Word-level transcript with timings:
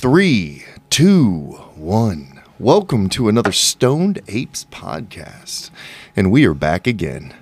Three, 0.00 0.64
two, 0.88 1.58
one. 1.76 2.40
Welcome 2.58 3.10
to 3.10 3.28
another 3.28 3.52
Stoned 3.52 4.22
Apes 4.28 4.64
podcast. 4.70 5.68
And 6.16 6.32
we 6.32 6.46
are 6.46 6.54
back 6.54 6.86
again. 6.86 7.34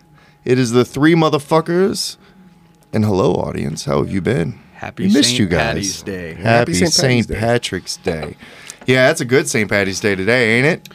It 0.45 0.59
is 0.59 0.73
the 0.73 0.85
three 0.85 1.15
motherfuckers. 1.15 2.17
And 2.93 3.05
hello, 3.05 3.35
audience. 3.35 3.85
How 3.85 3.99
have 4.03 4.11
you 4.11 4.21
been? 4.21 4.59
Happy 4.75 5.07
we 5.07 5.13
missed 5.13 5.29
St. 5.29 5.39
you 5.39 5.47
guys. 5.47 5.63
Patty's 5.63 6.03
Day. 6.03 6.29
Happy, 6.31 6.43
Happy 6.43 6.75
St. 6.75 6.93
St. 6.93 7.05
Patty's 7.05 7.27
Day. 7.29 7.39
Patrick's 7.39 7.97
Day. 7.99 8.37
Yeah, 8.89 9.07
that's 9.07 9.21
a 9.21 9.25
good 9.25 9.49
St. 9.49 9.71
Patty's 9.71 10.01
Day 10.01 10.17
today, 10.17 10.59
ain't 10.59 10.67
it? 10.67 10.89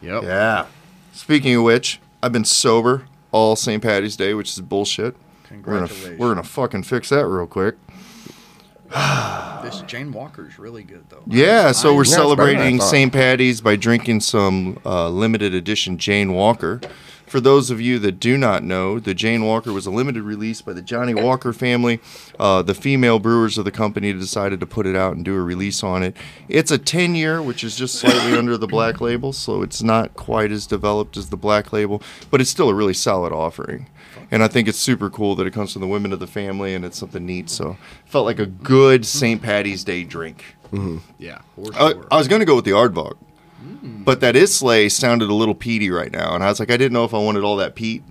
Yep. 0.00 0.22
Yeah. 0.22 0.66
Speaking 1.12 1.54
of 1.56 1.64
which, 1.64 2.00
I've 2.22 2.32
been 2.32 2.46
sober 2.46 3.04
all 3.30 3.56
St. 3.56 3.82
Patty's 3.82 4.16
Day, 4.16 4.32
which 4.32 4.48
is 4.48 4.60
bullshit. 4.62 5.14
We're 5.50 5.56
gonna, 5.58 5.80
Congratulations. 5.80 6.18
we're 6.18 6.28
gonna 6.28 6.42
fucking 6.44 6.84
fix 6.84 7.10
that 7.10 7.26
real 7.26 7.46
quick. 7.46 7.74
This 9.62 9.82
Jane 9.82 10.10
Walker's 10.10 10.58
really 10.58 10.82
good 10.82 11.04
though. 11.10 11.22
Yeah, 11.26 11.72
so 11.72 11.94
we're 11.94 11.98
Yeah, 11.98 12.00
it's 12.00 12.10
better 12.10 12.22
than 12.34 12.40
I 12.40 12.56
celebrating. 12.56 12.80
St. 12.80 13.12
Patty's 13.12 13.60
by 13.60 13.76
drinking 13.76 14.20
some 14.20 14.80
uh, 14.86 15.08
limited 15.10 15.54
edition 15.54 15.98
Jane 15.98 16.32
Walker. 16.32 16.80
For 17.26 17.40
those 17.40 17.70
of 17.70 17.80
you 17.80 18.00
that 18.00 18.18
do 18.18 18.36
not 18.36 18.64
know, 18.64 18.98
the 18.98 19.14
Jane 19.14 19.44
Walker 19.44 19.72
was 19.72 19.86
a 19.86 19.90
limited 19.92 20.24
release 20.24 20.62
by 20.62 20.72
the 20.72 20.82
Johnnie 20.82 21.14
Walker 21.14 21.52
family. 21.52 22.00
Uh, 22.40 22.62
the 22.62 22.74
female 22.74 23.20
brewers 23.20 23.56
of 23.56 23.64
the 23.64 23.70
company 23.70 24.12
decided 24.12 24.58
to 24.58 24.66
put 24.66 24.84
it 24.84 24.96
out 24.96 25.14
and 25.14 25.24
do 25.24 25.36
a 25.36 25.40
release 25.40 25.84
on 25.84 26.02
it. 26.02 26.16
It's 26.48 26.72
a 26.72 26.78
10 26.78 27.14
year, 27.14 27.40
which 27.40 27.62
is 27.62 27.76
just 27.76 27.94
slightly 27.94 28.36
under 28.36 28.56
the 28.56 28.66
black 28.66 29.00
label, 29.00 29.32
so 29.32 29.62
it's 29.62 29.80
not 29.80 30.14
quite 30.14 30.50
as 30.50 30.66
developed 30.66 31.16
as 31.16 31.28
the 31.28 31.36
black 31.36 31.72
label, 31.72 32.02
but 32.32 32.40
it's 32.40 32.50
still 32.50 32.68
a 32.68 32.74
really 32.74 32.94
solid 32.94 33.32
offering. 33.32 33.88
And 34.30 34.42
I 34.44 34.48
think 34.48 34.68
it's 34.68 34.78
super 34.78 35.10
cool 35.10 35.34
that 35.36 35.46
it 35.46 35.52
comes 35.52 35.72
from 35.72 35.80
the 35.80 35.88
women 35.88 36.12
of 36.12 36.20
the 36.20 36.26
family 36.26 36.74
and 36.74 36.84
it's 36.84 36.98
something 36.98 37.26
neat. 37.26 37.50
So 37.50 37.76
felt 38.04 38.26
like 38.26 38.38
a 38.38 38.46
good 38.46 39.04
St. 39.04 39.42
Patty's 39.42 39.82
Day 39.82 40.04
drink. 40.04 40.44
Mm-hmm. 40.72 40.98
Yeah. 41.18 41.40
For 41.56 41.74
I, 41.74 41.92
sure. 41.92 42.06
I 42.12 42.16
was 42.16 42.28
going 42.28 42.40
to 42.40 42.46
go 42.46 42.54
with 42.54 42.64
the 42.64 42.70
Ardbog, 42.70 43.16
mm. 43.60 44.04
but 44.04 44.20
that 44.20 44.36
Islay 44.36 44.88
sounded 44.88 45.28
a 45.28 45.34
little 45.34 45.54
peaty 45.56 45.90
right 45.90 46.12
now, 46.12 46.34
and 46.34 46.44
I 46.44 46.48
was 46.48 46.60
like, 46.60 46.70
I 46.70 46.76
didn't 46.76 46.92
know 46.92 47.04
if 47.04 47.12
I 47.12 47.18
wanted 47.18 47.42
all 47.42 47.56
that 47.56 47.74
peat. 47.74 48.04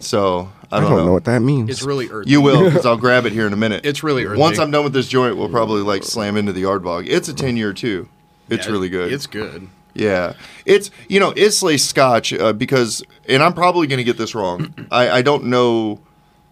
So 0.00 0.50
I 0.72 0.78
I 0.78 0.80
don't, 0.80 0.90
don't, 0.90 0.98
know. 0.98 1.06
know. 1.06 1.12
what 1.12 1.24
that 1.24 1.40
means. 1.40 1.70
it's 1.70 1.82
really 1.82 2.08
earthy. 2.10 2.30
You 2.30 2.40
will, 2.40 2.64
because 2.64 2.84
I'll 2.84 2.96
grab 3.06 3.24
it 3.26 3.32
here 3.32 3.46
in 3.46 3.52
a 3.52 3.56
minute. 3.56 3.86
It's 3.86 4.02
really 4.02 4.24
earthy. 4.24 4.40
Once 4.40 4.58
I'm 4.58 4.72
done 4.72 4.82
with 4.82 4.92
this 4.92 5.06
joint, 5.06 5.36
we'll 5.36 5.48
probably 5.48 5.82
like 5.82 6.02
slam 6.02 6.36
into 6.36 6.52
the 6.52 6.64
Ardbog. 6.64 7.06
It's 7.08 7.28
a 7.28 7.34
ten 7.34 7.56
year 7.56 7.72
too. 7.72 8.08
It's 8.48 8.66
Yeah, 8.66 8.72
really 8.72 8.88
good. 8.88 9.12
It's 9.12 9.28
good. 9.28 9.68
Yeah, 9.94 10.34
it's 10.64 10.90
you 11.08 11.20
know 11.20 11.32
Islay 11.36 11.76
Scotch 11.76 12.32
uh, 12.32 12.52
because, 12.52 13.02
and 13.28 13.42
I'm 13.42 13.52
probably 13.52 13.86
going 13.86 13.98
to 13.98 14.04
get 14.04 14.16
this 14.16 14.34
wrong. 14.34 14.74
I, 14.90 15.10
I 15.10 15.22
don't 15.22 15.44
know 15.44 16.00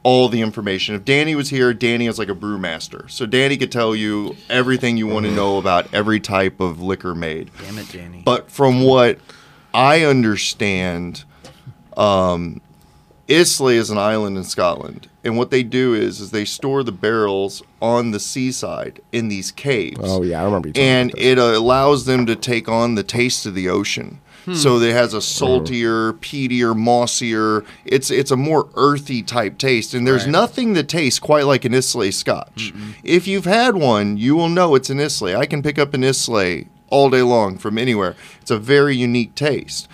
all 0.02 0.28
the 0.28 0.40
information. 0.40 0.94
If 0.94 1.04
Danny 1.04 1.34
was 1.34 1.50
here, 1.50 1.74
Danny 1.74 2.06
is 2.06 2.18
like 2.18 2.28
a 2.28 2.34
brewmaster, 2.34 3.10
so 3.10 3.26
Danny 3.26 3.56
could 3.56 3.72
tell 3.72 3.94
you 3.94 4.36
everything 4.48 4.96
you 4.96 5.06
want 5.06 5.26
to 5.26 5.32
know 5.32 5.58
about 5.58 5.92
every 5.92 6.20
type 6.20 6.60
of 6.60 6.80
liquor 6.80 7.14
made. 7.14 7.50
Damn 7.60 7.78
it, 7.78 7.90
Danny. 7.90 8.22
But 8.24 8.50
from 8.50 8.82
what 8.82 9.18
I 9.74 10.04
understand, 10.04 11.24
um, 11.96 12.60
Islay 13.28 13.76
is 13.76 13.90
an 13.90 13.98
island 13.98 14.36
in 14.36 14.44
Scotland, 14.44 15.08
and 15.24 15.36
what 15.36 15.50
they 15.50 15.62
do 15.62 15.94
is 15.94 16.20
is 16.20 16.30
they 16.30 16.44
store 16.44 16.82
the 16.82 16.92
barrels 16.92 17.62
on 17.82 18.10
the 18.10 18.20
seaside 18.20 19.00
in 19.12 19.28
these 19.28 19.50
caves 19.50 19.98
oh 20.02 20.22
yeah, 20.22 20.40
I 20.40 20.44
remember 20.44 20.68
you. 20.68 20.74
and 20.76 21.10
about 21.10 21.18
this. 21.18 21.26
it 21.26 21.38
uh, 21.38 21.42
allows 21.58 22.06
them 22.06 22.26
to 22.26 22.36
take 22.36 22.68
on 22.68 22.94
the 22.94 23.02
taste 23.02 23.46
of 23.46 23.54
the 23.54 23.68
ocean. 23.68 24.20
So 24.54 24.80
it 24.80 24.92
has 24.94 25.12
a 25.14 25.20
saltier, 25.20 26.14
peatier, 26.14 26.74
mossier. 26.74 27.62
It's 27.84 28.10
it's 28.10 28.30
a 28.32 28.36
more 28.36 28.68
earthy 28.74 29.22
type 29.22 29.58
taste, 29.58 29.94
and 29.94 30.04
there's 30.06 30.24
Right. 30.24 30.32
nothing 30.32 30.72
that 30.72 30.88
tastes 30.88 31.20
quite 31.20 31.44
like 31.44 31.64
an 31.66 31.72
Islay 31.74 32.10
Scotch. 32.10 32.72
If 33.04 33.28
you've 33.28 33.44
had 33.44 33.76
one, 33.76 34.16
you 34.16 34.34
will 34.34 34.48
know 34.48 34.74
it's 34.74 34.90
an 34.90 34.98
Islay. 34.98 35.36
I 35.36 35.44
can 35.46 35.62
pick 35.62 35.78
up 35.78 35.94
an 35.94 36.02
Islay 36.02 36.66
all 36.88 37.10
day 37.10 37.22
long 37.22 37.58
from 37.58 37.78
anywhere. 37.78 38.16
It's 38.40 38.50
a 38.50 38.58
very 38.58 38.96
unique 38.96 39.34
taste, 39.36 39.86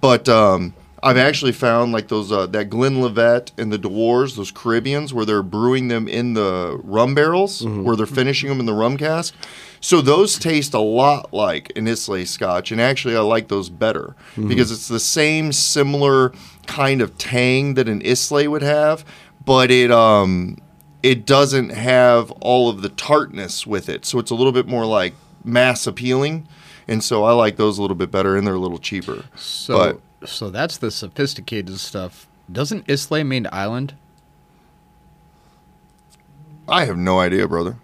but 0.00 0.28
um, 0.28 0.74
I've 1.04 1.18
actually 1.18 1.52
found 1.52 1.92
like 1.92 2.08
those 2.08 2.32
uh, 2.32 2.46
that 2.46 2.70
Glenlivet 2.70 3.52
and 3.58 3.70
the 3.70 3.78
Dewars, 3.78 4.36
those 4.36 4.50
Caribbeans, 4.50 5.12
where 5.12 5.26
they're 5.26 5.42
brewing 5.42 5.88
them 5.88 6.08
in 6.08 6.32
the 6.34 6.80
rum 6.82 7.14
barrels, 7.14 7.60
where 7.84 7.94
they're 7.94 8.06
finishing 8.06 8.48
them 8.48 8.58
in 8.58 8.66
the 8.66 8.72
rum 8.72 8.96
cask. 8.96 9.34
So 9.80 10.00
those 10.00 10.38
taste 10.38 10.72
a 10.72 10.78
lot 10.80 11.34
like 11.34 11.70
an 11.76 11.86
Islay 11.86 12.24
Scotch, 12.24 12.72
and 12.72 12.80
actually 12.80 13.14
I 13.16 13.20
like 13.20 13.48
those 13.48 13.68
better 13.68 14.16
because 14.48 14.70
it's 14.72 14.88
the 14.88 14.98
same 14.98 15.52
similar 15.52 16.32
kind 16.66 17.02
of 17.02 17.18
tang 17.18 17.74
that 17.74 17.86
an 17.86 18.00
Islay 18.02 18.46
would 18.46 18.62
have, 18.62 19.04
but 19.44 19.70
it 19.70 19.90
um 19.90 20.56
it 21.02 21.26
doesn't 21.26 21.68
have 21.68 22.30
all 22.40 22.70
of 22.70 22.80
the 22.80 22.88
tartness 22.88 23.66
with 23.66 23.90
it. 23.90 24.06
So 24.06 24.18
it's 24.18 24.30
a 24.30 24.34
little 24.34 24.52
bit 24.52 24.66
more 24.66 24.86
like 24.86 25.12
mass 25.44 25.86
appealing. 25.86 26.48
And 26.88 27.04
so 27.04 27.24
I 27.24 27.32
like 27.32 27.56
those 27.56 27.76
a 27.76 27.82
little 27.82 27.94
bit 27.94 28.10
better 28.10 28.36
and 28.38 28.46
they're 28.46 28.54
a 28.54 28.58
little 28.58 28.78
cheaper. 28.78 29.24
so 29.36 30.00
so 30.26 30.50
that's 30.50 30.76
the 30.76 30.90
sophisticated 30.90 31.78
stuff. 31.78 32.26
Doesn't 32.50 32.88
Islay 32.88 33.22
mean 33.22 33.46
island? 33.52 33.94
I 36.68 36.84
have 36.86 36.96
no 36.96 37.20
idea, 37.20 37.46
brother. 37.46 37.76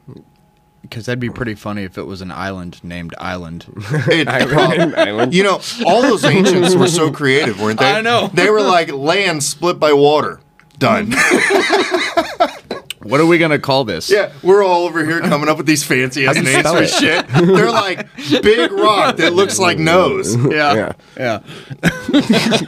Because 0.82 1.06
that'd 1.06 1.20
be 1.20 1.30
pretty 1.30 1.54
funny 1.54 1.84
if 1.84 1.98
it 1.98 2.04
was 2.04 2.20
an 2.22 2.30
island 2.32 2.82
named 2.82 3.14
Island. 3.18 3.66
It 4.08 4.26
Island, 4.26 4.96
island. 4.96 5.34
You 5.34 5.44
know, 5.44 5.60
all 5.86 6.02
those 6.02 6.24
ancients 6.36 6.74
were 6.74 6.88
so 6.88 7.10
creative, 7.10 7.60
weren't 7.60 7.78
they? 7.78 7.90
I 7.90 8.00
know. 8.00 8.28
They 8.32 8.50
were 8.50 8.62
like 8.62 8.90
land 8.92 9.42
split 9.42 9.78
by 9.78 9.92
water. 9.92 10.40
Done. 10.78 11.12
what 13.02 13.20
are 13.20 13.26
we 13.26 13.38
gonna 13.38 13.58
call 13.58 13.84
this? 13.84 14.10
yeah, 14.10 14.32
we're 14.42 14.62
all 14.64 14.84
over 14.84 15.04
here 15.04 15.20
coming 15.20 15.48
up 15.48 15.56
with 15.56 15.66
these 15.66 15.84
fancy 15.84 16.26
ass 16.26 16.34
names 16.36 16.50
spell 16.50 16.76
for 16.76 16.82
it? 16.82 16.90
shit. 16.90 17.26
They're 17.28 17.70
like 17.70 18.08
big 18.42 18.70
rock 18.72 19.16
that 19.16 19.32
looks 19.32 19.58
like 19.58 19.78
nose. 19.92 20.34
Yeah. 20.36 20.74
Yeah. 20.74 20.92
Yeah. 21.16 21.40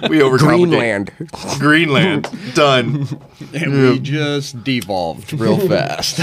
We 0.09 0.19
overcomplicate. 0.19 0.39
Greenland. 0.39 1.13
Greenland. 1.59 2.55
Done. 2.55 3.09
And 3.55 3.73
we 3.73 3.99
just 4.01 4.63
devolved 4.65 5.33
real 5.33 5.59
fast. 5.69 6.17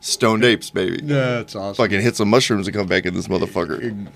Stoned 0.00 0.44
apes, 0.44 0.70
baby. 0.70 1.00
That's 1.02 1.54
awesome. 1.56 1.74
Fucking 1.74 2.00
hit 2.00 2.16
some 2.16 2.30
mushrooms 2.30 2.66
and 2.68 2.76
come 2.76 2.86
back 2.86 3.06
in 3.06 3.14
this 3.14 3.28
motherfucker. 3.28 4.06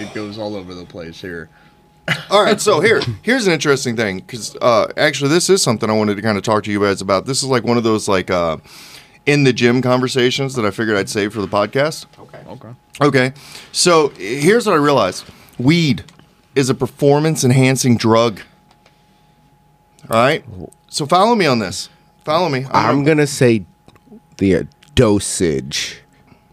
It 0.00 0.14
goes 0.14 0.38
all 0.38 0.56
over 0.56 0.74
the 0.74 0.86
place 0.86 1.20
here. 1.20 1.48
All 2.30 2.42
right, 2.42 2.60
so 2.60 2.80
here, 2.80 3.00
here's 3.22 3.46
an 3.46 3.52
interesting 3.52 3.96
thing 3.96 4.18
because 4.18 4.56
uh, 4.56 4.92
actually, 4.96 5.30
this 5.30 5.48
is 5.48 5.62
something 5.62 5.88
I 5.88 5.94
wanted 5.94 6.16
to 6.16 6.22
kind 6.22 6.36
of 6.36 6.44
talk 6.44 6.64
to 6.64 6.70
you 6.70 6.80
guys 6.80 7.00
about. 7.00 7.26
This 7.26 7.42
is 7.42 7.48
like 7.48 7.64
one 7.64 7.76
of 7.78 7.84
those 7.84 8.08
like 8.08 8.30
uh, 8.30 8.58
in 9.24 9.44
the 9.44 9.52
gym 9.52 9.80
conversations 9.80 10.54
that 10.54 10.64
I 10.66 10.70
figured 10.70 10.96
I'd 10.96 11.08
save 11.08 11.32
for 11.32 11.40
the 11.40 11.48
podcast. 11.48 12.06
Okay. 12.18 12.38
Okay. 12.46 12.74
Okay, 13.00 13.32
so 13.72 14.08
here's 14.10 14.66
what 14.66 14.74
I 14.74 14.78
realized: 14.78 15.24
weed 15.58 16.04
is 16.54 16.68
a 16.70 16.74
performance 16.74 17.42
enhancing 17.42 17.96
drug. 17.96 18.40
All 20.10 20.18
right, 20.18 20.44
so 20.88 21.06
follow 21.06 21.34
me 21.34 21.46
on 21.46 21.58
this. 21.58 21.88
Follow 22.24 22.48
me. 22.48 22.66
I'm 22.70 23.04
gonna 23.04 23.26
say 23.26 23.64
the 24.36 24.56
uh, 24.56 24.64
dosage 24.94 26.02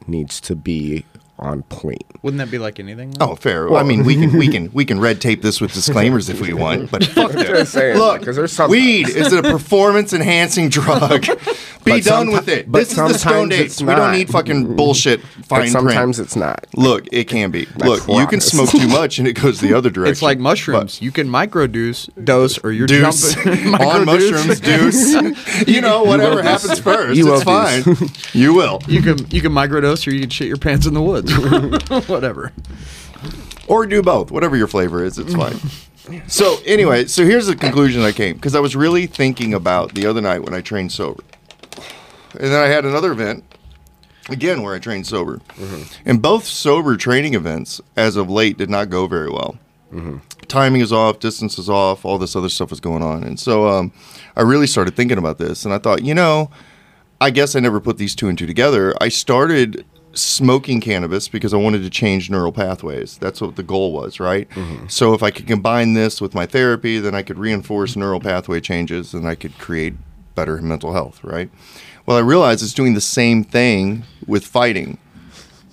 needs 0.08 0.40
to 0.42 0.56
be 0.56 1.06
on 1.42 1.64
point. 1.64 2.04
Wouldn't 2.22 2.38
that 2.40 2.52
be 2.52 2.60
like 2.60 2.80
anything? 2.80 3.12
though? 3.12 3.32
Oh, 3.32 3.36
fair. 3.36 3.68
Well, 3.68 3.80
I 3.80 3.84
mean, 3.84 4.04
we 4.06 4.16
can 4.16 4.38
we 4.38 4.48
can 4.56 4.72
we 4.72 4.86
can 4.86 5.00
red 5.00 5.20
tape 5.20 5.42
this 5.42 5.60
with 5.60 5.74
disclaimers 5.74 6.30
if 6.30 6.40
we 6.40 6.54
want, 6.66 6.92
but 6.92 7.04
fuck 7.06 7.32
that. 7.32 7.48
Just 7.48 7.74
saying, 7.74 7.98
Look, 7.98 8.24
'cause 8.24 8.36
there's 8.36 8.52
some- 8.54 8.70
weed 8.70 9.10
is 9.10 9.34
a 9.34 9.42
performance 9.42 10.14
enhancing 10.14 10.70
drug. 10.78 11.26
Be 11.84 11.94
But 11.94 12.04
done 12.04 12.32
with 12.32 12.48
it. 12.48 12.72
but 12.72 12.78
This 12.80 12.92
is 12.92 12.96
the 12.98 13.08
stone 13.10 13.18
sometimes 13.20 13.50
dates. 13.50 13.74
it's 13.74 13.82
We 13.82 13.96
don't 13.96 14.12
need 14.12 14.30
fucking 14.30 14.76
bullshit 14.76 15.20
But 15.50 15.68
sometimes 15.70 16.18
print. 16.18 16.28
it's 16.28 16.36
not. 16.36 16.68
Look, 16.76 17.08
it 17.12 17.24
can 17.24 17.50
be. 17.50 17.66
Look, 17.78 18.08
you 18.08 18.28
can 18.28 18.40
smoke 18.40 18.70
too 18.70 18.88
much 18.88 19.18
and 19.18 19.28
it 19.28 19.34
goes 19.34 19.60
the 19.62 19.74
other 19.74 19.90
direction. 19.90 20.12
It's 20.12 20.22
like 20.22 20.38
mushrooms. 20.38 21.02
You 21.02 21.12
can 21.12 21.28
microdose 21.28 22.08
dose 22.24 22.60
or 22.60 22.72
you're 22.72 22.86
Deuce 22.86 23.34
jumping 23.34 23.74
on 23.74 24.06
mushrooms, 24.06 24.60
deuce. 24.60 25.68
you 25.68 25.82
know, 25.82 26.04
whatever 26.04 26.36
will 26.36 26.44
happens 26.44 26.78
first, 26.80 27.18
You 27.18 27.34
it's 27.34 27.44
fine. 27.44 27.82
deuce. 27.82 28.36
You 28.36 28.54
will. 28.54 28.80
You 28.88 29.02
can 29.02 29.18
you 29.32 29.42
can 29.42 29.52
microdose 29.52 30.06
or 30.08 30.12
you 30.12 30.22
can 30.22 30.30
shit 30.30 30.48
your 30.48 30.58
pants 30.58 30.86
in 30.86 30.94
the 30.94 31.02
woods. 31.02 31.31
Whatever. 32.08 32.52
or 33.68 33.86
do 33.86 34.02
both 34.02 34.32
whatever 34.32 34.56
your 34.58 34.68
flavor 34.68 35.04
is 35.04 35.18
it's 35.18 35.34
fine. 35.36 35.56
So 36.28 36.58
anyway 36.66 37.06
so 37.06 37.24
here's 37.24 37.46
the 37.48 37.56
conclusion 37.56 38.02
i 38.02 38.12
came 38.12 38.36
because 38.36 38.56
i 38.56 38.60
was 38.60 38.76
really 38.76 39.06
thinking 39.06 39.54
about 39.54 39.94
the 39.94 40.08
other 40.08 40.20
night 40.20 40.44
when 40.44 40.54
i 40.54 40.60
trained 40.60 40.92
sober. 40.92 41.24
And 42.34 42.52
then 42.52 42.62
i 42.62 42.66
had 42.68 42.86
another 42.86 43.12
event 43.12 43.44
again 44.28 44.62
where 44.64 44.74
i 44.76 44.80
trained 44.80 45.06
sober. 45.08 45.40
And 46.04 46.22
both 46.22 46.46
sober 46.46 46.98
training 46.98 47.34
events 47.36 47.80
as 47.96 48.16
of 48.18 48.30
late 48.30 48.58
did 48.58 48.70
not 48.70 48.90
go 48.90 49.06
very 49.08 49.30
well. 49.30 49.58
Timing 50.48 50.82
is 50.82 50.92
off 50.92 51.20
distance 51.20 51.58
is 51.60 51.70
off 51.70 52.04
all 52.04 52.18
this 52.18 52.36
other 52.36 52.50
stuff 52.50 52.72
was 52.72 52.80
going 52.80 53.04
on. 53.04 53.24
And 53.24 53.40
so 53.40 53.68
um, 53.68 53.94
i 54.36 54.42
really 54.42 54.68
started 54.68 54.96
thinking 54.96 55.20
about 55.20 55.38
this 55.38 55.64
and 55.66 55.74
i 55.74 55.78
thought 55.78 56.04
you 56.04 56.16
know 56.16 56.50
I 57.22 57.30
guess 57.30 57.56
I 57.56 57.60
never 57.60 57.80
put 57.80 57.98
these 58.00 58.16
two 58.16 58.28
and 58.28 58.36
two 58.38 58.48
together. 58.48 58.96
I 59.00 59.10
started 59.10 59.86
smoking 60.14 60.82
cannabis 60.82 61.28
because 61.28 61.54
I 61.54 61.58
wanted 61.58 61.84
to 61.84 61.90
change 61.90 62.30
neural 62.30 62.52
pathways. 62.52 63.18
That's 63.18 63.42
what 63.42 63.56
the 63.56 63.64
goal 63.64 63.94
was, 63.94 64.20
right? 64.20 64.50
Mm-hmm. 64.50 64.88
So 64.88 65.14
if 65.14 65.24
I 65.24 65.32
could 65.32 65.48
combine 65.48 65.94
this 65.94 66.20
with 66.20 66.36
my 66.36 66.46
therapy, 66.46 67.00
then 67.00 67.16
I 67.16 67.24
could 67.24 67.38
reinforce 67.38 67.96
neural 67.96 68.20
pathway 68.20 68.60
changes 68.60 69.14
and 69.14 69.28
I 69.28 69.36
could 69.36 69.58
create 69.58 69.94
better 70.36 70.62
mental 70.62 70.94
health, 70.94 71.24
right? 71.24 71.50
Well, 72.06 72.18
I 72.18 72.22
realized 72.22 72.64
it's 72.64 72.74
doing 72.74 72.94
the 72.94 73.02
same 73.02 73.44
thing 73.44 74.04
with 74.26 74.46
fighting. 74.46 74.98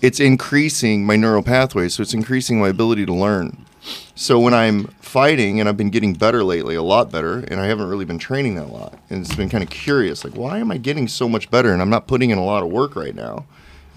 It's 0.00 0.20
increasing 0.20 1.04
my 1.04 1.16
neural 1.16 1.42
pathways, 1.42 1.94
so 1.94 2.02
it's 2.02 2.14
increasing 2.14 2.60
my 2.60 2.68
ability 2.68 3.06
to 3.06 3.14
learn. 3.14 3.66
So 4.14 4.38
when 4.38 4.54
I'm 4.54 4.88
fighting, 5.00 5.58
and 5.58 5.68
I've 5.68 5.76
been 5.76 5.90
getting 5.90 6.12
better 6.12 6.44
lately, 6.44 6.74
a 6.74 6.82
lot 6.82 7.10
better, 7.10 7.38
and 7.38 7.60
I 7.60 7.66
haven't 7.66 7.88
really 7.88 8.04
been 8.04 8.18
training 8.18 8.54
that 8.56 8.66
a 8.66 8.72
lot, 8.72 8.98
and 9.08 9.24
it's 9.24 9.34
been 9.34 9.48
kind 9.48 9.64
of 9.64 9.70
curious, 9.70 10.24
like 10.24 10.34
why 10.34 10.58
am 10.58 10.70
I 10.70 10.76
getting 10.76 11.08
so 11.08 11.28
much 11.28 11.50
better, 11.50 11.72
and 11.72 11.80
I'm 11.80 11.90
not 11.90 12.06
putting 12.06 12.30
in 12.30 12.38
a 12.38 12.44
lot 12.44 12.62
of 12.62 12.68
work 12.68 12.94
right 12.94 13.14
now. 13.14 13.46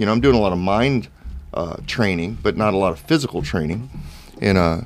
You 0.02 0.08
know, 0.08 0.14
I'm 0.14 0.20
doing 0.20 0.36
a 0.36 0.40
lot 0.40 0.52
of 0.52 0.58
mind 0.58 1.10
uh, 1.54 1.76
training, 1.86 2.40
but 2.42 2.58
not 2.58 2.74
a 2.74 2.78
lot 2.78 2.92
of 2.92 3.00
physical 3.02 3.44
training, 3.44 3.88
and 4.42 4.58
uh, 4.58 4.82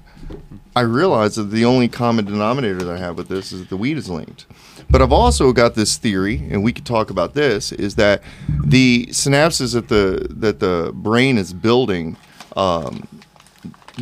I 0.76 0.82
realize 0.82 1.38
that 1.38 1.44
the 1.44 1.64
only 1.64 1.88
common 1.88 2.26
denominator 2.26 2.80
that 2.80 2.94
I 2.94 2.98
have 2.98 3.16
with 3.16 3.30
this 3.30 3.54
is 3.54 3.62
that 3.62 3.70
the 3.70 3.78
weed 3.78 3.96
is 3.96 4.10
linked. 4.10 4.46
But 4.90 5.02
I've 5.02 5.14
also 5.14 5.54
got 5.54 5.74
this 5.74 5.96
theory, 5.96 6.46
and 6.52 6.66
we 6.66 6.74
could 6.74 6.86
talk 6.86 7.10
about 7.10 7.34
this, 7.34 7.72
is 7.72 7.96
that 7.96 8.24
the 8.50 9.06
synapses 9.06 9.72
that 9.72 9.88
the 9.88 10.28
that 10.32 10.60
the 10.60 10.92
brain 10.94 11.38
is 11.38 11.54
building 11.54 12.18
um, 12.58 13.08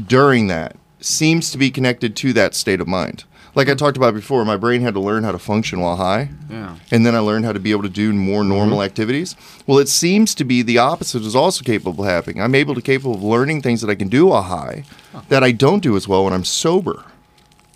during 0.07 0.48
that 0.48 0.75
seems 1.00 1.51
to 1.51 1.60
be 1.60 1.69
connected 1.69 2.15
to 2.15 2.33
that 2.33 2.56
state 2.56 2.81
of 2.81 2.88
mind. 2.88 3.24
Like 3.55 3.69
I 3.69 3.75
talked 3.75 3.97
about 3.97 4.15
before, 4.15 4.44
my 4.45 4.57
brain 4.57 4.81
had 4.81 4.95
to 4.95 5.00
learn 5.00 5.23
how 5.23 5.31
to 5.31 5.38
function 5.39 5.79
while 5.79 5.95
high. 5.97 6.29
Yeah. 6.50 6.75
And 6.91 7.05
then 7.05 7.13
I 7.15 7.19
learned 7.19 7.45
how 7.45 7.53
to 7.53 7.59
be 7.59 7.71
able 7.71 7.83
to 7.83 7.89
do 7.89 8.11
more 8.13 8.44
normal 8.44 8.81
activities. 8.81 9.35
Well, 9.67 9.77
it 9.77 9.89
seems 9.89 10.33
to 10.35 10.44
be 10.44 10.63
the 10.63 10.79
opposite 10.79 11.21
is 11.21 11.35
also 11.35 11.63
capable 11.63 12.03
of 12.03 12.09
happening. 12.09 12.41
I'm 12.41 12.55
able 12.55 12.73
to 12.73 12.81
capable 12.81 13.13
of 13.15 13.23
learning 13.23 13.61
things 13.61 13.81
that 13.81 13.89
I 13.91 13.95
can 13.95 14.07
do 14.07 14.25
while 14.27 14.41
high 14.44 14.85
that 15.29 15.44
I 15.44 15.51
don't 15.51 15.83
do 15.83 15.95
as 15.95 16.07
well 16.07 16.23
when 16.23 16.33
I'm 16.33 16.44
sober. 16.45 17.03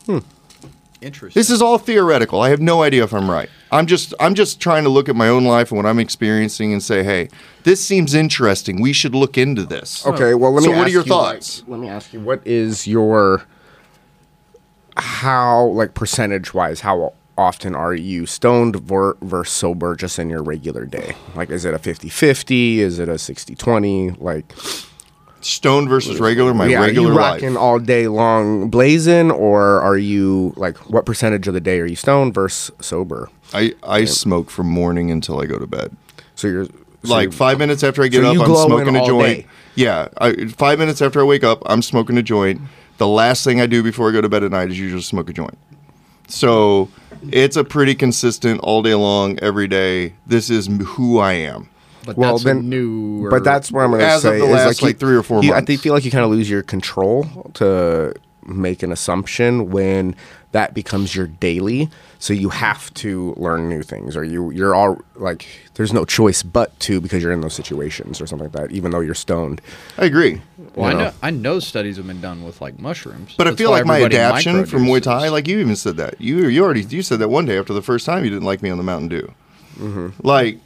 Hmm. 0.07 0.19
Interesting. 1.00 1.39
This 1.39 1.51
is 1.51 1.62
all 1.62 1.77
theoretical. 1.77 2.41
I 2.41 2.50
have 2.50 2.59
no 2.59 2.81
idea 2.81 3.03
if 3.03 3.13
I'm 3.13 3.29
right. 3.29 3.50
I'm 3.71 3.85
just 3.85 4.15
I'm 4.19 4.33
just 4.33 4.59
trying 4.59 4.83
to 4.83 4.89
look 4.89 5.07
at 5.07 5.15
my 5.15 5.27
own 5.29 5.44
life 5.45 5.69
and 5.69 5.77
what 5.77 5.85
I'm 5.85 6.00
experiencing 6.00 6.74
and 6.74 6.81
say, 6.81 7.03
"Hey, 7.03 7.29
this 7.65 7.85
seems 7.85 8.15
interesting. 8.15 8.81
We 8.81 8.94
should 8.94 9.13
look 9.13 9.38
into 9.38 9.63
this." 9.63 10.03
Okay, 10.07 10.33
well, 10.33 10.51
let 10.53 10.63
So 10.63 10.71
me. 10.71 10.75
what 10.75 10.81
are 10.81 10.85
ask 10.85 10.94
your 10.94 11.03
you, 11.06 11.12
like, 11.13 11.33
thoughts? 11.35 11.63
let 11.68 11.79
me 11.79 11.88
ask 11.88 12.13
you, 12.13 12.19
what 12.21 12.41
is 12.45 12.88
your 12.88 13.44
how 14.97 15.65
like 15.67 15.94
percentage 15.94 16.53
wise? 16.53 16.81
How 16.81 17.13
often 17.38 17.75
are 17.75 17.94
you 17.94 18.25
stoned 18.25 18.75
ver- 18.77 19.15
versus 19.21 19.53
sober 19.53 19.95
just 19.95 20.17
in 20.19 20.29
your 20.29 20.41
regular 20.44 20.85
day? 20.85 21.15
Like, 21.35 21.49
is 21.51 21.65
it 21.65 21.73
a 21.73 21.77
50-50? 21.79 22.77
Is 22.77 22.97
it 22.99 23.07
a 23.09 23.13
60-20? 23.13 24.19
Like, 24.19 24.51
Stone 25.41 25.88
versus 25.88 26.19
regular, 26.19 26.51
my 26.55 26.65
yeah, 26.65 26.79
regular 26.81 27.09
are 27.09 27.11
you 27.13 27.15
life. 27.17 27.33
rocking 27.44 27.55
all 27.57 27.77
day 27.77 28.07
long 28.07 28.69
blazing, 28.71 29.29
or 29.29 29.79
are 29.81 29.97
you 29.97 30.51
like 30.57 30.75
what 30.89 31.05
percentage 31.05 31.47
of 31.47 31.53
the 31.53 31.61
day 31.61 31.79
are 31.79 31.85
you 31.85 31.95
stoned 31.95 32.33
versus 32.33 32.71
sober? 32.83 33.29
I 33.53 33.75
I 33.83 34.05
smoke 34.05 34.50
from 34.50 34.67
morning 34.67 35.11
until 35.11 35.39
I 35.39 35.45
go 35.45 35.59
to 35.59 35.67
bed. 35.67 35.95
So 36.33 36.47
you're 36.47 36.65
so 36.65 36.71
like 37.03 37.25
you're- 37.25 37.35
five 37.35 37.59
minutes 37.59 37.83
after 37.83 38.01
I 38.01 38.07
get 38.07 38.23
so 38.23 38.31
up, 38.31 38.50
I'm 38.50 38.67
smoking 38.67 38.95
a 38.95 39.05
joint. 39.05 39.38
day? 39.41 39.47
Yeah, 39.75 40.07
I, 40.17 40.47
five 40.47 40.79
minutes 40.79 41.03
after 41.03 41.21
I 41.21 41.23
wake 41.23 41.43
up, 41.43 41.61
I'm 41.67 41.83
smoking 41.83 42.17
a 42.17 42.23
joint. 42.23 42.59
The 42.97 43.07
last 43.07 43.44
thing 43.44 43.61
I 43.61 43.67
do 43.67 43.83
before 43.83 44.09
I 44.09 44.11
go 44.11 44.21
to 44.21 44.29
bed 44.29 44.44
at 44.44 44.51
night 44.51 44.69
is 44.71 44.79
usually 44.79 45.01
smoke 45.01 45.29
a 45.29 45.33
joint. 45.33 45.57
So 46.27 46.89
it's 47.31 47.55
a 47.55 47.63
pretty 47.63 47.95
consistent 47.95 48.59
all 48.61 48.81
day 48.81 48.95
long, 48.95 49.39
every 49.41 49.67
day. 49.67 50.13
This 50.25 50.49
is 50.49 50.67
who 50.67 51.19
I 51.19 51.33
am. 51.33 51.69
but 52.05 52.17
well, 52.17 52.31
that's 52.33 52.44
then- 52.45 52.69
new. 52.69 53.29
But 53.29 53.44
that's 53.44 53.69
what 53.71 53.81
I'm 53.83 53.89
going 53.89 53.99
to 53.99 54.07
As 54.07 54.23
of 54.23 54.31
say. 54.31 54.39
the 54.39 54.45
is 54.45 54.51
last, 54.51 54.81
you- 54.81 54.88
like, 54.88 54.97
three 54.97 55.15
or 55.15 55.23
four 55.23 55.44
you- 55.44 55.53
I 55.53 55.59
think- 55.61 55.81
feel 55.81 55.94
like 55.94 56.05
you 56.05 56.11
kind 56.11 56.23
of 56.23 56.31
lose 56.31 56.49
your 56.49 56.63
control 56.63 57.51
to 57.55 58.13
make 58.45 58.81
an 58.81 58.94
assumption 58.94 59.69
when 59.71 60.15
that 60.53 60.73
becomes 60.73 61.13
your 61.15 61.27
daily. 61.27 61.89
So 62.19 62.33
you 62.33 62.47
have 62.50 62.93
to 62.95 63.33
learn 63.38 63.67
new 63.67 63.83
things, 63.83 64.15
or 64.15 64.23
you 64.23 64.50
you're 64.51 64.73
all 64.73 65.00
like, 65.17 65.45
there's 65.75 65.91
no 65.91 66.05
choice 66.05 66.43
but 66.43 66.77
to 66.79 67.01
because 67.01 67.21
you're 67.21 67.33
in 67.33 67.41
those 67.41 67.53
situations 67.53 68.21
or 68.21 68.25
something 68.25 68.45
like 68.51 68.53
that. 68.53 68.71
Even 68.71 68.91
though 68.91 69.01
you're 69.01 69.13
stoned. 69.13 69.59
I 69.97 70.05
agree. 70.05 70.41
Well, 70.77 70.91
you 70.91 70.97
I 70.97 71.00
know. 71.01 71.09
know 71.09 71.13
I 71.24 71.29
know 71.31 71.59
studies 71.59 71.97
have 71.97 72.07
been 72.07 72.21
done 72.21 72.44
with 72.44 72.62
like 72.62 72.79
mushrooms. 72.79 73.35
But 73.38 73.47
I 73.47 73.56
feel 73.56 73.71
like 73.71 73.85
my 73.85 73.97
everybody 73.97 74.18
adaptation 74.18 74.65
from 74.65 74.85
Muay 74.85 75.01
Thai, 75.01 75.27
microdoses. 75.27 75.31
like 75.31 75.47
you 75.47 75.59
even 75.59 75.75
said 75.75 75.97
that. 75.97 76.21
You 76.21 76.47
you 76.47 76.63
already 76.63 76.81
you 76.83 77.01
said 77.01 77.19
that 77.19 77.29
one 77.29 77.45
day 77.45 77.57
after 77.57 77.74
the 77.74 77.81
first 77.81 78.06
time 78.06 78.24
you 78.24 78.29
didn't 78.29 78.45
like 78.45 78.62
me 78.62 78.69
on 78.69 78.77
the 78.77 78.83
Mountain 78.83 79.09
Dew. 79.09 79.33
Like 80.24 80.59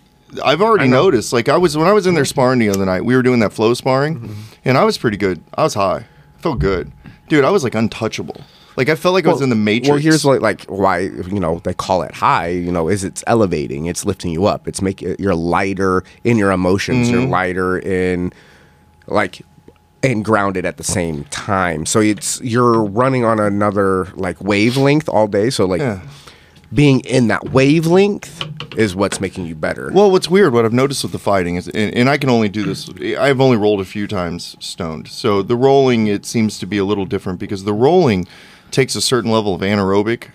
I've 0.43 0.61
already 0.61 0.87
noticed. 0.87 1.33
Like 1.33 1.49
I 1.49 1.57
was 1.57 1.75
when 1.77 1.87
I 1.87 1.93
was 1.93 2.07
in 2.07 2.13
there 2.15 2.25
sparring 2.25 2.59
the 2.59 2.69
other 2.69 2.85
night, 2.85 3.03
we 3.05 3.15
were 3.15 3.21
doing 3.23 3.39
that 3.41 3.51
flow 3.53 3.73
sparring, 3.73 4.35
and 4.63 4.77
I 4.77 4.83
was 4.83 4.97
pretty 4.97 5.17
good. 5.17 5.41
I 5.55 5.63
was 5.63 5.73
high, 5.73 6.05
I 6.37 6.41
felt 6.41 6.59
good, 6.59 6.91
dude. 7.27 7.43
I 7.45 7.49
was 7.51 7.63
like 7.63 7.75
untouchable. 7.75 8.39
Like 8.77 8.87
I 8.87 8.95
felt 8.95 9.13
like 9.13 9.25
I 9.25 9.29
was 9.31 9.41
in 9.41 9.49
the 9.49 9.55
Matrix. 9.55 9.89
Well, 9.89 9.97
here's 9.99 10.23
like 10.23 10.39
like 10.41 10.63
why 10.65 10.99
you 10.99 11.39
know 11.41 11.59
they 11.59 11.73
call 11.73 12.03
it 12.03 12.13
high. 12.13 12.47
You 12.47 12.71
know, 12.71 12.87
is 12.87 13.03
it's 13.03 13.23
elevating, 13.27 13.87
it's 13.87 14.05
lifting 14.05 14.31
you 14.31 14.45
up, 14.45 14.67
it's 14.67 14.81
making 14.81 15.17
you're 15.19 15.35
lighter 15.35 16.03
in 16.23 16.37
your 16.37 16.51
emotions, 16.51 17.09
you're 17.09 17.21
Mm-hmm. 17.21 17.31
lighter 17.31 17.79
in 17.79 18.31
like 19.07 19.41
and 20.03 20.25
grounded 20.25 20.65
at 20.65 20.77
the 20.77 20.83
same 20.83 21.25
time. 21.25 21.85
So 21.85 21.99
it's 21.99 22.41
you're 22.41 22.83
running 22.83 23.23
on 23.23 23.39
another 23.39 24.05
like 24.15 24.41
wavelength 24.41 25.07
all 25.07 25.27
day. 25.27 25.49
So 25.49 25.65
like 25.65 25.81
Yeah. 25.81 26.01
being 26.73 27.01
in 27.01 27.27
that 27.27 27.51
wavelength 27.51 28.47
is 28.77 28.95
what's 28.95 29.19
making 29.19 29.45
you 29.45 29.55
better. 29.55 29.91
Well, 29.93 30.09
what's 30.11 30.29
weird, 30.29 30.53
what 30.53 30.63
I've 30.65 30.73
noticed 30.73 31.03
with 31.03 31.11
the 31.11 31.19
fighting 31.19 31.55
is, 31.57 31.67
and, 31.67 31.93
and 31.93 32.09
I 32.09 32.17
can 32.17 32.29
only 32.29 32.47
do 32.49 32.63
this. 32.63 32.89
I've 33.19 33.41
only 33.41 33.57
rolled 33.57 33.81
a 33.81 33.85
few 33.85 34.07
times 34.07 34.55
stoned, 34.59 35.07
so 35.09 35.41
the 35.41 35.55
rolling 35.57 36.07
it 36.07 36.25
seems 36.25 36.57
to 36.59 36.65
be 36.65 36.77
a 36.77 36.85
little 36.85 37.05
different 37.05 37.39
because 37.39 37.65
the 37.65 37.73
rolling 37.73 38.27
takes 38.71 38.95
a 38.95 39.01
certain 39.01 39.29
level 39.29 39.53
of 39.53 39.59
anaerobic 39.61 40.29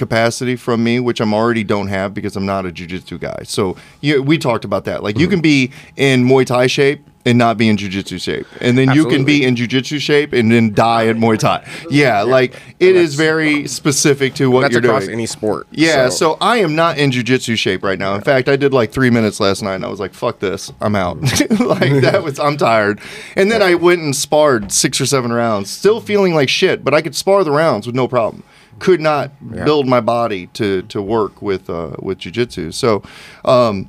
capacity 0.00 0.56
from 0.56 0.82
me, 0.82 0.98
which 0.98 1.20
I'm 1.20 1.34
already 1.34 1.62
don't 1.62 1.88
have 1.88 2.14
because 2.14 2.34
I'm 2.34 2.46
not 2.46 2.64
a 2.64 2.70
jujitsu 2.70 3.20
guy. 3.20 3.42
So 3.44 3.76
you, 4.00 4.22
we 4.22 4.38
talked 4.38 4.64
about 4.64 4.86
that. 4.86 5.04
Like 5.04 5.18
you 5.18 5.26
mm-hmm. 5.26 5.34
can 5.34 5.40
be 5.42 5.72
in 5.94 6.24
Muay 6.24 6.46
Thai 6.46 6.66
shape 6.66 7.06
and 7.26 7.36
not 7.36 7.58
be 7.58 7.68
in 7.68 7.76
jujitsu 7.76 8.18
shape, 8.18 8.46
and 8.62 8.78
then 8.78 8.92
you 8.92 9.06
can 9.06 9.26
be 9.26 9.44
in 9.44 9.54
jujitsu 9.54 10.00
shape 10.00 10.32
and 10.32 10.50
then 10.50 10.72
die 10.72 11.06
at 11.06 11.16
Muay 11.16 11.38
Thai. 11.38 11.68
Yeah, 11.90 12.22
like 12.22 12.58
it 12.80 12.96
is 12.96 13.14
very 13.14 13.68
specific 13.68 14.32
to 14.36 14.50
what 14.50 14.62
That's 14.62 14.72
you're 14.72 14.82
across 14.82 15.04
doing. 15.04 15.16
any 15.16 15.26
sport. 15.26 15.66
Yeah, 15.70 16.08
so. 16.08 16.38
I 16.40 16.56
am 16.56 16.74
not 16.74 16.96
in 16.96 17.10
jujitsu 17.10 17.58
shape 17.58 17.84
right 17.84 17.98
now. 17.98 18.14
In 18.14 18.22
fact, 18.22 18.48
I 18.48 18.56
did 18.56 18.72
like 18.72 18.90
three 18.90 19.10
minutes 19.10 19.38
last 19.38 19.62
night, 19.62 19.74
and 19.74 19.84
I 19.84 19.88
was 19.88 20.00
like, 20.00 20.14
"Fuck 20.14 20.38
this, 20.38 20.72
I'm 20.80 20.96
out." 20.96 21.20
like 21.60 22.00
that 22.00 22.22
was, 22.24 22.40
I'm 22.40 22.56
tired. 22.56 23.00
And 23.36 23.50
then 23.50 23.60
I 23.60 23.74
went 23.74 24.00
and 24.00 24.16
sparred 24.16 24.72
six 24.72 24.98
or 24.98 25.04
seven 25.04 25.30
rounds, 25.30 25.68
still 25.68 26.00
feeling 26.00 26.34
like 26.34 26.48
shit, 26.48 26.82
but 26.82 26.94
I 26.94 27.02
could 27.02 27.14
spar 27.14 27.44
the 27.44 27.50
rounds 27.50 27.86
with 27.86 27.94
no 27.94 28.08
problem. 28.08 28.42
Could 28.80 29.00
not 29.00 29.30
build 29.64 29.86
my 29.86 30.00
body 30.00 30.48
to 30.54 30.82
to 30.82 31.00
work 31.00 31.40
with 31.40 31.70
uh, 31.70 31.92
with 32.00 32.18
jujitsu. 32.18 32.74
So, 32.74 33.02
um, 33.44 33.88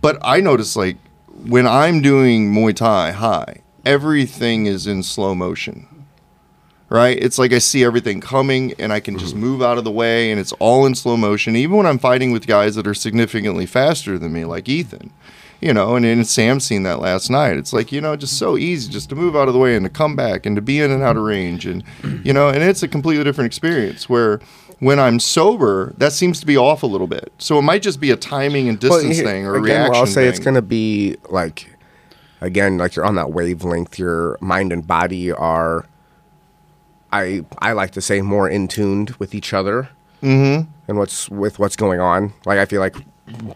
but 0.00 0.18
I 0.22 0.40
noticed 0.40 0.76
like 0.76 0.96
when 1.46 1.66
I'm 1.66 2.00
doing 2.00 2.52
Muay 2.52 2.74
Thai 2.74 3.12
high, 3.12 3.62
everything 3.84 4.66
is 4.66 4.86
in 4.86 5.02
slow 5.02 5.34
motion 5.34 5.86
right? 6.90 7.16
It's 7.22 7.38
like 7.38 7.52
I 7.52 7.58
see 7.58 7.84
everything 7.84 8.20
coming 8.20 8.74
and 8.78 8.92
I 8.92 9.00
can 9.00 9.16
just 9.16 9.34
move 9.34 9.62
out 9.62 9.78
of 9.78 9.84
the 9.84 9.90
way 9.90 10.30
and 10.30 10.38
it's 10.38 10.52
all 10.54 10.84
in 10.84 10.94
slow 10.94 11.16
motion. 11.16 11.56
Even 11.56 11.76
when 11.76 11.86
I'm 11.86 11.98
fighting 11.98 12.32
with 12.32 12.46
guys 12.46 12.74
that 12.74 12.86
are 12.86 12.94
significantly 12.94 13.64
faster 13.64 14.18
than 14.18 14.32
me, 14.32 14.44
like 14.44 14.68
Ethan, 14.68 15.12
you 15.60 15.74
know, 15.74 15.96
and, 15.96 16.04
and 16.06 16.26
Sam 16.26 16.60
seen 16.60 16.82
that 16.84 17.00
last 17.00 17.30
night. 17.30 17.56
It's 17.56 17.72
like, 17.72 17.92
you 17.92 18.00
know, 18.00 18.16
just 18.16 18.38
so 18.38 18.56
easy 18.56 18.90
just 18.90 19.08
to 19.10 19.16
move 19.16 19.36
out 19.36 19.48
of 19.48 19.54
the 19.54 19.60
way 19.60 19.76
and 19.76 19.84
to 19.84 19.90
come 19.90 20.16
back 20.16 20.46
and 20.46 20.56
to 20.56 20.62
be 20.62 20.80
in 20.80 20.90
and 20.90 21.02
out 21.02 21.16
of 21.16 21.22
range. 21.22 21.66
And, 21.66 21.84
you 22.24 22.32
know, 22.32 22.48
and 22.48 22.62
it's 22.62 22.82
a 22.82 22.88
completely 22.88 23.24
different 23.24 23.46
experience 23.46 24.08
where 24.08 24.40
when 24.78 24.98
I'm 24.98 25.20
sober, 25.20 25.92
that 25.98 26.12
seems 26.12 26.40
to 26.40 26.46
be 26.46 26.56
off 26.56 26.82
a 26.82 26.86
little 26.86 27.06
bit. 27.06 27.32
So 27.38 27.58
it 27.58 27.62
might 27.62 27.82
just 27.82 28.00
be 28.00 28.10
a 28.10 28.16
timing 28.16 28.68
and 28.68 28.82
Well, 28.82 28.92
distance 28.92 29.16
here- 29.16 29.26
thing 29.26 29.46
or 29.46 29.54
a 29.56 29.62
again, 29.62 29.64
reaction 29.64 29.92
well, 29.92 30.00
I'll 30.00 30.06
say 30.06 30.26
it's 30.26 30.38
going 30.38 30.54
to 30.54 30.62
be 30.62 31.16
like, 31.28 31.68
again, 32.40 32.78
like 32.78 32.96
you're 32.96 33.04
on 33.04 33.16
that 33.16 33.30
wavelength. 33.30 33.98
Your 33.98 34.38
mind 34.40 34.72
and 34.72 34.86
body 34.86 35.30
are, 35.30 35.84
I 37.12 37.44
I 37.58 37.72
like 37.72 37.90
to 37.92 38.00
say, 38.00 38.22
more 38.22 38.48
in 38.48 38.68
tuned 38.68 39.10
with 39.18 39.34
each 39.34 39.52
other 39.52 39.90
mm-hmm. 40.22 40.70
and 40.88 40.98
what's 40.98 41.28
with 41.28 41.58
what's 41.58 41.76
going 41.76 42.00
on. 42.00 42.32
Like 42.46 42.58
I 42.58 42.64
feel 42.64 42.80
like 42.80 42.96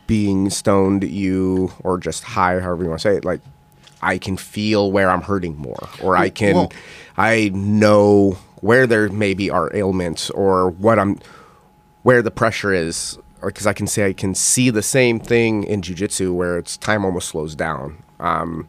being 0.06 0.50
stoned, 0.50 1.04
you 1.04 1.72
or 1.82 1.98
just 1.98 2.24
high, 2.24 2.60
however 2.60 2.82
you 2.84 2.88
want 2.90 3.00
to 3.02 3.08
say 3.08 3.16
it, 3.16 3.24
like 3.24 3.40
I 4.02 4.18
can 4.18 4.36
feel 4.36 4.92
where 4.92 5.10
I'm 5.10 5.22
hurting 5.22 5.56
more, 5.56 5.88
or 6.02 6.16
I 6.16 6.28
can, 6.30 6.54
Well- 6.54 6.72
I 7.16 7.50
know 7.54 8.36
where 8.60 8.86
there 8.86 9.08
maybe 9.08 9.50
are 9.50 9.70
ailments 9.74 10.30
or 10.30 10.70
what 10.70 10.98
I'm 10.98 11.18
where 12.02 12.20
the 12.22 12.30
pressure 12.30 12.72
is 12.72 13.18
because 13.42 13.66
I 13.66 13.72
can 13.72 13.86
say 13.86 14.06
I 14.06 14.12
can 14.12 14.34
see 14.34 14.70
the 14.70 14.82
same 14.82 15.20
thing 15.20 15.64
in 15.64 15.80
jujitsu 15.82 16.34
where 16.34 16.58
it's 16.58 16.76
time 16.76 17.04
almost 17.04 17.28
slows 17.28 17.54
down. 17.54 18.02
Um, 18.20 18.68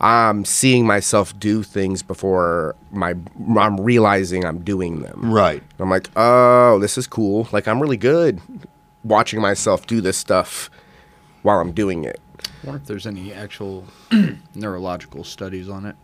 I'm 0.00 0.44
seeing 0.44 0.86
myself 0.86 1.38
do 1.38 1.62
things 1.62 2.02
before 2.02 2.74
my 2.90 3.14
I'm 3.58 3.78
realizing 3.80 4.44
I'm 4.44 4.60
doing 4.60 5.02
them. 5.02 5.32
Right. 5.32 5.62
I'm 5.78 5.90
like, 5.90 6.08
oh, 6.16 6.78
this 6.78 6.96
is 6.98 7.06
cool. 7.06 7.46
Like 7.52 7.68
I'm 7.68 7.80
really 7.80 7.98
good 7.98 8.40
watching 9.04 9.40
myself 9.40 9.86
do 9.86 10.00
this 10.00 10.16
stuff 10.16 10.70
while 11.42 11.60
I'm 11.60 11.72
doing 11.72 12.04
it. 12.04 12.20
I 12.62 12.66
wonder 12.66 12.80
if 12.82 12.86
there's 12.86 13.06
any 13.06 13.32
actual 13.32 13.86
neurological 14.54 15.24
studies 15.24 15.68
on 15.68 15.86
it. 15.86 15.96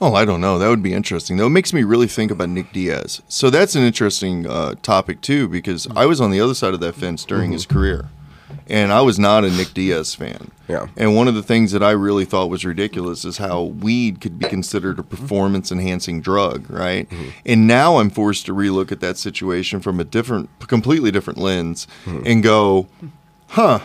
Oh, 0.00 0.14
I 0.14 0.24
don't 0.24 0.40
know. 0.40 0.58
That 0.58 0.68
would 0.68 0.82
be 0.82 0.94
interesting. 0.94 1.36
Though 1.36 1.46
it 1.46 1.50
makes 1.50 1.72
me 1.72 1.84
really 1.84 2.08
think 2.08 2.32
about 2.32 2.48
Nick 2.48 2.72
Diaz. 2.72 3.22
So 3.28 3.50
that's 3.50 3.76
an 3.76 3.82
interesting 3.84 4.48
uh, 4.48 4.74
topic 4.82 5.20
too, 5.20 5.46
because 5.46 5.86
I 5.94 6.06
was 6.06 6.20
on 6.20 6.32
the 6.32 6.40
other 6.40 6.54
side 6.54 6.74
of 6.74 6.80
that 6.80 6.96
fence 6.96 7.24
during 7.24 7.52
his 7.52 7.66
career. 7.66 8.08
And 8.68 8.92
I 8.92 9.00
was 9.00 9.18
not 9.18 9.44
a 9.44 9.50
Nick 9.50 9.74
Diaz 9.74 10.14
fan. 10.14 10.50
Yeah. 10.68 10.86
And 10.96 11.14
one 11.14 11.28
of 11.28 11.34
the 11.34 11.42
things 11.42 11.72
that 11.72 11.82
I 11.82 11.90
really 11.90 12.24
thought 12.24 12.48
was 12.48 12.64
ridiculous 12.64 13.24
is 13.24 13.38
how 13.38 13.62
weed 13.62 14.20
could 14.20 14.38
be 14.38 14.46
considered 14.48 14.98
a 14.98 15.02
performance 15.02 15.70
enhancing 15.70 16.20
drug, 16.20 16.70
right? 16.70 17.08
Mm-hmm. 17.10 17.28
And 17.44 17.66
now 17.66 17.98
I'm 17.98 18.10
forced 18.10 18.46
to 18.46 18.54
relook 18.54 18.90
at 18.92 19.00
that 19.00 19.18
situation 19.18 19.80
from 19.80 20.00
a 20.00 20.04
different, 20.04 20.48
completely 20.66 21.10
different 21.10 21.38
lens 21.38 21.86
mm-hmm. 22.04 22.22
and 22.24 22.42
go, 22.42 22.88
huh. 23.48 23.80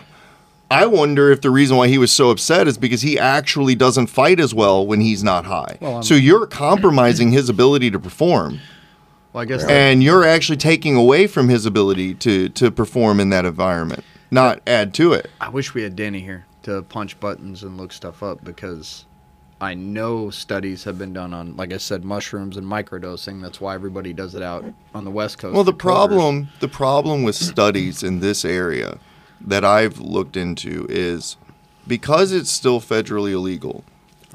I 0.69 0.85
wonder 0.85 1.31
if 1.31 1.39
the 1.39 1.49
reason 1.49 1.77
why 1.77 1.87
he 1.87 1.97
was 1.97 2.11
so 2.11 2.29
upset 2.29 2.67
is 2.67 2.77
because 2.77 3.01
he 3.01 3.17
actually 3.17 3.73
doesn't 3.73 4.07
fight 4.07 4.37
as 4.37 4.53
well 4.53 4.85
when 4.85 4.99
he's 4.99 5.23
not 5.23 5.45
high. 5.45 5.77
Well, 5.79 6.03
so 6.03 6.13
you're 6.13 6.45
compromising 6.45 7.31
his 7.31 7.47
ability 7.47 7.89
to 7.91 7.99
perform 7.99 8.59
Well, 9.31 9.43
I 9.43 9.45
guess 9.45 9.63
and 9.63 10.03
you're 10.03 10.25
actually 10.25 10.57
taking 10.57 10.95
away 10.95 11.25
from 11.27 11.47
his 11.47 11.65
ability 11.65 12.15
to 12.15 12.49
to 12.49 12.69
perform 12.69 13.21
in 13.21 13.29
that 13.29 13.45
environment, 13.45 14.03
not 14.31 14.61
add 14.67 14.93
to 14.95 15.13
it. 15.13 15.29
I 15.39 15.49
wish 15.49 15.73
we 15.73 15.83
had 15.83 15.95
Danny 15.95 16.21
here 16.21 16.45
to 16.63 16.81
punch 16.83 17.19
buttons 17.19 17.63
and 17.63 17.77
look 17.77 17.91
stuff 17.91 18.21
up 18.21 18.43
because 18.43 19.05
I 19.59 19.73
know 19.73 20.29
studies 20.29 20.83
have 20.83 20.99
been 20.99 21.13
done 21.13 21.33
on, 21.33 21.55
like 21.55 21.73
I 21.73 21.77
said, 21.77 22.03
mushrooms 22.03 22.57
and 22.57 22.67
microdosing. 22.67 23.41
That's 23.41 23.59
why 23.59 23.73
everybody 23.73 24.13
does 24.13 24.35
it 24.35 24.43
out 24.43 24.65
on 24.93 25.03
the 25.03 25.11
West 25.11 25.39
Coast. 25.39 25.55
Well, 25.55 25.63
the 25.63 25.73
problem 25.73 26.49
the 26.59 26.67
problem 26.67 27.23
with 27.23 27.35
studies 27.35 28.03
in 28.03 28.19
this 28.19 28.45
area 28.45 28.99
that 29.41 29.65
I've 29.65 29.99
looked 29.99 30.37
into 30.37 30.85
is 30.89 31.37
because 31.87 32.31
it's 32.31 32.51
still 32.51 32.79
federally 32.79 33.31
illegal. 33.31 33.83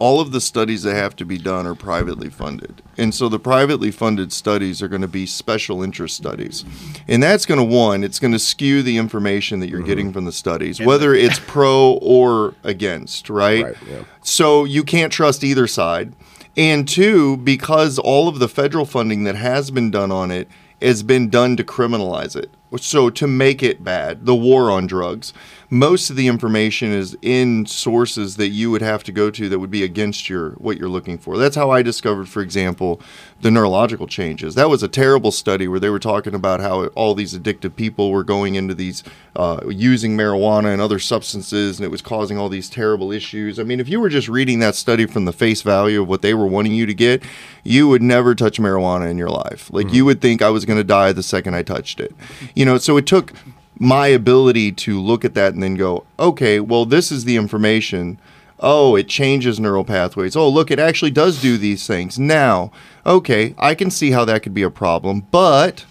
All 0.02 0.20
of 0.20 0.32
the 0.32 0.40
studies 0.40 0.82
that 0.82 0.96
have 0.96 1.14
to 1.16 1.24
be 1.24 1.38
done 1.38 1.64
are 1.64 1.76
privately 1.76 2.28
funded. 2.28 2.82
And 2.98 3.14
so 3.14 3.28
the 3.28 3.38
privately 3.38 3.92
funded 3.92 4.32
studies 4.32 4.82
are 4.82 4.88
going 4.88 5.02
to 5.02 5.06
be 5.06 5.26
special 5.26 5.80
interest 5.80 6.16
studies. 6.16 6.64
And 7.06 7.22
that's 7.22 7.46
going 7.46 7.58
to 7.58 7.64
one, 7.64 8.02
it's 8.02 8.18
going 8.18 8.32
to 8.32 8.38
skew 8.40 8.82
the 8.82 8.96
information 8.96 9.60
that 9.60 9.68
you're 9.68 9.78
mm-hmm. 9.78 9.86
getting 9.86 10.12
from 10.12 10.24
the 10.24 10.32
studies, 10.32 10.80
whether 10.80 11.14
it's 11.14 11.38
pro 11.46 11.92
or 12.02 12.54
against, 12.64 13.30
right? 13.30 13.64
Right, 13.64 13.76
yeah. 13.88 14.02
So 14.22 14.64
you 14.64 14.82
can't 14.82 15.12
trust 15.12 15.44
either 15.44 15.68
side. 15.68 16.14
And 16.56 16.88
two, 16.88 17.36
because 17.36 17.96
all 17.96 18.26
of 18.26 18.40
the 18.40 18.48
federal 18.48 18.84
funding 18.84 19.22
that 19.22 19.36
has 19.36 19.70
been 19.70 19.92
done 19.92 20.10
on 20.10 20.32
it 20.32 20.48
has 20.82 21.04
been 21.04 21.30
done 21.30 21.56
to 21.58 21.62
criminalize 21.62 22.34
it. 22.34 22.50
So 22.78 23.10
to 23.10 23.26
make 23.26 23.62
it 23.62 23.84
bad, 23.84 24.24
the 24.26 24.34
war 24.34 24.70
on 24.70 24.86
drugs, 24.86 25.32
most 25.72 26.10
of 26.10 26.16
the 26.16 26.28
information 26.28 26.92
is 26.92 27.16
in 27.22 27.64
sources 27.64 28.36
that 28.36 28.48
you 28.48 28.70
would 28.70 28.82
have 28.82 29.02
to 29.04 29.12
go 29.12 29.30
to 29.30 29.48
that 29.48 29.58
would 29.58 29.70
be 29.70 29.82
against 29.82 30.28
your 30.28 30.50
what 30.52 30.76
you're 30.76 30.88
looking 30.88 31.16
for. 31.16 31.38
That's 31.38 31.56
how 31.56 31.70
I 31.70 31.80
discovered, 31.80 32.28
for 32.28 32.42
example, 32.42 33.00
the 33.40 33.50
neurological 33.50 34.06
changes. 34.06 34.54
That 34.54 34.68
was 34.68 34.82
a 34.82 34.88
terrible 34.88 35.32
study 35.32 35.66
where 35.66 35.80
they 35.80 35.88
were 35.88 35.98
talking 35.98 36.34
about 36.34 36.60
how 36.60 36.86
all 36.88 37.14
these 37.14 37.36
addictive 37.36 37.74
people 37.74 38.10
were 38.10 38.22
going 38.22 38.54
into 38.54 38.74
these 38.74 39.02
uh, 39.34 39.60
using 39.68 40.14
marijuana 40.14 40.72
and 40.74 40.82
other 40.82 40.98
substances, 40.98 41.78
and 41.78 41.86
it 41.86 41.90
was 41.90 42.02
causing 42.02 42.36
all 42.36 42.50
these 42.50 42.68
terrible 42.68 43.10
issues. 43.10 43.58
I 43.58 43.62
mean, 43.62 43.80
if 43.80 43.88
you 43.88 43.98
were 43.98 44.10
just 44.10 44.28
reading 44.28 44.58
that 44.58 44.74
study 44.74 45.06
from 45.06 45.24
the 45.24 45.32
face 45.32 45.62
value 45.62 46.02
of 46.02 46.08
what 46.08 46.20
they 46.20 46.34
were 46.34 46.46
wanting 46.46 46.74
you 46.74 46.84
to 46.84 46.94
get, 46.94 47.22
you 47.64 47.88
would 47.88 48.02
never 48.02 48.34
touch 48.34 48.60
marijuana 48.60 49.10
in 49.10 49.16
your 49.16 49.30
life. 49.30 49.72
Like 49.72 49.90
you 49.90 50.04
would 50.04 50.20
think 50.20 50.42
I 50.42 50.50
was 50.50 50.66
going 50.66 50.78
to 50.78 50.84
die 50.84 51.12
the 51.12 51.22
second 51.22 51.54
I 51.54 51.62
touched 51.62 51.98
it. 51.98 52.14
You 52.54 52.61
know, 52.64 52.78
so 52.78 52.96
it 52.96 53.06
took 53.06 53.32
my 53.78 54.06
ability 54.06 54.72
to 54.72 55.00
look 55.00 55.24
at 55.24 55.34
that 55.34 55.54
and 55.54 55.62
then 55.62 55.74
go, 55.74 56.04
okay, 56.18 56.60
well, 56.60 56.84
this 56.84 57.10
is 57.10 57.24
the 57.24 57.36
information. 57.36 58.18
Oh, 58.60 58.94
it 58.94 59.08
changes 59.08 59.58
neural 59.58 59.84
pathways. 59.84 60.36
Oh, 60.36 60.48
look, 60.48 60.70
it 60.70 60.78
actually 60.78 61.10
does 61.10 61.40
do 61.40 61.58
these 61.58 61.86
things. 61.86 62.18
Now, 62.18 62.70
okay, 63.04 63.54
I 63.58 63.74
can 63.74 63.90
see 63.90 64.12
how 64.12 64.24
that 64.26 64.42
could 64.42 64.54
be 64.54 64.62
a 64.62 64.70
problem, 64.70 65.26
but 65.30 65.84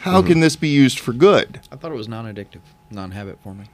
how 0.00 0.20
mm-hmm. 0.20 0.28
can 0.28 0.40
this 0.40 0.54
be 0.54 0.68
used 0.68 0.98
for 0.98 1.12
good? 1.12 1.60
I 1.72 1.76
thought 1.76 1.90
it 1.90 1.96
was 1.96 2.08
non-addictive, 2.08 2.60
non-habit 2.90 3.38
forming. 3.42 3.68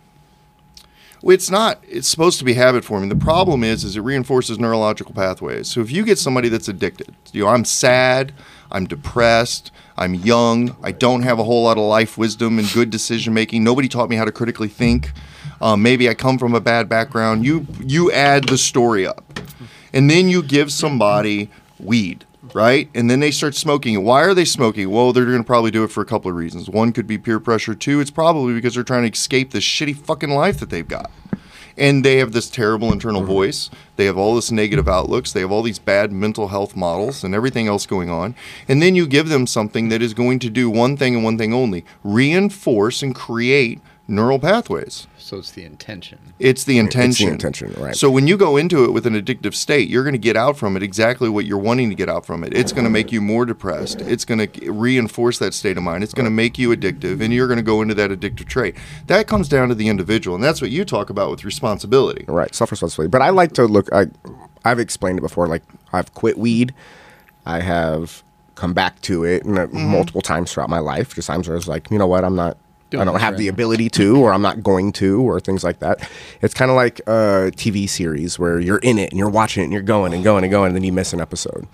Well, 1.22 1.34
It's 1.34 1.50
not. 1.50 1.82
It's 1.86 2.08
supposed 2.08 2.38
to 2.38 2.44
be 2.44 2.54
habit 2.54 2.84
forming. 2.84 3.10
The 3.10 3.16
problem 3.16 3.62
is, 3.62 3.84
is 3.84 3.96
it 3.96 4.00
reinforces 4.00 4.58
neurological 4.58 5.12
pathways. 5.12 5.68
So 5.68 5.80
if 5.80 5.90
you 5.90 6.04
get 6.04 6.18
somebody 6.18 6.48
that's 6.48 6.68
addicted, 6.68 7.14
you 7.32 7.44
know, 7.44 7.50
I'm 7.50 7.64
sad, 7.66 8.32
I'm 8.72 8.86
depressed, 8.86 9.70
I'm 9.96 10.14
young, 10.14 10.76
I 10.82 10.92
don't 10.92 11.22
have 11.22 11.38
a 11.38 11.44
whole 11.44 11.64
lot 11.64 11.76
of 11.76 11.84
life 11.84 12.16
wisdom 12.16 12.58
and 12.58 12.70
good 12.72 12.90
decision 12.90 13.34
making. 13.34 13.64
Nobody 13.64 13.88
taught 13.88 14.08
me 14.08 14.16
how 14.16 14.24
to 14.24 14.32
critically 14.32 14.68
think. 14.68 15.12
Um, 15.60 15.82
maybe 15.82 16.08
I 16.08 16.14
come 16.14 16.38
from 16.38 16.54
a 16.54 16.60
bad 16.60 16.88
background. 16.88 17.44
You 17.44 17.66
you 17.80 18.10
add 18.12 18.48
the 18.48 18.56
story 18.56 19.06
up, 19.06 19.40
and 19.92 20.08
then 20.10 20.28
you 20.28 20.42
give 20.42 20.72
somebody 20.72 21.50
weed, 21.78 22.24
right? 22.54 22.88
And 22.94 23.10
then 23.10 23.20
they 23.20 23.30
start 23.30 23.54
smoking. 23.54 24.02
Why 24.02 24.22
are 24.22 24.32
they 24.32 24.46
smoking? 24.46 24.90
Well, 24.90 25.12
they're 25.12 25.26
going 25.26 25.38
to 25.38 25.44
probably 25.44 25.70
do 25.70 25.84
it 25.84 25.90
for 25.90 26.00
a 26.00 26.06
couple 26.06 26.30
of 26.30 26.36
reasons. 26.36 26.70
One 26.70 26.92
could 26.92 27.06
be 27.06 27.18
peer 27.18 27.40
pressure. 27.40 27.74
Two, 27.74 28.00
it's 28.00 28.10
probably 28.10 28.54
because 28.54 28.74
they're 28.74 28.84
trying 28.84 29.02
to 29.02 29.12
escape 29.12 29.50
this 29.50 29.64
shitty 29.64 29.96
fucking 29.96 30.30
life 30.30 30.60
that 30.60 30.70
they've 30.70 30.88
got. 30.88 31.10
And 31.80 32.04
they 32.04 32.18
have 32.18 32.32
this 32.32 32.50
terrible 32.50 32.92
internal 32.92 33.22
mm-hmm. 33.22 33.32
voice. 33.32 33.70
They 33.96 34.04
have 34.04 34.18
all 34.18 34.34
this 34.34 34.52
negative 34.52 34.86
outlooks. 34.86 35.32
They 35.32 35.40
have 35.40 35.50
all 35.50 35.62
these 35.62 35.78
bad 35.78 36.12
mental 36.12 36.48
health 36.48 36.76
models 36.76 37.24
and 37.24 37.34
everything 37.34 37.66
else 37.66 37.86
going 37.86 38.10
on. 38.10 38.34
And 38.68 38.82
then 38.82 38.94
you 38.94 39.06
give 39.06 39.30
them 39.30 39.46
something 39.46 39.88
that 39.88 40.02
is 40.02 40.14
going 40.14 40.38
to 40.40 40.50
do 40.50 40.68
one 40.68 40.96
thing 40.98 41.14
and 41.14 41.24
one 41.24 41.38
thing 41.38 41.54
only 41.54 41.84
reinforce 42.04 43.02
and 43.02 43.14
create 43.14 43.80
neural 44.10 44.38
pathways. 44.38 45.06
So 45.16 45.38
it's 45.38 45.52
the 45.52 45.64
intention. 45.64 46.18
It's 46.40 46.64
the 46.64 46.78
intention. 46.78 47.10
It's 47.10 47.18
the 47.42 47.48
intention, 47.48 47.72
right. 47.82 47.94
So 47.94 48.10
when 48.10 48.26
you 48.26 48.36
go 48.36 48.56
into 48.56 48.84
it 48.84 48.90
with 48.92 49.06
an 49.06 49.14
addictive 49.14 49.54
state, 49.54 49.88
you're 49.88 50.02
going 50.02 50.14
to 50.14 50.18
get 50.18 50.36
out 50.36 50.56
from 50.58 50.76
it 50.76 50.82
exactly 50.82 51.28
what 51.28 51.44
you're 51.46 51.56
wanting 51.58 51.88
to 51.88 51.94
get 51.94 52.08
out 52.08 52.26
from 52.26 52.42
it. 52.42 52.52
It's 52.52 52.72
going 52.72 52.82
to 52.84 52.90
make 52.90 53.12
you 53.12 53.20
more 53.20 53.46
depressed. 53.46 54.00
It's 54.00 54.24
going 54.24 54.48
to 54.48 54.72
reinforce 54.72 55.38
that 55.38 55.54
state 55.54 55.76
of 55.76 55.84
mind. 55.84 56.02
It's 56.02 56.14
going 56.14 56.24
to 56.24 56.30
make 56.30 56.58
you 56.58 56.70
addictive, 56.70 57.20
and 57.22 57.32
you're 57.32 57.46
going 57.46 57.58
to 57.58 57.62
go 57.62 57.80
into 57.80 57.94
that 57.94 58.10
addictive 58.10 58.46
trait. 58.46 58.76
That 59.06 59.28
comes 59.28 59.48
down 59.48 59.68
to 59.68 59.74
the 59.76 59.88
individual, 59.88 60.34
and 60.34 60.42
that's 60.42 60.60
what 60.60 60.70
you 60.70 60.84
talk 60.84 61.10
about 61.10 61.30
with 61.30 61.44
responsibility. 61.44 62.24
Right, 62.26 62.52
self 62.54 62.72
responsibility. 62.72 63.10
But 63.10 63.22
I 63.22 63.30
like 63.30 63.52
to 63.52 63.66
look. 63.66 63.88
I, 63.92 64.06
I've 64.64 64.80
explained 64.80 65.18
it 65.18 65.22
before. 65.22 65.46
Like 65.46 65.62
I've 65.92 66.12
quit 66.14 66.36
weed. 66.38 66.74
I 67.46 67.60
have 67.60 68.22
come 68.56 68.74
back 68.74 69.00
to 69.02 69.24
it 69.24 69.44
and, 69.44 69.56
Mm-hmm. 69.56 69.78
multiple 69.86 70.20
times 70.20 70.52
throughout 70.52 70.68
my 70.68 70.80
life. 70.80 71.14
Just 71.14 71.28
times 71.28 71.46
where 71.48 71.54
I 71.54 71.58
was 71.58 71.68
like, 71.68 71.90
you 71.90 71.98
know 71.98 72.06
what, 72.08 72.24
I'm 72.24 72.34
not. 72.36 72.56
I 72.94 73.04
don't 73.04 73.20
have 73.20 73.32
right 73.34 73.38
the 73.38 73.48
ability 73.48 73.88
to, 73.90 74.16
or 74.16 74.32
I'm 74.32 74.42
not 74.42 74.62
going 74.62 74.92
to, 74.94 75.20
or 75.22 75.38
things 75.40 75.62
like 75.62 75.78
that. 75.80 76.08
It's 76.42 76.54
kind 76.54 76.70
of 76.70 76.76
like 76.76 76.98
a 77.00 77.52
TV 77.54 77.88
series 77.88 78.38
where 78.38 78.58
you're 78.58 78.78
in 78.78 78.98
it 78.98 79.10
and 79.10 79.18
you're 79.18 79.30
watching 79.30 79.62
it 79.62 79.64
and 79.64 79.72
you're 79.72 79.82
going 79.82 80.12
and 80.14 80.24
going 80.24 80.44
and 80.44 80.50
going, 80.50 80.68
and 80.68 80.76
then 80.76 80.84
you 80.84 80.92
miss 80.92 81.12
an 81.12 81.20
episode. 81.20 81.66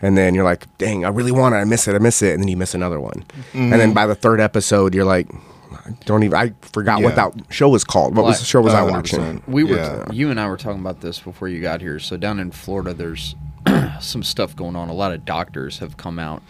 And 0.00 0.18
then 0.18 0.34
you're 0.34 0.44
like, 0.44 0.66
dang, 0.78 1.04
I 1.04 1.08
really 1.08 1.30
want 1.32 1.54
it. 1.54 1.58
I 1.58 1.64
miss 1.64 1.86
it. 1.86 1.94
I 1.94 1.98
miss 1.98 2.22
it. 2.22 2.34
And 2.34 2.42
then 2.42 2.48
you 2.48 2.56
miss 2.56 2.74
another 2.74 3.00
one. 3.00 3.24
And 3.54 3.72
then 3.72 3.92
by 3.94 4.06
the 4.06 4.16
third 4.16 4.40
episode, 4.40 4.94
you're 4.94 5.04
like, 5.04 5.28
I 5.72 5.90
don't 6.06 6.22
even, 6.24 6.36
I 6.36 6.52
forgot 6.60 7.02
what 7.02 7.14
that 7.16 7.32
show 7.50 7.68
was 7.68 7.84
called. 7.84 8.16
What 8.16 8.24
was 8.24 8.40
the 8.40 8.44
show 8.44 8.60
was 8.60 8.74
I 8.74 8.82
100%. 8.82 8.90
watching? 8.90 9.42
We 9.46 9.64
were, 9.64 9.76
Yeah. 9.76 10.04
you 10.12 10.30
and 10.30 10.38
I 10.40 10.48
were 10.48 10.56
talking 10.56 10.80
about 10.80 11.00
this 11.00 11.18
before 11.20 11.48
you 11.48 11.60
got 11.60 11.80
here. 11.80 11.98
So 11.98 12.16
down 12.16 12.40
in 12.40 12.50
Florida, 12.50 12.92
there's 12.92 13.34
some 14.00 14.22
stuff 14.22 14.54
going 14.56 14.74
on. 14.76 14.88
A 14.88 14.92
lot 14.92 15.12
of 15.12 15.24
doctors 15.24 15.78
have 15.78 15.96
come 15.96 16.18
out. 16.18 16.42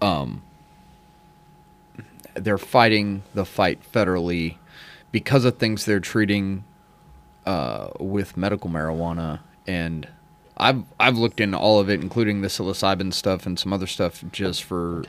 Um, 0.00 0.42
they're 2.44 2.58
fighting 2.58 3.22
the 3.34 3.44
fight 3.44 3.80
federally 3.92 4.56
because 5.12 5.44
of 5.44 5.58
things 5.58 5.84
they're 5.84 6.00
treating 6.00 6.64
uh, 7.46 7.88
with 7.98 8.36
medical 8.36 8.68
marijuana, 8.68 9.40
and 9.66 10.08
I've 10.56 10.82
I've 11.00 11.16
looked 11.16 11.40
into 11.40 11.56
all 11.58 11.80
of 11.80 11.88
it, 11.88 12.00
including 12.00 12.42
the 12.42 12.48
psilocybin 12.48 13.12
stuff 13.14 13.46
and 13.46 13.58
some 13.58 13.72
other 13.72 13.86
stuff, 13.86 14.22
just 14.32 14.64
for 14.64 15.04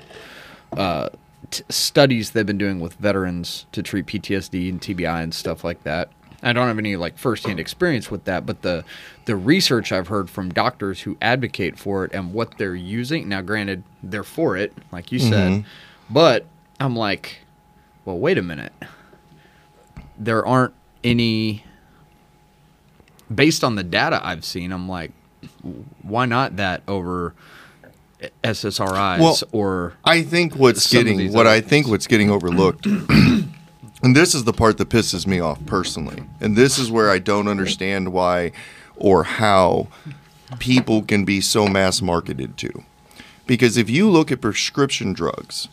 uh, 0.77 1.09
t- 1.51 1.63
studies 1.69 2.31
they've 2.31 2.45
been 2.45 2.57
doing 2.57 2.79
with 2.79 2.93
veterans 2.95 3.65
to 3.71 3.83
treat 3.83 4.05
PTSD 4.05 4.69
and 4.69 4.81
TBI 4.81 5.23
and 5.23 5.33
stuff 5.33 5.63
like 5.63 5.83
that. 5.83 6.09
I 6.41 6.53
don't 6.53 6.67
have 6.67 6.77
any 6.77 6.95
like 6.95 7.17
firsthand 7.17 7.59
experience 7.59 8.09
with 8.09 8.23
that, 8.25 8.45
but 8.45 8.61
the 8.61 8.85
the 9.25 9.35
research 9.35 9.91
I've 9.91 10.07
heard 10.07 10.29
from 10.29 10.49
doctors 10.49 11.01
who 11.01 11.17
advocate 11.21 11.77
for 11.77 12.05
it 12.05 12.13
and 12.13 12.33
what 12.33 12.57
they're 12.57 12.75
using. 12.75 13.27
Now, 13.27 13.41
granted, 13.41 13.83
they're 14.01 14.23
for 14.23 14.55
it, 14.55 14.73
like 14.93 15.11
you 15.11 15.19
said, 15.19 15.65
but 16.09 16.45
I'm 16.79 16.95
like, 16.95 17.39
well, 18.05 18.17
wait 18.17 18.37
a 18.37 18.41
minute. 18.41 18.73
There 20.17 20.45
aren't 20.45 20.73
any. 21.03 21.63
Based 23.33 23.63
on 23.63 23.75
the 23.75 23.83
data 23.83 24.19
I've 24.25 24.43
seen, 24.43 24.71
I'm 24.71 24.89
like, 24.89 25.11
why 26.01 26.25
not 26.25 26.55
that 26.57 26.81
over 26.87 27.35
SSRIs 28.43 29.19
Well, 29.19 29.37
or 29.51 29.93
I 30.03 30.23
think 30.23 30.55
what's 30.55 30.91
getting 30.91 31.31
what 31.31 31.47
I 31.47 31.61
think 31.61 31.87
what's 31.87 32.07
getting 32.07 32.29
overlooked, 32.29 32.85
and 32.85 33.51
this 34.15 34.35
is 34.35 34.43
the 34.43 34.53
part 34.53 34.77
that 34.77 34.89
pisses 34.89 35.25
me 35.25 35.39
off 35.39 35.63
personally, 35.65 36.23
and 36.41 36.55
this 36.55 36.77
is 36.77 36.91
where 36.91 37.09
I 37.09 37.19
don't 37.19 37.47
understand 37.47 38.11
why 38.11 38.51
or 38.95 39.23
how 39.23 39.87
people 40.57 41.03
can 41.03 41.23
be 41.23 41.39
so 41.39 41.67
mass 41.67 42.01
marketed 42.01 42.57
to. 42.57 42.83
Because 43.49 43.77
if 43.77 43.89
you 43.89 44.07
look 44.11 44.31
at 44.31 44.41
prescription 44.41 45.11
drugs, 45.11 45.69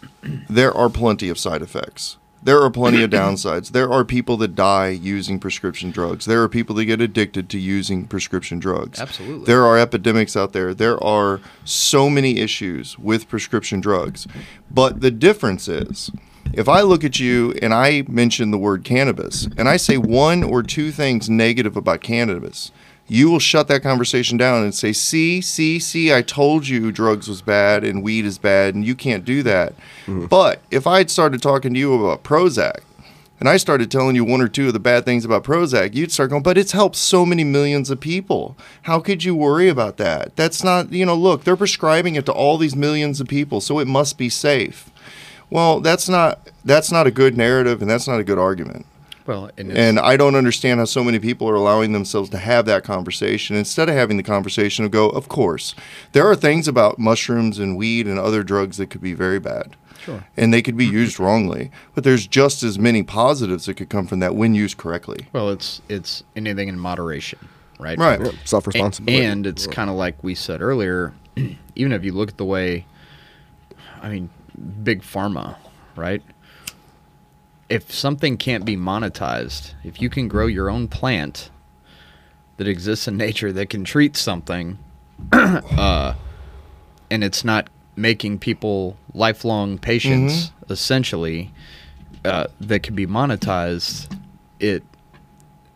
there 0.49 0.73
are 0.73 0.89
plenty 0.89 1.29
of 1.29 1.39
side 1.39 1.61
effects. 1.61 2.17
There 2.43 2.63
are 2.63 2.71
plenty 2.71 3.03
of 3.03 3.11
downsides. 3.21 3.73
There 3.73 3.93
are 3.93 4.03
people 4.03 4.39
that 4.39 4.55
die 4.55 4.89
using 4.89 5.39
prescription 5.39 5.91
drugs. 5.91 6.25
There 6.25 6.43
are 6.43 6.49
people 6.49 6.75
that 6.77 6.87
get 6.87 7.03
addicted 7.03 7.51
to 7.51 7.59
using 7.59 8.07
prescription 8.07 8.59
drugs. 8.59 8.99
Absolutely. 8.99 9.45
There 9.45 9.63
are 9.67 9.77
epidemics 9.77 10.39
out 10.39 10.55
there. 10.55 10.73
There 10.73 11.03
are 11.05 11.43
so 11.67 12.09
many 12.09 12.39
issues 12.39 12.99
with 12.99 13.29
prescription 13.29 13.81
drugs. 13.81 14.27
But 14.71 15.03
the 15.03 15.11
difference 15.11 15.69
is 15.69 16.11
If 16.55 16.71
I 16.71 16.81
look 16.81 17.05
at 17.05 17.21
you 17.21 17.53
and 17.61 17.75
I 17.75 18.05
mention 18.09 18.53
the 18.53 18.59
word 18.59 18.85
cannabis 18.85 19.49
and 19.59 19.69
I 19.69 19.77
say 19.77 19.99
one 19.99 20.43
or 20.43 20.63
two 20.63 20.91
things 20.93 21.29
negative 21.29 21.77
about 21.77 22.01
cannabis, 22.01 22.71
you 23.09 23.31
will 23.31 23.39
shut 23.39 23.69
that 23.69 23.83
conversation 23.83 24.37
down 24.37 24.63
and 24.63 24.75
say, 24.75 24.93
"See, 24.93 25.41
see, 25.41 25.79
see, 25.79 26.13
I 26.13 26.23
told 26.23 26.67
you 26.67 26.91
drugs 26.91 27.29
was 27.29 27.43
bad 27.43 27.85
and 27.85 28.03
weed 28.03 28.25
is 28.25 28.39
bad 28.39 28.75
and 28.75 28.85
you 28.85 28.95
can't 28.95 29.25
do 29.25 29.43
that." 29.45 29.75
Mm-hmm. 30.07 30.27
But 30.27 30.61
if 30.71 30.87
I 30.87 30.99
had 30.99 31.11
started 31.11 31.43
talking 31.43 31.75
to 31.75 31.81
you 31.81 31.95
about 31.95 32.25
Prozac 32.25 32.81
and 33.39 33.49
I 33.49 33.59
started 33.59 33.91
telling 33.91 34.17
you 34.17 34.25
one 34.25 34.41
or 34.41 34.49
two 34.49 34.69
of 34.69 34.73
the 34.73 34.81
bad 34.81 35.05
things 35.05 35.25
about 35.25 35.45
Prozac, 35.45 35.95
you'd 35.95 36.11
start 36.11 36.31
going, 36.31 36.43
but 36.43 36.57
it's 36.57 36.73
helped 36.73 36.97
so 36.97 37.27
many 37.27 37.45
millions 37.45 37.91
of 37.91 38.01
people. 38.01 38.57
How 38.83 38.99
could 38.99 39.25
you 39.25 39.35
worry 39.35 39.69
about 39.69 39.99
that? 39.99 40.35
That's 40.37 40.65
not, 40.65 40.93
you 40.93 41.05
know, 41.05 41.15
look, 41.15 41.45
they're 41.45 41.57
prescribing 41.57 42.15
it 42.15 42.25
to 42.27 42.33
all 42.33 42.57
these 42.57 42.75
millions 42.75 43.21
of 43.21 43.29
people, 43.29 43.61
so 43.61 43.79
it 43.79 43.87
must 43.87 44.17
be 44.17 44.31
safe. 44.31 44.91
Well, 45.51 45.81
that's 45.81 46.09
not 46.09 46.49
that's 46.65 46.91
not 46.91 47.07
a 47.07 47.11
good 47.11 47.37
narrative 47.37 47.81
and 47.81 47.91
that's 47.91 48.09
not 48.09 48.19
a 48.19 48.25
good 48.25 48.39
argument. 48.39 48.87
Well, 49.27 49.51
and, 49.57 49.73
And 49.73 49.99
I 49.99 50.17
don't 50.17 50.35
understand 50.37 50.79
how 50.81 50.87
so 50.87 51.03
many 51.03 51.19
people 51.19 51.49
are 51.49 51.55
allowing 51.55 51.93
themselves 51.93 52.31
to 52.31 52.39
have 52.39 52.65
that 52.67 52.85
conversation 52.85 53.57
instead 53.57 53.89
of 53.89 53.95
having 53.95 54.17
the 54.17 54.23
conversation 54.23 54.85
of 54.85 54.91
go, 54.91 55.09
of 55.09 55.29
course, 55.29 55.75
there 56.13 56.27
are 56.27 56.37
things 56.37 56.69
about 56.69 56.99
mushrooms 56.99 57.59
and 57.59 57.77
weed 57.77 58.07
and 58.07 58.19
other 58.19 58.43
drugs 58.43 58.77
that 58.77 58.91
could 58.91 59.01
be 59.01 59.15
very 59.15 59.41
bad. 59.41 59.77
Sure. 60.01 60.25
And 60.37 60.55
they 60.55 60.63
could 60.63 60.77
be 60.77 60.87
used 60.87 61.19
wrongly, 61.19 61.73
but 61.95 62.05
there's 62.05 62.27
just 62.29 62.63
as 62.63 62.79
many 62.79 63.03
positives 63.03 63.67
that 63.67 63.75
could 63.75 63.89
come 63.89 64.07
from 64.07 64.21
that 64.21 64.37
when 64.37 64.55
used 64.55 64.77
correctly. 64.77 65.27
well, 65.33 65.51
it's 65.51 65.83
it's 65.89 66.23
anything 66.37 66.69
in 66.69 66.79
moderation, 66.79 67.41
right? 67.81 67.99
Right. 67.99 68.21
Yeah, 68.21 68.31
Self 68.45 68.69
responsibility. 68.69 69.25
And 69.25 69.47
it's 69.47 69.67
kind 69.67 69.91
of 69.91 69.97
like 69.97 70.23
we 70.23 70.37
said 70.37 70.61
earlier, 70.63 71.13
even 71.75 71.93
if 71.93 72.05
you 72.05 72.13
look 72.13 72.29
at 72.29 72.37
the 72.37 72.45
way, 72.45 72.87
I 74.01 74.09
mean, 74.11 74.31
big 74.85 75.03
pharma, 75.03 75.57
right? 75.97 76.23
If 77.69 77.93
something 77.93 78.37
can't 78.37 78.65
be 78.65 78.77
monetized, 78.77 79.75
if 79.83 80.01
you 80.01 80.09
can 80.09 80.29
grow 80.29 80.47
your 80.47 80.71
own 80.71 80.87
plant 80.89 81.51
that 82.59 82.69
exists 82.69 83.09
in 83.09 83.17
nature 83.17 83.53
that 83.53 83.71
can 83.71 83.85
treat 83.85 84.17
something, 84.17 84.79
uh, 85.33 86.15
and 87.11 87.25
it's 87.25 87.45
not 87.45 87.69
making 87.97 88.39
people 88.39 88.97
lifelong 89.15 89.79
patients, 89.79 90.53
essentially, 90.71 91.53
uh, 92.25 92.47
that 92.61 92.83
can 92.83 92.95
be 92.95 93.07
monetized, 93.07 94.15
it 94.61 94.83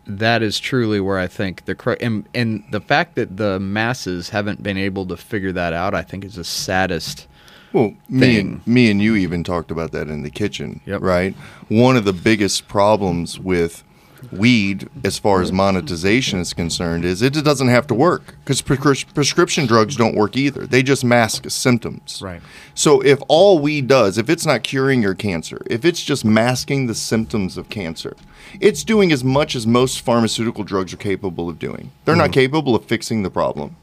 that 0.07 0.43
is 0.43 0.59
truly 0.59 0.99
where 1.01 1.19
I 1.19 1.29
think 1.29 1.67
the 1.67 1.75
cru- 1.75 1.97
and 2.01 2.29
and 2.35 2.65
the 2.71 2.81
fact 2.81 3.15
that 3.15 3.37
the 3.37 3.61
masses 3.61 4.31
haven't 4.31 4.63
been 4.63 4.77
able 4.77 5.07
to 5.07 5.17
figure 5.17 5.53
that 5.53 5.73
out, 5.73 5.95
I 5.95 6.03
think, 6.03 6.25
is 6.25 6.35
the 6.35 6.45
saddest. 6.45 7.27
Well, 7.73 7.95
me 8.09 8.21
thing. 8.21 8.39
and, 8.39 8.67
me 8.67 8.91
and 8.91 9.01
you 9.01 9.15
even 9.15 9.45
talked 9.45 9.71
about 9.71 9.93
that 9.93 10.09
in 10.09 10.23
the 10.23 10.31
kitchen, 10.31 10.81
Yep. 10.87 11.03
right? 11.03 11.35
One 11.69 11.97
of 11.97 12.05
the 12.05 12.13
biggest 12.13 12.69
problems 12.69 13.39
with 13.39 13.85
weed, 14.33 14.89
as 15.05 15.19
far 15.19 15.41
as 15.41 15.51
monetization 15.51 16.41
is 16.41 16.53
concerned, 16.53 17.05
is 17.05 17.23
it 17.23 17.33
doesn't 17.33 17.69
have 17.69 17.87
to 17.87 17.95
work 17.95 18.35
because 18.45 18.61
prescription 18.61 19.67
drugs 19.67 19.97
don't 19.97 20.15
work 20.15 20.37
either. 20.37 20.67
They 20.67 20.83
just 20.83 21.05
mask 21.05 21.49
symptoms. 21.51 22.21
Right. 22.23 22.43
So 22.75 23.01
if 23.01 23.21
all 23.29 23.59
weed 23.59 23.89
does, 23.89 24.19
if 24.19 24.29
it's 24.29 24.45
not 24.45 24.63
curing 24.63 25.03
your 25.03 25.15
cancer, 25.15 25.63
if 25.67 25.85
it's 25.85 26.03
just 26.03 26.25
masking 26.25 26.87
the 26.87 26.95
symptoms 26.95 27.57
of 27.57 27.69
cancer, 27.69 28.17
it's 28.61 28.85
doing 28.85 29.13
as 29.13 29.25
much 29.25 29.55
as 29.55 29.67
most 29.67 30.01
pharmaceutical 30.01 30.65
drugs 30.65 30.93
are 30.93 30.99
capable 30.99 31.49
of 31.49 31.59
doing. 31.59 31.93
They're 32.05 32.17
not 32.17 32.25
mm-hmm. 32.25 32.33
capable 32.33 32.75
of 32.75 32.85
fixing 32.85 33.23
the 33.23 33.31
problem. 33.31 33.77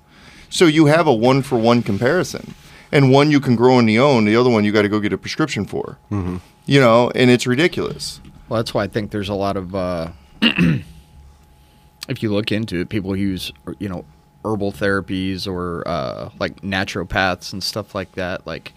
So 0.49 0.65
you 0.65 0.85
have 0.85 1.07
a 1.07 1.13
one 1.13 1.41
for 1.41 1.57
one 1.57 1.81
comparison. 1.81 2.53
And 2.91 3.11
one 3.11 3.31
you 3.31 3.39
can 3.39 3.55
grow 3.55 3.75
on 3.75 3.87
your 3.87 4.05
own, 4.05 4.25
the 4.25 4.35
other 4.35 4.49
one 4.49 4.63
you 4.63 4.71
got 4.71 4.83
to 4.83 4.89
go 4.89 4.99
get 4.99 5.13
a 5.13 5.17
prescription 5.17 5.65
for. 5.65 5.97
Mm-hmm. 6.11 6.37
You 6.65 6.79
know, 6.79 7.11
and 7.15 7.29
it's 7.29 7.45
ridiculous. 7.47 8.21
Well, 8.49 8.57
that's 8.57 8.73
why 8.73 8.83
I 8.83 8.87
think 8.87 9.11
there's 9.11 9.29
a 9.29 9.33
lot 9.33 9.57
of. 9.57 9.75
Uh, 9.75 10.11
if 10.41 12.23
you 12.23 12.31
look 12.31 12.51
into 12.51 12.81
it, 12.81 12.89
people 12.89 13.15
use 13.15 13.51
you 13.79 13.89
know 13.89 14.05
herbal 14.45 14.71
therapies 14.71 15.47
or 15.47 15.85
uh, 15.87 16.29
like 16.39 16.61
naturopaths 16.61 17.51
and 17.51 17.63
stuff 17.63 17.93
like 17.93 18.13
that. 18.13 18.47
Like, 18.47 18.73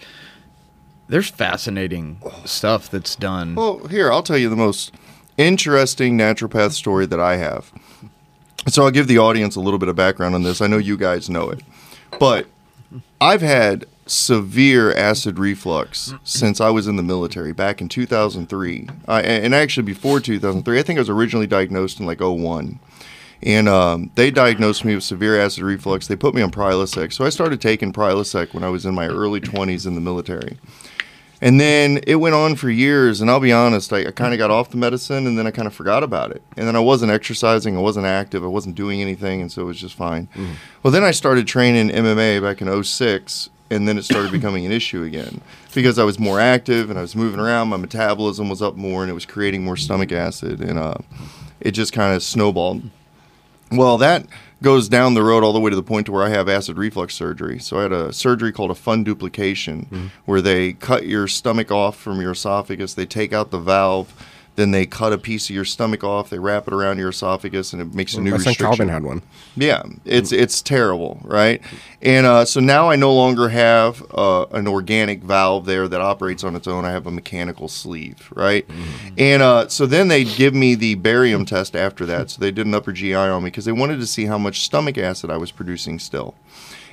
there's 1.08 1.28
fascinating 1.28 2.20
stuff 2.44 2.90
that's 2.90 3.14
done. 3.16 3.54
Well, 3.54 3.87
here, 3.87 4.12
I'll 4.12 4.22
tell 4.22 4.38
you 4.38 4.48
the 4.48 4.56
most 4.56 4.92
interesting 5.37 6.18
naturopath 6.18 6.72
story 6.72 7.06
that 7.06 7.20
I 7.20 7.37
have. 7.37 7.72
So 8.68 8.85
I'll 8.85 8.90
give 8.90 9.06
the 9.06 9.18
audience 9.18 9.56
a 9.56 9.61
little 9.61 9.78
bit 9.78 9.88
of 9.88 9.96
background 9.96 10.35
on 10.35 10.42
this. 10.42 10.61
I 10.61 10.66
know 10.66 10.76
you 10.76 10.96
guys 10.96 11.30
know 11.30 11.50
it. 11.50 11.62
But 12.18 12.46
I've 13.20 13.40
had 13.40 13.87
severe 14.11 14.92
acid 14.92 15.38
reflux 15.38 16.14
since 16.25 16.61
I 16.61 16.70
was 16.70 16.88
in 16.88 16.96
the 16.96 17.03
military 17.03 17.53
back 17.53 17.81
in 17.81 17.88
2003. 17.88 18.88
I, 19.07 19.23
and 19.23 19.55
actually 19.55 19.85
before 19.85 20.20
2003, 20.20 20.79
I 20.79 20.83
think 20.83 20.99
I 20.99 21.01
was 21.01 21.09
originally 21.09 21.46
diagnosed 21.46 22.01
in 22.01 22.07
like 22.07 22.20
01. 22.20 22.81
And 23.42 23.68
um, 23.68 24.11
they 24.16 24.31
diagnosed 24.31 24.85
me 24.85 24.94
with 24.94 25.05
severe 25.05 25.40
acid 25.40 25.62
reflux. 25.62 26.07
They 26.07 26.16
put 26.16 26.35
me 26.35 26.42
on 26.42 26.51
Prilosec. 26.51 27.12
So 27.12 27.25
I 27.25 27.31
started 27.31 27.61
taking 27.61 27.92
Prilosec 27.92 28.53
when 28.53 28.64
I 28.64 28.68
was 28.68 28.85
in 28.85 28.94
my 28.94 29.07
early 29.07 29.40
20s 29.40 29.87
in 29.87 29.94
the 29.94 30.01
military. 30.01 30.59
And 31.40 31.59
then 31.59 32.01
it 32.07 32.16
went 32.16 32.35
on 32.35 32.57
for 32.57 32.68
years. 32.68 33.23
And 33.23 33.31
I'll 33.31 33.40
be 33.40 33.53
honest, 33.53 33.92
I, 33.92 34.01
I 34.01 34.11
kind 34.11 34.35
of 34.35 34.38
got 34.38 34.51
off 34.51 34.70
the 34.70 34.77
medicine 34.77 35.27
and 35.27 35.38
then 35.38 35.46
I 35.46 35.53
kind 35.53 35.66
of 35.66 35.73
forgot 35.73 36.03
about 36.03 36.33
it. 36.33 36.42
And 36.57 36.66
then 36.66 36.77
I 36.77 36.81
wasn't 36.81 37.12
exercising, 37.12 37.77
I 37.79 37.81
wasn't 37.81 38.05
active, 38.07 38.44
I 38.44 38.49
wasn't 38.49 38.75
doing 38.75 39.01
anything. 39.01 39.40
And 39.40 39.51
so 39.51 39.62
it 39.62 39.66
was 39.66 39.81
just 39.81 39.94
fine. 39.94 40.29
Well, 40.83 40.90
then 40.90 41.05
I 41.05 41.12
started 41.12 41.46
training 41.46 41.88
MMA 41.88 42.42
back 42.42 42.61
in 42.61 42.85
06. 42.85 43.49
And 43.70 43.87
then 43.87 43.96
it 43.96 44.02
started 44.02 44.33
becoming 44.33 44.66
an 44.66 44.72
issue 44.72 45.04
again 45.04 45.40
because 45.74 45.98
I 45.98 46.04
was 46.04 46.18
more 46.18 46.40
active 46.40 46.90
and 46.90 46.98
I 46.98 47.02
was 47.02 47.14
moving 47.14 47.38
around. 47.38 47.68
My 47.68 47.76
metabolism 47.76 48.48
was 48.48 48.61
up 48.61 48.74
more 48.76 49.02
and 49.02 49.11
it 49.11 49.14
was 49.14 49.24
creating 49.24 49.64
more 49.64 49.76
stomach 49.76 50.11
acid. 50.11 50.61
And 50.61 50.76
uh, 50.76 50.96
it 51.61 51.70
just 51.70 51.92
kind 51.92 52.14
of 52.14 52.22
snowballed. 52.22 52.83
Well, 53.70 53.96
that 53.98 54.26
goes 54.62 54.88
down 54.88 55.14
the 55.14 55.22
road 55.22 55.42
all 55.44 55.52
the 55.52 55.61
way 55.61 55.70
to 55.70 55.76
the 55.76 55.83
point 55.83 56.06
to 56.06 56.12
where 56.12 56.24
I 56.24 56.28
have 56.30 56.48
acid 56.48 56.76
reflux 56.76 57.14
surgery. 57.14 57.59
So 57.59 57.78
I 57.78 57.83
had 57.83 57.92
a 57.92 58.12
surgery 58.12 58.52
called 58.52 58.70
a 58.70 58.74
fundoplication, 58.74 60.11
where 60.24 60.42
they 60.42 60.72
cut 60.74 61.06
your 61.06 61.28
stomach 61.28 61.70
off 61.70 61.96
from 61.96 62.20
your 62.20 62.33
esophagus. 62.33 62.94
They 62.94 63.06
take 63.06 63.33
out 63.33 63.50
the 63.50 63.59
valve, 63.59 64.12
then 64.56 64.72
they 64.72 64.84
cut 64.84 65.12
a 65.12 65.18
piece 65.18 65.48
of 65.48 65.54
your 65.54 65.64
stomach 65.64 66.04
off. 66.04 66.30
They 66.30 66.38
wrap 66.38 66.66
it 66.66 66.74
around 66.74 66.98
your 66.98 67.10
esophagus, 67.10 67.72
and 67.72 67.80
it 67.80 67.94
makes 67.94 68.14
a 68.14 68.20
new 68.20 68.32
My 68.32 68.36
son 68.36 68.50
restriction. 68.50 68.66
Calvin 68.66 68.88
had 68.88 69.04
one. 69.04 69.22
Yeah, 69.56 69.82
it's 70.04 70.32
it's 70.32 70.60
terrible, 70.60 71.20
right? 71.24 71.62
And 72.02 72.26
uh, 72.26 72.44
so 72.44 72.60
now 72.60 72.90
I 72.90 72.96
no 72.96 73.12
longer 73.14 73.48
have 73.50 74.04
uh, 74.12 74.46
an 74.52 74.66
organic 74.66 75.22
valve 75.22 75.66
there 75.66 75.88
that 75.88 76.00
operates 76.00 76.44
on 76.44 76.56
its 76.56 76.66
own. 76.66 76.84
I 76.84 76.90
have 76.90 77.06
a 77.06 77.10
mechanical 77.10 77.68
sleeve, 77.68 78.30
right? 78.34 78.66
And 79.16 79.42
uh, 79.42 79.68
so 79.68 79.86
then 79.86 80.08
they 80.08 80.24
give 80.24 80.54
me 80.54 80.74
the 80.74 80.94
barium 80.96 81.44
test 81.44 81.74
after 81.76 82.04
that. 82.06 82.30
So 82.30 82.40
they 82.40 82.50
did 82.50 82.66
an 82.66 82.74
upper 82.74 82.92
GI 82.92 83.14
on 83.14 83.42
me 83.42 83.48
because 83.50 83.64
they 83.64 83.72
wanted 83.72 83.98
to 84.00 84.06
see 84.06 84.26
how 84.26 84.38
much 84.38 84.60
stomach 84.62 84.98
acid 84.98 85.30
I 85.30 85.36
was 85.36 85.50
producing 85.50 85.98
still. 85.98 86.34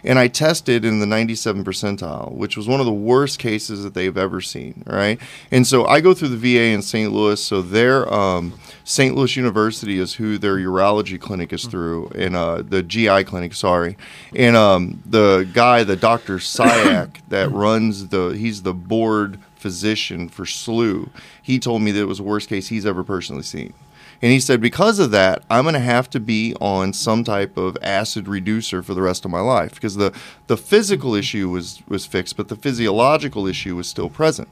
And 0.04 0.20
I 0.20 0.28
tested 0.28 0.86
in 0.86 1.00
the 1.00 1.06
97 1.06 1.64
percentile, 1.64 2.32
which 2.32 2.56
was 2.56 2.68
one 2.68 2.80
of 2.80 2.86
the 2.86 2.94
worst 2.94 3.40
cases 3.40 3.84
that 3.84 3.94
they've 3.94 4.18
ever 4.18 4.42
seen. 4.42 4.84
Right. 4.86 5.20
And 5.52 5.66
so 5.66 5.86
I 5.86 6.02
go 6.02 6.14
through 6.14 6.30
the 6.30 6.38
VA 6.38 6.66
in 6.66 6.82
St. 6.82 7.12
Louis. 7.12 7.44
So 7.44 7.62
their 7.62 8.12
um, 8.14 8.58
St. 8.84 9.16
Louis 9.16 9.36
University 9.36 10.00
is 10.00 10.14
who 10.14 10.38
their 10.38 10.56
urology 10.58 11.20
clinic 11.20 11.52
is 11.52 11.66
through, 11.66 12.10
and 12.16 12.36
uh, 12.36 12.62
the 12.62 12.82
GI 12.82 13.26
clinic, 13.26 13.54
sorry. 13.54 13.98
And 14.34 14.56
um, 14.56 15.04
the 15.06 15.50
guy, 15.54 15.84
the 15.84 15.98
Dr. 15.98 16.40
Syak, 16.40 17.22
that 17.30 17.52
runs 17.52 18.08
the, 18.08 18.30
he's 18.30 18.62
the 18.62 18.74
board 18.74 19.40
physician 19.56 20.30
for 20.30 20.46
SLU. 20.46 21.10
He 21.42 21.60
told 21.60 21.82
me 21.82 21.92
that 21.92 22.00
it 22.00 22.06
was 22.06 22.20
the 22.20 22.24
worst 22.24 22.48
case 22.48 22.70
he's 22.70 22.86
ever 22.86 23.04
personally 23.04 23.44
seen. 23.44 23.74
And 24.22 24.32
he 24.32 24.40
said, 24.40 24.62
because 24.62 25.00
of 25.00 25.12
that, 25.12 25.44
I'm 25.50 25.64
going 25.64 25.74
to 25.74 25.80
have 25.80 26.10
to 26.12 26.20
be 26.20 26.56
on 26.60 26.94
some 26.94 27.24
type 27.24 27.56
of 27.56 27.78
acid 27.82 28.28
reducer 28.28 28.82
for 28.82 28.94
the 28.94 29.02
rest 29.02 29.26
of 29.26 29.32
my 29.32 29.42
life 29.42 29.76
because 29.76 29.96
the, 29.96 30.12
the 30.48 30.58
physical 30.58 31.14
issue 31.14 31.50
was, 31.50 31.82
was 31.88 32.06
fixed, 32.06 32.36
but 32.36 32.48
the 32.48 32.56
physiological 32.56 33.46
issue 33.46 33.76
was 33.76 33.88
still 33.88 34.10
present. 34.10 34.50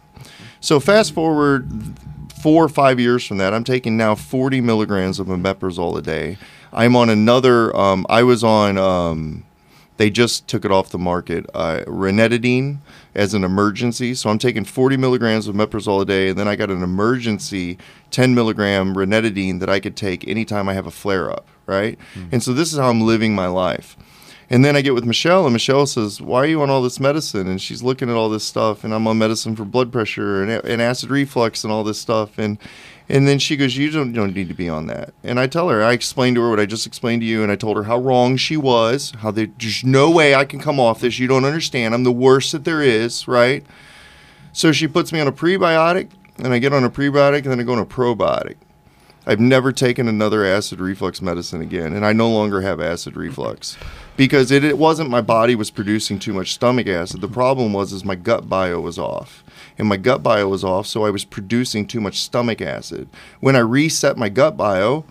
So 0.59 0.79
fast 0.79 1.13
forward 1.13 1.69
four 2.45 2.63
or 2.63 2.69
five 2.69 2.99
years 2.99 3.25
from 3.25 3.37
that, 3.37 3.53
I'm 3.53 3.63
taking 3.63 3.97
now 3.97 4.13
40 4.13 4.61
milligrams 4.61 5.19
of 5.19 5.27
omeprazole 5.27 5.97
a 5.97 6.01
day. 6.01 6.37
I'm 6.71 6.95
on 6.95 7.09
another, 7.09 7.75
um, 7.75 8.05
I 8.07 8.21
was 8.21 8.43
on, 8.43 8.77
um, 8.77 9.45
they 9.97 10.09
just 10.09 10.47
took 10.47 10.63
it 10.63 10.71
off 10.71 10.89
the 10.89 10.99
market, 10.99 11.45
uh, 11.55 11.83
as 13.15 13.33
an 13.33 13.43
emergency. 13.43 14.13
So 14.13 14.29
I'm 14.29 14.37
taking 14.37 14.65
40 14.65 14.97
milligrams 14.97 15.47
of 15.47 15.55
omeprazole 15.55 16.01
a 16.01 16.05
day, 16.05 16.29
and 16.29 16.37
then 16.37 16.47
I 16.47 16.55
got 16.55 16.69
an 16.69 16.83
emergency 16.83 17.77
10 18.11 18.35
milligram 18.35 18.95
ranitidine 18.95 19.59
that 19.59 19.69
I 19.69 19.79
could 19.79 19.95
take 19.95 20.27
anytime 20.27 20.69
I 20.69 20.73
have 20.73 20.85
a 20.85 20.91
flare 20.91 21.31
up, 21.31 21.47
right? 21.65 21.97
Hmm. 22.13 22.25
And 22.31 22.43
so 22.43 22.53
this 22.53 22.71
is 22.71 22.79
how 22.79 22.89
I'm 22.89 23.01
living 23.01 23.33
my 23.33 23.47
life. 23.47 23.97
And 24.49 24.63
then 24.63 24.75
I 24.75 24.81
get 24.81 24.93
with 24.93 25.05
Michelle, 25.05 25.45
and 25.45 25.53
Michelle 25.53 25.87
says, 25.87 26.21
"Why 26.21 26.41
are 26.41 26.45
you 26.45 26.61
on 26.61 26.69
all 26.69 26.83
this 26.83 26.99
medicine?" 26.99 27.47
And 27.47 27.59
she's 27.59 27.81
looking 27.81 28.09
at 28.09 28.15
all 28.15 28.29
this 28.29 28.43
stuff, 28.43 28.83
and 28.83 28.93
I'm 28.93 29.07
on 29.07 29.17
medicine 29.17 29.55
for 29.55 29.65
blood 29.65 29.91
pressure 29.91 30.43
and, 30.43 30.51
and 30.63 30.81
acid 30.81 31.09
reflux 31.09 31.63
and 31.63 31.73
all 31.73 31.83
this 31.83 31.99
stuff, 31.99 32.37
and 32.37 32.59
and 33.07 33.27
then 33.27 33.39
she 33.39 33.55
goes, 33.55 33.77
"You 33.77 33.91
don't, 33.91 34.13
don't 34.13 34.35
need 34.35 34.47
to 34.49 34.53
be 34.53 34.67
on 34.69 34.87
that." 34.87 35.13
And 35.23 35.39
I 35.39 35.47
tell 35.47 35.69
her, 35.69 35.83
I 35.83 35.93
explained 35.93 36.35
to 36.37 36.41
her 36.41 36.49
what 36.49 36.59
I 36.59 36.65
just 36.65 36.87
explained 36.87 37.21
to 37.21 37.25
you, 37.27 37.43
and 37.43 37.51
I 37.51 37.55
told 37.55 37.77
her 37.77 37.83
how 37.83 37.97
wrong 37.99 38.37
she 38.37 38.57
was, 38.57 39.13
how 39.19 39.31
there- 39.31 39.47
there's 39.59 39.83
no 39.83 40.09
way 40.09 40.33
I 40.35 40.45
can 40.45 40.59
come 40.59 40.79
off 40.79 40.99
this. 41.01 41.19
You 41.19 41.27
don't 41.27 41.45
understand. 41.45 41.93
I'm 41.93 42.03
the 42.03 42.11
worst 42.11 42.51
that 42.53 42.63
there 42.65 42.81
is, 42.81 43.27
right? 43.27 43.63
So 44.53 44.71
she 44.71 44.87
puts 44.87 45.11
me 45.11 45.19
on 45.19 45.27
a 45.27 45.31
prebiotic, 45.31 46.09
and 46.37 46.53
I 46.53 46.59
get 46.59 46.73
on 46.73 46.83
a 46.83 46.89
prebiotic, 46.89 47.39
and 47.43 47.45
then 47.51 47.59
I 47.59 47.63
go 47.63 47.73
on 47.73 47.79
a 47.79 47.85
probiotic. 47.85 48.55
I've 49.27 49.39
never 49.39 49.71
taken 49.71 50.07
another 50.07 50.45
acid 50.45 50.79
reflux 50.79 51.21
medicine 51.21 51.61
again, 51.61 51.93
and 51.93 52.05
I 52.05 52.13
no 52.13 52.29
longer 52.29 52.61
have 52.61 52.79
acid 52.79 53.15
reflux 53.17 53.75
because 54.17 54.51
it, 54.51 54.63
it 54.63 54.77
wasn't 54.77 55.09
my 55.09 55.21
body 55.21 55.55
was 55.55 55.71
producing 55.71 56.19
too 56.19 56.33
much 56.33 56.53
stomach 56.53 56.87
acid. 56.87 57.21
The 57.21 57.27
problem 57.27 57.73
was 57.73 57.93
is 57.93 58.05
my 58.05 58.15
gut 58.15 58.47
bio 58.49 58.79
was 58.79 58.97
off, 58.97 59.43
and 59.77 59.87
my 59.87 59.97
gut 59.97 60.23
bio 60.23 60.47
was 60.47 60.63
off, 60.63 60.87
so 60.87 61.05
I 61.05 61.09
was 61.09 61.25
producing 61.25 61.85
too 61.87 62.01
much 62.01 62.21
stomach 62.21 62.61
acid. 62.61 63.09
When 63.39 63.55
I 63.55 63.59
reset 63.59 64.17
my 64.17 64.29
gut 64.29 64.57
bio, 64.57 65.05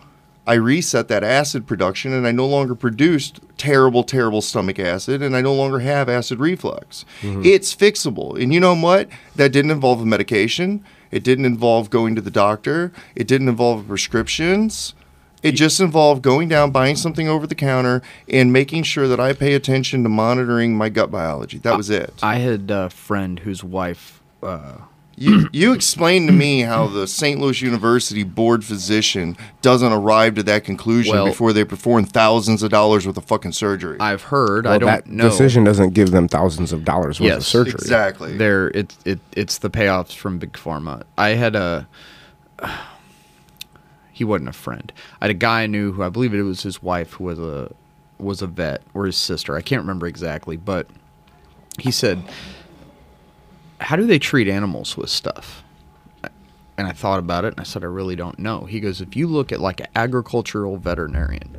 I 0.47 0.55
reset 0.55 1.09
that 1.09 1.25
acid 1.25 1.67
production, 1.67 2.13
and 2.13 2.27
I 2.27 2.31
no 2.31 2.47
longer 2.47 2.75
produced 2.75 3.41
terrible, 3.57 4.05
terrible 4.05 4.43
stomach 4.43 4.79
acid, 4.79 5.23
and 5.23 5.35
I 5.35 5.41
no 5.41 5.55
longer 5.55 5.79
have 5.79 6.09
acid 6.09 6.39
reflux. 6.39 7.05
Mm-hmm. 7.23 7.43
It's 7.45 7.75
fixable, 7.75 8.41
and 8.41 8.53
you 8.53 8.61
know 8.61 8.75
what? 8.75 9.09
That 9.37 9.53
didn't 9.53 9.71
involve 9.71 10.03
a 10.03 10.07
medication. 10.07 10.85
It 11.11 11.25
didn't 11.25 11.47
involve 11.47 11.91
going 11.91 12.15
to 12.17 12.21
the 12.21 12.31
doctor. 12.31 12.93
It 13.15 13.27
didn't 13.27 13.49
involve 13.49 13.87
prescriptions. 13.87 14.95
It 15.45 15.53
just 15.53 15.79
involved 15.81 16.23
going 16.23 16.49
down, 16.49 16.71
buying 16.73 16.97
something 16.97 17.29
over 17.29 17.47
the 17.47 17.55
counter, 17.55 18.03
and 18.29 18.53
making 18.53 18.83
sure 18.85 19.07
that 19.07 19.21
I 19.21 19.33
pay 19.35 19.55
attention 19.55 20.03
to 20.03 20.09
monitoring 20.09 20.77
my 20.77 20.89
gut 20.89 21.11
biology. 21.11 21.59
That 21.59 21.77
was 21.77 21.91
it. 21.91 22.13
I 22.23 22.37
had 22.37 22.71
a 22.71 22.91
friend 22.91 23.39
whose 23.41 23.63
wife. 23.63 24.21
Uh, 24.43 24.79
You, 25.17 25.49
you 25.53 25.73
explained 25.73 26.27
to 26.29 26.33
me 26.35 26.63
how 26.63 26.89
the 26.89 27.07
St. 27.07 27.39
Louis 27.41 27.63
University 27.63 28.25
board 28.25 28.65
physician 28.65 29.37
doesn't 29.63 29.93
arrive 29.93 30.35
to 30.35 30.43
that 30.43 30.65
conclusion 30.65 31.15
Well- 31.15 31.27
before 31.27 31.53
they 31.53 31.65
perform 31.65 32.05
thousands 32.07 32.65
of 32.65 32.71
dollars 32.73 33.07
worth 33.07 33.17
of 33.17 33.25
fucking 33.25 33.53
surgery. 33.53 33.97
I've 34.01 34.23
heard. 34.23 34.67
I 34.67 34.79
don't 34.79 34.89
that 34.89 35.07
know. 35.07 35.29
decision 35.29 35.63
doesn't 35.63 35.95
give 35.95 36.11
them 36.11 36.27
thousands 36.27 36.73
of 36.73 36.85
dollars 36.85 37.21
worth 37.21 37.33
of 37.37 37.45
surgery. 37.47 37.75
exactly. 37.75 38.37
There, 38.37 38.69
it's 38.75 38.99
it, 39.05 39.21
it's 39.37 39.59
the 39.59 39.71
payoffs 39.71 40.17
from 40.17 40.39
big 40.39 40.55
pharma. 40.55 41.05
I 41.17 41.29
had 41.31 41.55
a. 41.55 41.87
He 44.15 44.23
wasn't 44.23 44.49
a 44.49 44.53
friend. 44.53 44.93
I 45.21 45.25
had 45.25 45.33
a 45.33 45.35
guy 45.35 45.63
I 45.63 45.67
knew 45.67 45.93
who 45.93 46.05
I 46.05 46.09
believe 46.09 46.33
it 46.33 46.43
was 46.43 46.63
his 46.63 46.81
wife 46.81 47.15
who 47.15 47.25
was 47.25 47.39
a 47.41 47.73
was 48.17 48.43
a 48.43 48.47
vet 48.47 48.81
or 48.95 49.07
his 49.07 49.17
sister. 49.17 49.57
I 49.57 49.61
can't 49.61 49.83
remember 49.83 50.07
exactly, 50.07 50.57
but 50.57 50.87
he 51.81 51.91
said, 51.91 52.23
"How 53.81 53.97
do 53.97 54.07
they 54.07 54.21
treat 54.21 54.47
animals 54.47 54.97
with 54.97 55.11
stuff?" 55.11 55.65
And 56.79 56.87
I 56.87 56.93
thought 56.93 57.19
about 57.19 57.45
it, 57.45 57.55
and 57.55 57.61
I 57.61 57.65
said, 57.65 57.83
"I 57.83 57.89
really 57.89 58.15
don't 58.15 58.39
know." 58.39 58.67
He 58.67 58.79
goes, 58.79 59.01
"If 59.01 59.17
you 59.17 59.27
look 59.27 59.51
at 59.51 59.61
like 59.61 59.81
an 59.81 59.89
agricultural 59.97 60.77
veterinarian, 60.77 61.57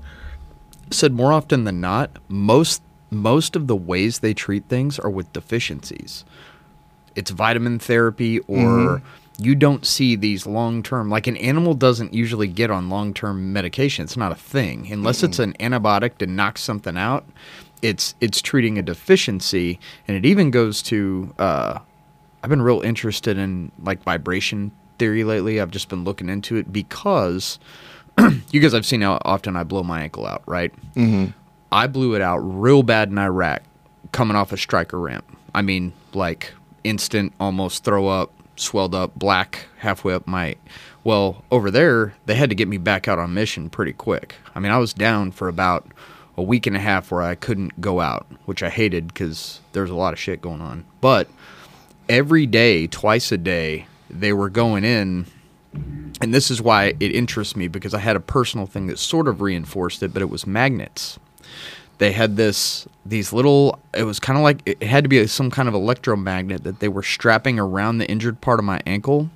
said 0.92 1.12
more 1.12 1.34
often 1.34 1.66
than 1.66 1.82
not, 1.82 2.10
most 2.30 2.82
most 3.12 3.58
of 3.58 3.68
the 3.68 3.76
ways 3.76 4.20
they 4.20 4.34
treat 4.34 4.66
things 4.70 4.98
are 4.98 5.10
with 5.10 5.32
deficiencies. 5.34 6.24
It's 7.16 7.32
vitamin 7.32 7.80
therapy 7.80 8.40
or 8.40 8.58
mm-hmm. 8.58 9.06
You 9.38 9.56
don't 9.56 9.86
see 9.86 10.16
these 10.16 10.46
long 10.46 10.82
term 10.84 11.10
like 11.10 11.28
an 11.28 11.38
animal 11.38 11.74
doesn't 11.74 12.14
usually 12.14 12.48
get 12.48 12.72
on 12.72 12.90
long 12.90 13.14
term 13.14 13.52
medication. 13.52 14.04
It's 14.04 14.18
not 14.18 14.32
a 14.32 14.36
thing. 14.36 14.92
Unless 14.92 15.24
it's 15.24 15.40
an 15.40 15.54
antibiotic 15.60 16.18
to 16.20 16.28
knock 16.28 16.58
something 16.58 16.98
out, 16.98 17.26
it's 17.82 18.16
it's 18.22 18.42
treating 18.42 18.78
a 18.78 18.82
deficiency 18.82 19.80
and 20.08 20.16
it 20.16 20.26
even 20.26 20.52
goes 20.52 20.82
to 20.84 21.34
uh 21.38 21.80
I've 22.44 22.50
been 22.50 22.62
real 22.62 22.82
interested 22.82 23.38
in 23.38 23.72
like 23.82 24.04
vibration 24.04 24.72
theory 25.00 25.24
lately. 25.24 25.60
I've 25.60 25.72
just 25.72 25.90
been 25.90 26.04
looking 26.04 26.30
into 26.30 26.56
it 26.58 26.72
because 26.72 27.60
you 28.52 28.60
guys 28.60 28.74
I've 28.74 28.86
seen 28.86 29.02
how 29.02 29.20
often 29.24 29.56
I 29.56 29.64
blow 29.64 29.84
my 29.84 30.02
ankle 30.02 30.26
out, 30.26 30.44
right? 30.46 30.74
Mm-hmm. 30.94 31.32
I 31.72 31.88
blew 31.88 32.16
it 32.16 32.22
out 32.22 32.38
real 32.38 32.84
bad 32.84 33.10
in 33.10 33.18
Iraq, 33.18 33.64
coming 34.12 34.38
off 34.38 34.52
a 34.52 34.58
Stryker 34.58 35.00
ramp. 35.00 35.26
I 35.54 35.62
mean, 35.62 35.94
like 36.14 36.54
instant, 36.84 37.34
almost 37.40 37.84
throw 37.84 38.08
up, 38.08 38.32
swelled 38.56 38.96
up, 38.96 39.16
black 39.16 39.68
halfway 39.80 40.14
up 40.14 40.28
my. 40.28 40.56
Well, 41.04 41.44
over 41.52 41.70
there, 41.70 42.16
they 42.26 42.36
had 42.36 42.50
to 42.50 42.56
get 42.56 42.68
me 42.68 42.78
back 42.78 43.08
out 43.08 43.20
on 43.20 43.34
mission 43.34 43.70
pretty 43.70 43.94
quick. 43.94 44.36
I 44.56 44.60
mean, 44.60 44.72
I 44.72 44.78
was 44.78 44.94
down 44.94 45.32
for 45.32 45.48
about 45.48 45.88
a 46.38 46.44
week 46.44 46.68
and 46.68 46.76
a 46.76 46.80
half 46.80 47.12
where 47.12 47.22
I 47.22 47.36
couldn't 47.36 47.80
go 47.80 48.02
out, 48.02 48.26
which 48.46 48.64
I 48.64 48.70
hated 48.70 49.08
because 49.08 49.62
there's 49.74 49.90
a 49.90 49.96
lot 49.96 50.14
of 50.14 50.20
shit 50.20 50.42
going 50.42 50.62
on. 50.62 50.86
But 51.02 51.30
every 52.10 52.46
day, 52.46 52.88
twice 52.88 53.32
a 53.32 53.38
day, 53.38 53.88
they 54.10 54.34
were 54.34 54.50
going 54.50 54.84
in 54.84 55.28
and 56.22 56.34
this 56.34 56.50
is 56.50 56.62
why 56.62 56.94
it 57.00 57.16
interests 57.16 57.56
me 57.56 57.68
because 57.68 57.94
I 57.94 58.00
had 58.00 58.16
a 58.16 58.22
personal 58.22 58.66
thing 58.66 58.88
that 58.88 59.00
sort 59.00 59.28
of 59.28 59.42
reinforced 59.42 60.02
it, 60.04 60.14
but 60.14 60.22
it 60.22 60.30
was 60.30 60.48
magnets. 60.48 61.20
They 61.98 62.12
had 62.12 62.36
this 62.36 62.88
these 63.06 63.32
little 63.32 63.80
it 63.94 64.04
was 64.04 64.20
kind 64.20 64.38
of 64.38 64.44
like 64.44 64.62
it 64.66 64.82
had 64.84 65.04
to 65.04 65.08
be 65.08 65.26
some 65.28 65.52
kind 65.52 65.68
of 65.68 65.76
electromagnet 65.76 66.64
that 66.64 66.80
they 66.80 66.88
were 66.88 67.04
strapping 67.04 67.60
around 67.60 68.00
the 68.00 68.10
injured 68.10 68.42
part 68.42 68.60
of 68.60 68.66
my 68.66 68.82
ankle. 68.86 69.30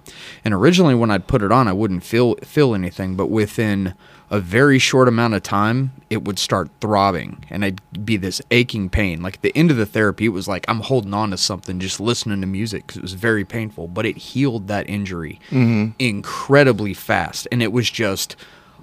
And 0.43 0.53
originally 0.53 0.95
when 0.95 1.11
I'd 1.11 1.27
put 1.27 1.41
it 1.41 1.51
on, 1.51 1.67
I 1.67 1.73
wouldn't 1.73 2.03
feel 2.03 2.35
feel 2.43 2.73
anything, 2.73 3.15
but 3.15 3.27
within 3.27 3.93
a 4.31 4.39
very 4.39 4.77
short 4.77 5.07
amount 5.07 5.33
of 5.33 5.41
time, 5.41 5.91
it 6.09 6.23
would 6.23 6.37
start 6.37 6.69
throbbing 6.81 7.43
and 7.49 7.65
I'd 7.65 8.05
be 8.05 8.17
this 8.17 8.41
aching 8.51 8.89
pain. 8.89 9.21
Like 9.21 9.35
at 9.35 9.41
the 9.41 9.55
end 9.55 9.71
of 9.71 9.77
the 9.77 9.85
therapy, 9.85 10.25
it 10.25 10.29
was 10.29 10.47
like 10.47 10.65
I'm 10.67 10.81
holding 10.81 11.13
on 11.13 11.31
to 11.31 11.37
something 11.37 11.79
just 11.79 11.99
listening 11.99 12.41
to 12.41 12.47
music 12.47 12.87
because 12.87 12.97
it 12.97 13.03
was 13.03 13.13
very 13.13 13.45
painful, 13.45 13.87
but 13.87 14.05
it 14.05 14.17
healed 14.17 14.67
that 14.67 14.89
injury 14.89 15.39
mm-hmm. 15.49 15.91
incredibly 15.99 16.93
fast. 16.93 17.47
And 17.51 17.63
it 17.63 17.71
was 17.71 17.89
just 17.89 18.35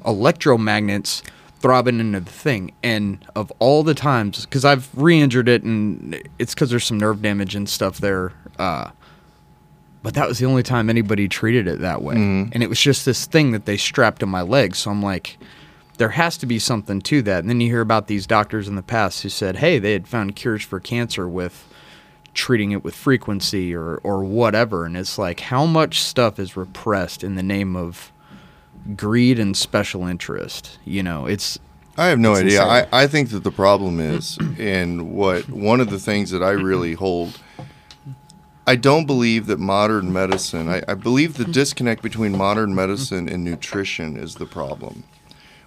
electromagnets 0.04 1.22
throbbing 1.58 2.00
into 2.00 2.20
the 2.20 2.30
thing. 2.30 2.72
And 2.82 3.24
of 3.34 3.52
all 3.58 3.82
the 3.82 3.94
times, 3.94 4.44
because 4.44 4.64
I've 4.64 4.88
re 4.94 5.20
injured 5.20 5.48
it 5.48 5.62
and 5.62 6.14
it's 6.38 6.54
because 6.54 6.70
there's 6.70 6.84
some 6.84 6.98
nerve 6.98 7.22
damage 7.22 7.54
and 7.54 7.68
stuff 7.68 7.98
there. 7.98 8.32
Uh, 8.58 8.90
but 10.02 10.14
that 10.14 10.28
was 10.28 10.38
the 10.38 10.46
only 10.46 10.62
time 10.62 10.88
anybody 10.88 11.28
treated 11.28 11.66
it 11.66 11.80
that 11.80 12.02
way. 12.02 12.14
And 12.52 12.62
it 12.62 12.68
was 12.68 12.80
just 12.80 13.04
this 13.04 13.26
thing 13.26 13.50
that 13.52 13.64
they 13.64 13.76
strapped 13.76 14.20
to 14.20 14.26
my 14.26 14.42
leg. 14.42 14.76
So 14.76 14.90
I'm 14.90 15.02
like, 15.02 15.36
there 15.98 16.10
has 16.10 16.36
to 16.38 16.46
be 16.46 16.58
something 16.58 17.00
to 17.02 17.22
that. 17.22 17.40
And 17.40 17.48
then 17.48 17.60
you 17.60 17.68
hear 17.68 17.80
about 17.80 18.06
these 18.06 18.26
doctors 18.26 18.68
in 18.68 18.76
the 18.76 18.82
past 18.82 19.22
who 19.22 19.28
said, 19.28 19.56
hey, 19.56 19.78
they 19.78 19.92
had 19.92 20.06
found 20.06 20.36
cures 20.36 20.62
for 20.62 20.78
cancer 20.78 21.26
with 21.28 21.66
treating 22.34 22.70
it 22.70 22.84
with 22.84 22.94
frequency 22.94 23.74
or, 23.74 23.96
or 24.04 24.22
whatever. 24.22 24.84
And 24.84 24.96
it's 24.96 25.18
like, 25.18 25.40
how 25.40 25.66
much 25.66 26.02
stuff 26.02 26.38
is 26.38 26.56
repressed 26.56 27.24
in 27.24 27.34
the 27.34 27.42
name 27.42 27.74
of 27.74 28.12
greed 28.94 29.38
and 29.38 29.56
special 29.56 30.06
interest? 30.06 30.78
You 30.84 31.02
know, 31.02 31.26
it's 31.26 31.58
I 31.98 32.06
have 32.06 32.18
no 32.18 32.34
idea. 32.34 32.62
insane. 32.62 32.86
I, 32.92 33.02
I 33.02 33.06
think 33.06 33.30
that 33.30 33.42
the 33.42 33.50
problem 33.50 34.00
is, 34.00 34.38
and 34.58 35.12
what 35.12 35.48
one 35.48 35.80
of 35.80 35.90
the 35.90 35.98
things 35.98 36.30
that 36.30 36.42
I 36.42 36.50
really 36.50 36.94
hold, 36.94 37.38
I 38.66 38.76
don't 38.76 39.06
believe 39.06 39.46
that 39.46 39.58
modern 39.58 40.12
medicine, 40.12 40.68
I, 40.68 40.82
I 40.86 40.94
believe 40.94 41.36
the 41.36 41.44
disconnect 41.44 42.02
between 42.02 42.36
modern 42.36 42.74
medicine 42.74 43.28
and 43.28 43.44
nutrition 43.44 44.16
is 44.16 44.34
the 44.34 44.46
problem. 44.46 45.04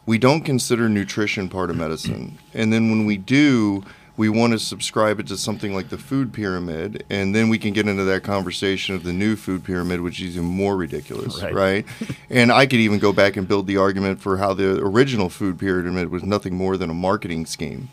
We 0.05 0.17
don't 0.17 0.41
consider 0.41 0.89
nutrition 0.89 1.49
part 1.49 1.69
of 1.69 1.77
medicine. 1.77 2.37
And 2.53 2.73
then 2.73 2.89
when 2.89 3.05
we 3.05 3.17
do, 3.17 3.83
we 4.19 4.27
want 4.27 4.51
to 4.51 4.59
subscribe 4.59 5.17
it 5.21 5.27
to 5.27 5.37
something 5.37 5.73
like 5.73 5.87
the 5.87 5.97
food 5.97 6.33
pyramid, 6.33 7.05
and 7.09 7.33
then 7.33 7.47
we 7.47 7.57
can 7.57 7.71
get 7.71 7.87
into 7.87 8.03
that 8.03 8.21
conversation 8.21 8.93
of 8.93 9.03
the 9.03 9.13
new 9.13 9.37
food 9.37 9.63
pyramid, 9.63 10.01
which 10.01 10.19
is 10.19 10.35
even 10.35 10.43
more 10.43 10.75
ridiculous, 10.75 11.41
Right. 11.41 11.53
right? 11.53 11.85
and 12.29 12.51
I 12.51 12.65
could 12.65 12.81
even 12.81 12.99
go 12.99 13.13
back 13.13 13.37
and 13.37 13.47
build 13.47 13.65
the 13.65 13.77
argument 13.77 14.19
for 14.19 14.35
how 14.35 14.53
the 14.53 14.77
original 14.83 15.29
food 15.29 15.57
pyramid 15.57 16.09
was 16.09 16.23
nothing 16.23 16.53
more 16.53 16.75
than 16.75 16.89
a 16.89 16.93
marketing 16.93 17.45
scheme. 17.45 17.87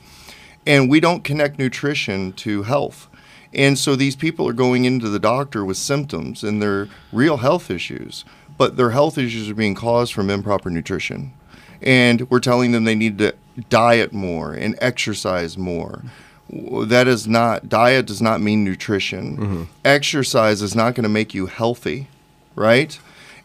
And 0.67 0.91
we 0.91 0.99
don't 0.99 1.23
connect 1.23 1.61
nutrition 1.61 2.33
to 2.33 2.65
health. 2.65 3.07
And 3.55 3.79
so 3.79 3.95
these 3.95 4.17
people 4.17 4.49
are 4.49 4.53
going 4.53 4.85
into 4.85 5.09
the 5.09 5.21
doctor 5.21 5.65
with 5.65 5.77
symptoms 5.77 6.43
and 6.43 6.61
they're 6.61 6.89
real 7.13 7.37
health 7.37 7.71
issues, 7.71 8.25
but 8.59 8.77
their 8.77 8.91
health 8.91 9.17
issues 9.17 9.49
are 9.49 9.55
being 9.55 9.77
caused 9.77 10.13
from 10.13 10.29
improper 10.31 10.71
nutrition. 10.71 11.35
And 11.81 12.29
we're 12.29 12.41
telling 12.41 12.73
them 12.73 12.83
they 12.83 12.97
need 12.97 13.19
to 13.19 13.37
diet 13.69 14.13
more 14.13 14.53
and 14.53 14.77
exercise 14.81 15.57
more. 15.57 16.03
That 16.51 17.09
is 17.09 17.27
not, 17.27 17.69
diet 17.69 18.07
does 18.07 18.23
not 18.23 18.41
mean 18.41 18.65
nutrition. 18.65 19.37
Mm-hmm. 19.37 19.63
Exercise 19.85 20.63
is 20.63 20.75
not 20.75 20.95
going 20.95 21.03
to 21.03 21.09
make 21.09 21.35
you 21.35 21.47
healthy, 21.47 22.09
right? 22.55 22.99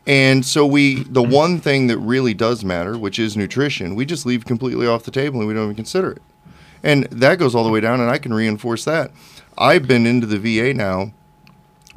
And 0.05 0.45
so 0.45 0.65
we, 0.65 1.03
the 1.03 1.23
one 1.23 1.59
thing 1.59 1.87
that 1.87 1.97
really 1.97 2.33
does 2.33 2.63
matter, 2.63 2.97
which 2.97 3.19
is 3.19 3.37
nutrition, 3.37 3.95
we 3.95 4.05
just 4.05 4.25
leave 4.25 4.45
completely 4.45 4.87
off 4.87 5.03
the 5.03 5.11
table 5.11 5.39
and 5.39 5.47
we 5.47 5.53
don't 5.53 5.65
even 5.65 5.75
consider 5.75 6.11
it. 6.11 6.21
And 6.83 7.03
that 7.05 7.37
goes 7.37 7.53
all 7.53 7.63
the 7.63 7.69
way 7.69 7.79
down, 7.79 7.99
and 7.99 8.09
I 8.09 8.17
can 8.17 8.33
reinforce 8.33 8.85
that. 8.85 9.11
I've 9.57 9.87
been 9.87 10.07
into 10.07 10.25
the 10.25 10.39
VA 10.39 10.73
now 10.73 11.13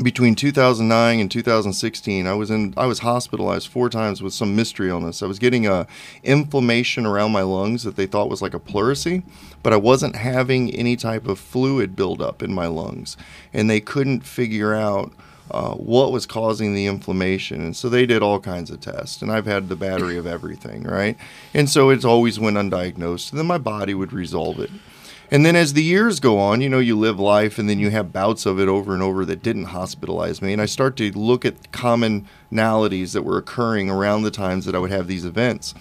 between 0.03 0.35
2009 0.35 1.21
and 1.21 1.31
2016. 1.31 2.27
I 2.27 2.35
was 2.35 2.51
in 2.51 2.75
I 2.77 2.87
was 2.87 3.01
hospitalized 3.01 3.69
four 3.69 3.89
times 3.89 4.23
with 4.23 4.35
some 4.35 4.57
mystery 4.57 4.89
illness. 4.89 5.23
I 5.23 5.27
was 5.27 5.39
getting 5.39 5.67
a 5.67 5.87
inflammation 6.23 7.07
around 7.07 7.33
my 7.33 7.43
lungs 7.43 7.85
that 7.85 7.97
they 7.97 8.07
thought 8.07 8.31
was 8.31 8.43
like 8.43 8.55
a 8.55 8.59
pleurisy, 8.59 9.23
but 9.63 9.73
I 9.73 9.77
wasn't 9.77 10.17
having 10.17 10.75
any 10.75 10.97
type 10.97 11.27
of 11.27 11.39
fluid 11.39 11.95
buildup 11.95 12.43
in 12.43 12.53
my 12.53 12.67
lungs, 12.67 13.17
and 13.53 13.71
they 13.71 13.81
couldn't 13.81 14.21
figure 14.21 14.75
out 14.75 15.13
uh, 15.51 15.75
what 15.75 16.11
was 16.11 16.27
causing 16.27 16.75
the 16.75 16.87
inflammation. 16.87 17.61
And 17.61 17.77
so 17.77 17.89
they 17.89 18.07
did 18.07 18.23
all 18.23 18.41
kinds 18.41 18.71
of 18.71 18.81
tests, 18.81 19.23
and 19.23 19.31
I've 19.31 19.47
had 19.47 19.69
the 19.69 19.77
battery 19.77 20.17
of 20.17 20.27
everything, 20.27 20.85
right? 20.85 21.17
And 21.53 21.69
so 21.69 21.91
it's 21.91 22.05
always 22.05 22.41
went 22.41 22.57
undiagnosed, 22.57 23.31
and 23.31 23.39
then 23.39 23.47
my 23.47 23.59
body 23.59 23.95
would 23.95 24.13
resolve 24.13 24.59
it. 24.59 24.71
And 25.31 25.45
then 25.45 25.57
as 25.57 25.73
the 25.73 25.83
years 25.83 26.21
go 26.21 26.39
on, 26.39 26.61
you 26.61 26.69
know, 26.69 26.79
you 26.79 26.99
live 26.99 27.19
life 27.19 27.59
and 27.59 27.69
then 27.69 27.79
you 27.79 27.91
have 27.91 28.13
bouts 28.13 28.47
of 28.47 28.61
it 28.61 28.69
over 28.69 28.93
and 28.93 29.03
over 29.03 29.25
that 29.25 29.43
didn't 29.43 29.67
hospitalize 29.67 30.43
me. 30.43 30.53
And 30.53 30.61
I 30.61 30.67
start 30.67 30.97
to 30.99 31.11
look 31.13 31.45
at 31.45 31.73
commonalities 31.73 33.13
that 33.15 33.23
were 33.23 33.39
occurring 33.39 33.91
around 33.91 34.23
the 34.23 34.31
times 34.31 34.65
that 34.67 34.75
I 34.75 34.79
would 34.79 34.91
have 34.91 35.07
these 35.07 35.25
events. 35.25 35.75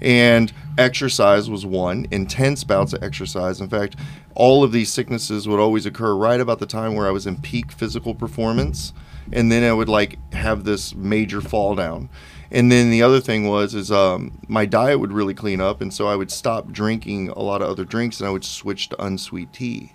And 0.00 0.52
exercise 0.76 1.50
was 1.50 1.64
one, 1.64 2.06
intense 2.10 2.64
bouts 2.64 2.92
of 2.92 3.02
exercise. 3.02 3.60
In 3.60 3.68
fact, 3.68 3.96
all 4.34 4.62
of 4.62 4.72
these 4.72 4.92
sicknesses 4.92 5.48
would 5.48 5.60
always 5.60 5.86
occur 5.86 6.14
right 6.14 6.40
about 6.40 6.58
the 6.58 6.66
time 6.66 6.94
where 6.94 7.06
I 7.06 7.12
was 7.12 7.26
in 7.26 7.40
peak 7.40 7.72
physical 7.72 8.14
performance. 8.14 8.92
And 9.32 9.50
then 9.50 9.62
I 9.62 9.72
would 9.72 9.88
like 9.88 10.18
have 10.32 10.64
this 10.64 10.94
major 10.94 11.40
fall 11.40 11.74
down. 11.74 12.08
And 12.50 12.72
then 12.72 12.90
the 12.90 13.02
other 13.02 13.20
thing 13.20 13.46
was 13.46 13.74
is 13.74 13.90
um, 13.92 14.40
my 14.48 14.64
diet 14.64 15.00
would 15.00 15.12
really 15.12 15.34
clean 15.34 15.60
up, 15.60 15.80
and 15.80 15.92
so 15.92 16.06
I 16.08 16.16
would 16.16 16.30
stop 16.30 16.70
drinking 16.70 17.28
a 17.30 17.40
lot 17.40 17.60
of 17.60 17.68
other 17.68 17.84
drinks, 17.84 18.20
and 18.20 18.28
I 18.28 18.30
would 18.30 18.44
switch 18.44 18.88
to 18.90 19.02
unsweet 19.02 19.52
tea. 19.52 19.92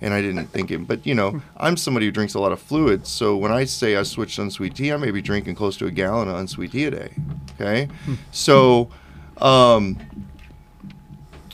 And 0.00 0.12
I 0.12 0.20
didn't 0.20 0.46
think 0.46 0.70
it, 0.70 0.86
but 0.86 1.06
you 1.06 1.14
know, 1.14 1.42
I'm 1.56 1.76
somebody 1.76 2.06
who 2.06 2.12
drinks 2.12 2.34
a 2.34 2.40
lot 2.40 2.52
of 2.52 2.60
fluids. 2.60 3.08
So 3.08 3.36
when 3.36 3.52
I 3.52 3.64
say 3.64 3.96
I 3.96 4.02
switched 4.02 4.36
to 4.36 4.42
unsweet 4.42 4.74
tea, 4.74 4.92
I 4.92 4.96
may 4.96 5.10
be 5.10 5.22
drinking 5.22 5.54
close 5.54 5.76
to 5.78 5.86
a 5.86 5.90
gallon 5.90 6.28
of 6.28 6.36
unsweet 6.36 6.72
tea 6.72 6.84
a 6.84 6.90
day. 6.90 7.14
Okay, 7.60 7.88
so 8.30 8.88
um, 9.38 9.98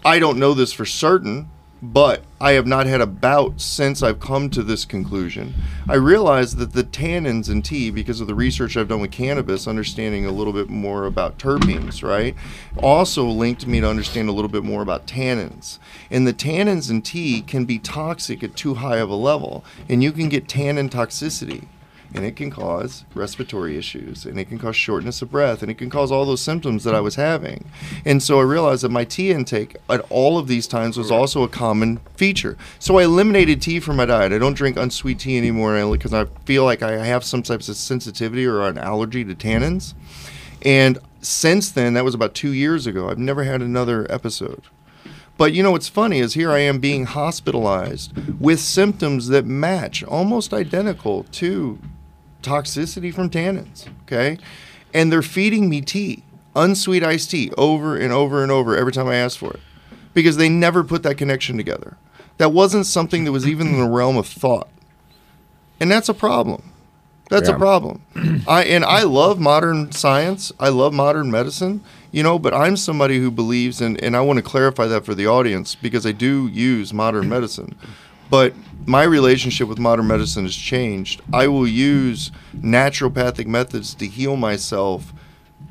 I 0.05 0.19
don't 0.19 0.39
know 0.39 0.55
this 0.55 0.73
for 0.73 0.85
certain, 0.85 1.51
but 1.81 2.25
I 2.41 2.53
have 2.53 2.67
not 2.67 2.87
had 2.87 3.01
a 3.01 3.07
bout 3.07 3.61
since 3.61 4.03
I've 4.03 4.21
come 4.21 4.51
to 4.51 4.63
this 4.63 4.85
conclusion. 4.85 5.55
I 5.89 5.95
realize 5.95 6.57
that 6.57 6.73
the 6.73 6.85
tannins 6.85 7.49
in 7.51 7.63
tea, 7.63 7.91
because 7.91 8.21
of 8.21 8.27
the 8.27 8.35
research 8.35 8.77
I've 8.77 8.89
done 8.89 9.01
with 9.01 9.13
cannabis, 9.13 9.69
understanding 9.69 10.27
a 10.27 10.33
little 10.33 10.53
bit 10.53 10.69
more 10.69 11.07
about 11.07 11.39
terpenes, 11.39 12.03
right, 12.03 12.35
also 12.77 13.27
linked 13.27 13.67
me 13.67 13.81
to 13.81 13.89
understand 13.89 14.29
a 14.29 14.33
little 14.33 14.51
bit 14.51 14.65
more 14.65 14.83
about 14.83 15.07
tannins. 15.07 15.79
And 16.11 16.27
the 16.27 16.35
tannins 16.35 16.91
in 16.91 17.03
tea 17.03 17.43
can 17.43 17.65
be 17.65 17.79
toxic 17.79 18.43
at 18.43 18.57
too 18.57 18.75
high 18.75 18.99
of 18.99 19.11
a 19.11 19.15
level, 19.15 19.65
and 19.89 20.03
you 20.03 20.13
can 20.13 20.29
get 20.29 20.49
tannin 20.49 20.89
toxicity 20.89 21.67
and 22.15 22.25
it 22.25 22.37
can 22.37 22.51
cause 22.51 23.05
respiratory 23.15 23.77
issues 23.77 24.25
and 24.25 24.39
it 24.39 24.47
can 24.47 24.59
cause 24.59 24.77
shortness 24.77 25.21
of 25.21 25.31
breath 25.31 25.63
and 25.63 25.71
it 25.71 25.77
can 25.77 25.91
cause 25.91 26.11
all 26.11 26.25
those 26.25 26.41
symptoms 26.41 26.85
that 26.85 26.95
I 26.95 27.01
was 27.01 27.17
having. 27.17 27.71
And 28.05 28.23
so 28.23 28.41
I 28.41 28.45
realized 28.45 28.83
that 28.83 28.91
my 28.91 29.05
tea 29.05 29.31
intake 29.31 29.77
at 29.91 30.01
all 30.09 30.39
of 30.39 30.49
these 30.49 30.67
times 30.67 30.97
was 30.97 31.11
also 31.11 31.43
a 31.43 31.49
common 31.49 31.99
feature. 32.17 32.57
So 32.79 32.99
I 32.99 33.05
eliminated 33.05 33.61
tea 33.61 33.81
from 33.81 33.97
my 33.97 34.07
diet. 34.07 34.33
I 34.33 34.39
don't 34.39 34.55
drink 34.55 34.77
unsweet 34.77 35.19
tea 35.19 35.37
anymore 35.37 35.69
because 35.93 36.15
I 36.15 36.25
feel 36.45 36.65
like 36.65 36.83
I 36.83 37.05
have 37.05 37.25
some 37.25 37.43
types 37.43 37.69
of 37.69 37.77
sensitivity 37.77 38.47
or 38.47 38.63
an 38.63 38.79
allergy 38.79 39.25
to 39.25 39.35
tannins. 39.35 39.95
And 40.63 40.99
since 41.21 41.71
then, 41.71 41.95
that 41.95 42.05
was 42.05 42.15
about 42.15 42.35
two 42.35 42.53
years 42.53 42.87
ago, 42.87 43.11
I've 43.11 43.19
never 43.19 43.45
had 43.45 43.61
another 43.61 44.11
episode. 44.11 44.63
But 45.37 45.53
you 45.53 45.63
know 45.63 45.71
what's 45.71 45.89
funny 45.89 46.19
is 46.19 46.35
here 46.35 46.51
I 46.51 46.59
am 46.59 46.81
being 46.81 47.07
hospitalized 47.07 48.41
with 48.41 48.59
symptoms 48.59 49.29
that 49.29 49.47
match 49.47 50.03
almost 50.03 50.53
identical 50.53 51.23
to 51.33 51.79
toxicity 52.49 53.13
from 53.13 53.31
tannins. 53.31 53.89
Okay. 54.03 54.39
And 54.95 55.13
they're 55.13 55.23
feeding 55.23 55.69
me 55.69 55.81
tea, 55.81 56.23
unsweet 56.57 57.05
iced 57.05 57.31
tea, 57.31 57.51
over 57.59 57.97
and 57.97 58.13
over 58.13 58.43
and 58.43 58.51
over 58.51 58.77
every 58.77 58.93
time 58.93 59.07
I 59.07 59.17
ask 59.17 59.39
for 59.39 59.53
it 59.53 59.61
because 60.15 60.37
they 60.37 60.49
never 60.49 60.83
put 60.83 61.03
that 61.03 61.17
connection 61.19 61.57
together. 61.57 61.97
That 62.39 62.51
wasn't 62.53 62.87
something 62.87 63.25
that 63.25 63.33
was 63.33 63.47
even 63.47 63.67
in 63.69 63.79
the 63.81 63.89
realm 63.89 64.17
of 64.17 64.27
thought. 64.27 64.69
And 65.81 65.91
that's 65.91 66.09
a 66.09 66.15
problem. 66.15 66.73
That's 67.31 67.49
Yeah. 67.49 67.57
a 67.57 67.59
problem. 67.59 68.01
I 68.49 68.65
and 68.65 68.85
I 68.85 69.03
love 69.03 69.39
modern 69.39 69.93
science. 69.93 70.51
I 70.59 70.71
love 70.71 70.95
modern 70.95 71.31
medicine, 71.31 71.83
you 72.11 72.23
know, 72.23 72.39
but 72.39 72.55
I'm 72.55 72.77
somebody 72.77 73.19
who 73.19 73.31
believes 73.31 73.81
in 73.83 73.97
and 73.99 74.17
I 74.17 74.23
want 74.23 74.39
to 74.39 74.43
clarify 74.43 74.87
that 74.87 75.05
for 75.05 75.15
the 75.15 75.27
audience 75.27 75.75
because 75.75 76.07
I 76.07 76.13
do 76.13 76.49
use 76.49 76.93
modern 76.95 77.29
medicine. 77.29 77.77
But 78.31 78.55
my 78.87 79.03
relationship 79.03 79.69
with 79.69 79.79
modern 79.79 80.07
medicine 80.07 80.45
has 80.45 80.57
changed. 80.57 81.23
I 81.33 81.49
will 81.49 81.67
use 81.67 82.31
naturopathic 82.57 83.47
methods 83.47 83.95
to 83.97 84.07
heal 84.07 84.37
myself 84.37 85.13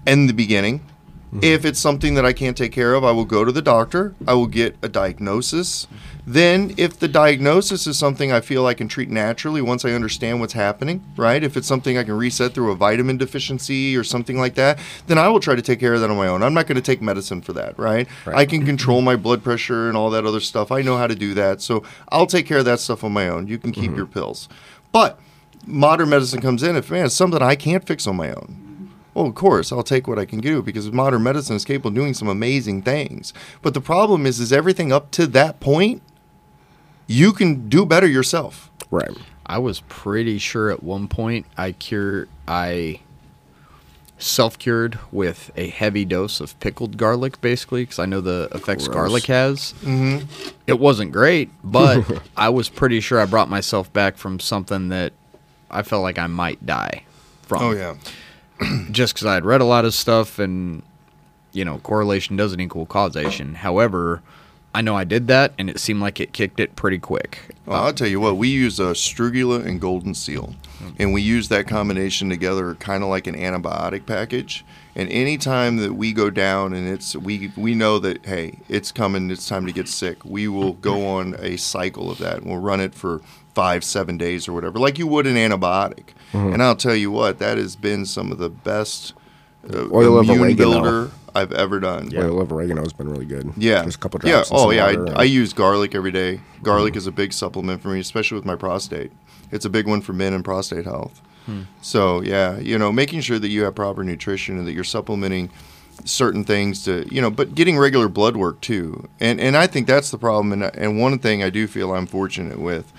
in 0.05 0.27
the 0.27 0.33
beginning. 0.33 0.81
Mm-hmm. 1.27 1.39
If 1.43 1.65
it's 1.65 1.79
something 1.79 2.13
that 2.13 2.25
I 2.25 2.31
can't 2.31 2.55
take 2.55 2.71
care 2.71 2.93
of, 2.93 3.03
I 3.03 3.11
will 3.11 3.25
go 3.25 3.43
to 3.43 3.51
the 3.51 3.61
doctor. 3.61 4.15
I 4.25 4.33
will 4.33 4.47
get 4.47 4.77
a 4.81 4.87
diagnosis. 4.87 5.85
Then, 6.25 6.73
if 6.77 6.99
the 6.99 7.07
diagnosis 7.09 7.85
is 7.85 7.97
something 7.97 8.31
I 8.31 8.39
feel 8.39 8.65
I 8.65 8.73
can 8.73 8.87
treat 8.87 9.09
naturally 9.09 9.61
once 9.61 9.83
I 9.83 9.91
understand 9.91 10.39
what's 10.39 10.53
happening, 10.53 11.03
right? 11.17 11.43
If 11.43 11.57
it's 11.57 11.67
something 11.67 11.97
I 11.97 12.03
can 12.03 12.17
reset 12.17 12.53
through 12.53 12.71
a 12.71 12.75
vitamin 12.75 13.17
deficiency 13.17 13.95
or 13.95 14.03
something 14.05 14.37
like 14.37 14.55
that, 14.55 14.79
then 15.07 15.17
I 15.17 15.27
will 15.27 15.41
try 15.41 15.55
to 15.55 15.61
take 15.61 15.79
care 15.79 15.93
of 15.93 16.01
that 16.01 16.09
on 16.09 16.17
my 16.17 16.27
own. 16.27 16.43
I'm 16.43 16.53
not 16.53 16.67
going 16.67 16.75
to 16.75 16.81
take 16.81 17.01
medicine 17.01 17.41
for 17.41 17.53
that, 17.53 17.77
right? 17.77 18.07
I 18.25 18.45
can 18.45 18.65
control 18.65 19.01
my 19.01 19.15
blood 19.15 19.43
pressure 19.43 19.89
and 19.89 19.97
all 19.97 20.09
that 20.11 20.25
other 20.25 20.41
stuff. 20.41 20.71
I 20.71 20.81
know 20.81 20.97
how 20.97 21.07
to 21.07 21.15
do 21.15 21.33
that. 21.33 21.61
So 21.61 21.83
I'll 22.09 22.27
take 22.27 22.45
care 22.45 22.59
of 22.59 22.65
that 22.65 22.79
stuff 22.79 23.03
on 23.03 23.11
my 23.11 23.27
own. 23.27 23.47
You 23.47 23.57
can 23.57 23.71
keep 23.71 23.85
mm-hmm. 23.85 23.95
your 23.95 24.05
pills. 24.05 24.49
But 24.91 25.19
modern 25.65 26.09
medicine 26.09 26.41
comes 26.41 26.63
in 26.63 26.75
if, 26.75 26.89
man, 26.89 27.05
it's 27.05 27.15
something 27.15 27.41
I 27.41 27.55
can't 27.55 27.85
fix 27.85 28.07
on 28.07 28.15
my 28.15 28.31
own. 28.31 28.66
Well, 29.17 29.25
of 29.25 29.33
course, 29.33 29.71
I'll 29.71 29.81
take 29.81 30.07
what 30.07 30.19
I 30.19 30.25
can 30.25 30.39
do 30.41 30.61
because 30.61 30.91
modern 30.91 31.23
medicine 31.23 31.55
is 31.55 31.65
capable 31.65 31.87
of 31.87 31.95
doing 31.95 32.13
some 32.13 32.27
amazing 32.27 32.83
things. 32.83 33.33
But 33.63 33.73
the 33.73 33.81
problem 33.81 34.27
is, 34.27 34.39
is 34.39 34.53
everything 34.53 34.91
up 34.91 35.09
to 35.13 35.25
that 35.25 35.59
point, 35.59 36.03
you 37.07 37.33
can 37.33 37.67
do 37.67 37.83
better 37.83 38.05
yourself. 38.05 38.69
Right. 38.91 39.09
I 39.43 39.57
was 39.57 39.79
pretty 39.89 40.37
sure 40.37 40.69
at 40.69 40.83
one 40.83 41.07
point 41.07 41.47
I 41.57 41.71
cured 41.71 42.29
I 42.47 42.99
self 44.19 44.59
cured 44.59 44.99
with 45.11 45.49
a 45.55 45.69
heavy 45.69 46.05
dose 46.05 46.39
of 46.39 46.59
pickled 46.59 46.97
garlic, 46.97 47.41
basically, 47.41 47.83
because 47.83 47.97
I 47.97 48.05
know 48.05 48.21
the 48.21 48.49
effects 48.53 48.87
Gross. 48.87 48.95
garlic 48.95 49.25
has. 49.25 49.73
Mm-hmm. 49.81 50.27
It 50.67 50.79
wasn't 50.79 51.11
great, 51.11 51.49
but 51.63 52.21
I 52.37 52.49
was 52.49 52.69
pretty 52.69 52.99
sure 52.99 53.19
I 53.19 53.25
brought 53.25 53.49
myself 53.49 53.91
back 53.91 54.15
from 54.15 54.39
something 54.39 54.89
that 54.89 55.13
I 55.71 55.81
felt 55.81 56.03
like 56.03 56.19
I 56.19 56.27
might 56.27 56.63
die 56.67 57.01
from. 57.41 57.63
Oh 57.63 57.71
yeah, 57.71 57.95
just 58.91 59.13
because 59.13 59.25
I 59.25 59.35
had 59.35 59.45
read 59.45 59.61
a 59.61 59.65
lot 59.65 59.85
of 59.85 59.93
stuff 59.93 60.39
and 60.39 60.83
you 61.51 61.65
know 61.65 61.79
correlation 61.79 62.35
doesn't 62.35 62.59
equal 62.59 62.85
causation. 62.85 63.55
However, 63.55 64.21
I 64.73 64.81
know 64.81 64.95
I 64.95 65.03
did 65.05 65.27
that 65.27 65.53
and 65.57 65.69
it 65.69 65.79
seemed 65.79 66.01
like 66.01 66.19
it 66.19 66.33
kicked 66.33 66.59
it 66.59 66.75
pretty 66.75 66.99
quick. 66.99 67.55
well, 67.65 67.83
I'll 67.83 67.93
tell 67.93 68.07
you 68.07 68.19
what. 68.19 68.37
We 68.37 68.49
use 68.49 68.79
a 68.79 68.91
strugula 68.93 69.65
and 69.65 69.81
golden 69.81 70.13
seal, 70.13 70.55
hmm. 70.79 70.89
and 70.99 71.13
we 71.13 71.21
use 71.21 71.49
that 71.49 71.67
combination 71.67 72.29
together, 72.29 72.75
kind 72.75 73.03
of 73.03 73.09
like 73.09 73.27
an 73.27 73.35
antibiotic 73.35 74.05
package. 74.05 74.63
And 74.95 75.09
anytime 75.11 75.77
that 75.77 75.93
we 75.93 76.11
go 76.11 76.29
down 76.29 76.73
and 76.73 76.87
it's 76.87 77.15
we 77.15 77.51
we 77.55 77.75
know 77.75 77.99
that 77.99 78.25
hey, 78.25 78.59
it's 78.67 78.91
coming, 78.91 79.29
it's 79.29 79.47
time 79.47 79.65
to 79.67 79.71
get 79.71 79.87
sick. 79.87 80.25
We 80.25 80.47
will 80.47 80.73
go 80.73 81.07
on 81.07 81.35
a 81.39 81.57
cycle 81.57 82.09
of 82.09 82.17
that. 82.17 82.37
And 82.37 82.45
We'll 82.47 82.59
run 82.59 82.79
it 82.79 82.95
for 82.95 83.21
five, 83.57 83.83
seven 83.83 84.17
days 84.19 84.47
or 84.47 84.53
whatever, 84.53 84.77
like 84.77 84.99
you 84.99 85.07
would 85.07 85.25
an 85.25 85.35
antibiotic. 85.35 86.09
Mm-hmm. 86.31 86.53
And 86.53 86.61
I'll 86.61 86.75
tell 86.75 86.95
you 86.95 87.09
what, 87.09 87.39
that 87.39 87.57
has 87.57 87.75
been 87.75 88.05
some 88.05 88.31
of 88.31 88.37
the 88.37 88.49
best 88.49 89.13
uh, 89.73 89.87
Oil 89.91 90.19
of 90.19 90.29
immune 90.29 90.41
oregano. 90.41 90.55
builder 90.55 91.11
I've 91.33 91.51
ever 91.51 91.79
done. 91.79 92.11
Oil 92.15 92.39
of 92.39 92.51
oregano 92.51 92.81
has 92.83 92.93
been 92.93 93.09
really 93.09 93.25
good. 93.25 93.51
Yeah. 93.57 93.83
Just 93.83 93.97
a 93.97 93.99
couple 93.99 94.19
Yeah. 94.23 94.33
drops. 94.33 94.51
in 94.51 94.57
Oh, 94.57 94.59
some 94.69 94.73
yeah. 94.73 94.85
water 94.85 95.05
and- 95.05 95.17
I, 95.17 95.21
I 95.21 95.23
use 95.23 95.53
garlic 95.53 95.95
every 95.95 96.11
day. 96.11 96.39
Garlic 96.61 96.93
mm-hmm. 96.93 96.99
is 96.99 97.07
a 97.07 97.11
big 97.11 97.33
supplement 97.33 97.81
for 97.81 97.87
me, 97.89 97.99
especially 97.99 98.35
with 98.35 98.45
my 98.45 98.55
prostate. 98.55 99.11
It's 99.51 99.65
a 99.65 99.69
big 99.71 99.87
one 99.87 100.01
for 100.01 100.13
men 100.13 100.33
and 100.33 100.45
prostate 100.45 100.85
health. 100.85 101.19
Hmm. 101.47 101.61
So, 101.81 102.21
yeah, 102.21 102.59
you 102.59 102.77
know, 102.77 102.91
making 102.91 103.21
sure 103.21 103.39
that 103.39 103.49
you 103.49 103.63
have 103.63 103.73
proper 103.73 104.03
nutrition 104.03 104.57
and 104.59 104.67
that 104.67 104.73
you're 104.73 104.83
supplementing 104.83 105.49
certain 106.05 106.43
things 106.43 106.83
to, 106.83 107.07
you 107.09 107.21
know, 107.21 107.31
but 107.31 107.55
getting 107.55 107.77
regular 107.79 108.07
blood 108.09 108.35
work 108.37 108.61
too. 108.61 109.07
And 109.19 109.39
and 109.39 109.57
I 109.57 109.65
think 109.65 109.87
that's 109.87 110.11
the 110.11 110.17
problem. 110.17 110.51
And, 110.53 110.63
and 110.75 110.99
one 110.99 111.17
thing 111.19 111.41
I 111.43 111.49
do 111.49 111.65
feel 111.65 111.93
I'm 111.95 112.05
fortunate 112.05 112.59
with, 112.59 112.91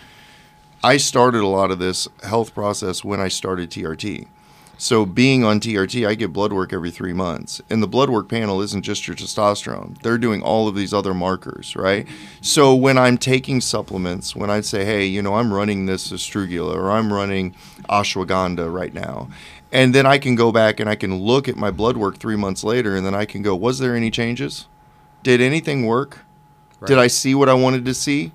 I 0.83 0.97
started 0.97 1.43
a 1.43 1.49
lot 1.49 1.73
of 1.73 1.81
this 1.81 2.07
health 2.23 2.55
process 2.55 3.03
when 3.03 3.19
I 3.19 3.29
started 3.29 3.71
TRT. 3.71 4.29
So 4.81 5.05
being 5.05 5.43
on 5.43 5.59
TRT, 5.59 6.07
I 6.07 6.15
get 6.15 6.33
blood 6.33 6.53
work 6.53 6.73
every 6.73 6.93
three 6.93 7.13
months, 7.13 7.61
and 7.69 7.83
the 7.83 7.89
blood 7.89 8.11
work 8.11 8.29
panel 8.29 8.63
isn't 8.63 8.83
just 8.83 9.09
your 9.09 9.17
testosterone; 9.17 10.01
they're 10.03 10.19
doing 10.19 10.41
all 10.41 10.69
of 10.69 10.77
these 10.77 10.95
other 10.95 11.13
markers, 11.13 11.75
right? 11.75 12.07
So 12.41 12.77
when 12.77 12.97
I'm 12.97 13.19
taking 13.19 13.61
supplements, 13.61 14.37
when 14.37 14.51
I 14.51 14.61
say, 14.61 14.85
"Hey, 14.85 15.05
you 15.05 15.21
know, 15.21 15.35
I'm 15.35 15.53
running 15.53 15.87
this 15.87 16.13
astrugula 16.13 16.77
or 16.77 16.93
I'm 16.93 17.13
running 17.13 17.57
ashwagandha 17.89 18.73
right 18.73 18.95
now," 18.95 19.29
and 19.73 19.93
then 19.93 20.07
I 20.07 20.19
can 20.19 20.37
go 20.37 20.53
back 20.53 20.79
and 20.79 20.89
I 20.89 20.95
can 20.95 21.19
look 21.19 21.49
at 21.49 21.57
my 21.57 21.73
blood 21.73 21.97
work 21.97 22.19
three 22.19 22.37
months 22.37 22.63
later, 22.63 22.95
and 22.95 23.05
then 23.05 23.17
I 23.17 23.25
can 23.25 23.43
go, 23.43 23.57
"Was 23.57 23.81
there 23.81 23.97
any 23.97 24.13
changes? 24.13 24.67
Did 25.25 25.41
anything 25.41 25.87
work? 25.87 26.21
Did 26.87 26.99
I 26.99 27.09
see 27.09 27.35
what 27.35 27.49
I 27.49 27.55
wanted 27.55 27.85
to 27.85 27.95
see?" 27.95 28.31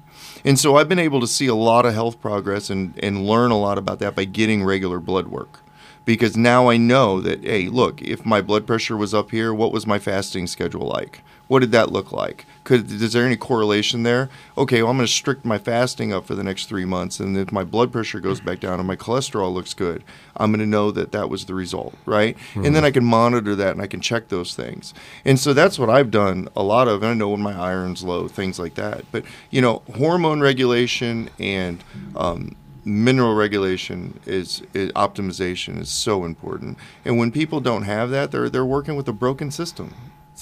And 0.45 0.59
so 0.59 0.75
I've 0.75 0.89
been 0.89 0.99
able 0.99 1.21
to 1.21 1.27
see 1.27 1.47
a 1.47 1.55
lot 1.55 1.85
of 1.85 1.93
health 1.93 2.19
progress 2.19 2.69
and, 2.69 2.97
and 3.01 3.25
learn 3.25 3.51
a 3.51 3.59
lot 3.59 3.77
about 3.77 3.99
that 3.99 4.15
by 4.15 4.25
getting 4.25 4.63
regular 4.63 4.99
blood 4.99 5.27
work. 5.27 5.59
Because 6.05 6.35
now 6.35 6.69
I 6.69 6.75
know 6.75 7.21
that, 7.21 7.43
hey, 7.43 7.69
look, 7.69 8.01
if 8.01 8.25
my 8.25 8.41
blood 8.41 8.67
pressure 8.67 8.97
was 8.97 9.13
up 9.13 9.31
here, 9.31 9.53
what 9.53 9.71
was 9.71 9.87
my 9.87 9.99
fasting 9.99 10.47
schedule 10.47 10.85
like? 10.85 11.21
What 11.47 11.59
did 11.59 11.71
that 11.73 11.91
look 11.91 12.11
like? 12.11 12.45
Could 12.63 12.89
is 12.89 13.13
there 13.13 13.25
any 13.25 13.35
correlation 13.35 14.03
there? 14.03 14.29
Okay, 14.57 14.81
well, 14.81 14.91
I'm 14.91 14.97
going 14.97 15.05
to 15.05 15.11
strict 15.11 15.43
my 15.43 15.57
fasting 15.57 16.13
up 16.13 16.25
for 16.25 16.35
the 16.35 16.43
next 16.43 16.67
three 16.67 16.85
months, 16.85 17.19
and 17.19 17.35
if 17.37 17.51
my 17.51 17.63
blood 17.65 17.91
pressure 17.91 18.19
goes 18.21 18.39
back 18.39 18.61
down 18.61 18.79
and 18.79 18.87
my 18.87 18.95
cholesterol 18.95 19.53
looks 19.53 19.73
good, 19.73 20.03
I'm 20.37 20.51
going 20.51 20.61
to 20.61 20.65
know 20.65 20.89
that 20.91 21.11
that 21.11 21.29
was 21.29 21.45
the 21.45 21.53
result, 21.53 21.95
right? 22.05 22.37
And 22.55 22.75
then 22.75 22.85
I 22.85 22.91
can 22.91 23.03
monitor 23.03 23.55
that 23.55 23.73
and 23.73 23.81
I 23.81 23.87
can 23.87 23.99
check 23.99 24.29
those 24.29 24.55
things. 24.55 24.93
And 25.25 25.37
so 25.37 25.53
that's 25.53 25.77
what 25.77 25.89
I've 25.89 26.11
done 26.11 26.47
a 26.55 26.63
lot 26.63 26.87
of. 26.87 27.03
And 27.03 27.11
I 27.11 27.13
know 27.13 27.29
when 27.29 27.41
my 27.41 27.53
iron's 27.53 28.03
low, 28.03 28.27
things 28.27 28.57
like 28.57 28.75
that. 28.75 29.03
But 29.11 29.25
you 29.51 29.61
know, 29.61 29.81
hormone 29.97 30.39
regulation 30.41 31.29
and 31.39 31.83
um, 32.15 32.55
mineral 32.85 33.35
regulation 33.35 34.19
is, 34.25 34.61
is 34.73 34.91
optimization 34.93 35.79
is 35.79 35.89
so 35.89 36.23
important. 36.25 36.77
And 37.05 37.17
when 37.17 37.31
people 37.31 37.59
don't 37.59 37.83
have 37.83 38.09
that, 38.11 38.31
they're 38.31 38.49
they're 38.49 38.65
working 38.65 38.95
with 38.95 39.07
a 39.07 39.13
broken 39.13 39.51
system. 39.51 39.93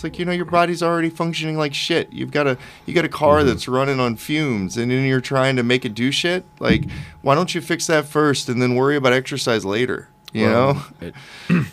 It's 0.02 0.04
like 0.04 0.18
you 0.18 0.26
know 0.26 0.32
your 0.32 0.46
body's 0.46 0.82
already 0.82 1.12
functioning 1.12 1.60
like 1.60 1.76
shit. 1.76 2.12
You've 2.12 2.32
got 2.32 2.48
a 2.48 2.58
you 2.88 2.94
got 2.96 3.06
a 3.06 3.10
car 3.10 3.38
mm-hmm. 3.38 3.50
that's 3.50 3.68
running 3.68 4.00
on 4.00 4.16
fumes, 4.16 4.76
and 4.76 4.90
then 4.90 5.06
you're 5.06 5.22
trying 5.22 5.58
to 5.58 5.64
make 5.64 5.86
it 5.86 5.94
do 5.94 6.12
shit. 6.12 6.44
Like, 6.58 6.90
why 7.22 7.36
don't 7.36 7.54
you 7.54 7.62
fix 7.62 7.86
that 7.86 8.06
first 8.06 8.50
and 8.50 8.60
then 8.60 8.74
worry 8.74 8.96
about 8.96 9.14
exercise 9.14 9.64
later? 9.64 10.10
You 10.34 10.46
Well, 10.48 10.74
know? 10.74 10.82
it, 11.08 11.14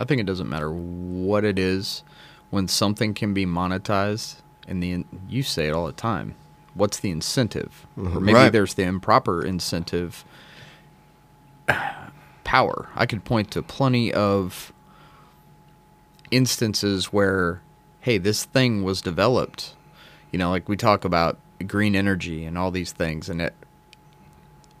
I 0.00 0.04
think 0.04 0.20
it 0.20 0.26
doesn't 0.26 0.48
matter 0.48 0.72
what 0.72 1.44
it 1.44 1.56
is 1.56 2.02
when 2.50 2.66
something 2.66 3.14
can 3.14 3.32
be 3.32 3.46
monetized 3.46 4.38
and 4.66 4.82
the 4.82 5.04
you 5.28 5.44
say 5.44 5.68
it 5.68 5.72
all 5.72 5.86
the 5.86 5.92
time. 5.92 6.34
What's 6.74 6.98
the 6.98 7.12
incentive? 7.12 7.86
Or 7.96 8.02
mm-hmm. 8.02 8.24
maybe 8.24 8.34
Right. 8.34 8.52
there's 8.52 8.74
the 8.74 8.82
improper 8.82 9.44
incentive. 9.44 10.24
Power. 12.42 12.88
I 12.96 13.06
could 13.06 13.24
point 13.24 13.52
to 13.52 13.62
plenty 13.62 14.12
of 14.12 14.72
instances 16.32 17.12
where, 17.12 17.60
hey, 18.08 18.16
this 18.16 18.46
thing 18.46 18.82
was 18.82 19.02
developed. 19.02 19.74
You 20.32 20.38
know, 20.38 20.48
like 20.48 20.66
we 20.66 20.78
talk 20.78 21.04
about 21.04 21.38
green 21.66 21.94
energy 21.94 22.46
and 22.46 22.56
all 22.56 22.70
these 22.70 22.90
things, 22.90 23.28
and 23.28 23.42
it. 23.42 23.54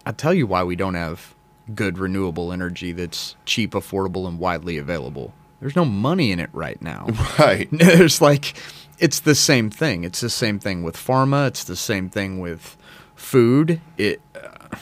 I 0.06 0.12
tell 0.12 0.32
you 0.32 0.46
why 0.46 0.64
we 0.64 0.76
don't 0.76 0.94
have 0.94 1.34
good 1.74 1.98
renewable 1.98 2.54
energy 2.54 2.92
that's 2.92 3.36
cheap, 3.44 3.72
affordable, 3.72 4.26
and 4.26 4.38
widely 4.38 4.78
available. 4.78 5.34
There's 5.60 5.76
no 5.76 5.84
money 5.84 6.32
in 6.32 6.40
it 6.40 6.48
right 6.54 6.80
now. 6.80 7.08
Right. 7.38 7.68
There's 7.72 8.22
like, 8.22 8.54
it's 8.98 9.20
the 9.20 9.34
same 9.34 9.68
thing. 9.68 10.04
It's 10.04 10.20
the 10.22 10.30
same 10.30 10.58
thing 10.58 10.82
with 10.82 10.96
pharma. 10.96 11.48
It's 11.48 11.64
the 11.64 11.76
same 11.76 12.08
thing 12.08 12.40
with 12.40 12.78
food. 13.14 13.82
It. 13.98 14.22
Uh, 14.34 14.78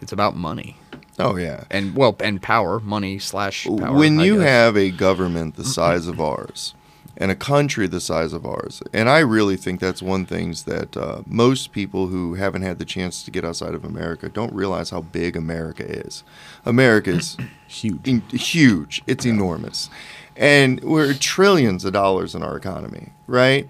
it's 0.00 0.12
about 0.12 0.36
money 0.36 0.78
Oh 1.18 1.36
yeah. 1.36 1.64
and 1.70 1.94
well, 1.94 2.16
and 2.20 2.40
power, 2.40 2.80
money 2.80 3.18
slash 3.18 3.66
power. 3.66 3.92
when 3.92 4.18
you 4.20 4.38
have 4.40 4.76
a 4.76 4.90
government 4.90 5.56
the 5.56 5.64
size 5.64 6.06
of 6.06 6.18
ours 6.32 6.74
and 7.16 7.30
a 7.30 7.36
country 7.36 7.86
the 7.86 8.00
size 8.00 8.32
of 8.32 8.44
ours. 8.44 8.82
And 8.92 9.08
i 9.08 9.20
really 9.20 9.56
think 9.56 9.80
that's 9.80 10.02
one 10.02 10.26
things 10.26 10.64
that 10.64 10.96
uh, 10.96 11.22
most 11.26 11.72
people 11.72 12.08
who 12.08 12.34
haven't 12.34 12.62
had 12.62 12.78
the 12.78 12.84
chance 12.84 13.22
to 13.22 13.30
get 13.30 13.44
outside 13.44 13.74
of 13.74 13.84
america 13.84 14.28
don't 14.28 14.52
realize 14.52 14.90
how 14.90 15.02
big 15.02 15.36
america 15.36 15.84
is. 15.84 16.24
America 16.64 17.10
is 17.10 17.36
Huge. 17.68 18.06
in- 18.08 18.20
huge. 18.30 19.02
It's 19.06 19.24
enormous. 19.26 19.90
And 20.36 20.80
we're 20.82 21.14
trillions 21.14 21.84
of 21.84 21.92
dollars 21.92 22.34
in 22.34 22.42
our 22.42 22.56
economy 22.56 23.12
right? 23.26 23.66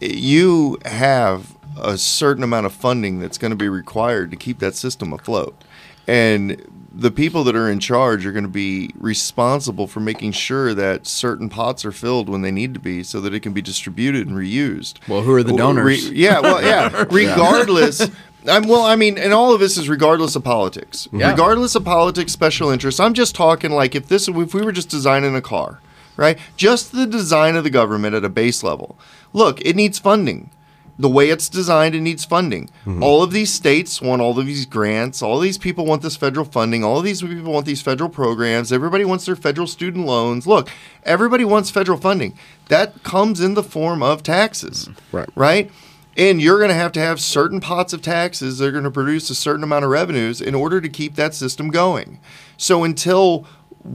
You 0.00 0.78
have 0.84 1.56
a 1.80 1.96
certain 1.98 2.42
amount 2.44 2.66
of 2.66 2.72
funding 2.72 3.20
that's 3.20 3.38
going 3.38 3.50
to 3.50 3.56
be 3.56 3.68
required 3.68 4.30
to 4.30 4.36
keep 4.36 4.58
that 4.60 4.74
system 4.74 5.12
afloat. 5.12 5.62
And 6.06 6.60
the 6.96 7.10
people 7.10 7.42
that 7.44 7.56
are 7.56 7.68
in 7.68 7.80
charge 7.80 8.24
are 8.24 8.30
going 8.32 8.44
to 8.44 8.48
be 8.48 8.90
responsible 8.96 9.86
for 9.86 10.00
making 10.00 10.32
sure 10.32 10.72
that 10.74 11.06
certain 11.06 11.48
pots 11.48 11.84
are 11.84 11.92
filled 11.92 12.28
when 12.28 12.42
they 12.42 12.52
need 12.52 12.72
to 12.74 12.80
be 12.80 13.02
so 13.02 13.20
that 13.20 13.34
it 13.34 13.40
can 13.40 13.52
be 13.52 13.60
distributed 13.60 14.28
and 14.28 14.36
reused. 14.36 14.96
Well, 15.08 15.22
who 15.22 15.34
are 15.34 15.42
the 15.42 15.52
Re- 15.52 15.58
donors? 15.58 16.10
yeah, 16.10 16.40
well, 16.40 16.62
yeah. 16.62 17.04
Regardless, 17.10 18.08
I'm, 18.48 18.68
well, 18.68 18.82
I 18.82 18.94
mean, 18.94 19.18
and 19.18 19.32
all 19.32 19.52
of 19.52 19.60
this 19.60 19.76
is 19.76 19.88
regardless 19.88 20.36
of 20.36 20.44
politics. 20.44 21.08
Yeah. 21.12 21.30
Regardless 21.30 21.74
of 21.74 21.84
politics, 21.84 22.32
special 22.32 22.70
interests. 22.70 23.00
I'm 23.00 23.14
just 23.14 23.34
talking 23.34 23.72
like 23.72 23.94
if 23.94 24.06
this, 24.08 24.28
if 24.28 24.54
we 24.54 24.62
were 24.62 24.72
just 24.72 24.88
designing 24.88 25.34
a 25.34 25.42
car, 25.42 25.80
right? 26.16 26.38
Just 26.56 26.92
the 26.92 27.06
design 27.06 27.56
of 27.56 27.64
the 27.64 27.70
government 27.70 28.14
at 28.14 28.24
a 28.24 28.28
base 28.28 28.62
level. 28.62 28.96
Look, 29.32 29.60
it 29.62 29.74
needs 29.74 29.98
funding. 29.98 30.50
The 30.98 31.08
way 31.08 31.30
it's 31.30 31.48
designed, 31.48 31.94
it 31.94 32.00
needs 32.00 32.24
funding. 32.24 32.70
Mm-hmm. 32.86 33.02
All 33.02 33.22
of 33.22 33.32
these 33.32 33.52
states 33.52 34.00
want 34.00 34.22
all 34.22 34.38
of 34.38 34.46
these 34.46 34.64
grants. 34.64 35.22
All 35.22 35.40
these 35.40 35.58
people 35.58 35.86
want 35.86 36.02
this 36.02 36.16
federal 36.16 36.46
funding. 36.46 36.84
All 36.84 36.98
of 36.98 37.04
these 37.04 37.20
people 37.20 37.52
want 37.52 37.66
these 37.66 37.82
federal 37.82 38.08
programs. 38.08 38.72
Everybody 38.72 39.04
wants 39.04 39.26
their 39.26 39.34
federal 39.34 39.66
student 39.66 40.06
loans. 40.06 40.46
Look, 40.46 40.70
everybody 41.02 41.44
wants 41.44 41.70
federal 41.70 41.98
funding. 41.98 42.38
That 42.68 43.02
comes 43.02 43.40
in 43.40 43.54
the 43.54 43.62
form 43.62 44.02
of 44.02 44.22
taxes 44.22 44.88
mm-hmm. 44.88 45.16
Right. 45.16 45.28
right? 45.34 45.70
And 46.16 46.40
you're 46.40 46.58
going 46.58 46.68
to 46.68 46.74
have 46.76 46.92
to 46.92 47.00
have 47.00 47.20
certain 47.20 47.60
pots 47.60 47.92
of 47.92 48.00
taxes 48.00 48.58
that 48.58 48.66
are 48.68 48.72
going 48.72 48.84
to 48.84 48.90
produce 48.90 49.30
a 49.30 49.34
certain 49.34 49.64
amount 49.64 49.84
of 49.84 49.90
revenues 49.90 50.40
in 50.40 50.54
order 50.54 50.80
to 50.80 50.88
keep 50.88 51.16
that 51.16 51.34
system 51.34 51.70
going. 51.70 52.20
So 52.56 52.84
until 52.84 53.46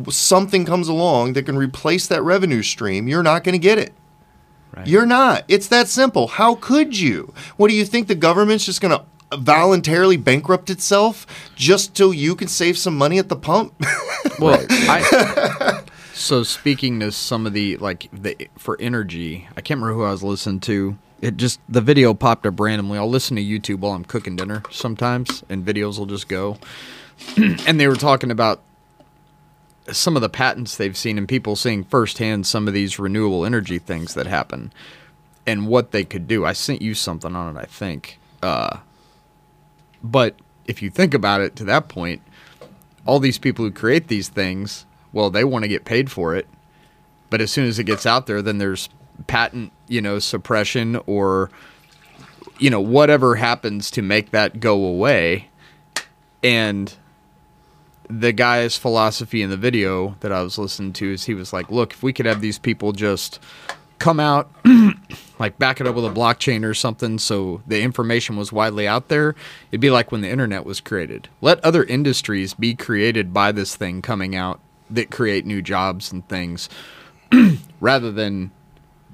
something 0.10 0.66
comes 0.66 0.88
along 0.88 1.34
that 1.34 1.46
can 1.46 1.58
replace 1.58 2.08
that 2.08 2.22
revenue 2.22 2.62
stream, 2.62 3.08
you're 3.08 3.24
not 3.24 3.44
going 3.44 3.54
to 3.54 3.60
get 3.60 3.78
it. 3.78 3.94
Right. 4.76 4.88
You're 4.88 5.06
not. 5.06 5.46
It's 5.48 5.68
that 5.68 5.88
simple. 5.88 6.28
How 6.28 6.56
could 6.56 6.98
you? 6.98 7.34
What 7.58 7.70
do 7.70 7.76
you 7.76 7.86
think 7.86 8.08
the 8.08 8.16
government's 8.16 8.66
just 8.66 8.82
going 8.82 8.98
to 8.98 9.38
voluntarily 9.38 10.18
bankrupt 10.18 10.70
itself 10.70 11.26
just 11.56 11.96
till 11.96 12.14
you 12.14 12.36
can 12.36 12.48
save 12.48 12.78
some 12.78 12.98
money 12.98 13.18
at 13.18 13.30
the 13.30 13.36
pump? 13.36 13.74
Well, 14.38 14.66
I, 14.70 15.84
so 16.14 16.44
speaking 16.44 17.02
to 17.02 17.12
some 17.12 17.46
of 17.46 17.52
the 17.52 17.76
like 17.78 18.08
the 18.14 18.48
for 18.58 18.78
energy, 18.80 19.48
I 19.58 19.62
can't 19.62 19.82
remember 19.82 19.94
who 19.96 20.04
I 20.04 20.12
was 20.12 20.24
listening 20.24 20.62
to. 20.62 20.98
It 21.22 21.36
just 21.36 21.60
the 21.68 21.82
video 21.82 22.14
popped 22.14 22.46
up 22.46 22.58
randomly. 22.58 22.98
I'll 22.98 23.10
listen 23.10 23.36
to 23.36 23.44
YouTube 23.44 23.80
while 23.80 23.92
I'm 23.94 24.06
cooking 24.06 24.38
dinner 24.38 24.64
sometimes, 24.72 25.44
and 25.50 25.66
videos 25.66 26.00
will 26.00 26.06
just 26.06 26.30
go. 26.30 26.58
and 27.38 27.80
they 27.80 27.88
were 27.88 27.98
talking 27.98 28.32
about 28.32 28.62
some 29.92 30.16
of 30.16 30.22
the 30.22 30.30
patents 30.30 30.78
they've 30.78 30.98
seen 30.98 31.18
and 31.18 31.28
people 31.28 31.56
seeing 31.56 31.84
firsthand 31.84 32.46
some 32.46 32.68
of 32.68 32.74
these 32.74 33.00
renewable 33.00 33.46
energy 33.46 33.80
things 33.80 34.14
that 34.14 34.28
happen 34.28 34.72
and 35.46 35.68
what 35.68 35.92
they 35.92 36.04
could 36.04 36.28
do. 36.28 36.46
I 36.46 36.54
sent 36.54 36.82
you 36.82 36.94
something 36.94 37.36
on 37.36 37.56
it, 37.56 37.60
I 37.60 37.66
think. 37.66 38.20
Uh, 38.42 38.78
but 40.04 40.36
if 40.66 40.82
you 40.82 40.90
think 40.90 41.14
about 41.14 41.42
it 41.42 41.56
to 41.58 41.64
that 41.66 41.88
point, 41.88 42.22
all 43.06 43.20
these 43.20 43.38
people 43.38 43.66
who 43.66 43.72
create 43.72 44.08
these 44.08 44.30
things, 44.30 44.86
well, 45.12 45.30
they 45.30 45.44
want 45.44 45.64
to 45.64 45.70
get 45.70 45.86
paid 45.86 46.12
for 46.12 46.36
it. 46.36 46.48
But 47.30 47.42
as 47.42 47.52
soon 47.52 47.66
as 47.66 47.80
it 47.80 47.86
gets 47.86 48.06
out 48.06 48.28
there, 48.28 48.42
then 48.42 48.58
there's 48.58 48.90
patent, 49.28 49.72
you 49.88 50.02
know, 50.02 50.20
suppression 50.20 51.00
or, 51.06 51.50
you 52.60 52.70
know, 52.70 52.82
whatever 52.82 53.36
happens 53.36 53.92
to 53.92 54.02
make 54.02 54.32
that 54.32 54.60
go 54.60 54.86
away. 54.86 55.50
And 56.44 56.94
the 58.10 58.32
guy's 58.32 58.76
philosophy 58.76 59.42
in 59.42 59.50
the 59.50 59.58
video 59.58 60.16
that 60.22 60.32
I 60.32 60.42
was 60.42 60.58
listening 60.58 60.94
to 60.94 61.14
is 61.14 61.26
he 61.26 61.36
was 61.36 61.54
like, 61.54 61.70
look, 61.70 61.94
if 61.94 62.04
we 62.04 62.12
could 62.12 62.26
have 62.26 62.42
these 62.42 62.58
people 62.58 62.92
just 62.92 63.40
come 64.00 64.20
out, 64.20 64.50
like 65.40 65.60
back 65.60 65.80
it 65.80 65.88
up 65.88 65.96
with 65.96 66.06
a 66.06 66.10
blockchain 66.10 66.64
or 66.64 66.74
something 66.74 67.20
so 67.20 67.62
the 67.68 67.82
information 67.82 68.36
was 68.36 68.52
widely 68.52 68.88
out 68.88 69.10
there, 69.10 69.36
it'd 69.72 69.82
be 69.82 69.92
like 69.92 70.12
when 70.12 70.22
the 70.22 70.30
internet 70.30 70.66
was 70.66 70.82
created. 70.82 71.30
Let 71.42 71.64
other 71.64 71.84
industries 71.84 72.56
be 72.56 72.74
created 72.74 73.32
by 73.32 73.52
this 73.52 73.76
thing 73.76 74.02
coming 74.02 74.36
out 74.36 74.60
that 74.90 75.12
create 75.12 75.46
new 75.46 75.62
jobs 75.62 76.12
and 76.12 76.28
things 76.28 76.68
rather 77.80 78.12
than 78.12 78.50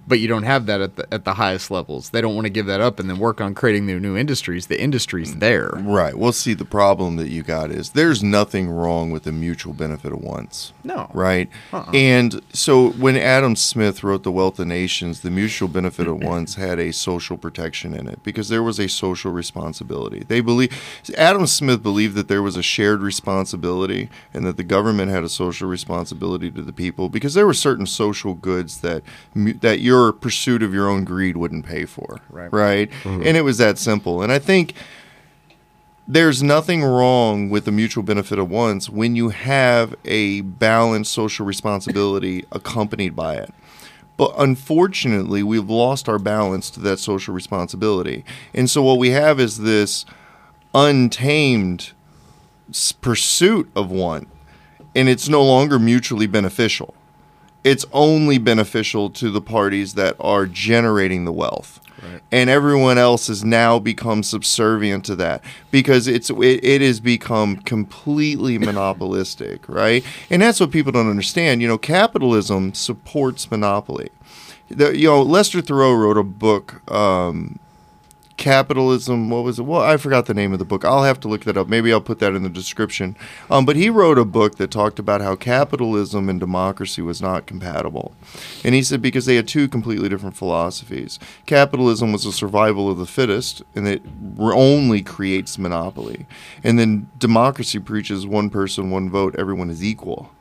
but 0.07 0.19
you 0.19 0.27
don't 0.27 0.43
have 0.43 0.65
that 0.67 0.81
at 0.81 0.95
the 0.95 1.13
at 1.13 1.25
the 1.25 1.33
highest 1.33 1.71
levels. 1.71 2.09
They 2.09 2.21
don't 2.21 2.35
want 2.35 2.45
to 2.45 2.51
give 2.51 2.65
that 2.67 2.81
up 2.81 2.99
and 2.99 3.09
then 3.09 3.19
work 3.19 3.41
on 3.41 3.55
creating 3.55 3.87
their 3.87 3.99
new 3.99 4.15
industries. 4.15 4.67
The 4.67 4.81
industry's 4.81 5.35
mm. 5.35 5.39
there. 5.39 5.71
right. 5.75 6.17
Well, 6.17 6.31
see, 6.31 6.53
the 6.53 6.65
problem 6.65 7.15
that 7.17 7.29
you 7.29 7.43
got 7.43 7.71
is 7.71 7.91
there's 7.91 8.23
nothing 8.23 8.69
wrong 8.69 9.11
with 9.11 9.23
the 9.23 9.31
mutual 9.31 9.73
benefit 9.73 10.11
of 10.11 10.19
once. 10.19 10.73
No. 10.83 11.09
right? 11.13 11.49
Uh-uh. 11.73 11.91
And 11.93 12.41
so 12.53 12.91
when 12.91 13.17
Adam 13.17 13.55
Smith 13.55 14.03
wrote 14.03 14.23
The 14.23 14.31
Wealth 14.31 14.59
of 14.59 14.67
Nations, 14.67 15.21
the 15.21 15.31
mutual 15.31 15.67
benefit 15.67 16.07
at 16.07 16.17
once 16.19 16.55
had 16.55 16.79
a 16.79 16.91
social 16.91 17.37
protection 17.37 17.93
in 17.93 18.07
it 18.07 18.23
because 18.23 18.49
there 18.49 18.63
was 18.63 18.79
a 18.79 18.87
social 18.87 19.31
responsibility. 19.31 20.23
They 20.27 20.41
believe 20.41 20.71
Adam 21.17 21.47
Smith 21.47 21.81
believed 21.81 22.15
that 22.15 22.27
there 22.27 22.41
was 22.41 22.57
a 22.57 22.63
shared 22.63 23.01
responsibility 23.01 24.09
and 24.33 24.45
that 24.45 24.57
the 24.57 24.63
government 24.63 25.11
had 25.11 25.23
a 25.23 25.29
social 25.29 25.67
responsibility 25.67 26.51
to 26.51 26.61
the 26.61 26.73
people 26.73 27.09
because 27.09 27.33
there 27.33 27.45
were 27.45 27.53
certain 27.53 27.85
social 27.85 28.33
goods 28.33 28.81
that 28.81 29.01
that 29.33 29.79
your 29.79 29.94
pursuit 30.13 30.63
of 30.63 30.73
your 30.73 30.88
own 30.89 31.03
greed 31.03 31.38
wouldn't 31.38 31.65
pay 31.65 31.86
for, 31.86 32.19
Right. 32.29 32.51
right? 32.51 32.91
Mm-hmm. 33.03 33.23
And 33.25 33.38
it 33.38 33.41
was 33.43 33.58
that 33.58 33.77
simple. 33.77 34.21
And 34.21 34.31
I 34.31 34.39
think 34.39 34.73
there's 36.08 36.43
nothing 36.43 36.84
wrong 36.84 37.49
with 37.49 37.65
the 37.65 37.71
mutual 37.71 38.03
benefit 38.03 38.38
of 38.39 38.49
once 38.49 38.89
when 38.89 39.15
you 39.15 39.30
have 39.30 39.95
a 40.05 40.41
balanced 40.41 41.11
social 41.11 41.45
responsibility 41.45 42.45
accompanied 42.51 43.15
by 43.15 43.36
it. 43.36 43.53
But 44.17 44.34
unfortunately, 44.38 45.43
we've 45.43 45.69
lost 45.69 46.07
our 46.07 46.19
balance 46.19 46.69
to 46.72 46.80
that 46.82 46.99
social 46.99 47.34
responsibility. 47.34 48.24
And 48.53 48.69
so 48.69 48.82
what 48.82 48.97
we 48.97 49.09
have 49.09 49.39
is 49.41 49.57
this 49.59 50.05
untamed 50.74 51.91
pursuit 53.01 53.69
of 53.76 53.91
one, 53.91 54.26
and 54.95 55.09
it's 55.09 55.28
no 55.30 55.43
longer 55.43 55.78
mutually 55.80 56.28
beneficial. 56.28 56.94
It's 57.66 57.84
only 57.91 58.38
beneficial 58.38 59.09
to 59.09 59.32
the 59.32 59.41
parties 59.41 59.95
that 59.95 60.16
are 60.20 60.45
generating 60.45 61.26
the 61.26 61.32
wealth. 61.32 61.82
Right. 62.01 62.22
And 62.32 62.49
everyone 62.49 62.99
else 62.99 63.28
has 63.28 63.43
now 63.43 63.80
become 63.80 64.22
subservient 64.22 65.03
to 65.05 65.16
that 65.16 65.43
because 65.72 66.07
it's 66.07 66.30
it, 66.30 66.63
it 66.63 66.82
has 66.82 66.99
become 66.99 67.57
completely 67.57 68.57
monopolistic, 68.70 69.68
right? 69.68 70.05
And 70.30 70.43
that's 70.43 70.59
what 70.59 70.70
people 70.70 70.91
don't 70.91 71.09
understand. 71.09 71.63
You 71.63 71.68
know, 71.68 71.80
capitalism 71.80 72.76
supports 72.76 73.49
monopoly. 73.49 74.09
The, 74.70 74.95
you 74.95 75.07
know, 75.07 75.24
Lester 75.24 75.61
Thurow 75.61 75.97
wrote 75.97 76.18
a 76.18 76.24
book 76.24 76.89
um, 76.91 77.59
capitalism 78.38 79.29
what 79.29 79.43
was 79.43 79.59
it? 79.59 79.63
Well 79.63 79.81
i 79.81 79.97
forgot 79.97 80.25
the 80.25 80.33
name 80.33 80.53
of 80.53 80.59
the 80.59 80.65
book. 80.65 80.83
I'll 80.83 81.03
have 81.03 81.19
to 81.21 81.27
look 81.27 81.43
that 81.45 81.57
up. 81.57 81.67
Maybe 81.67 81.91
i'll 81.91 82.01
put 82.01 82.19
that 82.19 82.33
in 82.33 82.43
the 82.43 82.49
description. 82.49 83.15
Um, 83.49 83.65
but 83.65 83.75
he 83.75 83.89
wrote 83.89 84.17
a 84.17 84.25
book 84.25 84.57
that 84.57 84.71
talked 84.71 84.99
about 84.99 85.21
how 85.21 85.36
capitalism 85.36 86.29
and 86.29 86.39
democracy 86.39 87.01
was 87.01 87.21
not 87.21 87.45
compatible. 87.45 88.13
And 88.63 88.75
he 88.75 88.83
said 88.83 89.01
because 89.01 89.25
they 89.25 89.36
had 89.36 89.47
two 89.47 89.67
completely 89.67 90.09
different 90.09 90.36
philosophies. 90.36 91.19
Capitalism 91.45 92.11
was 92.11 92.25
a 92.25 92.31
survival 92.31 92.89
of 92.89 92.97
the 92.97 93.05
fittest 93.05 93.63
and 93.73 93.88
it 93.88 94.01
only 94.39 95.01
creates 95.01 95.57
monopoly. 95.57 96.25
And 96.63 96.77
then 96.77 97.09
democracy 97.17 97.79
preaches 97.79 98.27
one 98.27 98.49
person 98.49 98.91
one 98.91 99.09
vote 99.09 99.36
everyone 99.38 99.69
is 99.69 99.83
equal 99.83 100.31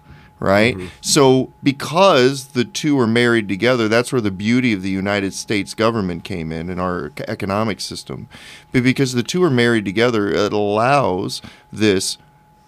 right? 0.45 0.77
Mm-hmm. 0.77 0.89
So 1.01 1.53
because 1.63 2.49
the 2.49 2.65
two 2.65 2.99
are 2.99 3.07
married 3.07 3.49
together, 3.49 3.89
that's 3.89 4.13
where 4.13 4.21
the 4.21 4.31
beauty 4.31 4.73
of 4.73 4.83
the 4.83 4.91
United 4.91 5.35
States 5.35 5.75
government 5.75 6.25
came 6.25 6.53
in 6.53 6.71
in 6.71 6.79
our 6.79 7.13
economic 7.27 7.81
system. 7.81 8.29
But 8.73 8.83
because 8.83 9.15
the 9.15 9.23
two 9.23 9.43
are 9.43 9.51
married 9.51 9.85
together, 9.85 10.29
it 10.29 10.53
allows 10.53 11.43
this 11.73 12.19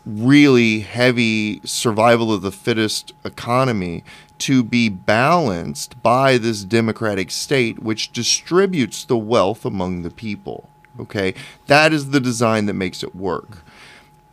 really 0.05 0.81
heavy 0.81 1.61
survival 1.65 2.33
of 2.33 2.43
the 2.43 2.53
fittest 2.53 3.13
economy 3.25 4.05
to 4.39 4.63
be 4.63 4.89
balanced 4.89 6.01
by 6.03 6.39
this 6.39 6.63
democratic 6.63 7.31
state 7.31 7.81
which 7.81 8.13
distributes 8.13 9.05
the 9.05 9.17
wealth 9.17 9.65
among 9.65 10.03
the 10.03 10.11
people. 10.11 10.69
Okay? 11.01 11.35
That 11.67 11.93
is 11.93 12.11
the 12.11 12.21
design 12.21 12.67
that 12.67 12.75
makes 12.75 13.03
it 13.03 13.15
work 13.15 13.65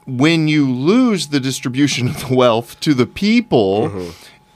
when 0.05 0.47
you 0.47 0.69
lose 0.69 1.27
the 1.27 1.39
distribution 1.39 2.07
of 2.07 2.27
the 2.27 2.35
wealth 2.35 2.79
to 2.81 2.93
the 2.93 3.05
people, 3.05 3.89
mm-hmm. 3.89 4.11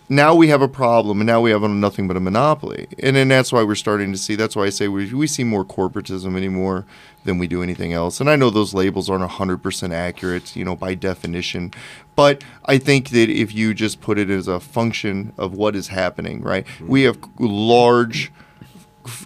now 0.09 0.35
we 0.35 0.49
have 0.49 0.61
a 0.61 0.67
problem, 0.67 1.21
and 1.21 1.27
now 1.27 1.41
we 1.41 1.51
have 1.51 1.63
a, 1.63 1.67
nothing 1.67 2.07
but 2.07 2.17
a 2.17 2.19
monopoly. 2.19 2.87
And 2.99 3.15
then 3.15 3.27
that's 3.27 3.51
why 3.51 3.63
we're 3.63 3.75
starting 3.75 4.11
to 4.11 4.17
see. 4.17 4.35
That's 4.35 4.55
why 4.55 4.63
I 4.63 4.69
say 4.69 4.87
we, 4.87 5.13
we 5.13 5.27
see 5.27 5.43
more 5.43 5.63
corporatism 5.63 6.35
anymore 6.35 6.85
than 7.23 7.37
we 7.37 7.47
do 7.47 7.61
anything 7.61 7.93
else. 7.93 8.19
And 8.19 8.29
I 8.29 8.35
know 8.35 8.49
those 8.49 8.73
labels 8.73 9.09
aren't 9.09 9.29
hundred 9.29 9.61
percent 9.61 9.93
accurate, 9.93 10.55
you 10.55 10.65
know, 10.65 10.75
by 10.75 10.95
definition. 10.95 11.73
But 12.15 12.43
I 12.65 12.77
think 12.77 13.09
that 13.09 13.29
if 13.29 13.53
you 13.53 13.73
just 13.73 14.01
put 14.01 14.17
it 14.17 14.29
as 14.29 14.47
a 14.47 14.59
function 14.59 15.33
of 15.37 15.53
what 15.53 15.75
is 15.75 15.89
happening, 15.89 16.41
right? 16.41 16.65
Mm-hmm. 16.65 16.87
We 16.87 17.03
have 17.03 17.17
large 17.39 18.31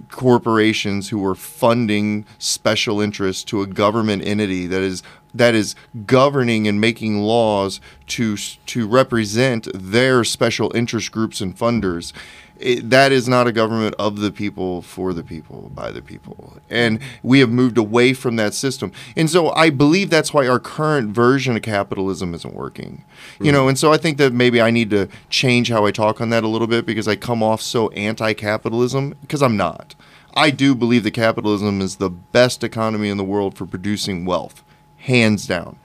corporations 0.10 1.10
who 1.10 1.26
are 1.26 1.36
funding 1.36 2.26
special 2.38 3.02
interests 3.02 3.44
to 3.46 3.62
a 3.62 3.68
government 3.68 4.24
entity 4.24 4.68
that 4.68 4.82
is 4.82 5.02
that 5.34 5.56
is 5.56 5.76
governing 6.06 6.68
and 6.68 6.80
making 6.80 7.22
laws 7.22 7.80
to 8.08 8.38
to 8.38 8.88
represent 8.88 9.68
their 9.74 10.24
special 10.24 10.72
interest 10.76 11.12
groups 11.12 11.42
and 11.42 11.58
funders. 11.58 12.14
It, 12.62 12.92
that 12.92 13.12
is 13.12 13.28
not 13.28 13.48
a 13.48 13.52
government 13.52 13.96
of 13.98 14.20
the 14.20 14.32
people, 14.32 14.84
for 14.84 15.14
the 15.14 15.24
people, 15.24 15.72
by 15.74 15.90
the 15.90 16.02
people. 16.02 16.58
And 16.70 17.00
we 17.24 17.40
have 17.40 17.50
moved 17.50 17.76
away 17.80 18.14
from 18.14 18.36
that 18.36 18.54
system. 18.54 18.92
And 19.16 19.32
so 19.32 19.50
I 19.50 19.72
believe 19.72 20.12
that's 20.12 20.32
why 20.32 20.48
our 20.48 20.60
current 20.60 21.10
version 21.10 21.56
of 21.56 21.64
capitalism 21.64 22.36
isn't 22.36 22.54
working. 22.54 23.04
You 23.40 23.52
know, 23.52 23.62
mm-hmm. 23.62 23.70
and 23.70 23.80
so 23.80 23.92
I 23.92 23.98
think 23.98 24.20
that 24.20 24.32
maybe 24.32 24.62
I 24.62 24.70
need 24.70 24.92
to 24.92 25.08
change 25.32 25.70
how 25.70 25.88
I 25.88 25.92
talk 25.92 26.22
on 26.22 26.30
that 26.30 26.44
a 26.44 26.48
little 26.48 26.68
bit 26.68 26.86
because 26.86 27.08
I 27.08 27.16
come 27.16 27.42
off 27.42 27.64
so 27.64 27.90
anti 27.90 28.34
capitalism 28.34 29.16
because 29.22 29.42
I'm 29.42 29.58
not. 29.58 29.96
I 30.34 30.50
do 30.50 30.76
believe 30.76 31.04
that 31.04 31.12
capitalism 31.12 31.82
is 31.82 31.98
the 31.98 32.10
best 32.10 32.64
economy 32.64 33.10
in 33.10 33.18
the 33.18 33.24
world 33.24 33.58
for 33.58 33.66
producing 33.66 34.26
wealth, 34.26 34.64
hands 35.02 35.46
down. 35.46 35.78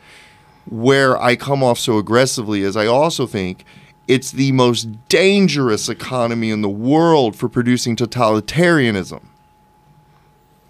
Where 0.69 1.21
I 1.21 1.37
come 1.37 1.63
off 1.63 1.79
so 1.79 1.99
aggressively 1.99 2.63
is 2.63 2.77
I 2.77 2.87
also 2.87 3.27
think 3.27 3.65
it's 4.09 4.31
the 4.31 4.53
most 4.53 5.09
dangerous 5.09 5.89
economy 5.89 6.51
in 6.51 6.63
the 6.63 6.69
world 6.69 7.37
for 7.37 7.49
producing 7.49 7.97
totalitarianism. 7.97 9.25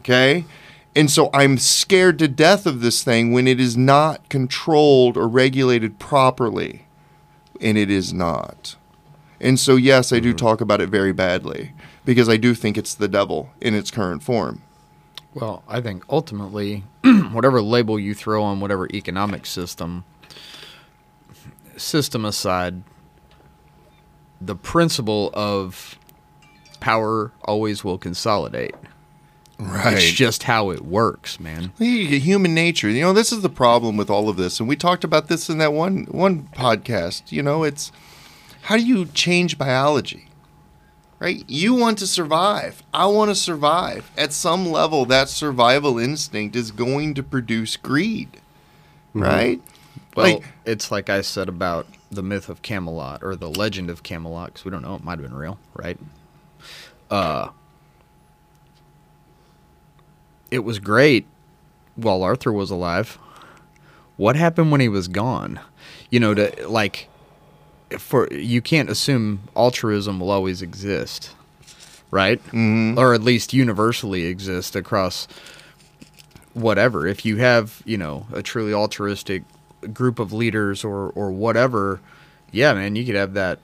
Okay? 0.00 0.44
And 0.94 1.10
so 1.10 1.28
I'm 1.34 1.58
scared 1.58 2.18
to 2.20 2.28
death 2.28 2.64
of 2.64 2.80
this 2.80 3.04
thing 3.04 3.32
when 3.32 3.46
it 3.46 3.60
is 3.60 3.76
not 3.76 4.28
controlled 4.28 5.16
or 5.16 5.28
regulated 5.28 5.98
properly. 5.98 6.86
And 7.60 7.76
it 7.76 7.90
is 7.90 8.12
not. 8.12 8.76
And 9.40 9.60
so, 9.60 9.76
yes, 9.76 10.12
I 10.12 10.20
do 10.20 10.30
mm-hmm. 10.30 10.36
talk 10.36 10.60
about 10.62 10.80
it 10.80 10.88
very 10.88 11.12
badly 11.12 11.72
because 12.06 12.28
I 12.28 12.38
do 12.38 12.54
think 12.54 12.78
it's 12.78 12.94
the 12.94 13.08
devil 13.08 13.50
in 13.60 13.74
its 13.74 13.90
current 13.90 14.22
form. 14.22 14.62
Well, 15.36 15.62
I 15.68 15.82
think 15.82 16.02
ultimately, 16.08 16.82
whatever 17.04 17.60
label 17.60 18.00
you 18.00 18.14
throw 18.14 18.42
on 18.42 18.58
whatever 18.58 18.88
economic 18.94 19.44
system, 19.44 20.04
system 21.76 22.24
aside, 22.24 22.82
the 24.40 24.56
principle 24.56 25.30
of 25.34 25.98
power 26.80 27.32
always 27.44 27.84
will 27.84 27.98
consolidate. 27.98 28.74
Right. 29.58 29.98
It's 29.98 30.10
just 30.10 30.44
how 30.44 30.70
it 30.70 30.86
works, 30.86 31.38
man. 31.38 31.70
Human 31.78 32.54
nature. 32.54 32.88
You 32.88 33.02
know, 33.02 33.12
this 33.12 33.30
is 33.30 33.42
the 33.42 33.50
problem 33.50 33.98
with 33.98 34.08
all 34.08 34.30
of 34.30 34.38
this, 34.38 34.58
and 34.58 34.66
we 34.66 34.74
talked 34.74 35.04
about 35.04 35.28
this 35.28 35.50
in 35.50 35.58
that 35.58 35.74
one 35.74 36.06
one 36.10 36.44
podcast. 36.54 37.30
You 37.30 37.42
know, 37.42 37.62
it's 37.62 37.92
how 38.62 38.78
do 38.78 38.86
you 38.86 39.04
change 39.04 39.58
biology? 39.58 40.28
Right? 41.18 41.44
You 41.48 41.74
want 41.74 41.98
to 41.98 42.06
survive. 42.06 42.82
I 42.92 43.06
want 43.06 43.30
to 43.30 43.34
survive. 43.34 44.10
At 44.18 44.32
some 44.34 44.66
level, 44.66 45.06
that 45.06 45.28
survival 45.28 45.98
instinct 45.98 46.54
is 46.54 46.70
going 46.70 47.14
to 47.14 47.22
produce 47.22 47.76
greed. 47.76 48.40
Right? 49.14 49.62
Well, 50.14 50.34
like 50.34 50.44
it's 50.66 50.90
like 50.90 51.08
I 51.08 51.22
said 51.22 51.48
about 51.48 51.86
the 52.10 52.22
myth 52.22 52.48
of 52.48 52.62
Camelot 52.62 53.22
or 53.22 53.34
the 53.34 53.48
legend 53.48 53.88
of 53.90 54.02
Camelot, 54.02 54.48
because 54.48 54.64
we 54.64 54.70
don't 54.70 54.82
know. 54.82 54.94
It 54.94 55.04
might 55.04 55.18
have 55.18 55.22
been 55.22 55.36
real, 55.36 55.58
right? 55.74 55.98
Uh, 57.10 57.48
it 60.50 60.60
was 60.60 60.78
great 60.78 61.26
while 61.94 62.22
Arthur 62.22 62.52
was 62.52 62.70
alive. 62.70 63.18
What 64.16 64.36
happened 64.36 64.70
when 64.70 64.80
he 64.80 64.88
was 64.88 65.08
gone? 65.08 65.60
You 66.10 66.20
know, 66.20 66.34
to 66.34 66.68
like, 66.68 67.08
for 67.98 68.32
you 68.32 68.60
can't 68.60 68.90
assume 68.90 69.40
altruism 69.54 70.20
will 70.20 70.30
always 70.30 70.62
exist, 70.62 71.30
right? 72.10 72.42
Mm-hmm. 72.46 72.98
Or 72.98 73.14
at 73.14 73.22
least 73.22 73.52
universally 73.52 74.24
exist 74.24 74.76
across 74.76 75.28
whatever. 76.54 77.06
If 77.06 77.24
you 77.24 77.36
have, 77.36 77.82
you 77.84 77.98
know, 77.98 78.26
a 78.32 78.42
truly 78.42 78.72
altruistic 78.72 79.44
group 79.92 80.18
of 80.18 80.32
leaders 80.32 80.84
or 80.84 81.10
or 81.10 81.30
whatever, 81.30 82.00
yeah, 82.52 82.74
man, 82.74 82.96
you 82.96 83.04
could 83.04 83.14
have 83.14 83.34
that 83.34 83.58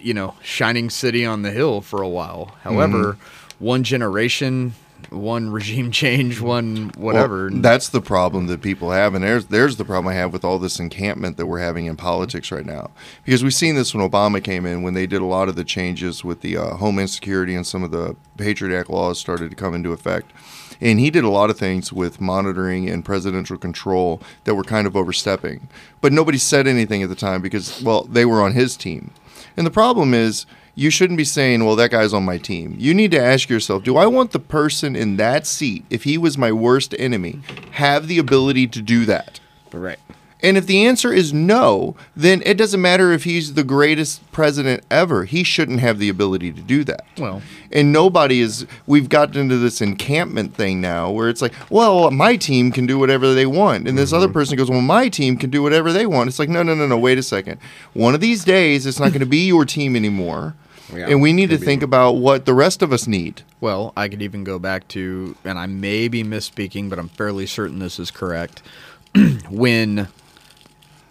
you 0.00 0.14
know, 0.14 0.34
shining 0.40 0.88
city 0.88 1.26
on 1.26 1.42
the 1.42 1.50
hill 1.50 1.80
for 1.80 2.00
a 2.00 2.08
while. 2.08 2.56
However, 2.62 3.18
one 3.58 3.82
generation, 3.82 4.74
one 5.10 5.50
regime 5.50 5.90
change, 5.90 6.40
one 6.40 6.90
whatever. 6.96 7.48
Well, 7.50 7.60
that's 7.60 7.88
the 7.88 8.00
problem 8.00 8.46
that 8.46 8.62
people 8.62 8.90
have, 8.90 9.14
and 9.14 9.24
there's 9.24 9.46
there's 9.46 9.76
the 9.76 9.84
problem 9.84 10.08
I 10.12 10.14
have 10.14 10.32
with 10.32 10.44
all 10.44 10.58
this 10.58 10.78
encampment 10.80 11.36
that 11.36 11.46
we're 11.46 11.60
having 11.60 11.86
in 11.86 11.96
politics 11.96 12.50
right 12.50 12.66
now. 12.66 12.90
Because 13.24 13.42
we've 13.42 13.54
seen 13.54 13.74
this 13.74 13.94
when 13.94 14.08
Obama 14.08 14.42
came 14.42 14.66
in, 14.66 14.82
when 14.82 14.94
they 14.94 15.06
did 15.06 15.22
a 15.22 15.26
lot 15.26 15.48
of 15.48 15.56
the 15.56 15.64
changes 15.64 16.24
with 16.24 16.40
the 16.40 16.56
uh, 16.56 16.76
Homeland 16.76 17.10
Security 17.10 17.54
and 17.54 17.66
some 17.66 17.82
of 17.82 17.90
the 17.90 18.16
Patriot 18.36 18.78
Act 18.78 18.90
laws 18.90 19.18
started 19.18 19.50
to 19.50 19.56
come 19.56 19.74
into 19.74 19.92
effect. 19.92 20.32
And 20.80 21.00
he 21.00 21.10
did 21.10 21.24
a 21.24 21.30
lot 21.30 21.48
of 21.48 21.58
things 21.58 21.92
with 21.92 22.20
monitoring 22.20 22.88
and 22.88 23.04
presidential 23.04 23.56
control 23.56 24.20
that 24.44 24.54
were 24.54 24.62
kind 24.62 24.86
of 24.86 24.94
overstepping. 24.94 25.68
But 26.02 26.12
nobody 26.12 26.38
said 26.38 26.66
anything 26.66 27.02
at 27.02 27.08
the 27.08 27.14
time 27.14 27.40
because, 27.40 27.82
well, 27.82 28.04
they 28.04 28.26
were 28.26 28.42
on 28.42 28.52
his 28.52 28.76
team. 28.76 29.10
And 29.56 29.66
the 29.66 29.70
problem 29.70 30.12
is, 30.12 30.44
you 30.78 30.90
shouldn't 30.90 31.16
be 31.16 31.24
saying, 31.24 31.64
well, 31.64 31.74
that 31.74 31.90
guy's 31.90 32.12
on 32.12 32.22
my 32.22 32.36
team. 32.36 32.76
You 32.78 32.92
need 32.92 33.10
to 33.12 33.20
ask 33.20 33.48
yourself, 33.48 33.82
do 33.82 33.96
I 33.96 34.06
want 34.06 34.30
the 34.32 34.38
person 34.38 34.94
in 34.94 35.16
that 35.16 35.46
seat, 35.46 35.86
if 35.88 36.04
he 36.04 36.18
was 36.18 36.36
my 36.36 36.52
worst 36.52 36.94
enemy, 36.98 37.40
have 37.72 38.06
the 38.06 38.18
ability 38.18 38.68
to 38.68 38.82
do 38.82 39.06
that? 39.06 39.40
right. 39.72 39.98
And 40.42 40.58
if 40.58 40.66
the 40.66 40.86
answer 40.86 41.12
is 41.14 41.32
no, 41.32 41.96
then 42.14 42.42
it 42.44 42.58
doesn't 42.58 42.80
matter 42.80 43.10
if 43.10 43.24
he's 43.24 43.54
the 43.54 43.64
greatest 43.64 44.30
president 44.32 44.84
ever. 44.90 45.24
He 45.24 45.42
shouldn't 45.42 45.80
have 45.80 45.98
the 45.98 46.10
ability 46.10 46.52
to 46.52 46.60
do 46.60 46.84
that. 46.84 47.06
Well- 47.18 47.40
and 47.72 47.90
nobody 47.90 48.40
is. 48.40 48.66
We've 48.86 49.08
gotten 49.08 49.40
into 49.40 49.56
this 49.56 49.80
encampment 49.80 50.54
thing 50.54 50.80
now 50.80 51.10
where 51.10 51.30
it's 51.30 51.40
like, 51.40 51.54
well, 51.70 52.10
my 52.10 52.36
team 52.36 52.70
can 52.70 52.86
do 52.86 52.98
whatever 52.98 53.32
they 53.32 53.46
want. 53.46 53.88
And 53.88 53.96
this 53.96 54.12
other 54.12 54.26
mm-hmm. 54.26 54.34
person 54.34 54.58
goes, 54.58 54.70
well, 54.70 54.82
my 54.82 55.08
team 55.08 55.38
can 55.38 55.48
do 55.48 55.62
whatever 55.62 55.90
they 55.90 56.06
want. 56.06 56.28
It's 56.28 56.38
like, 56.38 56.50
no, 56.50 56.62
no, 56.62 56.74
no, 56.74 56.86
no, 56.86 56.98
wait 56.98 57.16
a 57.16 57.22
second. 57.22 57.58
One 57.94 58.14
of 58.14 58.20
these 58.20 58.44
days, 58.44 58.84
it's 58.84 59.00
not 59.00 59.08
going 59.08 59.20
to 59.20 59.26
be 59.26 59.46
your 59.46 59.64
team 59.64 59.96
anymore. 59.96 60.54
Yeah, 60.94 61.08
and 61.08 61.20
we 61.20 61.32
need 61.32 61.50
to 61.50 61.58
think 61.58 61.82
about 61.82 62.12
what 62.12 62.44
the 62.44 62.54
rest 62.54 62.82
of 62.82 62.92
us 62.92 63.06
need. 63.06 63.42
Well, 63.60 63.92
I 63.96 64.08
could 64.08 64.22
even 64.22 64.44
go 64.44 64.58
back 64.58 64.86
to, 64.88 65.36
and 65.44 65.58
I 65.58 65.66
may 65.66 66.08
be 66.08 66.22
misspeaking, 66.22 66.90
but 66.90 66.98
I'm 66.98 67.08
fairly 67.08 67.46
certain 67.46 67.78
this 67.78 67.98
is 67.98 68.10
correct. 68.10 68.62
when 69.50 70.08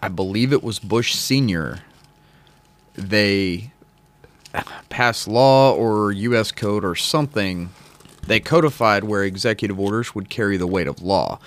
I 0.02 0.08
believe 0.08 0.52
it 0.52 0.62
was 0.62 0.78
Bush 0.78 1.14
Senior, 1.14 1.80
they 2.94 3.72
passed 4.88 5.28
law 5.28 5.74
or 5.74 6.12
U.S. 6.12 6.52
code 6.52 6.84
or 6.84 6.94
something. 6.94 7.70
They 8.26 8.40
codified 8.40 9.04
where 9.04 9.24
executive 9.24 9.78
orders 9.78 10.14
would 10.14 10.28
carry 10.28 10.56
the 10.56 10.66
weight 10.66 10.86
of 10.86 11.02
law. 11.02 11.38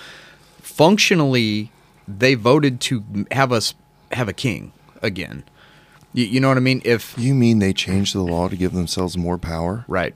Functionally, 0.60 1.72
they 2.06 2.34
voted 2.34 2.80
to 2.82 3.26
have 3.32 3.52
us 3.52 3.74
have 4.12 4.28
a 4.28 4.32
king 4.32 4.72
again. 5.02 5.44
You, 6.12 6.24
you 6.24 6.40
know 6.40 6.48
what 6.48 6.56
I 6.56 6.60
mean? 6.60 6.82
If 6.84 7.14
You 7.18 7.34
mean 7.34 7.58
they 7.60 7.72
changed 7.72 8.14
the 8.14 8.20
law 8.22 8.48
to 8.48 8.56
give 8.56 8.72
themselves 8.72 9.16
more 9.16 9.38
power? 9.38 9.84
right 9.88 10.14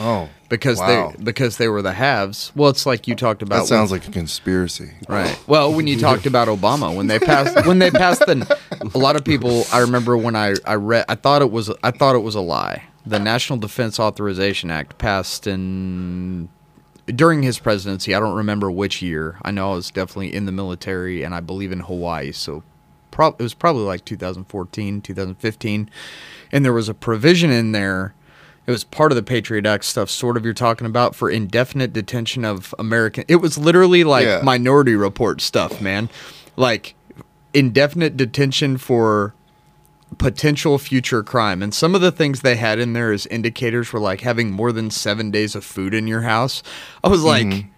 Oh, 0.00 0.28
because 0.48 0.80
wow. 0.80 1.12
they 1.16 1.22
because 1.22 1.56
they 1.56 1.68
were 1.68 1.80
the 1.80 1.92
haves. 1.92 2.50
Well, 2.56 2.68
it's 2.68 2.84
like 2.84 3.06
you 3.06 3.14
talked 3.14 3.42
about. 3.42 3.60
that 3.60 3.66
sounds 3.68 3.92
when- 3.92 4.00
like 4.00 4.08
a 4.08 4.10
conspiracy. 4.12 4.90
Right. 5.08 5.38
Well, 5.46 5.72
when 5.72 5.86
you 5.86 5.96
talked 6.00 6.26
about 6.26 6.48
Obama, 6.48 6.92
when 6.96 7.06
they 7.06 7.20
passed, 7.20 7.64
when 7.64 7.78
they 7.78 7.92
passed 7.92 8.20
the, 8.26 8.58
a 8.92 8.98
lot 8.98 9.14
of 9.14 9.24
people. 9.24 9.64
I 9.72 9.78
remember 9.78 10.16
when 10.16 10.34
I 10.34 10.54
I 10.66 10.74
read, 10.74 11.04
I 11.08 11.14
thought 11.14 11.42
it 11.42 11.50
was, 11.52 11.70
I 11.84 11.92
thought 11.92 12.16
it 12.16 12.24
was 12.24 12.34
a 12.34 12.40
lie. 12.40 12.82
The 13.06 13.20
National 13.20 13.56
Defense 13.56 14.00
Authorization 14.00 14.68
Act 14.68 14.98
passed 14.98 15.46
in 15.46 16.48
during 17.06 17.44
his 17.44 17.60
presidency. 17.60 18.16
I 18.16 18.18
don't 18.18 18.34
remember 18.34 18.72
which 18.72 19.00
year. 19.00 19.38
I 19.42 19.52
know 19.52 19.72
I 19.72 19.74
was 19.76 19.92
definitely 19.92 20.34
in 20.34 20.46
the 20.46 20.52
military, 20.52 21.22
and 21.22 21.32
I 21.36 21.38
believe 21.40 21.70
in 21.70 21.78
Hawaii. 21.80 22.32
So, 22.32 22.64
it 23.18 23.42
was 23.42 23.54
probably 23.54 23.82
like 23.84 24.04
2014, 24.04 25.00
2015, 25.00 25.90
and 26.52 26.64
there 26.64 26.72
was 26.72 26.88
a 26.88 26.94
provision 26.94 27.50
in 27.50 27.72
there. 27.72 28.14
It 28.66 28.70
was 28.70 28.82
part 28.84 29.12
of 29.12 29.16
the 29.16 29.22
Patriot 29.22 29.66
Act 29.66 29.84
stuff, 29.84 30.08
sort 30.08 30.36
of 30.38 30.44
you're 30.44 30.54
talking 30.54 30.86
about 30.86 31.14
for 31.14 31.28
indefinite 31.30 31.92
detention 31.92 32.44
of 32.44 32.74
American. 32.78 33.24
It 33.28 33.36
was 33.36 33.58
literally 33.58 34.04
like 34.04 34.24
Yeah. 34.26 34.40
Minority 34.42 34.94
Report 34.94 35.40
stuff, 35.40 35.80
man. 35.82 36.08
Like 36.56 36.94
indefinite 37.52 38.16
detention 38.16 38.78
for 38.78 39.34
potential 40.18 40.78
future 40.78 41.22
crime. 41.22 41.62
And 41.62 41.74
some 41.74 41.94
of 41.94 42.00
the 42.00 42.12
things 42.12 42.40
they 42.40 42.56
had 42.56 42.78
in 42.78 42.92
there 42.94 43.12
as 43.12 43.26
indicators 43.26 43.92
were 43.92 44.00
like 44.00 44.20
having 44.22 44.50
more 44.50 44.72
than 44.72 44.90
seven 44.90 45.30
days 45.30 45.54
of 45.54 45.64
food 45.64 45.92
in 45.92 46.06
your 46.06 46.22
house. 46.22 46.62
I 47.02 47.08
was 47.08 47.22
like, 47.22 47.46
Mm-hmm. 47.46 47.68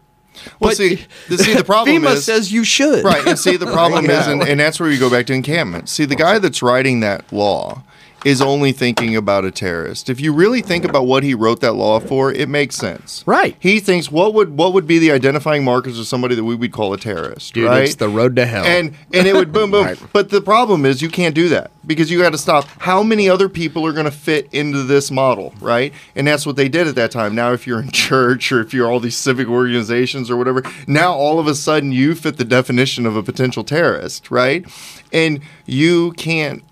Well, 0.60 0.70
but 0.70 0.76
see, 0.76 1.04
the, 1.28 1.38
see, 1.38 1.54
the 1.54 1.64
problem 1.64 2.02
FEMA 2.02 2.14
is 2.14 2.24
says 2.24 2.52
you 2.52 2.64
should. 2.64 3.04
right. 3.04 3.26
And 3.26 3.38
see, 3.38 3.56
the 3.56 3.66
problem 3.72 4.06
is, 4.06 4.26
and, 4.26 4.42
and 4.42 4.60
that's 4.60 4.80
where 4.80 4.90
you 4.90 4.98
go 4.98 5.10
back 5.10 5.26
to 5.26 5.32
encampment. 5.32 5.88
See, 5.88 6.04
the 6.04 6.16
guy 6.16 6.38
that's 6.38 6.62
writing 6.62 7.00
that 7.00 7.30
law 7.32 7.82
is 8.26 8.42
only 8.42 8.72
thinking 8.72 9.14
about 9.14 9.44
a 9.44 9.52
terrorist. 9.52 10.10
If 10.10 10.20
you 10.20 10.32
really 10.32 10.60
think 10.60 10.84
about 10.84 11.06
what 11.06 11.22
he 11.22 11.32
wrote 11.32 11.60
that 11.60 11.74
law 11.74 12.00
for, 12.00 12.32
it 12.32 12.48
makes 12.48 12.74
sense. 12.74 13.22
Right. 13.24 13.54
He 13.60 13.78
thinks 13.78 14.10
what 14.10 14.34
would 14.34 14.58
what 14.58 14.72
would 14.72 14.84
be 14.84 14.98
the 14.98 15.12
identifying 15.12 15.62
markers 15.62 15.96
of 15.96 16.08
somebody 16.08 16.34
that 16.34 16.42
we 16.42 16.56
would 16.56 16.72
call 16.72 16.92
a 16.92 16.98
terrorist, 16.98 17.54
Dude, 17.54 17.66
right? 17.66 17.84
it's 17.84 17.94
the 17.94 18.08
road 18.08 18.34
to 18.34 18.44
hell. 18.44 18.64
and 18.64 18.96
and 19.14 19.28
it 19.28 19.32
would 19.32 19.52
boom 19.52 19.70
boom. 19.70 19.76
Right. 19.86 20.02
But 20.12 20.30
the 20.30 20.40
problem 20.40 20.84
is 20.84 21.02
you 21.02 21.08
can't 21.08 21.34
do 21.36 21.50
that 21.50 21.70
because 21.86 22.10
you 22.10 22.18
got 22.18 22.30
to 22.30 22.38
stop. 22.38 22.64
How 22.80 23.04
many 23.04 23.28
other 23.28 23.48
people 23.48 23.86
are 23.86 23.92
going 23.92 24.06
to 24.06 24.10
fit 24.10 24.48
into 24.52 24.82
this 24.82 25.12
model, 25.12 25.54
right? 25.60 25.92
And 26.16 26.26
that's 26.26 26.44
what 26.46 26.56
they 26.56 26.68
did 26.68 26.88
at 26.88 26.96
that 26.96 27.12
time. 27.12 27.36
Now, 27.36 27.52
if 27.52 27.64
you're 27.66 27.78
in 27.78 27.90
church 27.92 28.50
or 28.50 28.60
if 28.60 28.74
you're 28.74 28.90
all 28.90 28.98
these 28.98 29.16
civic 29.16 29.46
organizations 29.46 30.30
or 30.30 30.36
whatever, 30.36 30.62
now 30.88 31.12
all 31.12 31.38
of 31.38 31.46
a 31.46 31.54
sudden 31.54 31.92
you 31.92 32.16
fit 32.16 32.38
the 32.38 32.44
definition 32.44 33.06
of 33.06 33.14
a 33.14 33.22
potential 33.22 33.62
terrorist, 33.62 34.32
right? 34.32 34.66
And 35.12 35.40
you 35.66 36.12
can't 36.14 36.64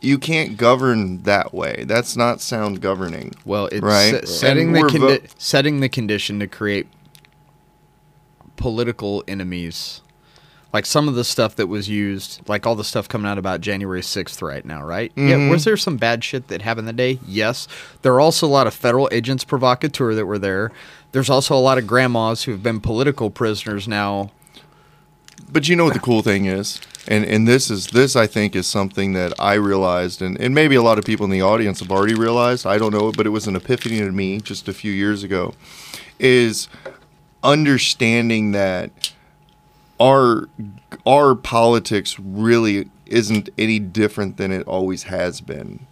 you 0.00 0.18
can't 0.18 0.56
govern 0.56 1.22
that 1.22 1.52
way. 1.54 1.84
That's 1.86 2.16
not 2.16 2.40
sound 2.40 2.80
governing. 2.80 3.32
Well, 3.44 3.66
it's 3.72 3.80
Right. 3.82 4.26
se- 4.26 4.32
setting 4.32 4.72
the 4.72 4.80
condi- 4.82 5.20
vo- 5.22 5.26
setting 5.38 5.80
the 5.80 5.88
condition 5.88 6.38
to 6.40 6.46
create 6.46 6.86
political 8.56 9.22
enemies. 9.28 10.00
Like 10.72 10.84
some 10.84 11.08
of 11.08 11.14
the 11.14 11.24
stuff 11.24 11.56
that 11.56 11.68
was 11.68 11.88
used, 11.88 12.40
like 12.48 12.66
all 12.66 12.74
the 12.74 12.84
stuff 12.84 13.08
coming 13.08 13.26
out 13.30 13.38
about 13.38 13.60
January 13.62 14.02
6th 14.02 14.42
right 14.42 14.64
now, 14.64 14.82
right? 14.84 15.14
Mm-hmm. 15.14 15.48
was 15.48 15.64
there 15.64 15.76
some 15.76 15.96
bad 15.96 16.22
shit 16.22 16.48
that 16.48 16.60
happened 16.62 16.86
that 16.88 16.96
day? 16.96 17.18
Yes. 17.26 17.66
There 18.02 18.12
are 18.12 18.20
also 18.20 18.46
a 18.46 18.48
lot 18.48 18.66
of 18.66 18.74
federal 18.74 19.08
agents 19.10 19.44
provocateur 19.44 20.14
that 20.14 20.26
were 20.26 20.38
there. 20.38 20.72
There's 21.12 21.30
also 21.30 21.54
a 21.56 21.60
lot 21.60 21.78
of 21.78 21.86
grandmas 21.86 22.42
who 22.42 22.52
have 22.52 22.62
been 22.62 22.80
political 22.80 23.30
prisoners 23.30 23.88
now. 23.88 24.32
But 25.50 25.68
you 25.68 25.76
know 25.76 25.84
what 25.84 25.94
the 25.94 26.00
cool 26.00 26.22
thing 26.22 26.46
is, 26.46 26.80
and 27.06 27.24
and 27.24 27.46
this 27.46 27.70
is 27.70 27.88
this 27.88 28.16
I 28.16 28.26
think 28.26 28.56
is 28.56 28.66
something 28.66 29.12
that 29.12 29.32
I 29.38 29.54
realized, 29.54 30.22
and 30.22 30.38
and 30.40 30.54
maybe 30.54 30.74
a 30.74 30.82
lot 30.82 30.98
of 30.98 31.04
people 31.04 31.24
in 31.24 31.30
the 31.30 31.42
audience 31.42 31.80
have 31.80 31.90
already 31.90 32.14
realized. 32.14 32.66
I 32.66 32.78
don't 32.78 32.92
know, 32.92 33.12
but 33.12 33.26
it 33.26 33.30
was 33.30 33.46
an 33.46 33.56
epiphany 33.56 33.98
to 33.98 34.12
me 34.12 34.40
just 34.40 34.68
a 34.68 34.72
few 34.72 34.92
years 34.92 35.22
ago, 35.22 35.54
is 36.18 36.68
understanding 37.42 38.52
that 38.52 39.12
our 40.00 40.48
our 41.06 41.34
politics 41.34 42.18
really 42.18 42.90
isn't 43.06 43.48
any 43.56 43.78
different 43.78 44.36
than 44.36 44.50
it 44.50 44.66
always 44.66 45.04
has 45.04 45.40
been. 45.40 45.86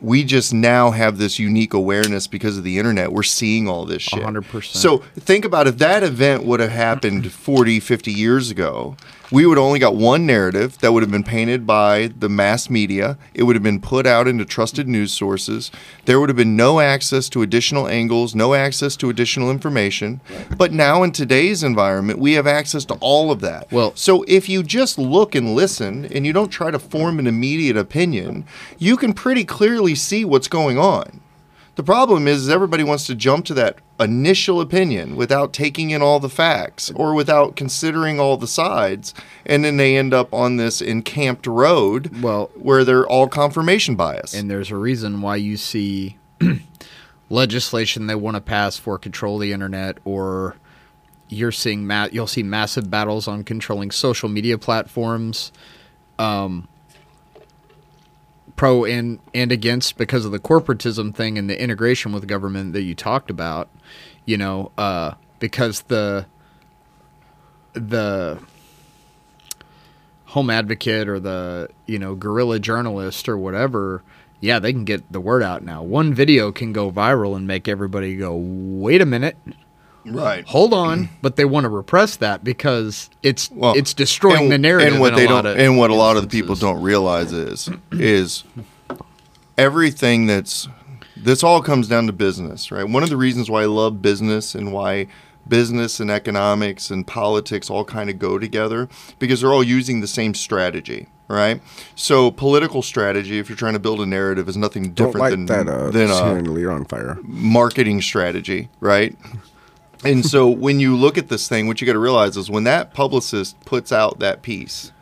We 0.00 0.24
just 0.24 0.54
now 0.54 0.92
have 0.92 1.18
this 1.18 1.38
unique 1.38 1.74
awareness 1.74 2.26
because 2.26 2.56
of 2.56 2.64
the 2.64 2.78
internet. 2.78 3.12
We're 3.12 3.22
seeing 3.24 3.68
all 3.68 3.84
this 3.84 4.02
shit. 4.02 4.22
100%. 4.22 4.64
So 4.64 4.98
think 5.18 5.44
about 5.44 5.66
if 5.66 5.78
that 5.78 6.02
event 6.02 6.44
would 6.44 6.60
have 6.60 6.70
happened 6.70 7.32
40, 7.32 7.80
50 7.80 8.12
years 8.12 8.50
ago, 8.50 8.96
we 9.30 9.46
would 9.46 9.58
only 9.58 9.78
got 9.78 9.94
one 9.94 10.26
narrative 10.26 10.78
that 10.78 10.92
would 10.92 11.02
have 11.02 11.10
been 11.10 11.24
painted 11.24 11.66
by 11.66 12.10
the 12.18 12.28
mass 12.28 12.70
media. 12.70 13.18
It 13.34 13.42
would 13.42 13.56
have 13.56 13.62
been 13.62 13.80
put 13.80 14.06
out 14.06 14.26
into 14.26 14.44
trusted 14.44 14.88
news 14.88 15.12
sources. 15.12 15.70
There 16.06 16.18
would 16.18 16.28
have 16.28 16.36
been 16.36 16.56
no 16.56 16.80
access 16.80 17.28
to 17.30 17.42
additional 17.42 17.88
angles, 17.88 18.34
no 18.34 18.54
access 18.54 18.96
to 18.96 19.10
additional 19.10 19.50
information. 19.50 20.20
But 20.56 20.72
now 20.72 21.02
in 21.02 21.12
today's 21.12 21.62
environment, 21.62 22.18
we 22.18 22.32
have 22.34 22.46
access 22.46 22.84
to 22.86 22.94
all 22.94 23.30
of 23.30 23.40
that. 23.40 23.70
Well- 23.70 23.92
so 23.94 24.24
if 24.26 24.48
you 24.48 24.62
just 24.62 24.98
look 24.98 25.34
and 25.34 25.54
listen 25.54 26.06
and 26.06 26.26
you 26.26 26.32
don't 26.32 26.48
try 26.48 26.70
to 26.70 26.78
form 26.78 27.18
an 27.18 27.26
immediate 27.26 27.76
opinion, 27.76 28.44
you 28.78 28.96
can 28.96 29.12
pretty 29.12 29.44
clearly 29.44 29.94
see 29.94 30.24
what's 30.24 30.48
going 30.48 30.78
on. 30.78 31.20
The 31.78 31.84
problem 31.84 32.26
is, 32.26 32.42
is 32.42 32.48
everybody 32.48 32.82
wants 32.82 33.06
to 33.06 33.14
jump 33.14 33.44
to 33.44 33.54
that 33.54 33.78
initial 34.00 34.60
opinion 34.60 35.14
without 35.14 35.52
taking 35.52 35.90
in 35.90 36.02
all 36.02 36.18
the 36.18 36.28
facts 36.28 36.90
or 36.96 37.14
without 37.14 37.54
considering 37.54 38.18
all 38.18 38.36
the 38.36 38.48
sides, 38.48 39.14
and 39.46 39.64
then 39.64 39.76
they 39.76 39.96
end 39.96 40.12
up 40.12 40.34
on 40.34 40.56
this 40.56 40.82
encamped 40.82 41.46
road 41.46 42.20
Well- 42.20 42.50
where 42.56 42.82
they're 42.82 43.06
all 43.06 43.28
confirmation 43.28 43.94
bias. 43.94 44.34
And 44.34 44.50
there's 44.50 44.72
a 44.72 44.76
reason 44.76 45.22
why 45.22 45.36
you 45.36 45.56
see 45.56 46.16
legislation 47.30 48.08
they 48.08 48.16
want 48.16 48.34
to 48.34 48.40
pass 48.40 48.76
for 48.76 48.98
control 48.98 49.36
of 49.36 49.42
the 49.42 49.52
internet 49.52 49.98
or 50.04 50.56
you're 51.28 51.52
seeing 51.52 51.86
ma- 51.86 52.08
you'll 52.10 52.26
see 52.26 52.42
massive 52.42 52.90
battles 52.90 53.28
on 53.28 53.44
controlling 53.44 53.92
social 53.92 54.28
media 54.28 54.58
platforms 54.58 55.52
um 56.18 56.66
pro 58.58 58.84
and 58.84 59.20
and 59.32 59.52
against 59.52 59.96
because 59.96 60.24
of 60.24 60.32
the 60.32 60.38
corporatism 60.38 61.14
thing 61.14 61.38
and 61.38 61.48
the 61.48 61.58
integration 61.58 62.12
with 62.12 62.26
government 62.26 62.72
that 62.74 62.82
you 62.82 62.94
talked 62.94 63.30
about 63.30 63.70
you 64.26 64.36
know 64.36 64.70
uh 64.76 65.12
because 65.38 65.82
the 65.82 66.26
the 67.72 68.38
home 70.26 70.50
advocate 70.50 71.08
or 71.08 71.20
the 71.20 71.70
you 71.86 71.98
know 71.98 72.14
guerrilla 72.14 72.58
journalist 72.58 73.28
or 73.28 73.38
whatever 73.38 74.02
yeah 74.40 74.58
they 74.58 74.72
can 74.72 74.84
get 74.84 75.10
the 75.10 75.20
word 75.20 75.42
out 75.42 75.62
now. 75.62 75.82
One 75.82 76.12
video 76.12 76.52
can 76.52 76.72
go 76.72 76.90
viral 76.90 77.36
and 77.36 77.46
make 77.46 77.68
everybody 77.68 78.16
go 78.16 78.36
wait 78.36 79.00
a 79.00 79.06
minute 79.06 79.36
right. 80.14 80.44
hold 80.46 80.72
on 80.74 81.08
but 81.22 81.36
they 81.36 81.44
want 81.44 81.64
to 81.64 81.68
repress 81.68 82.16
that 82.16 82.42
because 82.44 83.10
it's 83.22 83.50
Well, 83.50 83.74
it's 83.76 83.94
destroying 83.94 84.44
and- 84.44 84.52
the 84.52 84.58
narrative 84.58 84.92
And 84.94 85.00
what 85.00 85.14
they 85.16 85.26
a 85.26 85.30
lot 85.30 85.42
don't, 85.42 85.52
of 85.52 85.58
and 85.58 85.76
what 85.78 85.90
a 85.90 85.94
lot 85.94 86.16
of 86.16 86.22
the 86.22 86.28
people 86.28 86.54
don't 86.54 86.80
realize 86.82 87.32
is, 87.32 87.68
is 87.92 88.44
everything 89.56 90.26
that's 90.26 90.68
this 91.16 91.42
all 91.42 91.60
comes 91.60 91.88
down 91.88 92.06
to 92.06 92.12
business, 92.12 92.70
right? 92.70 92.88
One 92.88 93.02
of 93.02 93.08
the 93.08 93.16
reasons 93.16 93.50
why 93.50 93.62
I 93.62 93.66
love 93.66 94.00
business 94.00 94.54
and 94.54 94.72
why 94.72 95.08
business 95.48 95.98
and 95.98 96.10
economics 96.10 96.90
and 96.90 97.04
politics 97.06 97.68
all 97.70 97.84
kind 97.84 98.08
of 98.08 98.18
go 98.20 98.38
together 98.38 98.88
because 99.18 99.40
they're 99.40 99.52
all 99.52 99.64
using 99.64 100.00
the 100.00 100.06
same 100.06 100.34
strategy. 100.34 101.08
Right, 101.30 101.60
so 101.94 102.30
political 102.30 102.80
strategy, 102.80 103.38
if 103.38 103.50
you're 103.50 103.58
trying 103.58 103.74
to 103.74 103.78
build 103.78 104.00
a 104.00 104.06
narrative, 104.06 104.48
is 104.48 104.56
nothing 104.56 104.94
Don't 104.94 105.08
different 105.08 105.18
light 105.18 105.30
than 105.32 105.44
that 105.44 105.68
uh, 105.68 105.90
than 105.90 106.10
uh, 106.10 106.70
on 106.72 106.86
fire. 106.86 107.18
marketing 107.22 108.00
strategy, 108.00 108.70
right? 108.80 109.14
And 110.04 110.24
so 110.24 110.48
when 110.48 110.78
you 110.78 110.96
look 110.96 111.18
at 111.18 111.28
this 111.28 111.48
thing, 111.48 111.66
what 111.66 111.80
you 111.80 111.86
got 111.86 111.94
to 111.94 111.98
realize 111.98 112.36
is 112.36 112.50
when 112.50 112.64
that 112.64 112.94
publicist 112.94 113.58
puts 113.64 113.90
out 113.90 114.20
that 114.20 114.42
piece, 114.42 114.92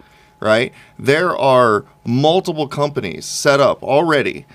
right? 0.41 0.73
There 0.99 1.37
are 1.37 1.85
multiple 2.05 2.67
companies 2.67 3.27
set 3.27 3.61
up 3.61 3.83
already 3.83 4.47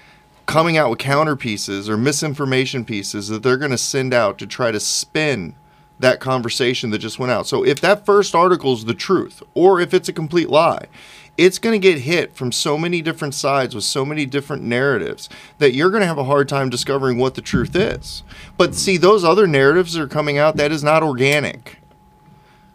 coming 0.47 0.77
out 0.77 0.89
with 0.89 0.99
counter 0.99 1.35
pieces 1.35 1.87
or 1.89 1.95
misinformation 1.95 2.83
pieces 2.83 3.27
that 3.27 3.43
they're 3.43 3.57
going 3.57 3.71
to 3.71 3.77
send 3.77 4.13
out 4.13 4.37
to 4.39 4.47
try 4.47 4.71
to 4.71 4.79
spin 4.79 5.55
that 5.99 6.19
conversation 6.19 6.89
that 6.89 6.97
just 6.97 7.19
went 7.19 7.31
out. 7.31 7.47
So 7.47 7.63
if 7.63 7.79
that 7.81 8.05
first 8.05 8.33
article 8.33 8.73
is 8.73 8.85
the 8.85 8.93
truth 8.93 9.43
or 9.53 9.79
if 9.79 9.93
it's 9.93 10.09
a 10.09 10.13
complete 10.13 10.49
lie, 10.49 10.87
it's 11.41 11.57
going 11.57 11.73
to 11.73 11.79
get 11.79 12.01
hit 12.01 12.35
from 12.35 12.51
so 12.51 12.77
many 12.77 13.01
different 13.01 13.33
sides 13.33 13.73
with 13.73 13.83
so 13.83 14.05
many 14.05 14.27
different 14.27 14.61
narratives 14.61 15.27
that 15.57 15.73
you're 15.73 15.89
going 15.89 16.01
to 16.01 16.07
have 16.07 16.19
a 16.19 16.25
hard 16.25 16.47
time 16.47 16.69
discovering 16.69 17.17
what 17.17 17.33
the 17.33 17.41
truth 17.41 17.75
is. 17.75 18.21
But 18.57 18.75
see, 18.75 18.95
those 18.95 19.23
other 19.23 19.47
narratives 19.47 19.93
that 19.93 20.03
are 20.03 20.07
coming 20.07 20.37
out, 20.37 20.55
that 20.57 20.71
is 20.71 20.83
not 20.83 21.01
organic. 21.01 21.79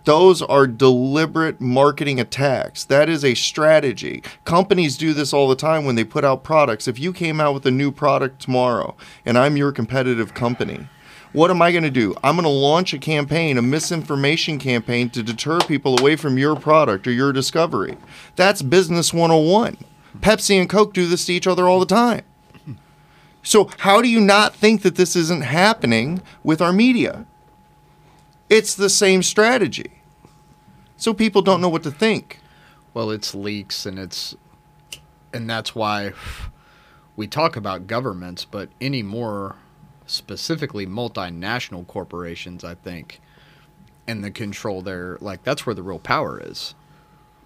Those 0.03 0.43
are 0.43 0.67
deliberate 0.67 1.61
marketing 1.61 2.19
attacks. 2.19 2.83
That 2.83 3.09
is 3.09 3.25
a 3.25 3.35
strategy. 3.35 4.25
Companies 4.45 4.97
do 4.97 5.15
this 5.15 5.33
all 5.33 5.49
the 5.49 5.55
time 5.55 5.85
when 5.85 5.95
they 5.95 6.05
put 6.05 6.25
out 6.25 6.43
products. 6.43 6.89
If 6.89 6.99
you 6.99 7.13
came 7.13 7.41
out 7.41 7.55
with 7.55 7.67
a 7.67 7.71
new 7.71 7.93
product 7.93 8.41
tomorrow 8.41 8.97
and 9.25 9.39
I'm 9.39 9.57
your 9.57 9.71
competitive 9.71 10.35
company, 10.35 10.89
what 11.37 11.51
am 11.51 11.61
I 11.61 11.71
going 11.71 11.85
to 11.85 11.91
do? 11.91 12.15
I'm 12.25 12.37
going 12.37 12.45
to 12.45 12.49
launch 12.49 12.95
a 12.95 12.99
campaign, 12.99 13.59
a 13.59 13.63
misinformation 13.63 14.59
campaign 14.59 15.11
to 15.11 15.23
deter 15.23 15.59
people 15.59 16.01
away 16.01 16.17
from 16.17 16.39
your 16.39 16.57
product 16.57 17.07
or 17.07 17.13
your 17.13 17.31
discovery. 17.31 17.99
That's 18.37 18.63
business 18.63 19.13
101. 19.13 19.77
Pepsi 20.21 20.59
and 20.59 20.67
Coke 20.67 20.95
do 20.95 21.07
this 21.07 21.27
to 21.27 21.35
each 21.35 21.47
other 21.47 21.69
all 21.69 21.79
the 21.79 21.85
time. 21.85 22.23
So, 23.43 23.69
how 23.81 24.01
do 24.01 24.09
you 24.09 24.19
not 24.19 24.55
think 24.55 24.81
that 24.81 24.95
this 24.95 25.15
isn't 25.15 25.43
happening 25.43 26.23
with 26.43 26.63
our 26.63 26.73
media? 26.73 27.27
It's 28.49 28.75
the 28.75 28.89
same 28.89 29.23
strategy. 29.23 30.01
So, 30.97 31.13
people 31.13 31.43
don't 31.43 31.61
know 31.61 31.69
what 31.69 31.83
to 31.83 31.91
think. 31.91 32.41
Well, 32.95 33.11
it's 33.11 33.35
leaks 33.35 33.85
and 33.85 33.99
it's 33.99 34.35
and 35.35 35.51
that's 35.51 35.75
why 35.75 36.15
we 37.15 37.27
talk 37.27 37.57
about 37.57 37.87
governments, 37.87 38.47
but 38.47 38.71
any 38.81 39.03
more 39.03 39.57
specifically 40.07 40.87
multinational 40.87 41.87
corporations, 41.87 42.65
I 42.65 42.75
think, 42.75 43.21
and 44.07 44.23
the 44.25 44.31
control 44.31 44.83
there, 44.83 45.19
like 45.21 45.43
that's 45.43 45.67
where 45.67 45.75
the 45.75 45.83
real 45.83 45.99
power 45.99 46.41
is. 46.43 46.75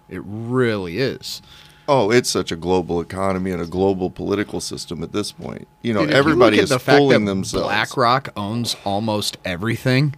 It 0.09 0.21
really 0.25 0.99
is. 0.99 1.41
Oh, 1.87 2.11
it's 2.11 2.29
such 2.29 2.51
a 2.51 2.55
global 2.55 3.01
economy 3.01 3.51
and 3.51 3.61
a 3.61 3.65
global 3.65 4.09
political 4.09 4.61
system 4.61 5.03
at 5.03 5.11
this 5.11 5.31
point. 5.31 5.67
You 5.81 5.93
know, 5.93 6.01
Dude, 6.01 6.09
if 6.09 6.13
you 6.13 6.19
everybody 6.19 6.59
is 6.59 6.69
the 6.69 6.79
fooling 6.79 7.25
themselves. 7.25 7.67
BlackRock 7.67 8.29
owns 8.37 8.75
almost 8.85 9.37
everything. 9.43 10.15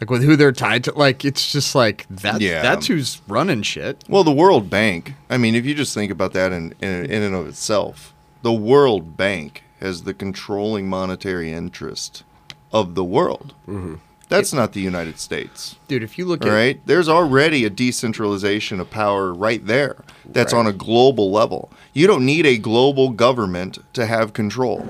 Like 0.00 0.10
with 0.10 0.22
who 0.22 0.36
they're 0.36 0.52
tied 0.52 0.84
to, 0.84 0.92
like 0.92 1.24
it's 1.24 1.52
just 1.52 1.74
like 1.74 2.06
that. 2.08 2.40
Yeah. 2.40 2.62
That's 2.62 2.86
who's 2.86 3.20
running 3.26 3.62
shit. 3.62 4.04
Well, 4.08 4.24
the 4.24 4.32
World 4.32 4.70
Bank. 4.70 5.14
I 5.28 5.38
mean, 5.38 5.54
if 5.54 5.66
you 5.66 5.74
just 5.74 5.92
think 5.92 6.12
about 6.12 6.32
that 6.34 6.52
in, 6.52 6.72
in 6.80 7.04
in 7.06 7.22
and 7.22 7.34
of 7.34 7.48
itself, 7.48 8.14
the 8.42 8.52
World 8.52 9.16
Bank 9.16 9.64
has 9.80 10.02
the 10.02 10.14
controlling 10.14 10.88
monetary 10.88 11.52
interest 11.52 12.24
of 12.72 12.94
the 12.94 13.04
world. 13.04 13.54
Mm-hmm. 13.66 13.96
That's 14.28 14.52
not 14.52 14.74
the 14.74 14.80
United 14.80 15.18
States. 15.18 15.76
Dude, 15.88 16.02
if 16.02 16.18
you 16.18 16.26
look 16.26 16.44
at 16.44 16.50
right, 16.50 16.80
there's 16.84 17.08
already 17.08 17.64
a 17.64 17.70
decentralization 17.70 18.78
of 18.78 18.90
power 18.90 19.32
right 19.32 19.64
there. 19.64 20.04
That's 20.26 20.52
on 20.52 20.66
a 20.66 20.72
global 20.72 21.30
level. 21.30 21.70
You 21.94 22.06
don't 22.06 22.26
need 22.26 22.44
a 22.44 22.58
global 22.58 23.08
government 23.08 23.78
to 23.94 24.04
have 24.04 24.34
control. 24.34 24.86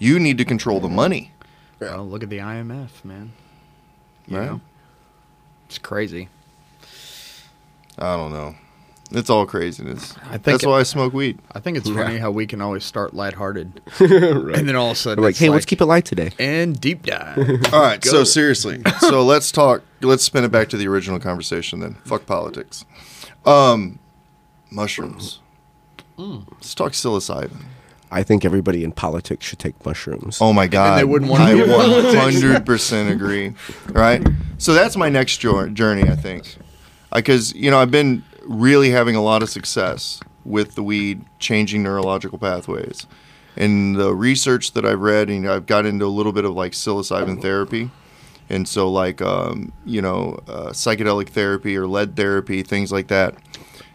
You 0.00 0.18
need 0.18 0.38
to 0.38 0.44
control 0.44 0.80
the 0.80 0.88
money, 0.88 1.30
well, 1.80 2.06
look 2.08 2.22
at 2.22 2.30
the 2.30 2.38
IMF, 2.38 3.04
man. 3.04 3.32
You 4.26 4.38
right? 4.38 4.46
know? 4.46 4.60
It's 5.66 5.78
crazy. 5.78 6.28
I 7.98 8.16
don't 8.16 8.32
know. 8.32 8.54
It's 9.14 9.30
all 9.30 9.46
craziness. 9.46 10.14
I 10.24 10.30
think 10.32 10.42
That's 10.44 10.66
why 10.66 10.80
I 10.80 10.82
smoke 10.82 11.12
weed. 11.12 11.38
I 11.52 11.60
think 11.60 11.76
it's 11.76 11.88
funny 11.88 12.18
how 12.18 12.30
we 12.30 12.46
can 12.46 12.60
always 12.60 12.84
start 12.84 13.14
lighthearted, 13.14 13.80
and 14.00 14.68
then 14.68 14.74
all 14.76 14.86
of 14.90 14.92
a 14.92 14.96
sudden, 14.96 15.22
Like, 15.22 15.30
it's 15.30 15.38
hey, 15.38 15.48
let's 15.48 15.64
keep 15.66 15.80
it 15.80 15.86
light 15.86 16.04
today. 16.04 16.30
and 16.38 16.80
deep 16.80 17.04
dive. 17.06 17.38
All 17.72 17.80
right, 17.82 18.04
so 18.04 18.24
seriously, 18.24 18.82
so 19.00 19.24
let's 19.24 19.52
talk. 19.52 19.82
Let's 20.00 20.24
spin 20.24 20.44
it 20.44 20.50
back 20.50 20.68
to 20.70 20.76
the 20.76 20.88
original 20.88 21.18
conversation. 21.20 21.80
Then, 21.80 21.94
fuck 22.04 22.26
politics. 22.26 22.84
Um, 23.46 23.98
mushrooms. 24.70 25.40
Let's 26.16 26.74
talk 26.74 26.92
psilocybin. 26.92 27.62
I 28.10 28.22
think 28.22 28.44
everybody 28.44 28.84
in 28.84 28.92
politics 28.92 29.44
should 29.44 29.58
take 29.58 29.84
mushrooms. 29.84 30.38
Oh 30.40 30.52
my 30.52 30.66
god, 30.68 30.98
they 30.98 31.04
wouldn't 31.04 31.30
wanna 31.30 31.44
I 31.44 31.54
be 31.54 31.62
one 31.62 32.14
hundred 32.14 32.64
percent 32.64 33.10
agree. 33.10 33.54
Right. 33.88 34.24
So 34.58 34.72
that's 34.72 34.96
my 34.96 35.08
next 35.08 35.38
journey. 35.38 36.08
I 36.08 36.14
think, 36.14 36.56
because 37.12 37.52
you 37.54 37.70
know 37.70 37.78
I've 37.78 37.90
been 37.90 38.22
really 38.46 38.90
having 38.90 39.16
a 39.16 39.22
lot 39.22 39.42
of 39.42 39.50
success 39.50 40.20
with 40.44 40.74
the 40.74 40.82
weed 40.82 41.24
changing 41.38 41.82
neurological 41.82 42.38
pathways, 42.38 43.06
and 43.56 43.96
the 43.96 44.14
research 44.14 44.72
that 44.72 44.84
I've 44.84 45.00
read, 45.00 45.28
and 45.30 45.48
I've 45.48 45.66
got 45.66 45.86
into 45.86 46.04
a 46.04 46.06
little 46.06 46.32
bit 46.32 46.44
of 46.44 46.54
like 46.54 46.72
psilocybin 46.72 47.40
therapy. 47.40 47.90
And 48.50 48.68
so, 48.68 48.90
like, 48.90 49.22
um, 49.22 49.72
you 49.86 50.02
know, 50.02 50.38
uh, 50.46 50.68
psychedelic 50.68 51.30
therapy 51.30 51.76
or 51.78 51.86
lead 51.86 52.14
therapy, 52.14 52.62
things 52.62 52.92
like 52.92 53.08
that. 53.08 53.34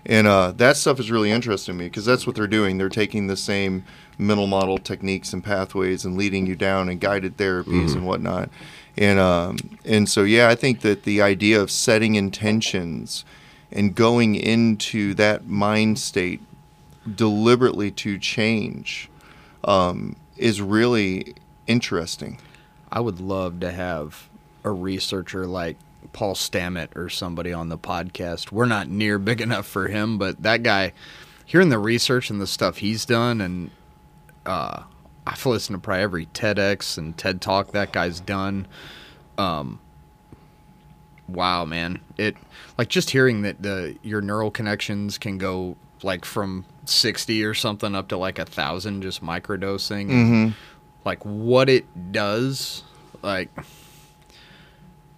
And 0.06 0.26
uh, 0.26 0.54
that 0.54 0.76
stuff 0.76 1.00
is 1.00 1.12
really 1.12 1.30
interesting 1.30 1.76
to 1.76 1.78
me 1.78 1.86
because 1.86 2.06
that's 2.06 2.26
what 2.26 2.36
they're 2.36 2.48
doing. 2.48 2.78
They're 2.78 2.90
taking 2.90 3.28
the 3.28 3.38
same 3.38 3.84
mental 4.18 4.48
model 4.48 4.80
techniques 4.80 5.34
and 5.34 5.44
pathways 5.44 6.04
and 6.04 6.18
leading 6.18 6.48
you 6.48 6.56
down 6.56 6.90
and 6.90 7.00
guided 7.00 7.38
therapies 7.38 7.94
and 7.94 8.08
whatnot. 8.08 8.50
And 8.98 9.20
um, 9.20 9.58
and 9.86 10.10
so 10.10 10.24
yeah, 10.24 10.50
I 10.50 10.56
think 10.56 10.82
that 10.82 11.04
the 11.04 11.22
idea 11.22 11.62
of 11.62 11.70
setting 11.70 12.16
intentions 12.16 13.24
and 13.72 13.96
going 13.96 14.36
into 14.36 15.14
that 15.16 15.48
mind 15.48 16.00
state 16.00 16.42
deliberately 17.16 17.92
to 17.92 18.18
change 18.18 19.10
um, 19.64 20.16
is 20.38 20.62
really 20.62 21.36
interesting. 21.68 22.40
I 22.92 23.00
would 23.00 23.20
love 23.20 23.60
to 23.60 23.72
have 23.72 24.30
a 24.64 24.72
researcher 24.72 25.46
like 25.46 25.78
Paul 26.14 26.36
Stamets 26.36 26.96
or 26.96 27.10
somebody 27.10 27.54
on 27.54 27.70
the 27.70 27.78
podcast. 27.78 28.52
We're 28.52 28.66
not 28.66 28.90
near 28.90 29.20
big 29.20 29.42
enough 29.42 29.68
for 29.68 29.88
him, 29.88 30.18
but 30.18 30.42
that 30.42 30.64
guy, 30.64 30.94
hearing 31.46 31.70
the 31.70 31.80
research 31.80 32.30
and 32.30 32.42
the 32.42 32.48
stuff 32.48 32.78
he's 32.78 33.06
done, 33.06 33.42
and 33.42 33.72
uh, 34.46 34.84
I've 35.28 35.46
listened 35.46 35.76
to 35.76 35.82
probably 35.82 36.04
every 36.04 36.26
TEDx 36.28 36.98
and 36.98 37.18
TED 37.18 37.42
Talk 37.42 37.72
that 37.72 37.92
guy's 37.92 38.20
done. 38.20 38.68
Um, 39.38 39.80
wow, 41.34 41.66
man! 41.66 42.00
It 42.18 42.36
like 42.78 42.90
just 42.90 43.10
hearing 43.10 43.42
that 43.44 43.62
the 43.62 43.98
your 44.04 44.22
neural 44.22 44.52
connections 44.52 45.18
can 45.18 45.38
go 45.38 45.76
like 46.04 46.26
from 46.26 46.66
sixty 46.86 47.44
or 47.44 47.54
something 47.54 47.96
up 47.96 48.08
to 48.10 48.18
like 48.18 48.40
a 48.40 48.46
thousand 48.46 49.02
just 49.02 49.24
microdosing. 49.24 50.08
Mm-hmm. 50.08 50.50
Like 51.06 51.24
what 51.24 51.70
it 51.70 52.12
does, 52.12 52.84
like 53.22 53.50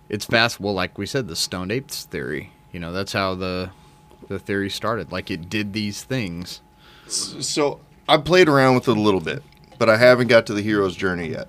it's 0.09 0.25
fast. 0.25 0.59
Well, 0.59 0.73
like 0.73 0.97
we 0.97 1.05
said, 1.05 1.27
the 1.27 1.35
stoned 1.35 1.71
apes 1.71 2.05
theory. 2.05 2.51
You 2.71 2.79
know, 2.79 2.91
that's 2.91 3.13
how 3.13 3.35
the 3.35 3.71
the 4.27 4.39
theory 4.39 4.69
started. 4.69 5.11
Like 5.11 5.31
it 5.31 5.49
did 5.49 5.73
these 5.73 6.03
things. 6.03 6.61
So 7.07 7.81
I 8.07 8.17
played 8.17 8.47
around 8.47 8.75
with 8.75 8.87
it 8.87 8.97
a 8.97 8.99
little 8.99 9.19
bit, 9.19 9.43
but 9.77 9.89
I 9.89 9.97
haven't 9.97 10.27
got 10.27 10.45
to 10.47 10.53
the 10.53 10.61
hero's 10.61 10.95
journey 10.95 11.29
yet. 11.29 11.47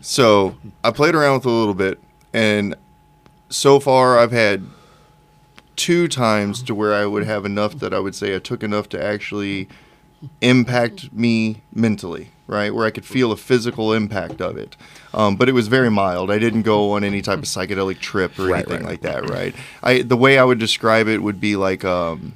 So 0.00 0.56
I 0.82 0.90
played 0.90 1.14
around 1.14 1.34
with 1.34 1.46
it 1.46 1.50
a 1.50 1.52
little 1.52 1.74
bit, 1.74 2.00
and 2.32 2.74
so 3.52 3.78
far 3.80 4.18
I've 4.18 4.32
had 4.32 4.64
two 5.76 6.08
times 6.08 6.62
to 6.64 6.74
where 6.74 6.94
I 6.94 7.06
would 7.06 7.24
have 7.24 7.44
enough 7.44 7.78
that 7.78 7.94
I 7.94 7.98
would 7.98 8.14
say 8.14 8.34
I 8.34 8.38
took 8.38 8.62
enough 8.62 8.88
to 8.90 9.02
actually 9.02 9.68
impact 10.40 11.12
me 11.12 11.62
mentally, 11.74 12.30
right? 12.46 12.72
Where 12.74 12.86
I 12.86 12.90
could 12.90 13.04
feel 13.04 13.32
a 13.32 13.36
physical 13.36 13.92
impact 13.92 14.40
of 14.40 14.56
it. 14.56 14.76
Um, 15.14 15.36
but 15.36 15.48
it 15.48 15.52
was 15.52 15.68
very 15.68 15.90
mild. 15.90 16.30
I 16.30 16.38
didn't 16.38 16.62
go 16.62 16.92
on 16.92 17.04
any 17.04 17.20
type 17.22 17.38
of 17.38 17.44
psychedelic 17.44 17.98
trip 17.98 18.38
or 18.38 18.46
Right, 18.46 18.58
anything 18.66 18.84
right. 18.84 18.90
like 18.92 19.00
that, 19.02 19.28
right? 19.28 19.54
I 19.82 20.02
the 20.02 20.16
way 20.16 20.38
I 20.38 20.44
would 20.44 20.58
describe 20.58 21.08
it 21.08 21.18
would 21.22 21.40
be 21.40 21.56
like 21.56 21.84
um, 21.84 22.34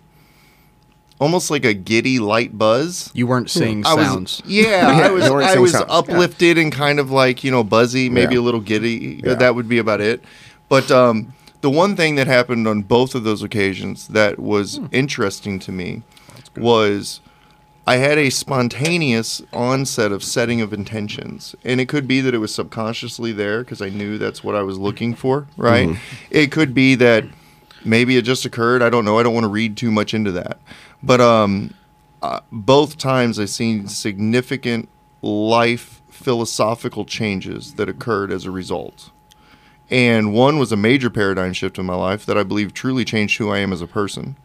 almost 1.21 1.51
like 1.51 1.65
a 1.65 1.75
giddy 1.75 2.19
light 2.19 2.59
buzz. 2.59 3.11
You 3.15 3.27
weren't 3.27 3.51
seeing 3.51 3.87
I 3.87 3.95
was, 3.95 4.07
sounds. 4.07 4.43
yeah, 4.47 4.99
Yeah, 4.99 5.07
I 5.07 5.11
was, 5.11 5.25
I 5.25 5.59
was 5.59 5.73
sounds, 5.73 5.87
yeah. 5.89 5.95
uplifted 5.95 6.59
and 6.59 6.73
kind 6.73 6.99
of 6.99 7.11
like 7.11 7.45
you 7.45 7.51
know 7.51 7.63
buzzy, 7.65 8.11
maybe 8.11 8.35
Yeah. 8.35 8.41
a 8.41 8.43
little 8.43 8.61
giddy. 8.61 9.21
Yeah. 9.25 9.35
That 9.35 9.55
would 9.55 9.69
be 9.69 9.79
about 9.79 10.01
it. 10.01 10.23
But 10.69 10.91
um, 10.91 11.35
the 11.61 11.71
one 11.71 11.97
thing 11.97 12.17
that 12.17 12.27
happened 12.27 12.67
on 12.67 12.83
both 12.83 13.15
of 13.15 13.25
those 13.25 13.43
occasions 13.43 14.09
that 14.09 14.39
was 14.39 14.77
Hmm. 14.79 14.87
interesting 14.93 15.59
to 15.61 15.73
me 15.73 16.03
was 16.57 17.21
I 17.87 17.97
had 17.97 18.19
a 18.19 18.31
spontaneous 18.31 19.43
onset 19.53 20.11
of 20.11 20.25
setting 20.25 20.61
of 20.61 20.73
intentions, 20.73 21.55
and 21.65 21.81
it 21.81 21.89
could 21.89 22.09
be 22.09 22.21
that 22.21 22.35
it 22.35 22.39
was 22.39 22.53
subconsciously 22.53 23.31
there 23.33 23.61
because 23.61 23.81
I 23.81 23.91
knew 23.91 24.19
that's 24.19 24.43
what 24.43 24.57
I 24.57 24.63
was 24.63 24.77
looking 24.79 25.15
for. 25.15 25.47
Right? 25.57 25.97
It 26.31 26.51
could 26.51 26.75
be 26.75 26.97
that 26.97 27.25
maybe 27.85 28.17
it 28.17 28.23
just 28.23 28.45
occurred. 28.45 28.83
I 28.83 28.91
don't 28.91 29.05
know. 29.05 29.19
I 29.19 29.23
don't 29.23 29.35
want 29.35 29.45
to 29.45 29.49
read 29.49 29.77
too 29.77 29.93
much 29.93 30.15
into 30.15 30.33
that. 30.33 30.59
But 31.03 31.21
um, 31.21 31.75
uh, 32.23 32.41
both 32.51 32.99
times 32.99 33.39
I've 33.39 33.51
seen 33.51 33.87
significant 33.87 34.89
life 35.23 36.03
philosophical 36.11 37.05
changes 37.05 37.75
that 37.75 37.89
occurred 37.89 38.33
as 38.33 38.45
a 38.47 38.51
result. 38.51 39.11
And 39.91 40.35
one 40.35 40.59
was 40.59 40.73
a 40.73 40.77
major 40.77 41.11
paradigm 41.11 41.53
shift 41.53 41.79
in 41.79 41.87
my 41.87 41.95
life 41.95 42.27
that 42.27 42.37
I 42.37 42.43
believe 42.43 42.75
truly 42.75 43.05
changed 43.05 43.39
who 43.39 43.51
I 43.51 43.59
am 43.59 43.73
as 43.73 43.81
a 43.81 43.87
person. 43.87 44.37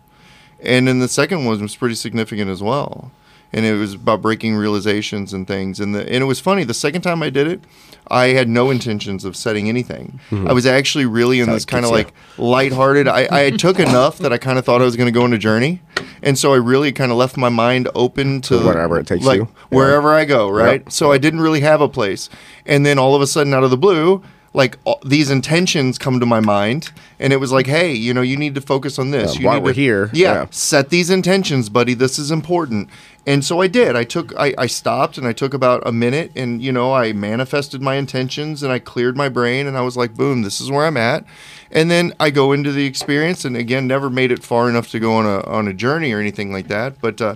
And 0.61 0.87
then 0.87 0.99
the 0.99 1.07
second 1.07 1.45
one 1.45 1.61
was 1.61 1.75
pretty 1.75 1.95
significant 1.95 2.49
as 2.49 2.61
well. 2.61 3.11
And 3.53 3.65
it 3.65 3.73
was 3.73 3.95
about 3.95 4.21
breaking 4.21 4.55
realizations 4.55 5.33
and 5.33 5.47
things. 5.47 5.79
And 5.79 5.93
the, 5.93 6.01
and 6.01 6.23
it 6.23 6.25
was 6.25 6.39
funny. 6.39 6.63
The 6.63 6.73
second 6.73 7.01
time 7.01 7.21
I 7.21 7.29
did 7.29 7.47
it, 7.47 7.61
I 8.07 8.27
had 8.27 8.49
no 8.49 8.69
intentions 8.69 9.25
of 9.25 9.35
setting 9.35 9.69
anything. 9.69 10.19
Mm-hmm. 10.29 10.47
I 10.47 10.53
was 10.53 10.65
actually 10.65 11.05
really 11.05 11.39
in 11.39 11.49
this 11.49 11.65
kind 11.65 11.85
of 11.85 11.91
like 11.91 12.13
lighthearted. 12.37 13.07
I, 13.07 13.27
I 13.31 13.39
had 13.41 13.59
took 13.59 13.79
enough 13.79 14.17
that 14.19 14.33
I 14.33 14.37
kind 14.37 14.59
of 14.59 14.65
thought 14.65 14.81
I 14.81 14.85
was 14.85 14.95
going 14.95 15.07
to 15.07 15.17
go 15.17 15.23
on 15.23 15.33
a 15.33 15.37
journey, 15.37 15.81
and 16.21 16.37
so 16.37 16.53
I 16.53 16.57
really 16.57 16.91
kind 16.91 17.11
of 17.11 17.17
left 17.17 17.37
my 17.37 17.49
mind 17.49 17.87
open 17.95 18.41
to 18.41 18.59
wherever 18.59 18.99
it 18.99 19.07
takes 19.07 19.25
like, 19.25 19.37
you. 19.37 19.47
Yeah. 19.71 19.77
wherever 19.77 20.13
I 20.13 20.25
go. 20.25 20.49
Right. 20.49 20.81
Yep. 20.81 20.91
So 20.91 21.11
I 21.11 21.17
didn't 21.17 21.41
really 21.41 21.61
have 21.61 21.79
a 21.79 21.87
place, 21.87 22.29
and 22.65 22.85
then 22.85 22.99
all 22.99 23.15
of 23.15 23.21
a 23.21 23.27
sudden, 23.27 23.53
out 23.53 23.63
of 23.63 23.71
the 23.71 23.77
blue, 23.77 24.23
like 24.53 24.77
all, 24.83 24.99
these 25.05 25.29
intentions 25.29 25.97
come 25.97 26.19
to 26.19 26.25
my 26.25 26.39
mind, 26.39 26.91
and 27.19 27.31
it 27.31 27.37
was 27.37 27.51
like, 27.51 27.67
hey, 27.67 27.93
you 27.93 28.13
know, 28.13 28.21
you 28.21 28.35
need 28.35 28.55
to 28.55 28.61
focus 28.61 28.99
on 28.99 29.11
this. 29.11 29.35
Yeah, 29.35 29.39
you 29.41 29.47
while 29.47 29.55
need 29.55 29.63
we're 29.63 29.73
to- 29.73 29.79
here, 29.79 30.09
yeah, 30.13 30.33
yeah. 30.33 30.45
set 30.51 30.89
these 30.89 31.09
intentions, 31.09 31.69
buddy. 31.69 31.93
This 31.93 32.19
is 32.19 32.31
important. 32.31 32.89
And 33.27 33.45
so 33.45 33.61
I 33.61 33.67
did. 33.67 33.95
I 33.95 34.03
took, 34.03 34.33
I, 34.35 34.55
I 34.57 34.65
stopped 34.65 35.19
and 35.19 35.27
I 35.27 35.31
took 35.31 35.53
about 35.53 35.85
a 35.85 35.91
minute 35.91 36.31
and, 36.35 36.59
you 36.59 36.71
know, 36.71 36.91
I 36.91 37.13
manifested 37.13 37.79
my 37.79 37.93
intentions 37.93 38.63
and 38.63 38.71
I 38.71 38.79
cleared 38.79 39.15
my 39.15 39.29
brain 39.29 39.67
and 39.67 39.77
I 39.77 39.81
was 39.81 39.95
like, 39.95 40.15
boom, 40.15 40.41
this 40.41 40.59
is 40.59 40.71
where 40.71 40.87
I'm 40.87 40.97
at. 40.97 41.23
And 41.69 41.91
then 41.91 42.13
I 42.19 42.31
go 42.31 42.51
into 42.51 42.71
the 42.71 42.87
experience 42.87 43.45
and 43.45 43.55
again, 43.55 43.85
never 43.85 44.09
made 44.09 44.31
it 44.31 44.43
far 44.43 44.67
enough 44.71 44.89
to 44.89 44.99
go 44.99 45.13
on 45.13 45.27
a, 45.27 45.41
on 45.41 45.67
a 45.67 45.73
journey 45.73 46.11
or 46.13 46.19
anything 46.19 46.51
like 46.51 46.67
that. 46.69 46.99
But 46.99 47.21
uh, 47.21 47.35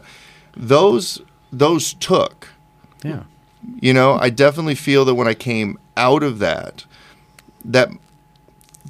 those, 0.58 1.22
those 1.54 1.94
took. 1.94 2.48
Yeah. 3.04 3.26
You 3.80 3.94
know, 3.94 4.18
I 4.20 4.32
definitely 4.32 4.74
feel 4.76 5.06
that 5.06 5.14
when 5.14 5.28
I 5.28 5.36
came 5.36 5.78
out 5.96 6.24
of 6.24 6.40
that, 6.40 6.86
that 7.72 7.90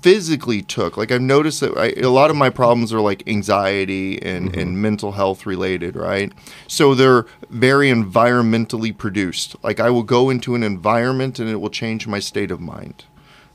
physically 0.02 0.62
took. 0.62 0.98
Like 0.98 1.12
I've 1.12 1.22
noticed 1.22 1.62
that 1.62 1.78
I, 1.78 2.00
a 2.00 2.10
lot 2.10 2.30
of 2.30 2.36
my 2.36 2.50
problems 2.50 2.94
are 2.94 3.00
like 3.00 3.28
anxiety 3.28 4.22
and, 4.22 4.52
mm-hmm. 4.52 4.60
and 4.60 4.82
mental 4.82 5.14
health 5.14 5.46
related, 5.46 5.96
right? 5.96 6.32
So 6.68 6.94
they're 6.94 7.26
very 7.50 7.90
environmentally 7.90 8.96
produced. 8.96 9.56
Like 9.64 9.80
I 9.80 9.90
will 9.90 10.04
go 10.04 10.30
into 10.30 10.54
an 10.56 10.64
environment 10.64 11.40
and 11.40 11.50
it 11.50 11.56
will 11.56 11.70
change 11.70 12.08
my 12.08 12.20
state 12.20 12.52
of 12.52 12.60
mind. 12.60 13.06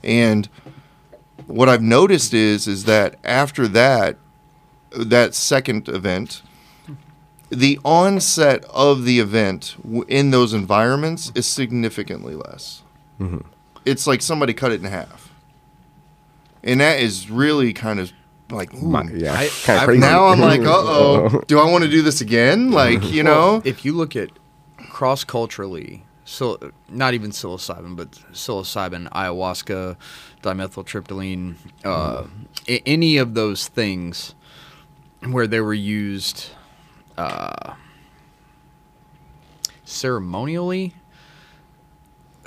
And 0.02 0.48
what 1.46 1.68
I've 1.68 1.82
noticed 1.82 2.34
is 2.34 2.66
is 2.66 2.84
that 2.84 3.16
after 3.24 3.68
that 3.68 4.16
that 4.90 5.34
second 5.34 5.88
event, 5.88 6.42
the 7.48 7.78
onset 7.84 8.64
of 8.66 9.04
the 9.04 9.20
event 9.20 9.76
in 10.08 10.30
those 10.30 10.52
environments 10.52 11.30
is 11.34 11.46
significantly 11.46 12.34
less. 12.34 12.82
Mm-hmm. 13.20 13.46
It's 13.84 14.06
like 14.06 14.22
somebody 14.22 14.52
cut 14.54 14.72
it 14.72 14.80
in 14.80 14.86
half, 14.90 15.30
and 16.62 16.80
that 16.80 17.00
is 17.00 17.30
really 17.30 17.72
kind 17.72 17.98
of 18.00 18.12
like 18.50 18.74
ooh. 18.74 18.86
My- 18.86 19.04
yeah, 19.12 19.32
I- 19.34 19.48
kind 19.64 19.78
of 19.80 19.84
crazy. 19.86 20.00
now 20.00 20.26
I'm 20.26 20.40
like, 20.40 20.60
uh 20.64 20.66
oh, 20.70 21.42
do 21.46 21.58
I 21.58 21.70
want 21.70 21.84
to 21.84 21.90
do 21.90 22.02
this 22.02 22.20
again? 22.20 22.70
Like, 22.72 23.02
you 23.10 23.22
know, 23.22 23.62
if 23.64 23.84
you 23.84 23.92
look 23.94 24.16
at 24.16 24.30
cross 24.90 25.24
culturally, 25.24 26.04
so 26.24 26.58
not 26.88 27.14
even 27.14 27.30
psilocybin, 27.30 27.96
but 27.96 28.10
psilocybin, 28.32 29.08
ayahuasca, 29.10 29.96
dimethyltryptamine, 30.42 31.54
uh, 31.84 32.26
a- 32.68 32.82
any 32.88 33.16
of 33.16 33.34
those 33.34 33.68
things 33.68 34.34
where 35.28 35.46
they 35.46 35.60
were 35.60 35.74
used 35.74 36.50
uh, 37.18 37.74
ceremonially, 39.84 40.94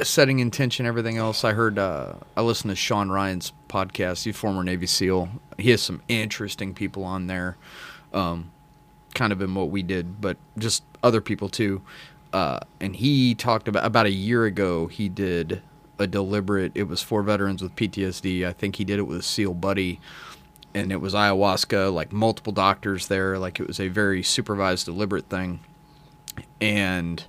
setting 0.02 0.40
intention, 0.40 0.86
everything 0.86 1.18
else. 1.18 1.44
I 1.44 1.54
heard, 1.54 1.78
uh, 1.78 2.14
I 2.36 2.42
listened 2.42 2.72
to 2.72 2.76
Sean 2.76 3.10
Ryan's 3.10 3.54
podcast. 3.70 4.24
He's 4.24 4.36
former 4.36 4.64
Navy 4.64 4.88
SEAL. 4.88 5.30
He 5.58 5.72
has 5.72 5.82
some 5.82 6.02
interesting 6.08 6.74
people 6.74 7.04
on 7.04 7.28
there. 7.28 7.58
Um, 8.14 8.52
kind 9.14 9.32
of 9.32 9.42
in 9.42 9.54
what 9.56 9.70
we 9.70 9.84
did, 9.84 10.20
but 10.22 10.38
just 10.58 10.84
other 11.04 11.22
people 11.22 11.50
too. 11.50 11.82
Uh, 12.32 12.60
and 12.80 12.96
he 12.96 13.36
talked 13.36 13.68
about 13.68 13.86
about 13.86 14.06
a 14.06 14.12
year 14.12 14.46
ago. 14.46 14.88
He 14.88 15.08
did 15.08 15.62
a 16.00 16.08
deliberate. 16.08 16.72
It 16.76 16.84
was 16.84 17.02
for 17.02 17.22
veterans 17.22 17.62
with 17.62 17.76
PTSD. 17.76 18.46
I 18.46 18.54
think 18.54 18.78
he 18.78 18.84
did 18.84 19.00
it 19.00 19.04
with 19.04 19.20
a 19.20 19.24
SEAL 19.24 19.54
buddy, 19.54 20.00
and 20.74 20.92
it 20.92 20.98
was 20.98 21.14
ayahuasca. 21.14 21.94
Like 21.94 22.12
multiple 22.12 22.54
doctors 22.54 23.08
there. 23.08 23.38
Like 23.38 23.60
it 23.60 23.68
was 23.68 23.80
a 23.80 23.88
very 23.88 24.24
supervised, 24.24 24.86
deliberate 24.86 25.30
thing. 25.30 25.60
And 26.60 27.24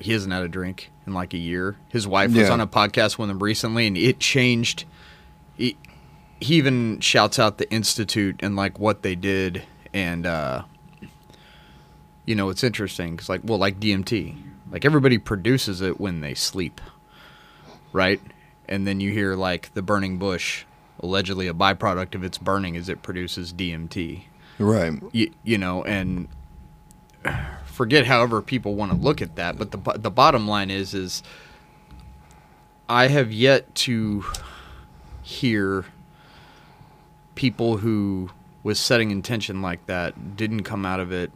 he 0.00 0.12
hasn't 0.12 0.32
had 0.32 0.42
a 0.42 0.48
drink 0.48 0.90
in 1.06 1.14
like 1.14 1.34
a 1.34 1.38
year. 1.38 1.76
His 1.88 2.06
wife 2.06 2.34
was 2.34 2.50
on 2.50 2.60
a 2.60 2.66
podcast 2.66 3.18
with 3.18 3.30
him 3.30 3.42
recently, 3.42 3.86
and 3.86 3.96
it 3.96 4.18
changed. 4.18 4.84
He, 5.56 5.76
he 6.40 6.54
even 6.56 7.00
shouts 7.00 7.38
out 7.38 7.58
the 7.58 7.70
institute 7.70 8.40
and 8.40 8.56
like 8.56 8.78
what 8.78 9.02
they 9.02 9.14
did 9.14 9.62
and 9.92 10.26
uh 10.26 10.62
you 12.24 12.34
know 12.34 12.48
it's 12.48 12.64
interesting 12.64 13.12
because 13.14 13.28
like 13.28 13.42
well 13.44 13.58
like 13.58 13.78
dmt 13.78 14.36
like 14.72 14.84
everybody 14.84 15.18
produces 15.18 15.80
it 15.80 16.00
when 16.00 16.20
they 16.20 16.34
sleep 16.34 16.80
right 17.92 18.20
and 18.68 18.86
then 18.86 19.00
you 19.00 19.12
hear 19.12 19.34
like 19.34 19.72
the 19.74 19.82
burning 19.82 20.18
bush 20.18 20.64
allegedly 21.00 21.46
a 21.46 21.54
byproduct 21.54 22.14
of 22.14 22.24
its 22.24 22.38
burning 22.38 22.74
is 22.74 22.88
it 22.88 23.02
produces 23.02 23.52
dmt 23.52 24.22
right? 24.58 24.94
you, 25.12 25.30
you 25.44 25.58
know 25.58 25.84
and 25.84 26.28
forget 27.80 28.04
however 28.04 28.42
people 28.42 28.74
want 28.74 28.92
to 28.92 28.98
look 28.98 29.22
at 29.22 29.36
that 29.36 29.56
but 29.56 29.70
the 29.70 29.78
the 29.96 30.10
bottom 30.10 30.46
line 30.46 30.70
is 30.70 30.92
is 30.92 31.22
i 32.90 33.06
have 33.06 33.32
yet 33.32 33.74
to 33.74 34.22
hear 35.22 35.86
people 37.36 37.78
who 37.78 38.28
was 38.64 38.78
setting 38.78 39.10
intention 39.10 39.62
like 39.62 39.86
that 39.86 40.36
didn't 40.36 40.62
come 40.62 40.84
out 40.84 41.00
of 41.00 41.10
it 41.10 41.32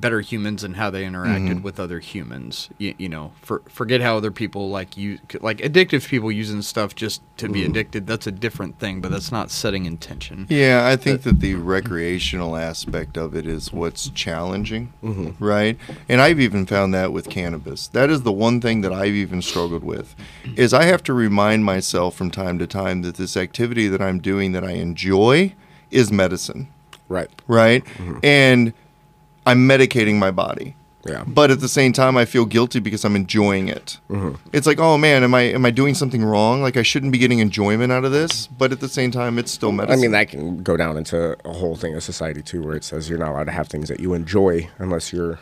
better 0.00 0.20
humans 0.20 0.64
and 0.64 0.76
how 0.76 0.90
they 0.90 1.04
interacted 1.04 1.48
mm-hmm. 1.48 1.62
with 1.62 1.80
other 1.80 1.98
humans. 1.98 2.68
You, 2.78 2.94
you 2.98 3.08
know, 3.08 3.32
for, 3.42 3.62
forget 3.68 4.00
how 4.00 4.16
other 4.16 4.30
people 4.30 4.70
like 4.70 4.96
you 4.96 5.18
like 5.40 5.58
addictive 5.58 6.06
people 6.08 6.30
using 6.30 6.62
stuff 6.62 6.94
just 6.94 7.22
to 7.38 7.48
be 7.48 7.64
addicted. 7.64 8.06
That's 8.06 8.26
a 8.26 8.32
different 8.32 8.78
thing, 8.78 9.00
but 9.00 9.10
that's 9.10 9.32
not 9.32 9.50
setting 9.50 9.86
intention. 9.86 10.46
Yeah, 10.48 10.86
I 10.86 10.96
think 10.96 11.22
that 11.22 11.40
the 11.40 11.54
recreational 11.54 12.56
aspect 12.56 13.16
of 13.16 13.34
it 13.34 13.46
is 13.46 13.72
what's 13.72 14.08
challenging, 14.10 14.92
mm-hmm. 15.02 15.42
right? 15.44 15.78
And 16.08 16.20
I've 16.20 16.40
even 16.40 16.66
found 16.66 16.94
that 16.94 17.12
with 17.12 17.28
cannabis. 17.28 17.88
That 17.88 18.10
is 18.10 18.22
the 18.22 18.32
one 18.32 18.60
thing 18.60 18.80
that 18.82 18.92
I've 18.92 19.14
even 19.14 19.42
struggled 19.42 19.84
with 19.84 20.14
is 20.56 20.74
I 20.74 20.84
have 20.84 21.02
to 21.04 21.12
remind 21.12 21.64
myself 21.64 22.14
from 22.14 22.30
time 22.30 22.58
to 22.58 22.66
time 22.66 23.02
that 23.02 23.16
this 23.16 23.36
activity 23.36 23.88
that 23.88 24.00
I'm 24.00 24.20
doing 24.20 24.52
that 24.52 24.64
I 24.64 24.72
enjoy 24.72 25.54
is 25.90 26.12
medicine, 26.12 26.68
right. 27.08 27.30
right? 27.46 27.84
Mm-hmm. 27.84 28.18
And 28.22 28.72
I'm 29.48 29.68
medicating 29.68 30.16
my 30.16 30.30
body. 30.30 30.76
Yeah. 31.06 31.24
But 31.26 31.50
at 31.50 31.60
the 31.60 31.68
same 31.68 31.92
time, 31.92 32.16
I 32.16 32.24
feel 32.24 32.44
guilty 32.44 32.80
because 32.80 33.04
I'm 33.04 33.16
enjoying 33.16 33.68
it. 33.68 33.98
Mm-hmm. 34.10 34.34
It's 34.52 34.66
like, 34.66 34.78
oh 34.78 34.98
man, 34.98 35.24
am 35.24 35.34
I 35.34 35.42
am 35.42 35.64
I 35.64 35.70
doing 35.70 35.94
something 35.94 36.24
wrong? 36.24 36.60
Like 36.60 36.76
I 36.76 36.82
shouldn't 36.82 37.12
be 37.12 37.18
getting 37.18 37.38
enjoyment 37.38 37.92
out 37.92 38.04
of 38.04 38.12
this. 38.12 38.46
But 38.46 38.72
at 38.72 38.80
the 38.80 38.88
same 38.88 39.10
time, 39.10 39.38
it's 39.38 39.50
still 39.50 39.72
medicine. 39.72 39.98
I 39.98 40.02
mean, 40.02 40.10
that 40.12 40.28
can 40.28 40.62
go 40.62 40.76
down 40.76 40.96
into 40.96 41.36
a 41.46 41.52
whole 41.52 41.76
thing 41.76 41.94
of 41.94 42.02
society 42.02 42.42
too, 42.42 42.62
where 42.62 42.76
it 42.76 42.84
says 42.84 43.08
you're 43.08 43.18
not 43.18 43.30
allowed 43.30 43.44
to 43.44 43.52
have 43.52 43.68
things 43.68 43.88
that 43.88 44.00
you 44.00 44.12
enjoy 44.14 44.68
unless 44.78 45.12
you're 45.12 45.38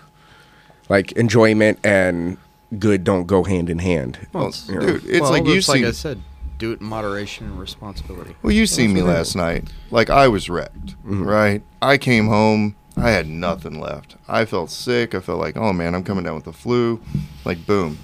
like 0.88 1.12
enjoyment 1.12 1.78
and 1.84 2.36
good 2.78 3.04
don't 3.04 3.26
go 3.26 3.44
hand 3.44 3.70
in 3.70 3.78
hand. 3.78 4.18
Well, 4.32 4.52
you 4.68 4.74
know. 4.74 4.80
dude, 4.80 5.04
it's 5.06 5.20
Well, 5.20 5.30
like 5.30 5.46
you 5.46 5.54
it's 5.54 5.68
like 5.68 5.78
see. 5.80 5.86
I 5.86 5.92
said, 5.92 6.22
do 6.58 6.72
it 6.72 6.80
in 6.80 6.86
moderation 6.86 7.46
and 7.46 7.58
responsibility. 7.58 8.36
Well, 8.42 8.52
you 8.52 8.66
seen 8.66 8.92
me 8.92 9.02
last 9.02 9.34
night. 9.36 9.68
Like 9.90 10.10
I 10.10 10.28
was 10.28 10.48
wrecked, 10.48 10.86
mm-hmm. 10.86 11.24
right? 11.24 11.62
I 11.82 11.98
came 11.98 12.28
home. 12.28 12.76
I 12.96 13.10
had 13.10 13.28
nothing 13.28 13.78
left. 13.78 14.16
I 14.26 14.44
felt 14.46 14.70
sick. 14.70 15.14
I 15.14 15.20
felt 15.20 15.38
like, 15.38 15.56
oh 15.56 15.72
man, 15.72 15.94
I'm 15.94 16.02
coming 16.02 16.24
down 16.24 16.34
with 16.34 16.44
the 16.44 16.52
flu. 16.52 17.00
Like 17.44 17.66
boom. 17.66 17.98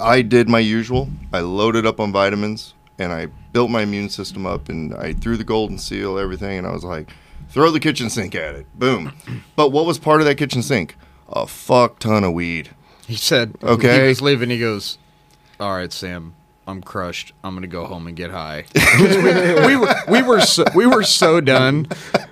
I 0.00 0.22
did 0.22 0.48
my 0.48 0.58
usual. 0.58 1.08
I 1.32 1.40
loaded 1.40 1.86
up 1.86 2.00
on 2.00 2.12
vitamins 2.12 2.74
and 2.98 3.12
I 3.12 3.26
built 3.52 3.70
my 3.70 3.82
immune 3.82 4.08
system 4.08 4.46
up 4.46 4.68
and 4.68 4.94
I 4.94 5.12
threw 5.12 5.36
the 5.36 5.44
golden 5.44 5.78
seal, 5.78 6.18
everything, 6.18 6.58
and 6.58 6.66
I 6.66 6.72
was 6.72 6.84
like, 6.84 7.10
throw 7.48 7.70
the 7.70 7.80
kitchen 7.80 8.10
sink 8.10 8.34
at 8.34 8.54
it. 8.54 8.66
Boom. 8.78 9.12
But 9.56 9.70
what 9.70 9.86
was 9.86 9.98
part 9.98 10.20
of 10.20 10.26
that 10.26 10.36
kitchen 10.36 10.62
sink? 10.62 10.96
A 11.28 11.46
fuck 11.46 11.98
ton 11.98 12.24
of 12.24 12.32
weed. 12.32 12.70
He 13.06 13.16
said, 13.16 13.56
Okay. 13.62 14.02
He 14.02 14.08
was 14.08 14.22
leaving. 14.22 14.50
He 14.50 14.58
goes, 14.58 14.98
"All 15.58 15.74
right, 15.74 15.92
Sam, 15.92 16.34
I'm 16.66 16.82
crushed. 16.82 17.32
I'm 17.42 17.54
gonna 17.54 17.66
go 17.66 17.84
home 17.86 18.06
and 18.06 18.16
get 18.16 18.30
high." 18.30 18.64
we, 19.00 19.66
we 19.66 19.76
were 19.76 19.94
we 20.08 20.22
were 20.22 20.40
so, 20.40 20.64
we 20.74 20.86
were 20.86 21.02
so 21.02 21.40
done, 21.40 21.86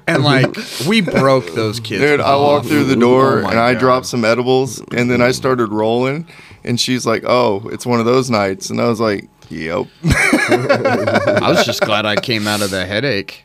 and 0.07 0.23
like 0.23 0.57
we 0.87 1.01
broke 1.01 1.55
those 1.55 1.81
kids. 1.81 2.03
Dude, 2.03 2.21
I 2.21 2.37
walked 2.37 2.67
through 2.67 2.85
the 2.85 2.97
door 2.97 3.43
Oh 3.45 3.49
and 3.49 3.59
I 3.59 3.73
God. 3.75 3.81
dropped 3.81 4.07
some 4.07 4.25
edibles 4.25 4.81
and 4.93 5.11
then 5.11 5.21
I 5.23 5.33
started 5.33 5.73
rolling 5.73 6.29
and 6.65 6.79
she's 6.81 7.05
like, 7.07 7.25
"Oh, 7.27 7.69
it's 7.73 7.85
one 7.87 7.99
of 8.01 8.07
those 8.07 8.31
nights." 8.31 8.71
And 8.71 8.81
I 8.81 8.89
was 8.89 9.01
like, 9.01 9.29
"Yep." 9.49 9.87
I 10.05 11.47
was 11.49 11.65
just 11.65 11.81
glad 11.81 12.07
I 12.07 12.17
came 12.17 12.47
out 12.47 12.63
of 12.63 12.71
the 12.71 12.87
headache. 12.87 13.45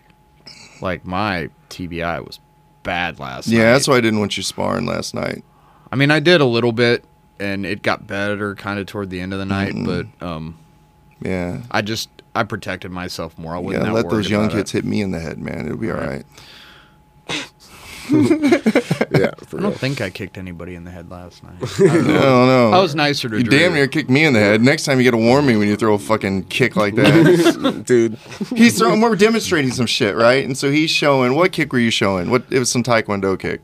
Like 0.81 1.05
my 1.05 1.49
TBI 1.69 2.25
was 2.25 2.39
bad 2.83 3.19
last 3.19 3.47
night. 3.47 3.57
yeah, 3.57 3.71
that's 3.73 3.87
why 3.87 3.95
I 3.95 4.01
didn't 4.01 4.19
want 4.19 4.35
you 4.37 4.43
sparring 4.43 4.85
last 4.85 5.13
night. 5.15 5.43
I 5.91 5.95
mean, 5.95 6.11
I 6.11 6.19
did 6.19 6.41
a 6.41 6.45
little 6.45 6.71
bit, 6.71 7.05
and 7.39 7.65
it 7.65 7.81
got 7.83 8.05
better 8.07 8.53
kind 8.55 8.79
of 8.79 8.85
toward 8.87 9.09
the 9.09 9.21
end 9.21 9.31
of 9.33 9.39
the 9.39 9.45
night. 9.45 9.73
But 9.75 10.07
um, 10.25 10.57
Yeah. 11.23 11.61
I 11.71 11.81
just 11.81 12.09
I 12.35 12.43
protected 12.43 12.91
myself 12.91 13.37
more. 13.37 13.55
I 13.55 13.59
wasn't 13.59 13.85
Yeah, 13.85 13.91
let 13.91 14.09
those 14.09 14.29
young 14.29 14.49
kids 14.49 14.71
It. 14.73 14.77
hit 14.77 14.85
me 14.85 15.01
in 15.01 15.11
the 15.11 15.19
head, 15.19 15.37
man. 15.39 15.65
It'll 15.65 15.77
be 15.77 15.91
all 15.91 15.97
right. 15.97 16.25
yeah, 18.11 19.31
for 19.45 19.57
I 19.57 19.61
real. 19.61 19.69
don't 19.69 19.77
think 19.77 20.01
I 20.01 20.09
kicked 20.09 20.37
anybody 20.37 20.75
in 20.75 20.83
the 20.83 20.91
head 20.91 21.09
last 21.09 21.41
night. 21.41 21.53
I 21.79 21.87
don't 21.87 22.05
know. 22.07 22.71
I 22.73 22.81
was 22.81 22.95
nicer 22.95 23.29
to 23.29 23.37
You 23.37 23.43
Drew. 23.45 23.57
damn 23.59 23.73
near 23.73 23.87
kicked 23.87 24.09
me 24.09 24.25
in 24.25 24.33
the 24.33 24.39
head. 24.41 24.61
Next 24.61 24.83
time 24.83 24.97
you 24.97 25.03
get 25.05 25.11
to 25.11 25.17
warn 25.17 25.45
me 25.45 25.55
when 25.55 25.69
you 25.69 25.77
throw 25.77 25.93
a 25.93 25.99
fucking 25.99 26.43
kick 26.45 26.75
like 26.75 26.95
that. 26.95 27.83
dude. 27.87 28.17
he's 28.55 28.77
throwing. 28.77 28.99
We're 28.99 29.15
demonstrating 29.15 29.71
some 29.71 29.85
shit, 29.85 30.17
right? 30.17 30.43
And 30.43 30.57
so 30.57 30.69
he's 30.69 30.89
showing. 30.89 31.35
What 31.35 31.53
kick 31.53 31.71
were 31.71 31.79
you 31.79 31.91
showing? 31.91 32.29
What? 32.29 32.43
It 32.51 32.59
was 32.59 32.69
some 32.69 32.83
taekwondo 32.83 33.39
kick. 33.39 33.61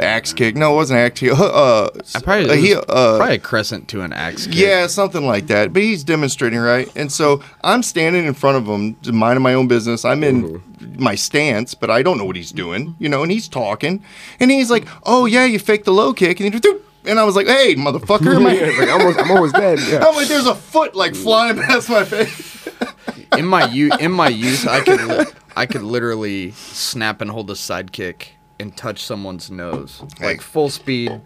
Axe 0.00 0.32
kick. 0.32 0.56
No, 0.56 0.72
it 0.72 0.76
wasn't 0.76 0.98
axe 1.00 1.20
kick. 1.20 1.32
Uh, 1.32 1.88
I 2.14 2.20
probably, 2.20 2.50
uh, 2.50 2.52
it 2.54 2.58
he, 2.60 2.74
uh, 2.74 2.82
probably 3.16 3.34
a 3.34 3.38
crescent 3.38 3.88
to 3.88 4.00
an 4.02 4.12
axe 4.12 4.46
kick. 4.46 4.56
yeah, 4.56 4.86
something 4.86 5.26
like 5.26 5.46
that. 5.48 5.72
But 5.72 5.82
he's 5.82 6.04
demonstrating, 6.04 6.58
right? 6.58 6.90
And 6.96 7.10
so 7.12 7.42
I'm 7.62 7.82
standing 7.82 8.24
in 8.26 8.34
front 8.34 8.56
of 8.58 8.66
him, 8.66 8.96
minding 9.16 9.42
my 9.42 9.54
own 9.54 9.68
business. 9.68 10.04
I'm 10.04 10.22
in 10.24 10.62
my 10.98 11.14
stance, 11.14 11.74
but 11.74 11.90
I 11.90 12.02
don't 12.02 12.18
know 12.18 12.24
what 12.24 12.36
he's 12.36 12.52
doing, 12.52 12.96
you 12.98 13.08
know. 13.08 13.22
And 13.22 13.30
he's 13.32 13.48
talking, 13.48 14.02
and 14.40 14.50
he's 14.50 14.70
like, 14.70 14.86
"Oh 15.04 15.26
yeah, 15.26 15.44
you 15.44 15.58
faked 15.58 15.84
the 15.84 15.92
low 15.92 16.12
kick," 16.12 16.40
and 16.40 16.52
he 16.52 16.60
just, 16.60 16.76
and 17.04 17.18
I 17.18 17.24
was 17.24 17.36
like, 17.36 17.46
"Hey, 17.46 17.74
motherfucker!" 17.74 18.36
am 18.36 18.46
I- 18.46 18.54
yeah, 18.54 18.66
like, 18.78 18.88
I'm, 18.88 19.00
almost, 19.00 19.18
I'm 19.18 19.30
almost 19.30 19.54
dead. 19.54 19.78
Yeah. 19.88 20.04
I'm 20.06 20.14
like, 20.14 20.28
"There's 20.28 20.46
a 20.46 20.54
foot 20.54 20.94
like 20.94 21.14
flying 21.14 21.56
past 21.56 21.88
my 21.90 22.04
face." 22.04 22.68
in 23.36 23.46
my 23.46 23.66
youth, 23.70 24.00
in 24.00 24.12
my 24.12 24.28
youth, 24.28 24.66
I 24.66 24.80
could 24.80 25.00
li- 25.04 25.26
I 25.56 25.66
could 25.66 25.82
literally 25.82 26.52
snap 26.52 27.20
and 27.20 27.30
hold 27.30 27.50
a 27.50 27.54
sidekick 27.54 28.28
and 28.60 28.76
touch 28.76 29.02
someone's 29.02 29.50
nose 29.50 30.02
like 30.20 30.40
full 30.40 30.68
speed, 30.68 31.20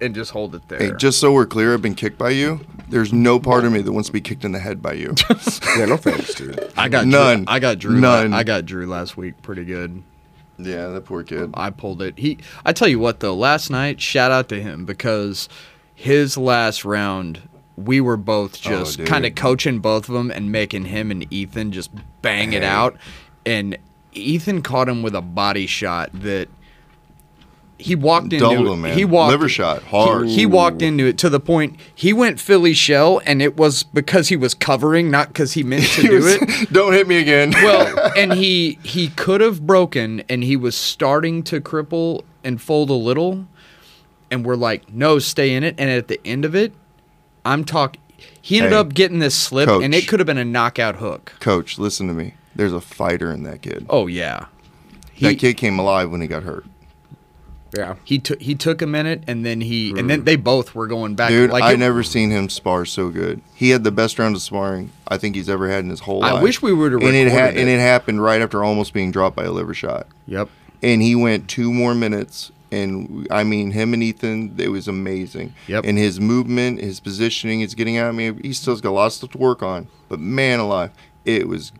and 0.00 0.14
just 0.14 0.30
hold 0.30 0.54
it 0.54 0.68
there. 0.68 0.78
Hey, 0.78 0.92
just 0.98 1.20
so 1.20 1.32
we're 1.32 1.46
clear, 1.46 1.74
I've 1.74 1.82
been 1.82 1.94
kicked 1.94 2.18
by 2.18 2.30
you. 2.30 2.60
There's 2.88 3.12
no 3.12 3.38
part 3.40 3.64
of 3.64 3.72
me 3.72 3.80
that 3.80 3.92
wants 3.92 4.08
to 4.08 4.12
be 4.12 4.20
kicked 4.20 4.44
in 4.44 4.52
the 4.52 4.58
head 4.58 4.82
by 4.82 4.92
you. 4.94 5.14
yeah, 5.76 5.86
no 5.86 5.96
thanks, 5.96 6.34
dude. 6.34 6.72
I 6.76 6.88
got 6.88 7.06
None. 7.06 7.44
Drew, 7.44 7.54
I 7.54 7.58
got 7.58 7.78
Drew. 7.78 8.00
None. 8.00 8.32
I 8.32 8.42
got 8.42 8.66
Drew 8.66 8.86
last 8.86 9.16
week. 9.16 9.40
Pretty 9.42 9.64
good. 9.64 10.02
yeah, 10.58 10.88
that 10.88 11.04
poor 11.04 11.22
kid. 11.22 11.50
I 11.54 11.70
pulled 11.70 12.02
it. 12.02 12.18
He. 12.18 12.38
I 12.64 12.72
tell 12.72 12.88
you 12.88 12.98
what 12.98 13.20
though, 13.20 13.34
last 13.34 13.70
night, 13.70 14.00
shout 14.00 14.30
out 14.30 14.48
to 14.50 14.60
him 14.60 14.84
because 14.84 15.48
his 15.94 16.36
last 16.36 16.84
round. 16.84 17.48
We 17.76 18.00
were 18.00 18.16
both 18.16 18.64
oh, 18.66 18.70
just 18.70 18.98
dude. 18.98 19.08
kind 19.08 19.26
of 19.26 19.34
coaching 19.34 19.80
both 19.80 20.08
of 20.08 20.14
them 20.14 20.30
and 20.30 20.52
making 20.52 20.84
him 20.84 21.10
and 21.10 21.26
Ethan 21.32 21.72
just 21.72 21.90
bang 22.22 22.52
it 22.52 22.62
out. 22.62 22.96
And 23.44 23.76
Ethan 24.14 24.62
caught 24.62 24.88
him 24.88 25.02
with 25.02 25.14
a 25.14 25.20
body 25.22 25.66
shot 25.66 26.10
that 26.12 26.48
he 27.76 27.94
walked 27.96 28.32
into. 28.32 28.38
Doubled 28.38 28.68
him, 28.68 28.82
man. 28.82 28.96
He 28.96 29.04
walked 29.04 29.32
Liver 29.32 29.48
shot, 29.48 29.82
he- 29.82 29.88
hard. 29.88 30.28
He, 30.28 30.46
walked 30.46 30.80
into 30.80 31.06
it 31.06 31.18
to 31.18 31.28
the 31.28 31.40
point 31.40 31.76
he 31.94 32.12
went 32.12 32.38
Philly 32.40 32.72
shell, 32.72 33.20
and 33.26 33.42
it 33.42 33.56
was 33.56 33.82
because 33.82 34.28
he 34.28 34.36
was 34.36 34.54
covering, 34.54 35.10
not 35.10 35.28
because 35.28 35.52
he 35.54 35.64
meant 35.64 35.82
to 35.84 36.00
He 36.02 36.08
do 36.08 36.14
was- 36.16 36.26
it. 36.40 36.68
Don't 36.72 36.92
hit 36.92 37.08
me 37.08 37.18
again. 37.18 37.52
Well, 37.64 38.12
and 38.16 38.32
he 38.34 38.78
he 38.84 39.08
could 39.08 39.40
have 39.40 39.66
broken, 39.66 40.22
and 40.28 40.44
he 40.44 40.56
was 40.56 40.76
starting 40.76 41.42
to 41.44 41.60
cripple 41.60 42.22
and 42.44 42.60
fold 42.62 42.90
a 42.90 42.94
little, 42.94 43.46
and 44.30 44.44
we're 44.46 44.54
like, 44.56 44.92
no, 44.92 45.18
stay 45.18 45.54
in 45.54 45.64
it. 45.64 45.74
And 45.78 45.90
at 45.90 46.06
the 46.08 46.20
end 46.24 46.44
of 46.44 46.54
it, 46.54 46.72
I'm 47.44 47.64
talking. 47.64 48.00
He 48.40 48.58
ended 48.58 48.72
Hey, 48.72 48.78
up 48.78 48.94
getting 48.94 49.18
this 49.18 49.34
slip, 49.34 49.68
coach. 49.68 49.82
and 49.82 49.94
it 49.94 50.06
could 50.06 50.20
have 50.20 50.26
been 50.26 50.38
a 50.38 50.44
knockout 50.44 50.96
hook. 50.96 51.32
Coach, 51.40 51.78
listen 51.78 52.06
to 52.08 52.14
me. 52.14 52.34
There's 52.54 52.72
a 52.72 52.80
fighter 52.80 53.32
in 53.32 53.42
that 53.44 53.62
kid. 53.62 53.86
Oh 53.88 54.06
yeah, 54.06 54.46
he 55.12 55.26
that 55.26 55.38
kid 55.38 55.56
came 55.56 55.78
alive 55.78 56.10
when 56.10 56.20
he 56.20 56.26
got 56.26 56.42
hurt. 56.42 56.66
Yeah. 57.76 57.96
he 58.04 58.18
took 58.18 58.40
he 58.40 58.54
took 58.54 58.82
a 58.82 58.86
minute, 58.86 59.24
and 59.26 59.44
then 59.44 59.60
he 59.60 59.90
and 59.90 60.08
then 60.08 60.22
mm. 60.22 60.24
they 60.24 60.36
both 60.36 60.74
were 60.74 60.86
going 60.86 61.14
back. 61.14 61.30
Dude, 61.30 61.50
like 61.50 61.62
I 61.62 61.72
it- 61.72 61.78
never 61.78 62.02
seen 62.02 62.30
him 62.30 62.48
spar 62.48 62.84
so 62.84 63.10
good. 63.10 63.40
He 63.54 63.70
had 63.70 63.84
the 63.84 63.90
best 63.90 64.18
round 64.18 64.36
of 64.36 64.42
sparring 64.42 64.90
I 65.08 65.18
think 65.18 65.34
he's 65.34 65.48
ever 65.48 65.68
had 65.68 65.84
in 65.84 65.90
his 65.90 66.00
whole 66.00 66.22
I 66.22 66.32
life. 66.32 66.40
I 66.40 66.42
wish 66.42 66.62
we 66.62 66.72
would've 66.72 67.00
and 67.02 67.14
it, 67.14 67.24
recorded 67.24 67.58
and 67.58 67.68
it. 67.68 67.74
it 67.74 67.80
happened 67.80 68.22
right 68.22 68.40
after 68.40 68.62
almost 68.62 68.92
being 68.92 69.10
dropped 69.10 69.36
by 69.36 69.44
a 69.44 69.50
liver 69.50 69.74
shot. 69.74 70.06
Yep. 70.26 70.48
And 70.82 71.02
he 71.02 71.14
went 71.14 71.48
two 71.48 71.72
more 71.72 71.94
minutes, 71.94 72.52
and 72.70 73.26
I 73.30 73.44
mean 73.44 73.72
him 73.72 73.94
and 73.94 74.02
Ethan, 74.02 74.54
it 74.58 74.68
was 74.68 74.86
amazing. 74.86 75.54
Yep. 75.66 75.84
And 75.84 75.98
his 75.98 76.20
movement, 76.20 76.80
his 76.80 77.00
positioning, 77.00 77.60
his 77.60 77.74
getting 77.74 77.96
at 77.96 78.14
me. 78.14 78.34
He 78.42 78.52
still's 78.52 78.80
got 78.80 78.90
a 78.90 78.92
lot 78.92 79.06
of 79.06 79.12
stuff 79.14 79.30
to 79.30 79.38
work 79.38 79.62
on, 79.62 79.88
but 80.08 80.20
man 80.20 80.60
alive, 80.60 80.90
it 81.24 81.48
was. 81.48 81.72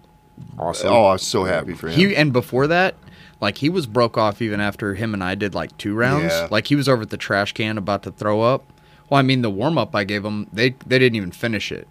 Awesome. 0.59 0.89
Oh, 0.93 1.05
I 1.07 1.13
was 1.15 1.23
so 1.23 1.45
happy 1.45 1.75
for 1.75 1.89
him. 1.89 1.95
He 1.95 2.15
and 2.17 2.33
before 2.33 2.67
that, 2.69 2.95
like 3.41 3.59
he 3.59 3.69
was 3.69 3.87
broke 3.87 4.17
off 4.19 4.41
even 4.43 4.61
after 4.61 4.95
him 4.95 5.15
and 5.15 5.23
I 5.23 5.35
did 5.35 5.55
like 5.55 5.77
two 5.79 5.95
rounds. 5.95 6.33
Yeah. 6.33 6.49
Like 6.51 6.67
he 6.69 6.77
was 6.77 6.89
over 6.89 7.03
at 7.03 7.11
the 7.11 7.17
trash 7.17 7.53
can 7.53 7.77
about 7.79 8.03
to 8.05 8.11
throw 8.11 8.43
up. 8.43 8.65
Well, 9.11 9.19
I 9.19 9.23
mean 9.23 9.43
the 9.43 9.51
warm 9.51 9.77
up 9.79 9.95
I 9.95 10.05
gave 10.05 10.25
him, 10.25 10.49
they 10.53 10.71
they 10.87 10.99
didn't 10.99 11.17
even 11.17 11.31
finish 11.33 11.71
it. 11.73 11.87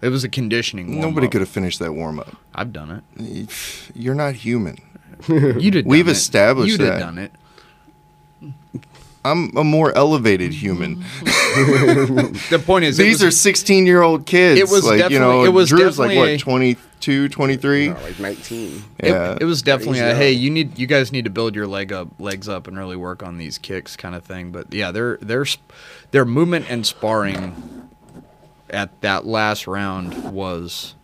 It 0.00 0.08
was 0.08 0.24
a 0.24 0.28
conditioning. 0.28 0.96
Warm 0.96 1.10
Nobody 1.10 1.28
could 1.28 1.40
have 1.42 1.48
finished 1.50 1.78
that 1.78 1.92
warm 1.92 2.18
up. 2.18 2.34
I've 2.54 2.72
done 2.72 3.02
it. 3.16 3.50
You're 3.94 4.14
not 4.16 4.34
human. 4.34 4.78
You 5.28 5.70
did. 5.70 5.86
We've 5.86 6.08
established 6.08 6.72
You 6.72 6.78
did 6.78 6.88
that. 6.94 6.98
done 6.98 7.18
it. 7.18 7.32
I'm 9.24 9.56
a 9.56 9.62
more 9.62 9.96
elevated 9.96 10.52
human. 10.52 11.04
The 11.52 12.62
point 12.64 12.86
is, 12.86 12.96
These 12.96 13.22
was- 13.22 13.24
are 13.24 13.30
16 13.30 13.84
year 13.86 14.00
old 14.02 14.24
kids. 14.26 14.58
It 14.58 14.68
was 14.70 14.84
like, 14.86 15.10
you 15.10 15.18
know, 15.18 15.44
definitely- 15.44 15.46
it 15.46 15.52
was 15.52 15.68
Drew's 15.68 15.98
like 15.98 16.16
what, 16.16 16.40
22, 17.02 17.28
23? 17.30 17.88
No, 17.88 17.94
like 17.94 18.18
19. 18.20 18.84
It, 18.98 19.08
Yeah. 19.08 19.36
it 19.40 19.44
was 19.44 19.60
definitely 19.62 19.98
a 19.98 20.14
hey, 20.14 20.30
you 20.32 20.50
need 20.50 20.78
you 20.78 20.86
guys 20.86 21.10
need 21.10 21.24
to 21.24 21.30
build 21.30 21.54
your 21.56 21.66
leg 21.66 21.92
up, 21.92 22.08
legs 22.20 22.48
up, 22.48 22.68
and 22.68 22.78
really 22.78 22.96
work 22.96 23.22
on 23.22 23.38
these 23.38 23.58
kicks, 23.58 23.96
kind 23.96 24.14
of 24.14 24.24
thing. 24.24 24.52
But 24.52 24.72
yeah, 24.72 24.92
their 24.92 25.16
their 25.18 25.44
their 26.12 26.24
movement 26.24 26.66
and 26.70 26.86
sparring 26.86 27.88
at 28.70 29.00
that 29.00 29.26
last 29.26 29.66
round 29.66 30.32
was 30.32 30.94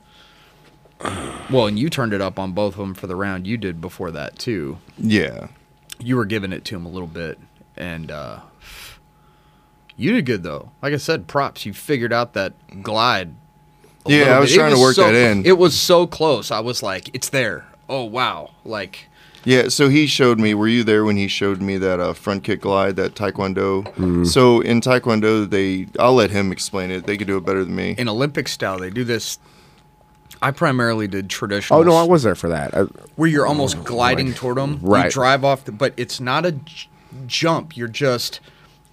well, 1.51 1.67
and 1.67 1.79
you 1.79 1.91
turned 1.91 2.13
it 2.13 2.21
up 2.21 2.39
on 2.39 2.53
both 2.53 2.75
of 2.75 2.79
them 2.79 2.95
for 2.95 3.07
the 3.09 3.17
round 3.17 3.47
you 3.47 3.57
did 3.57 3.81
before 3.81 4.11
that 4.13 4.39
too. 4.39 4.79
Yeah. 4.97 5.49
You 5.99 6.17
were 6.17 6.25
giving 6.27 6.53
it 6.53 6.65
to 6.67 6.77
him 6.77 6.87
a 6.87 6.89
little 6.89 7.09
bit, 7.09 7.39
and 7.77 8.11
uh, 8.13 8.41
you 9.97 10.13
did 10.13 10.27
good 10.27 10.45
though. 10.45 10.71
Like 10.81 10.93
I 10.95 10.97
said, 10.99 11.27
props. 11.27 11.67
You 11.67 11.73
figured 11.73 12.13
out 12.13 12.35
that 12.35 12.83
glide. 12.85 13.35
A 14.07 14.11
Yeah, 14.13 14.37
I 14.37 14.41
was 14.41 14.51
bit. 14.51 14.57
It 14.57 14.59
trying 14.61 14.75
to 14.75 14.81
work 14.81 14.95
so- 14.95 15.03
that 15.05 15.15
in. 15.15 15.45
It 15.47 15.59
was 15.59 15.79
so 15.79 16.07
close. 16.07 16.51
I 16.51 16.61
was 16.61 16.83
like, 16.83 17.11
it's 17.15 17.29
there. 17.29 17.67
Oh 17.89 18.05
wow! 18.05 18.51
Like. 18.65 19.07
Yeah, 19.45 19.69
so 19.69 19.89
he 19.89 20.07
showed 20.07 20.39
me. 20.39 20.53
Were 20.53 20.69
you 20.69 20.85
there 20.85 21.05
when 21.05 21.17
he 21.17 21.27
showed 21.29 21.63
me 21.63 21.79
that 21.79 22.01
uh, 22.01 22.13
front 22.13 22.43
kick 22.45 22.61
glide, 22.63 22.97
that 22.97 23.15
Taekwondo? 23.15 23.85
Mm-hmm. 23.85 24.25
So 24.25 24.61
in 24.61 24.81
Taekwondo, 24.83 25.49
they 25.49 25.87
I'll 25.99 26.15
let 26.15 26.31
him 26.31 26.53
explain 26.53 26.91
it. 26.91 27.07
They 27.07 27.17
could 27.17 27.29
do 27.29 27.39
it 27.39 27.47
better 27.47 27.65
than 27.65 27.75
me. 27.75 27.95
in 27.97 28.09
Olympic 28.09 28.49
style, 28.49 28.79
they 28.79 28.91
do 28.91 29.05
this. 29.05 29.39
I 30.43 30.51
primarily 30.51 31.09
did 31.09 31.31
traditional. 31.31 31.81
Oh, 31.81 31.83
no, 31.83 31.97
I 31.97 32.03
was 32.05 32.23
there 32.25 32.35
for 32.35 32.49
that. 32.51 32.75
I, 32.77 32.83
where 33.17 33.29
you're 33.29 33.47
almost 33.47 33.83
gliding 33.85 34.35
toward 34.35 34.57
them. 34.59 34.73
You 34.83 34.89
Right. 34.89 35.11
drive 35.11 35.45
off, 35.45 35.65
the, 35.65 35.73
but 35.73 35.95
it's 35.97 36.21
not 36.21 36.45
a 36.45 36.53
j- 36.53 36.89
jump. 37.27 37.77
You're 37.77 37.89
just, 37.89 38.39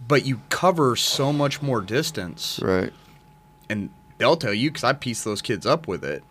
but 0.07 0.25
you 0.25 0.41
cover 0.49 0.95
so 0.95 1.31
much 1.33 1.61
more 1.61 1.81
distance, 1.81 2.59
Right. 2.63 2.93
and 3.69 3.89
they'll 4.17 4.37
tell 4.37 4.53
you 4.53 4.69
because 4.69 4.83
I 4.83 4.93
piece 4.93 5.23
those 5.23 5.41
kids 5.41 5.65
up 5.65 5.87
with 5.87 6.03
it. 6.03 6.23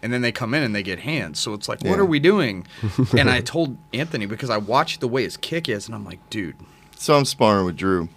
And 0.00 0.12
then 0.12 0.22
they 0.22 0.30
come 0.30 0.54
in 0.54 0.62
and 0.62 0.74
they 0.74 0.84
get 0.84 1.00
hands. 1.00 1.40
So 1.40 1.54
it's 1.54 1.68
like, 1.68 1.82
what 1.82 1.98
are 1.98 2.04
we 2.04 2.20
doing? 2.20 2.66
and 3.18 3.28
I 3.28 3.40
told 3.40 3.76
Anthony 3.92 4.26
because 4.26 4.48
I 4.48 4.56
watched 4.56 5.00
the 5.00 5.08
way 5.08 5.24
his 5.24 5.36
kick 5.36 5.68
is, 5.68 5.86
and 5.86 5.94
I'm 5.94 6.04
like, 6.04 6.20
dude, 6.30 6.54
So 6.96 7.16
I'm 7.16 7.24
sparring 7.24 7.66
with 7.66 7.76
Drew, 7.76 8.08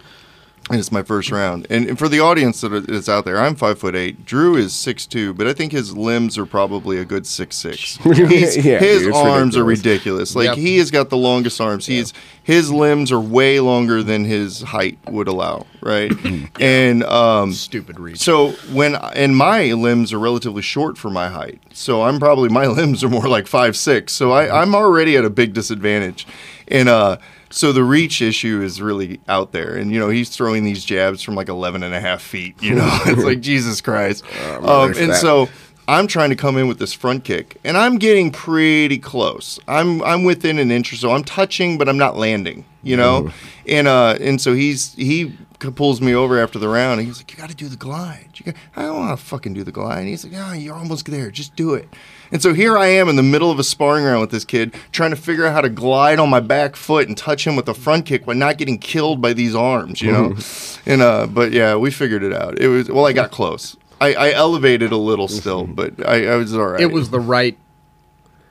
and 0.72 0.80
it's 0.80 0.92
my 0.92 1.04
first 1.04 1.32
round. 1.32 1.68
And, 1.70 1.86
and 1.88 2.00
for 2.00 2.08
the 2.10 2.20
audience 2.20 2.62
that 2.62 2.74
is 2.90 3.08
out 3.10 3.26
there, 3.26 3.38
I'm 3.40 3.56
five 3.56 3.78
foot 3.80 3.96
eight. 3.96 4.26
Drew 4.26 4.56
is 4.56 4.74
six 4.74 5.06
two, 5.06 5.34
but 5.34 5.48
I 5.48 5.54
think 5.54 5.72
his 5.72 5.96
limbs 5.96 6.38
are 6.38 6.46
probably 6.46 6.98
a 6.98 7.06
good 7.06 7.28
six 7.28 7.56
six. 7.56 7.98
He's, 8.04 8.58
Yeah, 8.66 8.80
his 8.80 9.00
dude, 9.02 9.10
it's 9.10 9.18
arms 9.18 9.56
are 9.58 9.64
ridiculous. 9.64 10.34
ridiculous. 10.34 10.36
Like 10.36 10.46
Yep. 10.46 10.58
he 10.58 10.78
has 10.78 10.92
got 10.92 11.10
the 11.10 11.18
longest 11.18 11.60
arms. 11.62 11.86
He's 11.86 12.14
his 12.44 12.72
limbs 12.72 13.12
are 13.12 13.20
way 13.20 13.60
longer 13.60 14.02
than 14.02 14.26
his 14.26 14.62
height 14.62 14.98
would 15.10 15.28
allow. 15.28 15.66
Right, 15.82 16.12
and 16.60 17.04
um, 17.04 17.54
stupid 17.54 18.00
reach. 18.00 18.20
so 18.20 18.52
when 18.72 18.96
and 18.96 19.36
my 19.36 19.74
limbs 19.74 20.14
are 20.14 20.20
relatively 20.20 20.62
short 20.62 20.98
for 20.98 21.10
my 21.10 21.28
height, 21.30 21.60
so 21.74 22.04
I'm 22.04 22.20
probably 22.20 22.50
my 22.50 22.68
limbs 22.80 23.04
are 23.04 23.10
more 23.10 23.28
like 23.28 23.48
five 23.48 23.76
six. 23.76 24.14
So 24.14 24.32
I, 24.32 24.62
I'm 24.62 24.76
already 24.76 25.18
at 25.18 25.26
a 25.26 25.30
big 25.30 25.54
disadvantage, 25.54 26.28
and 26.68 26.88
uh, 26.88 27.18
so 27.52 27.72
the 27.72 27.84
reach 27.84 28.22
issue 28.22 28.62
is 28.62 28.82
really 28.82 29.20
out 29.28 29.52
there. 29.52 29.76
And 29.76 29.92
you 29.92 30.00
know 30.00 30.10
he's 30.10 30.30
throwing 30.30 30.64
these 30.64 30.84
jabs 30.84 31.22
from 31.22 31.36
like 31.36 31.50
11 31.50 31.84
and 31.84 31.94
a 31.94 32.00
half 32.00 32.22
feet. 32.22 32.62
You 32.62 32.76
know 32.76 32.90
it's 33.06 33.24
like 33.24 33.42
Jesus 33.42 33.82
Christ. 33.82 34.24
I'm 34.44 34.66
um, 34.66 34.88
and 34.98 35.12
that. 35.12 35.22
so 35.22 35.50
I'm 35.88 36.08
trying 36.08 36.30
to 36.30 36.36
come 36.36 36.58
in 36.58 36.68
with 36.68 36.80
this 36.80 36.94
front 36.94 37.24
kick, 37.24 37.58
and 37.64 37.78
I'm 37.78 37.98
getting 37.98 38.32
pretty 38.32 38.98
close. 38.98 39.60
I'm 39.68 40.02
I'm 40.04 40.24
within 40.24 40.58
an 40.60 40.72
inch 40.72 40.94
or 40.94 40.96
so. 40.96 41.12
I'm 41.12 41.24
touching, 41.24 41.78
but 41.78 41.90
I'm 41.90 41.98
not 41.98 42.18
landing. 42.18 42.66
You 42.84 42.98
know, 42.98 43.32
and 43.68 43.88
uh, 43.88 44.18
and 44.20 44.42
so 44.42 44.54
he's 44.54 44.94
he 44.96 45.38
pulls 45.70 46.02
me 46.02 46.16
over 46.16 46.42
after 46.42 46.58
the 46.58 46.68
round, 46.68 47.00
and 47.00 47.08
he's 47.08 47.18
like, 47.18 47.32
"You 47.32 47.38
got 47.38 47.50
to 47.50 47.56
do 47.56 47.68
the 47.68 47.76
glide." 47.76 48.30
You 48.36 48.46
got, 48.46 48.56
I 48.76 48.84
don't 48.84 48.98
want 48.98 49.20
to 49.20 49.24
fucking 49.24 49.54
do 49.54 49.64
the 49.64 49.72
glide. 49.72 50.00
And 50.00 50.08
he's 50.08 50.24
like, 50.24 50.34
"No, 50.34 50.54
you're 50.54 50.76
almost 50.76 51.06
there. 51.06 51.30
Just 51.30 51.56
do 51.56 51.76
it." 51.76 51.88
And 52.32 52.42
so 52.42 52.54
here 52.54 52.78
I 52.78 52.88
am 52.88 53.10
in 53.10 53.18
the 53.18 53.24
middle 53.24 53.52
of 53.52 53.60
a 53.60 53.64
sparring 53.64 54.06
round 54.06 54.22
with 54.22 54.32
this 54.32 54.46
kid, 54.46 54.74
trying 54.92 55.12
to 55.12 55.16
figure 55.16 55.46
out 55.46 55.54
how 55.54 55.62
to 55.62 55.70
glide 55.70 56.18
on 56.18 56.30
my 56.30 56.40
back 56.40 56.76
foot 56.76 57.08
and 57.08 57.16
touch 57.16 57.46
him 57.46 57.56
with 57.56 57.68
a 57.68 57.74
front 57.74 58.06
kick 58.06 58.26
while 58.26 58.36
not 58.36 58.58
getting 58.58 58.80
killed 58.80 59.22
by 59.22 59.34
these 59.34 59.54
arms. 59.54 60.02
You 60.02 60.12
know, 60.12 60.36
and 60.86 61.02
uh, 61.02 61.28
but 61.28 61.52
yeah, 61.52 61.76
we 61.76 61.92
figured 61.92 62.24
it 62.24 62.34
out. 62.34 62.60
It 62.60 62.68
was 62.68 62.90
well, 62.90 63.06
I 63.06 63.14
got 63.14 63.32
close. 63.32 63.78
I, 64.00 64.16
I 64.16 64.32
elevated 64.32 64.92
a 64.92 64.98
little 64.98 65.28
still, 65.28 65.68
but 65.68 66.08
I, 66.08 66.26
I 66.26 66.36
was 66.36 66.56
all 66.56 66.70
right. 66.70 66.82
it 66.82 66.92
was 66.92 67.12
the 67.12 67.20
right 67.20 67.56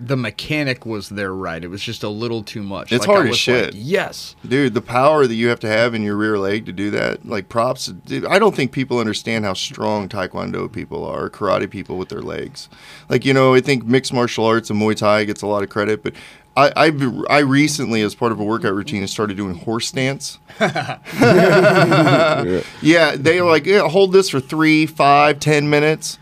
the 0.01 0.17
mechanic 0.17 0.87
was 0.87 1.11
there 1.11 1.35
right 1.35 1.63
it 1.63 1.69
was 1.69 1.83
just 1.83 2.03
a 2.03 2.09
little 2.09 2.43
too 2.43 2.63
much 2.63 2.91
It's 2.91 3.05
I 3.05 3.07
hard 3.07 3.27
as 3.27 3.31
was 3.31 3.39
shit. 3.39 3.65
like, 3.75 3.77
yes 3.77 4.35
Dude, 4.47 4.75
the 4.75 4.81
power 4.81 5.27
that 5.27 5.35
you 5.35 5.49
have 5.49 5.61
to 5.61 5.69
have 5.69 5.95
in 5.95 6.03
your 6.03 6.17
rear 6.17 6.39
leg 6.39 6.65
to 6.67 6.73
do 6.73 6.91
that, 6.93 7.27
like 7.27 7.49
props. 7.49 7.87
Dude, 7.87 8.25
I 8.27 8.39
don't 8.39 8.57
think 8.57 8.73
people 8.73 8.99
understand 8.99 9.45
how 9.45 9.53
strong 9.53 10.09
Taekwondo 10.09 10.73
people 10.73 11.05
are, 11.05 11.29
karate 11.29 11.69
people 11.71 11.99
with 11.99 12.09
their 12.09 12.23
legs. 12.23 12.69
Like, 13.09 13.25
you 13.25 13.35
know, 13.35 13.55
I 13.55 13.61
think 13.61 13.85
mixed 13.85 14.13
martial 14.13 14.45
arts 14.47 14.71
and 14.71 14.81
Muay 14.81 14.97
Thai 14.97 15.25
gets 15.25 15.43
a 15.43 15.47
lot 15.47 15.63
of 15.63 15.69
credit, 15.69 16.03
but 16.03 16.15
I, 16.57 16.73
I 16.77 16.91
I 17.29 17.39
recently, 17.41 18.03
as 18.03 18.15
part 18.15 18.33
of 18.33 18.41
a 18.41 18.45
workout 18.45 18.75
routine, 18.75 19.07
started 19.07 19.37
doing 19.37 19.55
horse 19.55 19.87
stance. 19.87 20.39
yeah, 20.61 20.99
they 23.17 23.41
were 23.41 23.49
like, 23.51 23.67
yeah, 23.67 23.89
hold 23.89 24.13
this 24.13 24.31
for 24.31 24.41
three, 24.41 24.87
five, 24.87 25.39
ten 25.41 25.71
minutes. 25.71 26.19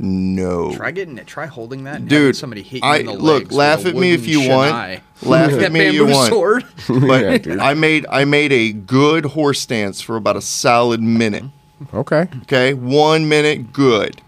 No, 0.00 0.72
Try 0.76 0.92
getting 0.92 1.18
it. 1.18 1.26
Try 1.26 1.46
holding 1.46 1.82
that. 1.84 1.96
And 1.96 2.08
dude. 2.08 2.36
somebody 2.36 2.62
hit 2.62 2.82
you 2.84 2.88
I 2.88 2.98
in 2.98 3.06
the 3.06 3.12
look, 3.14 3.20
legs 3.42 3.48
with 3.48 3.52
laugh 3.58 3.84
at 3.84 3.96
me 3.96 4.12
if 4.12 4.20
wooden 4.20 4.40
you 4.42 4.48
want. 4.48 4.72
shinai. 4.72 5.00
Laugh 5.22 5.50
at 5.60 5.72
me 5.72 5.80
if 5.80 5.94
you 5.94 6.00
bamboo 6.06 6.14
want. 6.14 6.28
sword. 6.30 6.64
But 6.88 7.46
Yeah. 7.46 7.56
I 7.64 7.74
made 7.74 8.06
I 8.08 8.24
made 8.24 8.52
a 8.52 8.72
good 8.72 9.24
horse 9.24 9.60
stance 9.60 10.00
for 10.00 10.14
about 10.16 10.36
a 10.36 10.40
solid 10.40 11.02
minute. 11.02 11.42
Mm-hmm. 11.82 11.96
Okay. 11.96 12.28
Okay, 12.42 12.74
one 12.74 13.28
minute, 13.28 13.72
good. 13.72 14.20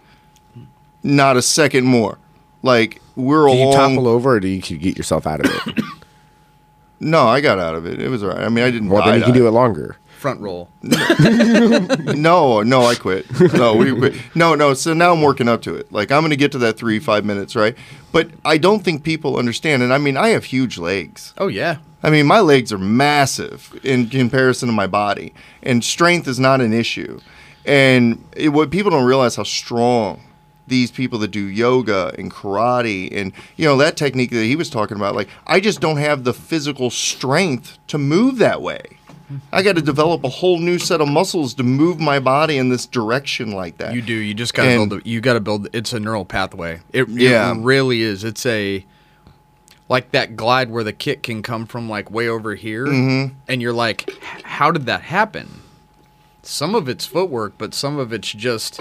Not 1.04 1.36
a 1.36 1.42
second 1.42 1.84
more. 1.86 2.18
Like 2.64 3.00
we're 3.14 3.46
Do 3.48 3.54
you 3.54 3.62
along. 3.64 3.74
topple 3.94 4.08
over, 4.08 4.32
or 4.34 4.40
do 4.40 4.48
you 4.48 4.60
get 4.60 4.96
yourself 4.96 5.24
out 5.26 5.44
of 5.44 5.52
it? 5.68 5.84
No, 7.02 7.26
I 7.26 7.40
got 7.40 7.58
out 7.58 7.74
of 7.74 7.86
it. 7.86 7.98
It 7.98 8.08
was 8.10 8.22
all 8.22 8.28
right. 8.28 8.40
I 8.42 8.50
mean, 8.50 8.62
I 8.62 8.70
didn't. 8.70 8.90
well, 8.90 9.02
then 9.02 9.12
die, 9.12 9.16
you 9.18 9.24
can 9.24 9.32
do 9.32 9.46
it 9.48 9.52
longer. 9.52 9.96
Front 10.20 10.42
roll. 10.42 10.68
No, 12.14 12.62
no, 12.62 12.82
I 12.82 12.94
quit. 12.94 13.24
No, 13.54 13.74
we 13.74 13.96
quit. 13.96 14.14
No, 14.34 14.54
no. 14.54 14.74
So 14.74 14.92
now 14.92 15.14
I'm 15.14 15.22
working 15.22 15.48
up 15.48 15.62
to 15.62 15.74
it. 15.74 15.90
Like 15.90 16.12
I'm 16.12 16.20
going 16.20 16.30
to 16.30 16.36
get 16.36 16.52
to 16.52 16.58
that 16.58 16.76
three, 16.76 16.98
five 16.98 17.24
minutes, 17.24 17.56
right? 17.56 17.74
But 18.12 18.28
I 18.44 18.58
don't 18.58 18.84
think 18.84 19.02
people 19.02 19.38
understand. 19.38 19.82
And 19.82 19.94
I 19.94 19.96
mean, 19.98 20.18
I 20.18 20.28
have 20.28 20.44
huge 20.44 20.76
legs. 20.76 21.32
Oh 21.38 21.48
yeah. 21.48 21.78
I 22.02 22.10
mean, 22.10 22.26
my 22.26 22.40
legs 22.40 22.70
are 22.70 22.78
massive 22.78 23.78
in 23.82 24.08
comparison 24.08 24.68
to 24.68 24.74
my 24.74 24.86
body, 24.86 25.32
and 25.62 25.82
strength 25.82 26.28
is 26.28 26.38
not 26.38 26.60
an 26.60 26.74
issue. 26.74 27.18
And 27.64 28.22
it, 28.36 28.50
what 28.50 28.70
people 28.70 28.90
don't 28.90 29.06
realize 29.06 29.36
how 29.36 29.44
strong 29.44 30.20
these 30.66 30.90
people 30.90 31.18
that 31.20 31.30
do 31.30 31.46
yoga 31.46 32.14
and 32.18 32.30
karate 32.30 33.08
and 33.10 33.32
you 33.56 33.64
know 33.64 33.76
that 33.78 33.96
technique 33.96 34.30
that 34.30 34.44
he 34.44 34.54
was 34.54 34.68
talking 34.68 34.98
about. 34.98 35.14
Like, 35.14 35.28
I 35.46 35.60
just 35.60 35.80
don't 35.80 35.96
have 35.96 36.24
the 36.24 36.34
physical 36.34 36.90
strength 36.90 37.78
to 37.86 37.96
move 37.96 38.36
that 38.36 38.60
way. 38.60 38.82
I 39.52 39.62
got 39.62 39.76
to 39.76 39.82
develop 39.82 40.24
a 40.24 40.28
whole 40.28 40.58
new 40.58 40.78
set 40.78 41.00
of 41.00 41.08
muscles 41.08 41.54
to 41.54 41.62
move 41.62 42.00
my 42.00 42.18
body 42.18 42.58
in 42.58 42.68
this 42.68 42.86
direction 42.86 43.52
like 43.52 43.78
that. 43.78 43.94
You 43.94 44.02
do. 44.02 44.12
You 44.14 44.34
just 44.34 44.54
gotta 44.54 44.70
build. 44.70 44.92
A, 44.92 45.00
you 45.08 45.20
gotta 45.20 45.40
build. 45.40 45.68
It's 45.72 45.92
a 45.92 46.00
neural 46.00 46.24
pathway. 46.24 46.80
It, 46.92 47.08
Yeah. 47.08 47.52
it 47.52 47.58
really 47.62 48.00
is. 48.02 48.24
It's 48.24 48.44
a 48.46 48.84
like 49.88 50.12
that 50.12 50.36
glide 50.36 50.70
where 50.70 50.84
the 50.84 50.92
kick 50.92 51.22
can 51.22 51.42
come 51.42 51.66
from 51.66 51.88
like 51.88 52.10
way 52.10 52.28
over 52.28 52.54
here, 52.54 52.86
Mm-hmm. 52.86 53.34
and 53.48 53.60
you're 53.62 53.72
like, 53.72 54.08
how 54.44 54.70
did 54.70 54.86
that 54.86 55.02
happen? 55.02 55.62
Some 56.42 56.74
of 56.74 56.88
it's 56.88 57.06
footwork, 57.06 57.54
but 57.58 57.74
some 57.74 57.98
of 57.98 58.12
it's 58.12 58.32
just 58.32 58.80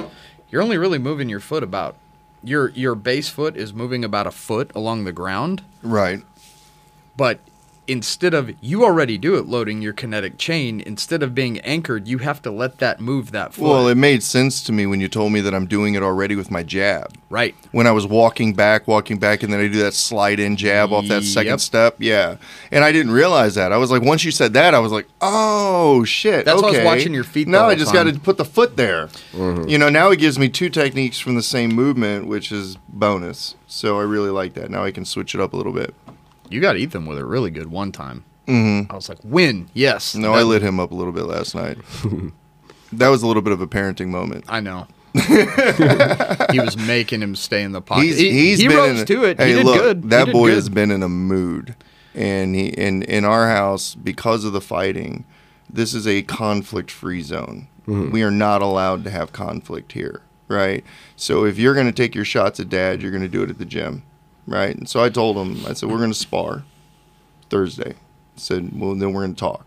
you're 0.52 0.62
only 0.62 0.78
really 0.78 0.98
moving 1.00 1.30
your 1.30 1.40
foot 1.40 1.62
about 1.64 1.96
your 2.44 2.70
your 2.70 2.96
base 2.96 3.28
foot 3.30 3.58
is 3.58 3.74
moving 3.74 4.04
about 4.06 4.26
a 4.28 4.32
foot 4.32 4.72
along 4.74 5.04
the 5.04 5.12
ground, 5.12 5.62
right. 5.84 6.22
but 7.18 7.40
instead 7.90 8.34
of 8.34 8.52
you 8.62 8.86
already 8.86 9.18
do 9.18 9.36
it 9.36 9.48
loading 9.48 9.82
your 9.82 9.92
kinetic 9.94 10.38
chain 10.38 10.80
instead 10.82 11.24
of 11.24 11.34
being 11.34 11.60
anchored 11.62 12.08
you 12.08 12.20
have 12.20 12.42
to 12.42 12.52
let 12.52 12.78
that 12.78 13.00
move 13.02 13.32
that 13.32 13.54
foot 13.54 13.64
Well, 13.64 13.88
it 13.88 13.96
made 13.96 14.22
sense 14.24 14.62
to 14.64 14.72
me 14.72 14.86
when 14.86 15.02
you 15.02 15.08
told 15.10 15.32
me 15.34 15.42
that 15.42 15.54
I'm 15.54 15.66
doing 15.66 15.96
it 15.96 16.04
already 16.04 16.36
with 16.36 16.52
my 16.52 16.64
jab. 16.64 17.18
right 17.30 17.56
when 17.72 17.88
I 17.88 17.92
was 17.92 18.06
walking 18.08 18.54
back, 18.54 18.88
walking 18.88 19.18
back, 19.20 19.44
and 19.44 19.52
then 19.52 19.60
I 19.60 19.68
do 19.68 19.80
that 19.84 19.94
slide 19.94 20.40
in 20.40 20.56
jab 20.56 20.92
off 20.94 21.08
that 21.08 21.24
second 21.24 21.50
Yep. 21.54 21.60
step. 21.60 21.96
Yeah, 22.00 22.38
and 22.72 22.84
I 22.84 22.92
didn't 22.92 23.12
realize 23.12 23.56
that. 23.56 23.72
I 23.72 23.78
was 23.78 23.92
like, 23.92 24.02
once 24.02 24.24
you 24.24 24.32
said 24.32 24.54
that, 24.54 24.74
I 24.74 24.80
was 24.80 24.92
like, 24.92 25.08
oh 25.22 26.04
shit. 26.04 26.46
That's 26.46 26.62
why 26.62 26.70
I 26.70 26.72
was 26.72 26.86
watching 26.86 27.14
your 27.14 27.24
feet 27.24 27.46
the 27.46 27.52
Now 27.52 27.68
I 27.68 27.76
just 27.76 27.94
got 27.94 28.04
to 28.04 28.20
put 28.20 28.38
the 28.38 28.46
foot 28.46 28.78
there. 28.78 29.08
Mm-hmm. 29.34 29.68
You 29.68 29.78
know, 29.78 29.90
now 29.90 30.10
it 30.12 30.20
gives 30.20 30.38
me 30.40 30.50
two 30.50 30.70
techniques 30.70 31.20
from 31.20 31.36
the 31.36 31.44
same 31.44 31.70
movement, 31.74 32.28
which 32.28 32.52
is 32.52 32.78
bonus. 32.88 33.56
So 33.68 34.00
I 34.00 34.04
really 34.04 34.30
like 34.30 34.54
that. 34.56 34.70
Now 34.70 34.84
I 34.84 34.92
can 34.92 35.06
switch 35.06 35.34
it 35.36 35.42
up 35.42 35.54
a 35.54 35.58
little 35.58 35.74
bit. 35.74 35.94
You 36.50 36.62
got 36.62 36.78
Ethan 36.78 37.06
with 37.06 37.18
it 37.18 37.26
really 37.26 37.52
good 37.52 37.70
one 37.72 37.92
time. 37.92 38.26
Mm-hmm. 38.48 38.92
I 38.92 38.96
was 38.96 39.10
like, 39.10 39.20
win, 39.24 39.70
yes. 39.74 40.16
No, 40.16 40.34
That- 40.34 40.40
I 40.40 40.44
lit 40.44 40.62
him 40.62 40.80
up 40.80 40.92
a 40.92 40.96
little 40.96 41.14
bit 41.14 41.26
last 41.26 41.54
night. 41.54 41.78
that 42.94 43.10
was 43.10 43.22
a 43.22 43.28
little 43.28 43.44
bit 43.44 43.54
of 43.54 43.62
a 43.62 43.68
parenting 43.68 44.08
moment. 44.08 44.46
I 44.48 44.60
know. 44.60 44.88
he 45.14 46.60
was 46.60 46.78
making 46.78 47.22
him 47.22 47.36
stay 47.36 47.64
in 47.64 47.72
the 47.72 47.82
pocket. 47.82 48.04
He's, 48.04 48.18
he 48.18 48.32
he's 48.32 48.60
he 48.60 48.68
been 48.68 48.78
rose 48.78 49.00
in, 49.02 49.06
to 49.08 49.24
it. 49.24 49.40
Hey, 49.40 49.50
he 49.50 49.56
did 49.56 49.66
look, 49.66 49.80
good. 49.80 50.10
That 50.12 50.26
did 50.26 50.34
boy 50.34 50.50
good. 50.50 50.56
has 50.56 50.70
been 50.70 50.92
in 50.92 51.02
a 51.02 51.10
mood, 51.10 51.76
and 52.14 52.54
he 52.54 52.68
in 52.68 53.02
in 53.04 53.26
our 53.26 53.48
house 53.50 53.96
because 53.96 54.46
of 54.46 54.54
the 54.54 54.62
fighting. 54.62 55.26
This 55.68 55.94
is 55.94 56.08
a 56.08 56.22
conflict-free 56.24 57.22
zone. 57.22 57.68
Mm-hmm. 57.88 58.12
We 58.12 58.24
are 58.24 58.32
not 58.32 58.62
allowed 58.62 59.04
to 59.04 59.10
have 59.10 59.32
conflict 59.32 59.94
here, 59.94 60.22
right? 60.48 60.84
So 61.16 61.44
if 61.46 61.58
you're 61.58 61.74
going 61.76 61.88
to 61.88 61.92
take 61.92 62.14
your 62.16 62.26
shots 62.26 62.60
at 62.60 62.70
dad, 62.70 63.02
you're 63.02 63.12
going 63.12 63.24
to 63.24 63.28
do 63.28 63.44
it 63.44 63.50
at 63.50 63.58
the 63.58 63.66
gym, 63.66 64.04
right? 64.50 64.76
And 64.76 64.90
so 64.90 65.04
I 65.04 65.10
told 65.10 65.38
him, 65.38 65.66
I 65.66 65.74
said, 65.74 65.90
we're 65.90 65.98
going 65.98 66.12
to 66.12 66.18
spar 66.18 66.64
Thursday. 67.50 67.92
I 67.92 68.40
said, 68.40 68.72
well, 68.80 68.96
then 68.96 69.14
we're 69.14 69.22
going 69.22 69.36
to 69.36 69.40
talk, 69.40 69.66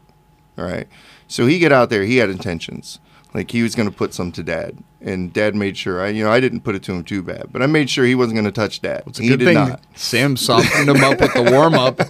all 0.58 0.64
right? 0.64 0.88
So 1.28 1.46
he 1.46 1.58
get 1.58 1.72
out 1.72 1.88
there. 1.88 2.04
He 2.04 2.18
had 2.18 2.28
intentions. 2.28 2.98
Like 3.34 3.50
he 3.50 3.62
was 3.62 3.74
going 3.74 3.90
to 3.90 3.96
put 3.96 4.12
some 4.12 4.30
to 4.32 4.42
dad, 4.42 4.76
and 5.00 5.32
dad 5.32 5.54
made 5.54 5.78
sure. 5.78 6.02
I, 6.02 6.08
you 6.08 6.22
know, 6.22 6.30
I 6.30 6.38
didn't 6.38 6.60
put 6.60 6.74
it 6.74 6.82
to 6.82 6.92
him 6.92 7.02
too 7.02 7.22
bad, 7.22 7.46
but 7.50 7.62
I 7.62 7.66
made 7.66 7.88
sure 7.88 8.04
he 8.04 8.14
wasn't 8.14 8.34
going 8.34 8.44
to 8.44 8.52
touch 8.52 8.82
dad. 8.82 9.04
It's 9.06 9.18
a 9.20 9.22
he 9.22 9.28
good 9.30 9.38
did 9.38 9.44
thing 9.46 9.54
not. 9.54 9.80
Sam 9.94 10.36
softened 10.36 10.90
him 10.90 11.02
up 11.02 11.18
with 11.18 11.32
the 11.32 11.42
warm 11.50 11.74
up. 11.74 11.98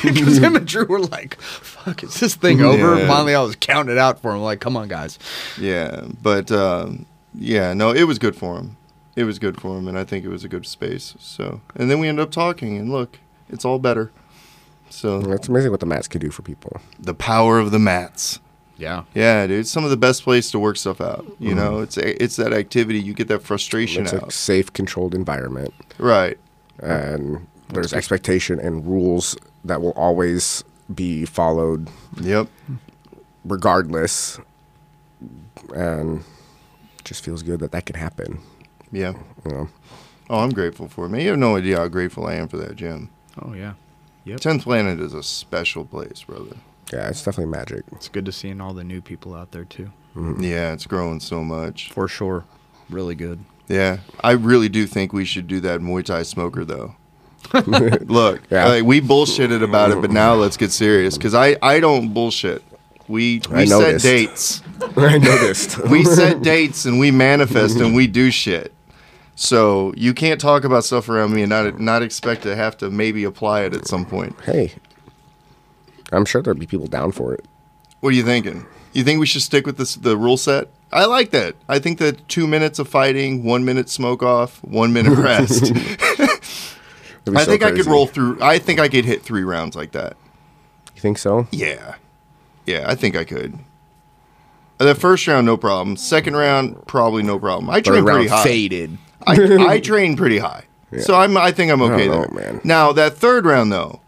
Because 0.00 0.38
him 0.38 0.54
and 0.54 0.66
Drew 0.66 0.86
were 0.86 1.00
like, 1.00 1.38
fuck, 1.40 2.04
is 2.04 2.18
this 2.20 2.36
thing 2.36 2.60
over? 2.62 2.96
Yeah. 2.96 3.08
Finally, 3.08 3.34
I 3.34 3.42
was 3.42 3.56
counting 3.56 3.92
it 3.92 3.98
out 3.98 4.22
for 4.22 4.32
him. 4.32 4.40
Like, 4.40 4.60
come 4.60 4.76
on, 4.76 4.86
guys. 4.86 5.18
Yeah, 5.60 6.06
but 6.22 6.50
um, 6.52 7.04
yeah, 7.34 7.74
no, 7.74 7.90
it 7.90 8.04
was 8.04 8.18
good 8.18 8.36
for 8.36 8.56
him. 8.56 8.76
It 9.18 9.24
was 9.24 9.38
good 9.38 9.60
for 9.60 9.76
him, 9.76 9.88
and 9.88 9.98
I 9.98 10.04
think 10.04 10.24
it 10.24 10.28
was 10.28 10.44
a 10.44 10.48
good 10.48 10.64
space. 10.66 11.14
So, 11.18 11.60
and 11.74 11.90
then 11.90 11.98
we 11.98 12.06
ended 12.08 12.22
up 12.22 12.30
talking, 12.30 12.76
and 12.78 12.90
look, 12.90 13.18
it's 13.48 13.64
all 13.64 13.78
better. 13.78 14.12
So 14.90 15.20
It's 15.32 15.48
amazing 15.48 15.70
what 15.72 15.80
the 15.80 15.86
mats 15.86 16.06
can 16.08 16.20
do 16.20 16.30
for 16.30 16.42
people. 16.42 16.80
the 17.00 17.14
power 17.14 17.58
of 17.58 17.70
the 17.72 17.78
mats. 17.80 18.38
Yeah. 18.76 19.02
Yeah, 19.14 19.46
dude, 19.48 19.58
it's 19.60 19.70
some 19.72 19.82
of 19.82 19.90
the 19.90 19.96
best 19.96 20.22
place 20.22 20.52
to 20.52 20.58
work 20.60 20.76
stuff 20.76 21.00
out. 21.00 21.26
You 21.40 21.48
mm-hmm. 21.50 21.56
know, 21.58 21.80
it's 21.80 21.96
it's 21.96 22.36
that 22.36 22.52
activity 22.52 23.00
you 23.00 23.12
get 23.12 23.26
that 23.28 23.42
frustration 23.42 24.04
It's 24.04 24.12
a 24.12 24.30
safe, 24.30 24.72
controlled 24.72 25.14
environment, 25.16 25.74
Right. 25.98 26.38
and 26.78 27.48
there's 27.70 27.92
expectation 27.92 28.60
and 28.60 28.86
rules 28.86 29.36
that 29.64 29.82
will 29.82 29.92
always 29.96 30.62
be 30.94 31.24
followed 31.24 31.88
Yep. 32.20 32.46
regardless. 33.44 34.38
And 35.74 36.20
it 36.98 37.04
just 37.04 37.24
feels 37.24 37.42
good 37.42 37.58
that 37.60 37.72
that 37.72 37.84
can 37.84 37.96
happen. 37.96 38.38
Yeah. 38.92 39.12
You 39.44 39.50
know, 39.52 39.68
Oh, 40.30 40.40
I'm 40.40 40.50
grateful 40.50 40.88
for 40.88 41.06
it. 41.06 41.08
Man, 41.08 41.22
you 41.22 41.28
have 41.30 41.38
no 41.38 41.56
idea 41.56 41.76
how 41.78 41.88
grateful 41.88 42.26
I 42.26 42.34
am 42.34 42.48
for 42.48 42.58
that 42.58 42.76
gym. 42.76 43.08
Oh, 43.40 43.54
yeah. 43.54 43.72
Yep. 44.24 44.40
Tenth 44.40 44.64
Planet 44.64 45.00
is 45.00 45.14
a 45.14 45.22
special 45.22 45.86
place, 45.86 46.22
brother. 46.24 46.56
yeah, 46.92 47.08
it's 47.08 47.22
definitely 47.22 47.50
magic. 47.50 47.84
It's 47.92 48.08
good 48.08 48.26
to 48.26 48.32
seeing 48.32 48.60
all 48.60 48.74
the 48.74 48.84
new 48.84 49.00
people 49.00 49.34
out 49.34 49.52
there, 49.52 49.64
too. 49.64 49.90
Mm-hmm. 50.14 50.42
Yeah, 50.44 50.72
it's 50.74 50.84
growing 50.86 51.20
so 51.20 51.42
much. 51.42 51.90
For 51.92 52.08
sure. 52.08 52.44
Really 52.90 53.14
good. 53.14 53.38
Yeah, 53.68 53.98
I 54.22 54.32
really 54.32 54.68
do 54.68 54.86
think 54.86 55.12
we 55.14 55.24
should 55.24 55.46
do 55.46 55.60
that 55.60 55.80
Muay 55.80 56.04
Thai 56.04 56.22
smoker 56.24 56.64
though. 56.64 56.94
Look, 57.66 58.42
Yeah. 58.50 58.66
like, 58.68 58.84
we 58.84 59.00
bullshitted 59.00 59.62
about 59.62 59.90
it, 59.92 60.00
but 60.00 60.10
now 60.10 60.34
let's 60.34 60.56
get 60.56 60.72
serious 60.72 61.16
because 61.18 61.34
I 61.34 61.56
I 61.62 61.78
don't 61.80 62.12
bullshit. 62.14 62.62
We 63.08 63.42
I 63.50 63.60
we 63.60 63.66
set 63.66 64.00
dates. 64.00 64.62
I 64.96 65.18
noticed. 65.18 65.86
We 65.88 66.04
set 66.04 66.42
dates 66.42 66.84
and 66.86 66.98
we 66.98 67.10
manifest 67.10 67.76
and 67.78 67.94
we 67.94 68.06
do 68.06 68.30
shit. 68.30 68.72
So 69.40 69.94
you 69.96 70.14
can't 70.14 70.40
talk 70.40 70.64
about 70.64 70.82
stuff 70.82 71.08
around 71.08 71.32
me 71.32 71.42
and 71.42 71.48
not 71.50 71.78
not 71.78 72.02
expect 72.02 72.42
to 72.42 72.56
have 72.56 72.76
to 72.78 72.90
maybe 72.90 73.22
apply 73.22 73.62
it 73.62 73.72
at 73.72 73.86
some 73.86 74.04
point. 74.04 74.34
hey, 74.44 74.72
I'm 76.10 76.24
sure 76.24 76.42
there'll 76.42 76.58
be 76.58 76.66
people 76.66 76.88
down 76.88 77.12
for 77.12 77.34
it. 77.34 77.44
What 78.00 78.08
are 78.10 78.16
you 78.16 78.24
thinking? 78.24 78.66
You 78.94 79.04
think 79.04 79.20
we 79.20 79.26
should 79.26 79.42
stick 79.42 79.64
with 79.64 79.76
this 79.76 79.94
the 79.94 80.16
rule 80.16 80.36
set? 80.36 80.70
I 80.90 81.04
like 81.04 81.30
that. 81.30 81.54
I 81.68 81.78
think 81.78 81.98
that 82.00 82.26
two 82.28 82.48
minutes 82.48 82.80
of 82.80 82.88
fighting, 82.88 83.44
one 83.44 83.64
minute 83.64 83.88
smoke 83.88 84.24
off, 84.24 84.58
one 84.64 84.92
minute 84.92 85.16
rest. 85.18 85.72
I 85.72 87.44
so 87.44 87.44
think 87.44 87.62
I 87.62 87.70
could 87.70 87.86
roll 87.86 88.08
through. 88.08 88.38
I 88.42 88.58
think 88.58 88.80
I 88.80 88.88
could 88.88 89.04
hit 89.04 89.22
three 89.22 89.44
rounds 89.44 89.76
like 89.76 89.92
that. 89.92 90.16
You 90.96 91.00
think 91.00 91.16
so? 91.16 91.46
Yeah, 91.52 91.94
yeah, 92.66 92.86
I 92.88 92.96
think 92.96 93.14
I 93.14 93.22
could. 93.22 93.56
The 94.78 94.96
first 94.96 95.28
round, 95.28 95.46
no 95.46 95.56
problem. 95.56 95.96
Second 95.96 96.34
round, 96.34 96.88
probably 96.88 97.22
no 97.22 97.38
problem. 97.38 97.70
I 97.70 97.74
Third 97.76 97.84
train 97.84 98.04
pretty 98.04 98.28
high. 98.28 98.42
faded. 98.42 98.98
I, 99.26 99.66
I 99.74 99.80
train 99.84 100.16
pretty 100.16 100.38
high, 100.38 100.64
so 101.00 101.14
I'm. 101.14 101.36
I 101.36 101.50
think 101.52 101.70
I'm 101.72 101.82
okay 101.82 102.06
know, 102.08 102.24
there. 102.26 102.52
man. 102.52 102.60
Now 102.64 102.92
that 102.92 103.14
third 103.14 103.44
round, 103.44 103.72
though, 103.72 104.00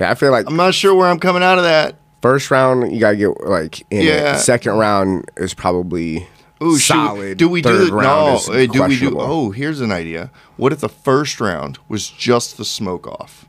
Yeah, 0.00 0.10
I 0.10 0.14
feel 0.14 0.30
like 0.30 0.46
I'm 0.46 0.56
not 0.56 0.74
sure 0.74 0.94
where 0.94 1.08
I'm 1.08 1.18
coming 1.18 1.42
out 1.42 1.58
of 1.58 1.64
that. 1.64 1.96
first 2.22 2.50
round 2.50 2.92
you 2.92 3.00
gotta 3.00 3.16
get 3.16 3.40
like 3.46 3.80
in 3.90 4.02
Yeah. 4.06 4.36
it. 4.36 4.38
Second 4.38 4.74
round 4.78 5.30
is 5.36 5.54
probably 5.54 6.28
Ooh, 6.62 6.78
should 6.78 6.94
we- 6.94 7.06
solid. 7.06 7.38
do 7.38 7.48
we 7.48 7.60
do 7.62 7.68
Third 7.70 7.88
the, 7.88 7.92
round 7.94 8.40
no? 8.48 8.66
Do 8.66 8.82
we 8.84 8.98
do? 8.98 9.16
Oh, 9.18 9.50
here's 9.50 9.80
an 9.80 9.90
idea. 9.90 10.30
What 10.56 10.72
if 10.72 10.78
the 10.80 10.88
first 10.88 11.40
round 11.40 11.78
was 11.88 12.08
just 12.08 12.56
the 12.56 12.64
smoke 12.64 13.06
off, 13.08 13.46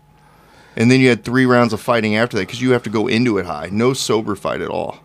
and 0.75 0.89
then 0.89 0.99
you 0.99 1.09
had 1.09 1.23
three 1.23 1.45
rounds 1.45 1.73
of 1.73 1.79
fighting 1.81 2.15
after 2.15 2.35
that 2.37 2.47
because 2.47 2.61
you 2.61 2.71
have 2.71 2.81
to 2.83 2.89
go 2.89 3.05
into 3.07 3.37
it 3.37 3.45
high, 3.45 3.69
no 3.71 3.93
sober 3.93 4.35
fight 4.35 4.61
at 4.61 4.69
all. 4.69 4.97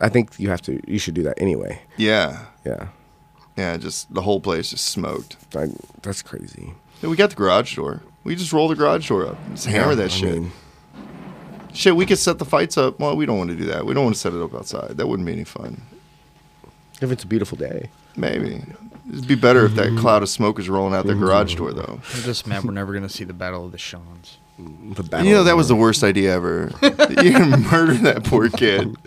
I 0.00 0.08
think 0.08 0.38
you 0.38 0.50
have 0.50 0.60
to. 0.62 0.80
You 0.90 0.98
should 0.98 1.14
do 1.14 1.22
that 1.22 1.40
anyway. 1.40 1.80
Yeah, 1.96 2.46
Yeah, 2.64 2.88
yeah, 3.56 3.76
just 3.76 4.12
the 4.12 4.22
whole 4.22 4.40
place 4.40 4.70
just 4.70 4.86
smoked. 4.88 5.36
I, 5.54 5.68
that's 6.02 6.22
crazy. 6.22 6.74
Yeah, 7.02 7.08
we 7.08 7.16
got 7.16 7.30
the 7.30 7.36
garage 7.36 7.76
door. 7.76 8.02
We 8.24 8.34
just 8.36 8.52
roll 8.52 8.68
the 8.68 8.74
garage 8.74 9.08
door 9.08 9.26
up, 9.26 9.38
just 9.50 9.66
hammer 9.66 9.90
Yeah, 9.90 9.94
that 9.96 10.04
I 10.04 10.08
shit. 10.08 10.34
mean, 10.34 10.52
shit, 11.72 11.96
we 11.96 12.06
could 12.06 12.18
set 12.18 12.38
the 12.38 12.44
fights 12.44 12.76
up. 12.76 12.98
Well, 12.98 13.16
we 13.16 13.26
don't 13.26 13.38
want 13.38 13.50
to 13.50 13.56
do 13.56 13.64
that. 13.66 13.86
We 13.86 13.94
don't 13.94 14.04
want 14.04 14.16
to 14.16 14.20
set 14.20 14.32
it 14.32 14.42
up 14.42 14.54
outside. 14.54 14.96
That 14.96 15.06
wouldn't 15.06 15.26
be 15.26 15.32
any 15.32 15.44
fun. 15.44 15.82
if 17.00 17.10
it's 17.10 17.24
a 17.24 17.26
beautiful 17.26 17.56
day. 17.56 17.90
Maybe 18.16 18.62
it'd 19.12 19.28
be 19.28 19.34
better 19.34 19.64
if 19.64 19.74
that 19.74 19.88
mm-hmm. 19.88 19.98
cloud 19.98 20.22
of 20.22 20.28
smoke 20.28 20.58
is 20.58 20.68
rolling 20.68 20.94
out 20.94 21.06
the 21.06 21.14
garage 21.14 21.54
mm-hmm. 21.54 21.64
door, 21.64 21.72
though. 21.72 22.00
I'm 22.14 22.22
just 22.22 22.46
mad 22.46 22.64
we're 22.64 22.72
never 22.72 22.92
gonna 22.92 23.08
see 23.08 23.24
the 23.24 23.32
Battle 23.32 23.66
of 23.66 23.72
the 23.72 23.78
Shawns. 23.78 24.38
Mm, 24.60 24.96
the 24.96 25.02
battle 25.02 25.26
You 25.26 25.34
know 25.34 25.44
that 25.44 25.56
was 25.56 25.68
the 25.68 25.76
worst 25.76 26.02
idea 26.02 26.34
ever. 26.34 26.70
you 27.22 27.38
murder 27.70 27.94
that 27.94 28.24
poor 28.24 28.48
kid. 28.48 28.96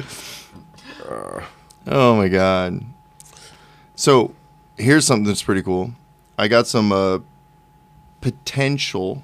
Oh 1.88 2.16
my 2.16 2.28
god. 2.28 2.84
So 3.96 4.36
here's 4.80 5.06
something 5.06 5.26
that's 5.26 5.44
pretty 5.44 5.62
cool. 5.62 5.92
I 6.38 6.48
got 6.48 6.66
some 6.68 6.92
uh, 6.92 7.20
potential 8.22 9.24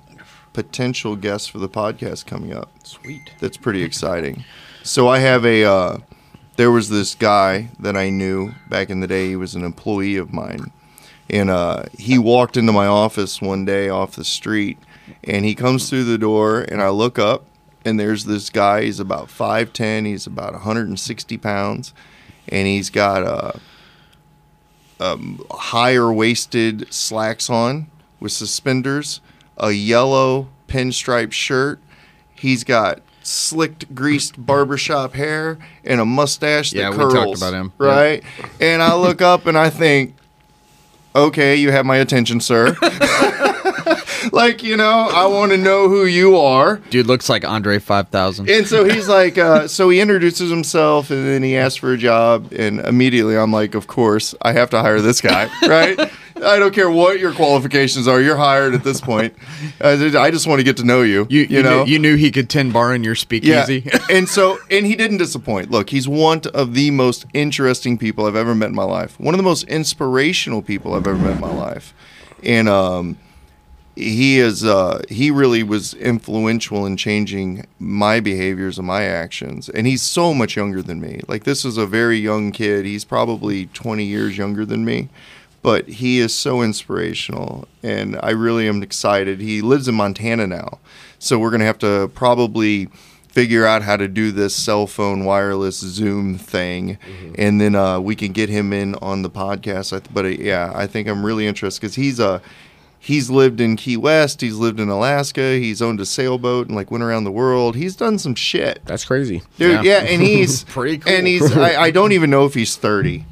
potential 0.53 1.17
guests 1.17 1.47
for 1.47 1.57
the 1.57 1.67
podcast 1.67 2.25
coming 2.25 2.53
up. 2.53 2.71
Sweet. 2.83 3.33
That's 3.39 3.57
pretty 3.57 3.83
exciting. 3.83 4.43
So 4.83 5.07
I 5.07 5.19
have 5.19 5.45
a. 5.45 5.63
Uh, 5.63 5.97
there 6.57 6.71
was 6.71 6.89
this 6.89 7.15
guy 7.15 7.69
that 7.79 7.97
I 7.97 8.09
knew 8.09 8.53
back 8.69 8.89
in 8.89 9.01
the 9.01 9.07
day. 9.07 9.29
He 9.29 9.35
was 9.35 9.55
an 9.55 9.63
employee 9.63 10.15
of 10.15 10.31
mine, 10.31 10.71
and 11.29 11.49
uh, 11.49 11.83
he 11.97 12.17
walked 12.17 12.55
into 12.55 12.71
my 12.71 12.87
office 12.87 13.41
one 13.41 13.65
day 13.65 13.89
off 13.89 14.15
the 14.15 14.23
street, 14.23 14.77
and 15.23 15.43
he 15.43 15.55
comes 15.55 15.89
through 15.89 16.05
the 16.05 16.17
door, 16.17 16.61
and 16.61 16.81
I 16.81 16.89
look 16.89 17.19
up, 17.19 17.45
and 17.83 17.99
there's 17.99 18.25
this 18.25 18.49
guy. 18.49 18.83
He's 18.83 18.99
about 18.99 19.29
five 19.29 19.73
ten. 19.73 20.05
He's 20.05 20.25
about 20.25 20.53
160 20.53 21.37
pounds, 21.37 21.93
and 22.47 22.67
he's 22.67 22.89
got 22.89 23.23
a, 23.23 23.59
a 24.99 25.17
higher 25.51 26.11
waisted 26.11 26.91
slacks 26.93 27.49
on 27.49 27.87
with 28.19 28.31
suspenders, 28.31 29.21
a 29.57 29.71
yellow 29.71 30.49
pinstripe 30.67 31.31
shirt. 31.31 31.79
He's 32.33 32.63
got 32.63 33.01
slicked, 33.23 33.93
greased 33.95 34.33
barbershop 34.45 35.13
hair 35.13 35.57
and 35.83 35.99
a 35.99 36.05
mustache 36.05 36.71
that 36.71 36.77
Yeah, 36.77 36.89
we 36.91 36.97
talked 36.97 37.37
about 37.37 37.53
him. 37.53 37.73
Yeah. 37.79 37.87
Right? 37.87 38.23
And 38.59 38.81
I 38.81 38.95
look 38.95 39.21
up 39.21 39.45
and 39.45 39.57
I 39.57 39.69
think, 39.69 40.15
okay, 41.15 41.55
you 41.55 41.71
have 41.71 41.85
my 41.85 41.97
attention, 41.97 42.39
sir. 42.39 42.75
like, 44.31 44.63
you 44.63 44.77
know, 44.77 45.09
I 45.11 45.25
want 45.27 45.51
to 45.51 45.57
know 45.57 45.89
who 45.89 46.05
you 46.05 46.37
are. 46.37 46.77
Dude 46.89 47.07
looks 47.07 47.29
like 47.29 47.45
Andre 47.45 47.79
5000. 47.79 48.49
And 48.49 48.67
so 48.67 48.83
he's 48.85 49.07
like, 49.07 49.37
uh, 49.37 49.67
so 49.67 49.89
he 49.89 49.99
introduces 49.99 50.49
himself 50.49 51.09
and 51.11 51.25
then 51.25 51.43
he 51.43 51.57
asks 51.57 51.77
for 51.77 51.93
a 51.93 51.97
job. 51.97 52.51
And 52.53 52.79
immediately 52.79 53.37
I'm 53.37 53.51
like, 53.51 53.75
of 53.75 53.87
course, 53.87 54.35
I 54.41 54.53
have 54.53 54.69
to 54.71 54.81
hire 54.81 55.01
this 55.01 55.21
guy, 55.21 55.49
right? 55.67 56.11
I 56.43 56.59
don't 56.59 56.73
care 56.73 56.89
what 56.89 57.19
your 57.19 57.33
qualifications 57.33 58.07
are. 58.07 58.19
You're 58.19 58.35
hired 58.35 58.73
at 58.73 58.83
this 58.83 58.99
point. 58.99 59.33
Uh, 59.79 59.97
I 60.17 60.31
just 60.31 60.47
want 60.47 60.59
to 60.59 60.63
get 60.63 60.77
to 60.77 60.83
know 60.83 61.01
you. 61.01 61.25
you, 61.29 61.43
you, 61.43 61.63
know, 61.63 61.83
knew, 61.85 61.91
you 61.93 61.99
knew 61.99 62.15
he 62.17 62.29
could 62.29 62.49
10 62.49 62.71
bar 62.71 62.93
in 62.93 63.03
your 63.03 63.15
speakeasy. 63.15 63.89
and 64.11 64.27
so, 64.27 64.59
and 64.69 64.85
he 64.85 64.95
didn't 64.95 65.17
disappoint. 65.17 65.71
Look, 65.71 65.89
he's 65.89 66.07
one 66.07 66.41
of 66.53 66.73
the 66.73 66.91
most 66.91 67.25
interesting 67.33 67.97
people 67.97 68.25
I've 68.25 68.35
ever 68.35 68.53
met 68.53 68.69
in 68.69 68.75
my 68.75 68.83
life. 68.83 69.17
One 69.19 69.33
of 69.33 69.37
the 69.37 69.43
most 69.43 69.63
inspirational 69.63 70.61
people 70.61 70.93
I've 70.93 71.07
ever 71.07 71.17
met 71.17 71.35
in 71.35 71.41
my 71.41 71.53
life. 71.53 71.93
And 72.43 72.67
um, 72.67 73.17
he 73.95 74.39
is, 74.39 74.63
uh, 74.65 75.01
he 75.09 75.31
really 75.31 75.63
was 75.63 75.93
influential 75.93 76.85
in 76.85 76.97
changing 76.97 77.65
my 77.79 78.19
behaviors 78.19 78.77
and 78.77 78.87
my 78.87 79.03
actions. 79.03 79.69
And 79.69 79.87
he's 79.87 80.01
so 80.01 80.33
much 80.33 80.55
younger 80.55 80.81
than 80.81 80.99
me. 80.99 81.21
Like, 81.27 81.45
this 81.45 81.63
is 81.63 81.77
a 81.77 81.85
very 81.85 82.17
young 82.17 82.51
kid. 82.51 82.85
He's 82.85 83.05
probably 83.05 83.67
20 83.67 84.03
years 84.03 84.37
younger 84.37 84.65
than 84.65 84.83
me. 84.83 85.09
But 85.61 85.87
he 85.87 86.19
is 86.19 86.31
so 86.31 86.61
inspirational, 86.61 87.67
and 87.81 88.19
I 88.21 88.29
really 88.29 88.67
am 88.67 88.83
excited. 88.83 89.39
He 89.39 89.61
lives 89.63 89.87
in 89.87 89.95
Montana 89.95 90.45
now, 90.45 90.77
so 91.17 91.39
we're 91.39 91.49
gonna 91.49 91.65
have 91.65 91.79
to 91.79 92.11
probably 92.13 92.87
figure 93.29 93.65
out 93.65 93.81
how 93.81 93.97
to 93.97 94.07
do 94.07 94.31
this 94.31 94.55
cell 94.55 94.85
phone 94.85 95.25
wireless 95.25 95.79
Zoom 95.79 96.37
thing, 96.37 96.99
and 97.39 97.59
then 97.59 97.73
uh, 97.73 97.99
we 97.99 98.15
can 98.15 98.31
get 98.31 98.47
him 98.47 98.73
in 98.73 98.93
on 99.01 99.23
the 99.23 99.29
podcast. 99.29 100.03
But 100.13 100.25
uh, 100.25 100.27
yeah, 100.27 100.71
I 100.75 100.85
think 100.85 101.07
I'm 101.07 101.25
really 101.25 101.47
interested 101.47 101.81
because 101.81 101.95
he's 101.95 102.19
a 102.19 102.43
he's 103.05 103.29
lived 103.29 103.61
in 103.61 103.75
Key 103.75 103.97
West, 103.97 104.41
he's 104.41 104.55
lived 104.55 104.79
in 104.79 104.89
Alaska, 104.89 105.57
he's 105.57 105.81
owned 105.81 105.99
a 105.99 106.05
sailboat 106.05 106.67
and 106.67 106.75
like 106.75 106.89
went 106.91 107.03
around 107.03 107.23
the 107.23 107.31
world. 107.31 107.75
He's 107.75 107.95
done 107.95 108.17
some 108.17 108.35
shit, 108.35 108.81
That's 108.85 109.05
crazy. 109.05 109.43
dude. 109.57 109.85
Yeah. 109.85 109.99
Yeah, 110.01 110.07
and 110.09 110.21
he's 110.21 110.63
Pretty 110.65 110.97
cool. 110.97 111.13
and 111.13 111.27
he's 111.27 111.55
I, 111.55 111.83
I 111.83 111.91
don't 111.91 112.11
even 112.11 112.29
know 112.29 112.45
if 112.45 112.53
he's 112.53 112.75
30 112.75 113.25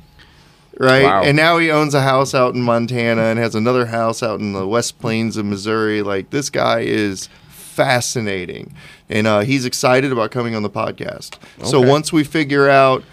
right? 0.79 1.03
Wow. 1.03 1.21
And 1.23 1.37
now 1.37 1.59
he 1.59 1.69
owns 1.69 1.93
a 1.93 2.01
house 2.01 2.33
out 2.33 2.55
in 2.55 2.61
Montana 2.63 3.21
and 3.23 3.37
has 3.37 3.53
another 3.53 3.85
house 3.85 4.23
out 4.23 4.39
in 4.39 4.53
the 4.53 4.67
West 4.67 4.97
Plains 4.99 5.37
of 5.37 5.45
Missouri. 5.45 6.01
Like 6.01 6.31
this 6.31 6.49
guy 6.49 6.79
is 6.79 7.29
fascinating, 7.47 8.73
and 9.09 9.27
uh, 9.27 9.39
he's 9.41 9.65
excited 9.65 10.11
about 10.11 10.31
coming 10.31 10.55
on 10.55 10.63
the 10.63 10.69
podcast. 10.69 11.37
So 11.63 11.81
once 11.81 12.13
we 12.13 12.23
figure 12.23 12.69
out 12.69 13.03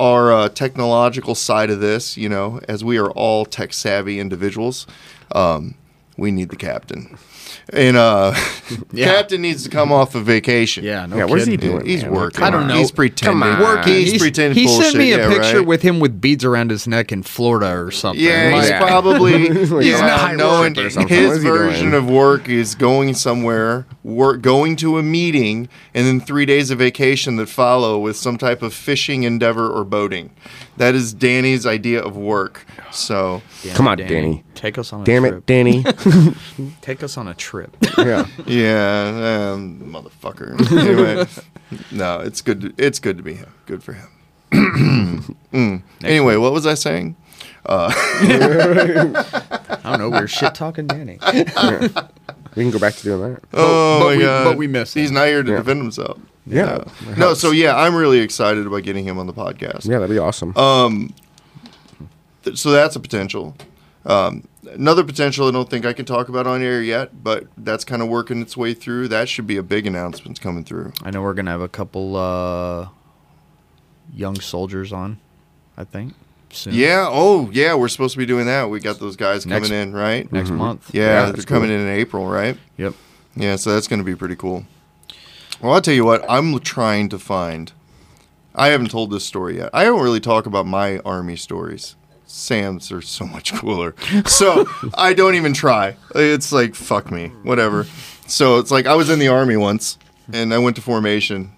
our 0.00 0.32
uh, 0.32 0.48
technological 0.48 1.34
side 1.34 1.70
of 1.70 1.80
this, 1.80 2.16
you 2.16 2.28
know, 2.28 2.60
as 2.68 2.84
we 2.84 2.98
are 2.98 3.10
all 3.10 3.44
tech 3.44 3.72
savvy 3.72 4.20
individuals, 4.20 4.86
um, 5.32 5.74
we 6.18 6.30
need 6.30 6.50
the 6.50 6.56
captain. 6.56 7.16
And 7.70 7.96
uh, 7.98 8.34
Yeah. 8.92 9.06
captain 9.06 9.42
needs 9.42 9.62
to 9.64 9.68
come 9.70 9.92
off 9.92 10.14
of 10.14 10.24
vacation. 10.24 10.84
yeah, 10.84 11.04
no 11.06 11.16
yeah, 11.18 11.24
what 11.24 11.38
is 11.38 11.46
he 11.46 11.56
doing? 11.58 11.84
He's 11.84 12.02
man? 12.02 12.12
working. 12.12 12.42
I 12.42 12.50
don't 12.50 12.66
know. 12.66 12.76
He's 12.76 12.90
pretending. 12.90 13.40
Come 13.42 13.42
on. 13.62 13.86
He's, 13.86 14.10
He's- 14.12 14.22
pretending. 14.22 14.58
He 14.58 14.66
sent 14.68 14.96
me 14.96 15.12
a 15.12 15.18
yeah, 15.18 15.28
picture 15.28 15.58
right? 15.58 15.66
with 15.66 15.82
him 15.82 16.00
with 16.00 16.18
beads 16.20 16.44
around 16.44 16.70
his 16.70 16.86
neck 16.88 17.12
in 17.12 17.22
Florida 17.22 17.78
or 17.78 17.90
something. 17.90 18.24
Yeah, 18.24 18.50
Like, 18.52 18.60
he's 18.62 18.70
Yeah. 18.70 18.86
probably 18.86 19.48
Like 19.66 19.84
yeah, 19.86 20.24
on 20.24 20.30
a 20.32 20.36
knowing 20.36 20.74
ship 20.74 20.86
or 20.86 20.90
something. 20.90 21.16
What 21.26 21.34
his 21.34 21.42
version 21.42 21.90
doing? 21.90 21.94
of 22.04 22.10
work 22.10 22.48
is 22.48 22.74
going 22.74 23.14
somewhere, 23.14 23.86
work, 24.02 24.40
going 24.40 24.76
to 24.76 24.96
a 24.98 25.02
meeting, 25.02 25.68
and 25.94 26.06
then 26.06 26.20
three 26.20 26.46
days 26.46 26.70
of 26.70 26.78
vacation 26.78 27.36
that 27.36 27.48
follow 27.50 27.98
with 27.98 28.16
some 28.16 28.38
type 28.38 28.62
of 28.62 28.72
fishing 28.72 29.24
endeavor 29.24 29.68
or 29.68 29.84
boating. 29.84 30.30
That 30.78 30.94
is 30.94 31.12
Danny's 31.14 31.66
idea 31.66 32.02
of 32.02 32.16
work. 32.16 32.64
So 32.90 33.42
Damn 33.62 33.76
Come 33.76 33.86
it, 33.88 33.90
on, 33.90 33.96
Danny. 33.98 34.44
Take 34.54 34.78
us 34.78 34.92
on 34.92 35.02
a 35.02 35.04
trip. 35.04 35.14
Damn 35.14 35.22
trip. 35.24 35.38
it, 35.38 35.46
Danny. 35.46 35.84
Take 36.80 37.02
us 37.02 37.16
on 37.16 37.28
a 37.28 37.34
trip. 37.34 37.76
yeah. 37.98 38.26
yeah, 38.46 39.50
um, 39.52 39.80
motherfucker. 39.80 40.58
anyway, 40.78 41.26
no, 41.90 42.20
it's 42.20 42.40
good. 42.40 42.60
To, 42.62 42.72
it's 42.78 42.98
good 42.98 43.16
to 43.18 43.22
be 43.22 43.34
him. 43.34 43.52
Good 43.66 43.82
for 43.82 43.92
him. 43.94 44.08
Mm. 45.52 45.82
Anyway, 46.04 46.36
what 46.36 46.52
was 46.52 46.66
I 46.66 46.74
saying? 46.74 47.16
I 47.66 47.88
don't 49.82 49.98
know. 49.98 50.10
We're 50.10 50.26
shit 50.26 50.54
talking 50.54 50.86
Danny. 50.86 51.18
We 52.56 52.64
can 52.64 52.72
go 52.72 52.78
back 52.80 52.94
to 52.94 53.02
doing 53.04 53.34
that. 53.34 53.42
Oh 53.52 54.00
but 54.00 54.04
my 54.06 54.16
we- 54.16 54.22
god! 54.22 54.44
but 54.44 54.56
we 54.56 54.66
miss 54.66 54.92
He's 54.92 55.10
him. 55.10 55.14
not 55.14 55.26
here 55.28 55.44
to 55.44 55.50
Yeah. 55.52 55.58
defend 55.58 55.80
himself. 55.82 56.18
Yeah. 56.48 56.84
No. 57.06 57.14
No, 57.16 57.34
so 57.34 57.50
yeah, 57.50 57.76
I'm 57.76 57.94
really 57.94 58.18
excited 58.20 58.66
about 58.66 58.82
getting 58.82 59.04
him 59.06 59.18
on 59.18 59.26
the 59.26 59.32
podcast. 59.32 59.84
Yeah, 59.86 59.98
that'd 59.98 60.10
be 60.10 60.18
awesome. 60.18 60.52
Th- 62.44 62.56
So 62.58 62.70
that's 62.70 62.96
a 62.96 63.00
potential. 63.00 63.56
Um, 64.06 64.46
another 64.72 65.04
potential 65.04 65.48
I 65.48 65.50
don't 65.50 65.68
think 65.68 65.84
I 65.84 65.92
can 65.92 66.04
talk 66.06 66.28
about 66.28 66.46
on 66.46 66.62
air 66.62 66.82
yet, 66.82 67.22
but 67.22 67.44
that's 67.58 67.84
kind 67.84 68.00
of 68.00 68.08
working 68.08 68.40
its 68.40 68.56
way 68.56 68.74
through. 68.74 69.08
That 69.08 69.28
should 69.28 69.46
be 69.46 69.56
a 69.56 69.62
big 69.62 69.86
announcement 69.86 70.40
coming 70.40 70.64
through. 70.64 70.92
I 71.02 71.10
know 71.10 71.20
we're 71.22 71.34
gonna 71.34 71.50
have 71.50 71.60
a 71.60 71.68
couple 71.68 72.16
uh, 72.16 72.88
young 74.14 74.40
soldiers 74.40 74.92
on. 74.92 75.18
I 75.76 75.84
think 75.84 76.14
soon. 76.50 76.74
Yeah. 76.74 77.06
Oh, 77.08 77.50
yeah. 77.52 77.74
We're 77.74 77.88
supposed 77.88 78.14
to 78.14 78.18
be 78.18 78.26
doing 78.26 78.46
that. 78.46 78.68
We 78.70 78.80
got 78.80 78.98
those 78.98 79.14
guys 79.16 79.44
coming 79.44 79.70
in, 79.72 79.92
right? 79.92 80.30
next 80.32 80.50
month. 80.50 80.90
Yeah, 80.92 81.02
Yeah, 81.02 81.22
they're 81.26 81.32
that's 81.34 81.44
coming 81.44 81.70
in 81.70 81.80
in 81.80 81.88
April, 81.88 82.26
right? 82.26 82.56
Yep. 82.78 82.94
Yeah, 83.36 83.54
so 83.56 83.72
that's 83.74 83.86
going 83.86 83.98
to 84.00 84.04
be 84.04 84.16
pretty 84.16 84.34
cool. 84.34 84.64
Well, 85.60 85.72
I'll 85.72 85.80
tell 85.80 85.94
you 85.94 86.04
what, 86.04 86.24
I'm 86.28 86.58
trying 86.60 87.08
to 87.10 87.18
find. 87.18 87.72
I 88.54 88.68
haven't 88.68 88.90
told 88.90 89.10
this 89.10 89.24
story 89.24 89.56
yet. 89.58 89.70
I 89.72 89.84
don't 89.84 90.02
really 90.02 90.20
talk 90.20 90.46
about 90.46 90.66
my 90.66 90.98
army 91.00 91.36
stories. 91.36 91.96
Sam's 92.26 92.92
are 92.92 93.00
so 93.00 93.26
much 93.26 93.54
cooler. 93.54 93.94
So 94.26 94.68
I 94.94 95.14
don't 95.14 95.34
even 95.34 95.52
try. 95.54 95.96
It's 96.14 96.52
like, 96.52 96.74
fuck 96.74 97.10
me, 97.10 97.28
whatever. 97.42 97.86
So 98.26 98.58
it's 98.58 98.70
like 98.70 98.86
I 98.86 98.94
was 98.94 99.10
in 99.10 99.18
the 99.18 99.28
army 99.28 99.56
once 99.56 99.98
and 100.32 100.52
I 100.52 100.58
went 100.58 100.76
to 100.76 100.82
formation 100.82 101.52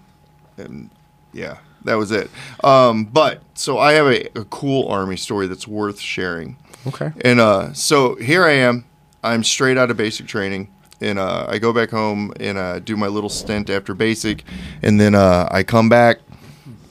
and 0.57 0.89
yeah, 1.33 1.57
that 1.83 1.95
was 1.95 2.11
it. 2.11 2.29
Um, 2.63 3.05
but 3.05 3.41
so 3.53 3.77
I 3.77 3.93
have 3.93 4.07
a, 4.07 4.39
a 4.39 4.45
cool 4.45 4.87
army 4.87 5.17
story 5.17 5.47
that's 5.47 5.67
worth 5.67 5.99
sharing. 5.99 6.57
okay. 6.87 7.11
And 7.21 7.39
uh, 7.39 7.73
so 7.73 8.15
here 8.15 8.45
I 8.45 8.53
am. 8.53 8.85
I'm 9.23 9.43
straight 9.43 9.77
out 9.77 9.91
of 9.91 9.97
basic 9.97 10.27
training. 10.27 10.73
And 11.01 11.19
uh, 11.19 11.45
I 11.49 11.57
go 11.57 11.73
back 11.73 11.89
home 11.89 12.33
and 12.39 12.57
uh, 12.57 12.79
do 12.79 12.95
my 12.95 13.07
little 13.07 13.29
stint 13.29 13.69
after 13.69 13.93
basic. 13.93 14.43
And 14.81 14.99
then 14.99 15.15
uh, 15.15 15.47
I 15.51 15.63
come 15.63 15.89
back 15.89 16.19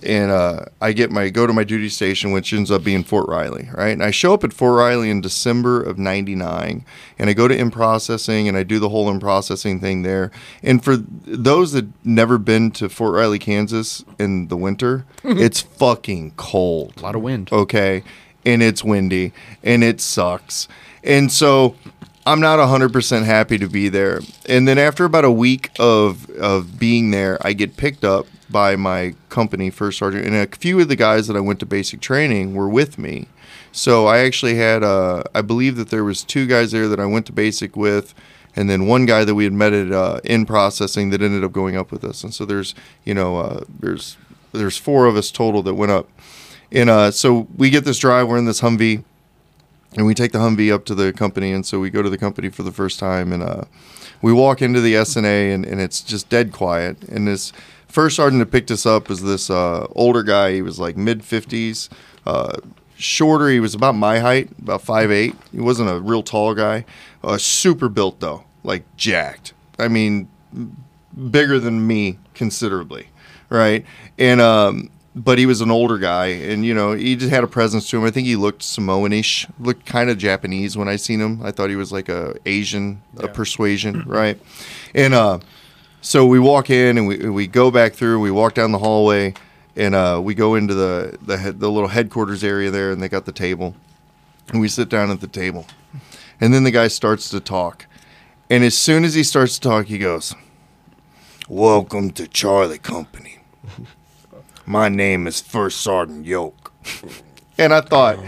and 0.03 0.31
uh, 0.31 0.65
I 0.81 0.93
get 0.93 1.11
my 1.11 1.29
go 1.29 1.47
to 1.47 1.53
my 1.53 1.65
duty 1.65 1.89
station, 1.89 2.33
which 2.33 2.53
ends 2.53 2.71
up 2.71 2.83
being 2.83 3.05
Fort 3.05 3.29
Riley, 3.29 3.69
right? 3.75 3.91
And 3.91 4.03
I 4.03 4.11
show 4.11 4.33
up 4.33 4.45
at 4.45 4.53
Fort 4.53 4.77
Riley 4.79 5.11
in 5.11 5.21
December 5.21 5.83
of 5.83 5.99
'99, 5.99 6.85
and 7.19 7.31
I 7.31 7.33
go 7.35 7.49
to 7.49 7.57
in 7.57 7.71
processing 7.71 8.49
and 8.49 8.57
I 8.57 8.63
do 8.63 8.79
the 8.79 8.89
whole 8.89 9.11
in 9.11 9.21
processing 9.21 9.81
thing 9.81 10.03
there. 10.03 10.31
And 10.63 10.83
for 10.83 10.97
those 10.97 11.73
that 11.73 11.87
never 12.05 12.39
been 12.39 12.71
to 12.73 12.89
Fort 12.89 13.15
Riley, 13.15 13.39
Kansas 13.39 14.05
in 14.19 14.49
the 14.49 14.57
winter, 14.57 15.05
it's 15.25 15.61
fucking 15.61 16.33
cold 16.37 16.95
A 16.97 17.03
lot 17.03 17.15
of 17.15 17.23
wind. 17.23 17.51
okay 17.53 18.03
and 18.45 18.63
it's 18.63 18.83
windy 18.83 19.33
and 19.63 19.85
it 19.85 20.01
sucks 20.01 20.67
and 21.05 21.31
so 21.31 21.77
I'm 22.27 22.41
not 22.41 22.59
100% 22.59 23.25
happy 23.25 23.59
to 23.59 23.69
be 23.69 23.89
there. 23.89 24.21
And 24.47 24.69
then 24.69 24.79
after 24.79 25.05
about 25.05 25.25
a 25.25 25.31
week 25.31 25.71
of 25.79 26.29
of 26.31 26.79
being 26.79 27.11
there, 27.11 27.39
I 27.41 27.53
get 27.55 27.77
picked 27.77 28.05
up 28.05 28.27
by 28.51 28.77
my 28.77 29.15
company 29.29 29.71
first 29.71 29.99
sergeant 29.99 30.27
and 30.27 30.35
a 30.35 30.47
few 30.57 30.81
of 30.81 30.89
the 30.89 30.97
guys 30.97 31.29
that 31.29 31.37
I 31.37 31.41
went 31.41 31.61
to 31.61 31.67
basic 31.67 32.01
training 32.01 32.55
were 32.55 32.69
with 32.69 32.99
me. 32.99 33.29
So 33.73 34.07
I 34.07 34.19
actually 34.19 34.57
had 34.57 34.83
uh, 34.83 35.23
I 35.35 35.43
believe 35.43 35.77
that 35.77 35.91
there 35.91 36.05
was 36.05 36.23
two 36.25 36.47
guys 36.47 36.73
there 36.73 36.89
that 36.89 37.01
I 37.01 37.07
went 37.07 37.27
to 37.27 37.33
basic 37.33 37.77
with 37.77 38.15
and 38.57 38.69
then 38.69 38.87
one 38.87 39.07
guy 39.07 39.25
that 39.25 39.35
we 39.35 39.45
had 39.45 39.53
met 39.53 39.73
at 39.73 39.93
uh, 39.93 40.21
in 40.25 40.45
processing 40.45 41.11
that 41.11 41.23
ended 41.23 41.45
up 41.45 41.53
going 41.53 41.77
up 41.77 41.93
with 41.93 42.05
us. 42.05 42.25
And 42.25 42.35
so 42.35 42.45
there's, 42.45 42.75
you 43.05 43.15
know, 43.15 43.39
uh, 43.39 43.65
there's 43.69 44.17
there's 44.53 44.77
four 44.77 45.07
of 45.07 45.17
us 45.17 45.31
total 45.31 45.63
that 45.63 45.75
went 45.75 45.93
up. 45.93 46.09
And 46.73 46.91
uh, 46.91 47.11
so 47.11 47.49
we 47.57 47.71
get 47.71 47.85
this 47.85 47.99
drive, 47.99 48.29
we're 48.29 48.39
in 48.39 48.45
this 48.45 48.61
Humvee 48.61 49.05
and 49.97 50.07
we 50.07 50.15
take 50.15 50.33
the 50.33 50.39
Humvee 50.39 50.73
up 50.73 50.85
to 50.87 50.95
the 50.95 51.13
company, 51.13 51.53
and 51.53 51.67
so 51.67 51.81
we 51.81 51.91
go 51.91 52.03
to 52.03 52.11
the 52.11 52.19
company 52.19 52.49
for 52.49 52.63
the 52.63 52.73
first 52.73 52.99
time, 52.99 53.33
and 53.33 53.43
uh, 53.43 53.65
we 54.23 54.33
walk 54.33 54.63
into 54.63 54.81
the 54.81 54.95
SNA, 54.95 55.55
and, 55.55 55.67
and 55.67 55.81
it's 55.81 56.01
just 56.01 56.29
dead 56.29 56.53
quiet. 56.53 57.03
And 57.09 57.27
this 57.27 57.53
first 57.89 58.17
sergeant 58.17 58.41
that 58.41 58.53
picked 58.53 58.71
us 58.71 58.87
up 58.87 59.09
was 59.09 59.23
this 59.23 59.51
uh, 59.51 59.87
older 59.93 60.23
guy. 60.23 60.53
He 60.53 60.63
was 60.63 60.79
like 60.79 60.97
mid 60.97 61.25
fifties, 61.25 61.91
uh, 62.27 62.57
shorter. 62.97 63.49
He 63.49 63.61
was 63.61 63.75
about 63.75 63.95
my 63.95 64.21
height, 64.21 64.51
about 64.59 64.83
five 64.83 65.11
eight. 65.11 65.35
He 65.53 65.61
wasn't 65.61 65.91
a 65.91 66.01
real 66.01 66.23
tall 66.23 66.55
guy. 66.55 66.85
Uh, 67.23 67.39
super 67.39 67.89
built 67.89 68.21
though, 68.21 68.45
like 68.63 68.85
jacked. 68.97 69.55
I 69.79 69.89
mean, 69.89 70.29
bigger 71.31 71.59
than 71.59 71.87
me 71.87 72.19
considerably, 72.35 73.09
right? 73.49 73.85
And 74.19 74.41
um, 74.41 74.91
but 75.15 75.39
he 75.39 75.47
was 75.47 75.61
an 75.61 75.71
older 75.71 75.99
guy, 75.99 76.27
and 76.27 76.65
you 76.65 76.73
know 76.73 76.93
he 76.93 77.17
just 77.17 77.31
had 77.31 77.43
a 77.43 77.49
presence 77.49 77.89
to 77.91 77.99
him. 77.99 78.05
I 78.05 78.11
think 78.11 78.27
he 78.27 78.37
looked 78.37 78.63
Samoanish, 78.63 79.51
looked 79.59 79.85
kind 79.85 80.09
of 80.09 80.19
Japanese 80.19 80.77
when 80.77 80.89
I 80.89 80.97
seen 80.97 81.21
him. 81.21 81.43
I 81.43 81.51
thought 81.51 81.69
he 81.71 81.77
was 81.77 81.91
like 81.91 82.09
a 82.09 82.37
Asian 82.47 83.03
a 83.17 83.29
persuasion, 83.29 84.05
right? 84.07 84.41
And 84.95 85.15
uh, 85.15 85.41
so 86.01 86.27
we 86.27 86.39
walk 86.39 86.71
in 86.71 86.97
and 86.97 87.07
we 87.07 87.29
we 87.29 87.47
go 87.47 87.71
back 87.71 87.95
through. 87.95 88.21
We 88.21 88.31
walk 88.31 88.55
down 88.55 88.71
the 88.71 88.79
hallway, 88.79 89.35
and 89.75 89.95
uh, 89.95 90.21
we 90.23 90.35
go 90.35 90.55
into 90.55 90.75
the 90.75 91.19
the 91.21 91.39
head, 91.39 91.59
the 91.59 91.71
little 91.71 91.89
headquarters 91.89 92.45
area 92.45 92.71
there, 92.71 92.93
and 92.93 93.03
they 93.03 93.09
got 93.09 93.25
the 93.25 93.33
table, 93.33 93.75
and 94.49 94.61
we 94.61 94.69
sit 94.69 94.89
down 94.89 95.11
at 95.11 95.21
the 95.21 95.27
table, 95.27 95.67
and 96.41 96.55
then 96.55 96.63
the 96.63 96.71
guy 96.71 96.87
starts 96.87 97.29
to 97.31 97.41
talk, 97.41 97.87
and 98.49 98.63
as 98.63 98.79
soon 98.79 99.05
as 99.05 99.15
he 99.15 99.25
starts 99.25 99.55
to 99.55 99.61
talk, 99.61 99.87
he 99.87 99.99
goes, 99.99 100.37
"Welcome 101.49 102.13
to 102.13 102.29
Charlie 102.29 102.79
Company." 102.79 103.40
My 104.67 104.89
name 104.89 105.27
is 105.27 105.41
First 105.41 105.81
Sergeant 105.81 106.27
Yoke. 106.27 106.73
And 107.59 107.75
I 107.75 107.81
thought, 107.81 108.19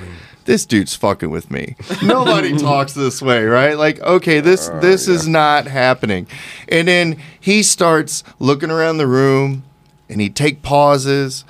this 0.45 0.67
dude's 0.67 0.95
fucking 0.95 1.31
with 1.31 1.51
me. 1.51 1.77
Nobody 2.03 2.57
talks 2.59 2.93
this 2.93 3.23
way, 3.23 3.45
right? 3.45 3.77
Like, 3.77 4.01
okay, 4.01 4.41
this 4.41 4.69
uh, 4.69 4.81
this 4.81 5.09
is 5.09 5.29
not 5.29 5.67
happening. 5.67 6.27
And 6.69 6.89
then 6.89 7.19
he 7.41 7.63
starts 7.63 8.25
looking 8.39 8.71
around 8.71 8.99
the 8.99 9.07
room 9.07 9.65
and 10.09 10.21
he'd 10.21 10.37
take 10.37 10.63
pauses 10.63 11.45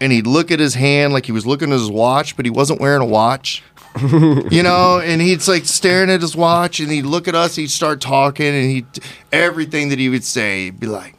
and 0.00 0.12
he'd 0.12 0.26
look 0.26 0.50
at 0.50 0.60
his 0.60 0.74
hand 0.74 1.12
like 1.12 1.26
he 1.26 1.32
was 1.32 1.46
looking 1.46 1.70
at 1.70 1.78
his 1.78 1.90
watch, 1.90 2.36
but 2.36 2.44
he 2.44 2.50
wasn't 2.50 2.80
wearing 2.80 3.02
a 3.02 3.06
watch. 3.06 3.62
you 4.50 4.62
know, 4.62 5.00
and 5.02 5.22
he's 5.22 5.48
like 5.48 5.64
staring 5.64 6.10
at 6.10 6.20
his 6.20 6.36
watch 6.36 6.80
and 6.80 6.90
he'd 6.90 7.06
look 7.06 7.26
at 7.28 7.34
us, 7.34 7.56
he'd 7.56 7.70
start 7.70 8.00
talking 8.00 8.46
and 8.46 8.70
he 8.70 8.84
everything 9.32 9.88
that 9.88 9.98
he 9.98 10.10
would 10.10 10.24
say, 10.24 10.64
he'd 10.64 10.78
be 10.78 10.86
like, 10.86 11.15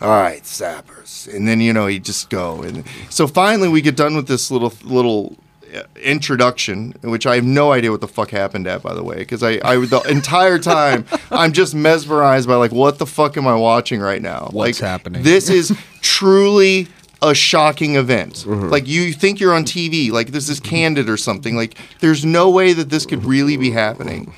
all 0.00 0.10
right, 0.10 0.44
sappers, 0.44 1.28
and 1.32 1.48
then 1.48 1.60
you 1.60 1.72
know 1.72 1.86
he'd 1.86 2.04
just 2.04 2.28
go, 2.28 2.62
and 2.62 2.84
so 3.08 3.26
finally 3.26 3.68
we 3.68 3.80
get 3.80 3.96
done 3.96 4.14
with 4.14 4.28
this 4.28 4.50
little 4.50 4.72
little 4.84 5.36
uh, 5.74 5.82
introduction, 6.02 6.94
which 7.02 7.26
I 7.26 7.36
have 7.36 7.44
no 7.44 7.72
idea 7.72 7.90
what 7.90 8.00
the 8.00 8.08
fuck 8.08 8.30
happened 8.30 8.66
at, 8.66 8.82
by 8.82 8.94
the 8.94 9.02
way, 9.02 9.16
because 9.16 9.42
I, 9.42 9.58
I 9.64 9.76
the 9.86 10.02
entire 10.08 10.58
time 10.58 11.06
I'm 11.30 11.52
just 11.52 11.74
mesmerized 11.74 12.46
by 12.46 12.56
like 12.56 12.72
what 12.72 12.98
the 12.98 13.06
fuck 13.06 13.36
am 13.36 13.46
I 13.46 13.54
watching 13.54 14.00
right 14.00 14.20
now? 14.20 14.48
What's 14.50 14.80
like, 14.80 14.88
happening? 14.88 15.22
This 15.22 15.48
is 15.48 15.76
truly 16.02 16.88
a 17.22 17.34
shocking 17.34 17.96
event. 17.96 18.46
Like 18.46 18.86
you 18.86 19.12
think 19.12 19.40
you're 19.40 19.54
on 19.54 19.64
TV, 19.64 20.10
like 20.10 20.28
this 20.28 20.48
is 20.48 20.60
candid 20.60 21.08
or 21.08 21.16
something. 21.16 21.56
Like 21.56 21.76
there's 22.00 22.24
no 22.24 22.50
way 22.50 22.72
that 22.72 22.90
this 22.90 23.06
could 23.06 23.24
really 23.24 23.56
be 23.56 23.70
happening. 23.70 24.34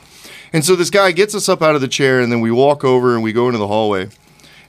And 0.53 0.65
so 0.65 0.77
this 0.77 0.91
guy 0.91 1.13
gets 1.13 1.35
us 1.35 1.49
up 1.49 1.61
out 1.63 1.75
of 1.75 1.81
the 1.81 1.89
chair, 1.89 2.21
and 2.21 2.33
then 2.33 2.41
we 2.41 2.51
walk 2.51 2.85
over 2.85 3.15
and 3.15 3.23
we 3.23 3.33
go 3.33 3.49
into 3.49 3.59
the 3.59 3.67
hallway. 3.67 4.09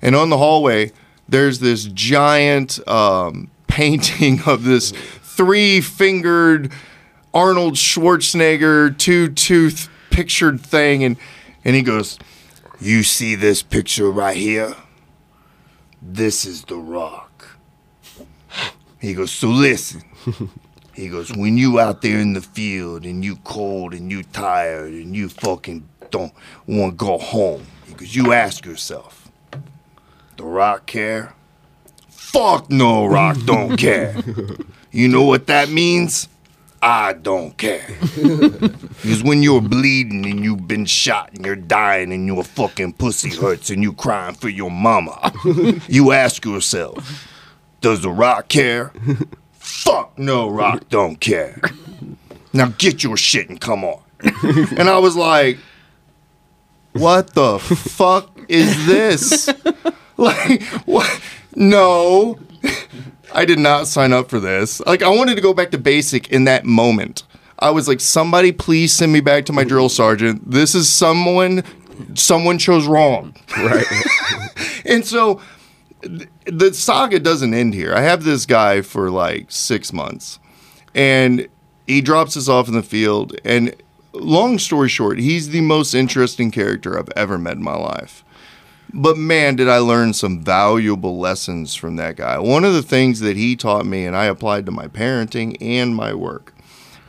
And 0.02 0.16
on 0.16 0.30
the 0.30 0.38
hallway, 0.38 0.92
there's 1.28 1.60
this 1.60 1.86
giant 1.86 2.86
um, 2.88 3.52
painting 3.68 4.42
of 4.46 4.64
this 4.64 4.92
three 4.92 5.82
fingered 5.82 6.72
Arnold 7.34 7.76
Schwarzenegger 7.76 8.98
two 8.98 9.30
tooth 9.30 9.90
pictured 10.10 10.62
thing. 10.62 11.04
And, 11.04 11.18
and 11.64 11.76
he 11.76 11.82
goes, 11.82 12.18
You 12.80 13.04
see 13.04 13.36
this 13.36 13.62
picture 13.62 14.10
right 14.10 14.38
here? 14.38 14.76
This 16.02 16.46
is 16.46 16.64
The 16.64 16.78
Rock. 16.78 17.58
He 19.00 19.14
goes, 19.14 19.32
So 19.32 19.48
listen. 19.48 20.04
He 21.00 21.08
goes, 21.08 21.32
when 21.32 21.58
you 21.58 21.80
out 21.80 22.02
there 22.02 22.20
in 22.20 22.34
the 22.34 22.42
field 22.42 23.06
and 23.06 23.24
you 23.24 23.38
cold 23.38 23.94
and 23.94 24.12
you 24.12 24.22
tired 24.22 24.92
and 24.92 25.16
you 25.16 25.30
fucking 25.30 25.88
don't 26.12 26.34
want 26.68 27.00
to 27.00 27.06
go 27.06 27.18
home, 27.18 27.66
he 27.88 27.94
goes, 27.94 28.14
you 28.14 28.34
ask 28.34 28.66
yourself, 28.66 29.19
the 30.40 30.46
Rock 30.46 30.86
care? 30.86 31.34
Fuck 32.10 32.70
no, 32.70 33.06
Rock 33.06 33.38
don't 33.46 33.76
care. 33.88 34.16
You 34.92 35.10
know 35.10 35.24
what 35.24 35.48
that 35.48 35.70
means? 35.70 36.30
I 36.82 37.14
don't 37.14 37.58
care. 37.58 37.88
Because 39.00 39.24
when 39.24 39.44
you're 39.44 39.62
bleeding 39.62 40.26
and 40.26 40.44
you've 40.44 40.68
been 40.68 40.86
shot 40.86 41.32
and 41.34 41.46
you're 41.46 41.56
dying 41.56 42.12
and 42.12 42.28
your 42.28 42.44
fucking 42.44 42.94
pussy 42.94 43.30
hurts 43.30 43.70
and 43.70 43.82
you're 43.82 43.94
crying 43.94 44.36
for 44.36 44.50
your 44.50 44.70
mama, 44.70 45.32
you 45.88 46.12
ask 46.12 46.44
yourself, 46.44 47.28
does 47.80 48.02
the 48.02 48.10
Rock 48.10 48.50
care? 48.50 48.92
Fuck 49.54 50.20
no, 50.20 50.50
Rock 50.50 50.90
don't 50.90 51.18
care. 51.20 51.62
Now 52.52 52.74
get 52.78 53.02
your 53.04 53.16
shit 53.16 53.50
and 53.50 53.60
come 53.60 53.86
on. 53.86 54.02
and 54.78 54.90
I 54.90 54.98
was 55.00 55.16
like, 55.16 55.58
what 56.92 57.34
the 57.36 57.58
fuck 57.60 58.38
is 58.50 58.86
this? 58.86 59.50
like, 60.24 60.64
what? 60.86 61.22
No. 61.56 62.40
I 63.34 63.46
did 63.46 63.60
not 63.60 63.88
sign 63.88 64.12
up 64.12 64.30
for 64.30 64.40
this. 64.40 64.80
Like, 64.82 65.02
I 65.04 65.10
wanted 65.10 65.36
to 65.36 65.42
go 65.42 65.54
back 65.54 65.72
to 65.72 65.78
basic 65.78 66.30
in 66.30 66.46
that 66.46 66.66
moment. 66.66 67.24
I 67.60 67.70
was 67.72 67.88
like, 67.88 68.00
somebody 68.00 68.52
please 68.52 68.92
send 68.94 69.12
me 69.14 69.20
back 69.22 69.46
to 69.46 69.54
my 69.54 69.64
drill 69.64 69.90
sergeant. 69.90 70.50
This 70.50 70.76
is 70.76 70.90
someone, 70.90 71.64
someone 72.16 72.58
chose 72.58 72.88
wrong. 72.88 73.36
Right. 73.58 73.86
And 74.86 75.06
so 75.06 75.40
th- 76.02 76.28
the 76.46 76.74
saga 76.74 77.20
doesn't 77.20 77.54
end 77.54 77.74
here. 77.76 77.94
I 77.94 78.02
have 78.02 78.24
this 78.24 78.46
guy 78.46 78.82
for 78.82 79.12
like 79.12 79.52
six 79.52 79.94
months, 79.94 80.40
and 80.96 81.48
he 81.86 82.02
drops 82.02 82.36
us 82.36 82.48
off 82.48 82.68
in 82.68 82.74
the 82.74 82.82
field. 82.82 83.36
And 83.46 83.76
long 84.14 84.58
story 84.58 84.90
short, 84.90 85.20
he's 85.20 85.50
the 85.50 85.62
most 85.62 85.94
interesting 85.94 86.50
character 86.50 86.98
I've 86.98 87.10
ever 87.16 87.38
met 87.38 87.58
in 87.58 87.64
my 87.64 87.76
life. 87.76 88.24
But 88.94 89.18
man, 89.18 89.56
did 89.56 89.70
I 89.70 89.78
learn 89.78 90.14
some 90.14 90.42
valuable 90.42 91.20
lessons 91.20 91.76
from 91.76 91.96
that 91.98 92.16
guy. 92.16 92.40
One 92.40 92.66
of 92.66 92.74
the 92.74 92.82
things 92.82 93.20
that 93.20 93.38
he 93.38 93.56
taught 93.56 93.86
me, 93.86 94.06
and 94.06 94.16
I 94.16 94.26
applied 94.26 94.66
to 94.66 94.72
my 94.72 94.88
parenting 94.88 95.58
and 95.62 95.96
my 95.96 96.14
work, 96.14 96.56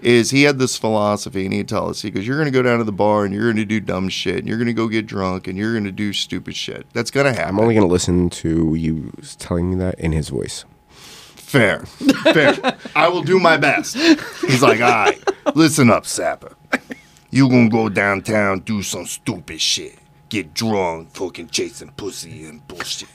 is 0.01 0.31
he 0.31 0.43
had 0.43 0.59
this 0.59 0.77
philosophy, 0.77 1.45
and 1.45 1.55
he'd 1.55 1.69
tell 1.69 1.89
us, 1.89 2.03
he 2.03 2.11
goes, 2.11 2.27
You're 2.27 2.37
going 2.37 2.47
to 2.47 2.53
go 2.53 2.63
down 2.63 2.79
to 2.79 2.85
the 2.85 2.93
bar 2.93 3.25
and 3.25 3.35
you're 3.35 3.45
going 3.45 3.57
to 3.57 3.65
do 3.65 3.81
dumb 3.81 4.09
shit, 4.09 4.37
and 4.39 4.49
you're 4.49 4.57
going 4.57 4.67
to 4.67 4.73
go 4.73 4.89
get 4.89 5.07
drunk, 5.07 5.47
and 5.47 5.57
you're 5.59 5.73
going 5.73 5.85
to 5.85 5.93
do 5.93 6.13
stupid 6.13 6.57
shit. 6.57 6.87
That's 6.93 7.11
going 7.11 7.27
to 7.27 7.33
happen. 7.33 7.55
I'm 7.55 7.61
only 7.61 7.75
going 7.75 7.87
to 7.87 7.93
listen 7.93 8.31
to 8.31 8.75
you 8.75 9.13
telling 9.39 9.71
me 9.71 9.77
that 9.77 9.99
in 9.99 10.13
his 10.13 10.29
voice. 10.29 10.65
Fair. 11.51 11.81
Fair. 11.81 12.77
I 12.95 13.09
will 13.09 13.23
do 13.23 13.41
my 13.41 13.57
best. 13.57 13.97
He's 13.97 14.63
like, 14.63 14.81
all 14.81 14.89
right, 14.89 15.23
listen 15.55 15.91
up, 15.91 16.07
Sapper. 16.07 16.55
You 17.31 17.49
gonna 17.49 17.69
go 17.69 17.89
downtown, 17.89 18.61
do 18.61 18.83
some 18.83 19.07
stupid 19.07 19.61
shit. 19.61 20.00
Get 20.31 20.55
drunk, 20.55 21.11
fucking 21.11 21.49
chasing 21.49 21.91
pussy 21.91 22.47
and 22.47 22.67
bullshit. 22.67 23.09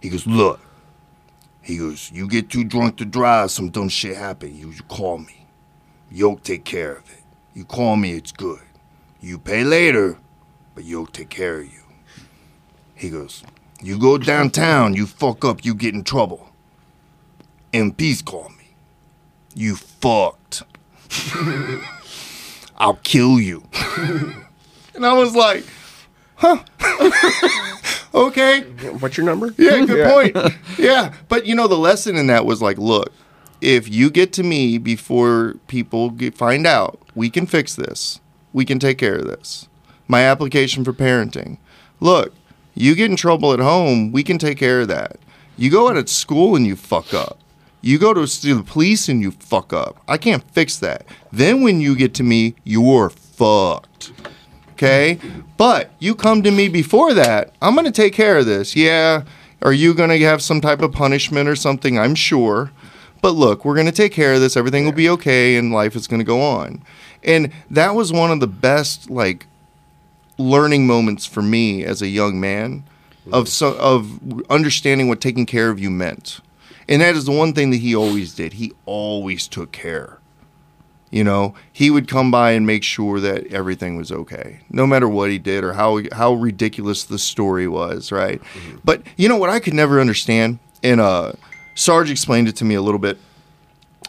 He 0.00 0.08
goes, 0.08 0.26
look. 0.26 0.60
He 1.60 1.76
goes, 1.78 2.10
you 2.12 2.28
get 2.28 2.48
too 2.48 2.64
drunk 2.64 2.96
to 2.98 3.04
drive, 3.04 3.50
some 3.50 3.70
dumb 3.70 3.88
shit 3.88 4.16
happen. 4.16 4.56
You, 4.56 4.70
you 4.70 4.82
call 4.84 5.18
me. 5.18 5.46
Yoke 6.10 6.42
take 6.42 6.64
care 6.64 6.92
of 6.96 7.10
it. 7.10 7.22
You 7.54 7.64
call 7.64 7.96
me, 7.96 8.12
it's 8.12 8.32
good. 8.32 8.60
You 9.20 9.38
pay 9.38 9.64
later, 9.64 10.18
but 10.74 10.84
Yoke 10.84 11.12
take 11.12 11.28
care 11.28 11.60
of 11.60 11.66
you. 11.66 11.82
He 12.94 13.10
goes, 13.10 13.42
you 13.82 13.98
go 13.98 14.16
downtown, 14.18 14.94
you 14.94 15.06
fuck 15.06 15.44
up, 15.44 15.64
you 15.64 15.74
get 15.74 15.94
in 15.94 16.04
trouble. 16.04 16.50
MPs 17.72 18.24
call 18.24 18.48
me. 18.50 18.74
You 19.54 19.74
fucked. 19.74 20.62
I'll 22.76 22.98
kill 23.02 23.40
you. 23.40 23.64
and 24.94 25.04
I 25.04 25.12
was 25.14 25.34
like, 25.34 25.64
huh. 26.44 27.98
okay. 28.14 28.62
What's 29.00 29.16
your 29.16 29.26
number? 29.26 29.54
Yeah, 29.56 29.84
good 29.84 30.08
point. 30.34 30.54
Yeah. 30.78 31.14
But 31.28 31.46
you 31.46 31.54
know, 31.54 31.68
the 31.68 31.78
lesson 31.78 32.16
in 32.16 32.26
that 32.28 32.44
was 32.44 32.60
like, 32.60 32.78
look, 32.78 33.12
if 33.60 33.88
you 33.88 34.10
get 34.10 34.32
to 34.34 34.42
me 34.42 34.78
before 34.78 35.54
people 35.68 36.10
get, 36.10 36.36
find 36.36 36.66
out, 36.66 36.98
we 37.14 37.30
can 37.30 37.46
fix 37.46 37.74
this. 37.74 38.20
We 38.52 38.64
can 38.64 38.78
take 38.78 38.98
care 38.98 39.16
of 39.16 39.26
this. 39.26 39.68
my 40.06 40.22
application 40.22 40.84
for 40.84 40.92
parenting. 40.92 41.58
Look, 42.00 42.32
you 42.74 42.94
get 42.94 43.10
in 43.10 43.16
trouble 43.16 43.52
at 43.52 43.60
home, 43.60 44.12
we 44.12 44.22
can 44.22 44.38
take 44.38 44.58
care 44.58 44.82
of 44.82 44.88
that. 44.88 45.16
You 45.56 45.70
go 45.70 45.88
out 45.88 45.96
at 45.96 46.08
school 46.08 46.56
and 46.56 46.66
you 46.66 46.76
fuck 46.76 47.14
up. 47.14 47.38
You 47.80 47.98
go 47.98 48.12
to 48.14 48.20
the 48.26 48.62
police 48.66 49.08
and 49.08 49.20
you 49.20 49.30
fuck 49.30 49.72
up. 49.72 50.02
I 50.08 50.16
can't 50.18 50.42
fix 50.52 50.78
that. 50.78 51.06
Then 51.32 51.62
when 51.62 51.80
you 51.80 51.94
get 51.96 52.14
to 52.14 52.22
me, 52.22 52.54
you're 52.64 53.10
fucked. 53.10 54.12
Okay? 54.74 55.18
But 55.56 55.90
you 55.98 56.14
come 56.14 56.42
to 56.42 56.50
me 56.50 56.68
before 56.68 57.14
that, 57.14 57.52
I'm 57.62 57.74
going 57.74 57.86
to 57.86 57.92
take 57.92 58.12
care 58.12 58.38
of 58.38 58.46
this. 58.46 58.76
Yeah. 58.76 59.22
Are 59.62 59.72
you 59.72 59.94
going 59.94 60.10
to 60.10 60.18
have 60.20 60.42
some 60.42 60.60
type 60.60 60.82
of 60.82 60.92
punishment 60.92 61.48
or 61.48 61.56
something? 61.56 61.98
I'm 61.98 62.14
sure. 62.14 62.70
But 63.22 63.30
look, 63.30 63.64
we're 63.64 63.74
going 63.74 63.86
to 63.86 63.92
take 63.92 64.12
care 64.12 64.34
of 64.34 64.40
this. 64.40 64.56
Everything 64.56 64.84
will 64.84 64.92
be 64.92 65.08
okay 65.10 65.56
and 65.56 65.72
life 65.72 65.96
is 65.96 66.06
going 66.06 66.20
to 66.20 66.24
go 66.24 66.42
on. 66.42 66.82
And 67.22 67.52
that 67.70 67.94
was 67.94 68.12
one 68.12 68.30
of 68.30 68.40
the 68.40 68.46
best 68.46 69.08
like 69.08 69.46
learning 70.36 70.86
moments 70.86 71.24
for 71.24 71.40
me 71.40 71.84
as 71.84 72.02
a 72.02 72.08
young 72.08 72.38
man 72.38 72.84
of 73.32 73.48
so, 73.48 73.74
of 73.78 74.20
understanding 74.50 75.08
what 75.08 75.20
taking 75.20 75.46
care 75.46 75.70
of 75.70 75.80
you 75.80 75.88
meant. 75.88 76.40
And 76.86 77.00
that 77.00 77.14
is 77.14 77.24
the 77.24 77.32
one 77.32 77.54
thing 77.54 77.70
that 77.70 77.78
he 77.78 77.94
always 77.94 78.34
did. 78.34 78.54
He 78.54 78.72
always 78.84 79.48
took 79.48 79.72
care. 79.72 80.18
You 81.10 81.22
know, 81.22 81.54
he 81.72 81.90
would 81.90 82.08
come 82.08 82.30
by 82.32 82.52
and 82.52 82.66
make 82.66 82.82
sure 82.82 83.20
that 83.20 83.46
everything 83.52 83.96
was 83.96 84.10
okay, 84.10 84.60
no 84.68 84.84
matter 84.86 85.08
what 85.08 85.30
he 85.30 85.38
did 85.38 85.62
or 85.62 85.74
how 85.74 86.00
how 86.12 86.34
ridiculous 86.34 87.04
the 87.04 87.18
story 87.18 87.68
was, 87.68 88.10
right? 88.10 88.42
But 88.84 89.02
you 89.16 89.28
know 89.28 89.36
what 89.36 89.50
I 89.50 89.60
could 89.60 89.74
never 89.74 90.00
understand, 90.00 90.58
and 90.82 91.00
uh, 91.00 91.32
Sarge 91.74 92.10
explained 92.10 92.48
it 92.48 92.56
to 92.56 92.64
me 92.64 92.74
a 92.74 92.82
little 92.82 92.98
bit. 92.98 93.18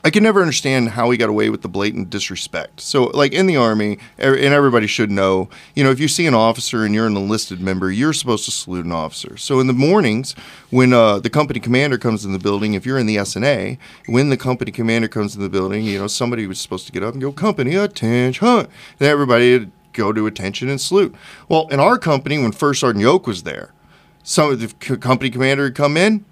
I 0.06 0.12
can 0.12 0.22
never 0.22 0.40
understand 0.40 0.90
how 0.90 1.10
he 1.10 1.18
got 1.18 1.30
away 1.30 1.50
with 1.50 1.64
the 1.64 1.68
blatant 1.68 2.12
disrespect. 2.12 2.80
So, 2.80 3.06
like 3.06 3.34
in 3.34 3.48
the 3.48 3.58
army, 3.58 3.98
and 4.20 4.54
everybody 4.54 4.86
should 4.86 5.10
know, 5.10 5.50
you 5.74 5.84
know, 5.84 5.90
if 5.90 6.00
you 6.00 6.08
see 6.08 6.28
an 6.28 6.36
officer 6.36 6.86
and 6.86 6.94
you're 6.94 7.08
an 7.08 7.18
enlisted 7.18 7.60
member, 7.60 7.92
you're 7.92 8.14
supposed 8.14 8.46
to 8.46 8.52
salute 8.52 8.86
an 8.86 8.92
officer. 8.92 9.36
So, 9.36 9.60
in 9.60 9.66
the 9.66 9.74
mornings, 9.74 10.36
when 10.70 10.94
uh, 10.94 11.18
the 11.18 11.32
company 11.32 11.60
commander 11.60 11.98
comes 11.98 12.24
in 12.24 12.34
the 12.34 12.40
building, 12.40 12.76
if 12.76 12.86
you're 12.86 13.00
in 13.00 13.08
the 13.08 13.16
SNA, 13.16 13.80
when 14.06 14.30
the 14.30 14.38
company 14.38 14.72
commander 14.72 15.08
comes 15.08 15.36
in 15.36 15.42
the 15.42 15.50
building, 15.50 15.84
you 15.84 15.98
know, 15.98 16.06
somebody 16.06 16.46
was 16.46 16.60
supposed 16.62 16.86
to 16.86 16.92
get 16.92 17.02
up 17.02 17.14
and 17.14 17.22
go, 17.22 17.32
"Company 17.32 17.74
attention!" 17.74 18.68
And 19.00 19.02
everybody 19.02 19.58
would 19.58 19.72
go 19.94 20.14
to 20.14 20.28
attention 20.28 20.70
and 20.70 20.80
salute. 20.80 21.16
Well, 21.50 21.68
in 21.70 21.80
our 21.80 21.98
company, 21.98 22.38
when 22.38 22.52
First 22.52 22.82
Sergeant 22.82 23.02
Yoke 23.02 23.26
was 23.26 23.42
there, 23.42 23.74
some 24.22 24.52
of 24.52 24.60
the 24.60 24.98
company 24.98 25.32
commander 25.32 25.64
would 25.64 25.74
come 25.74 25.98
in. 25.98 26.26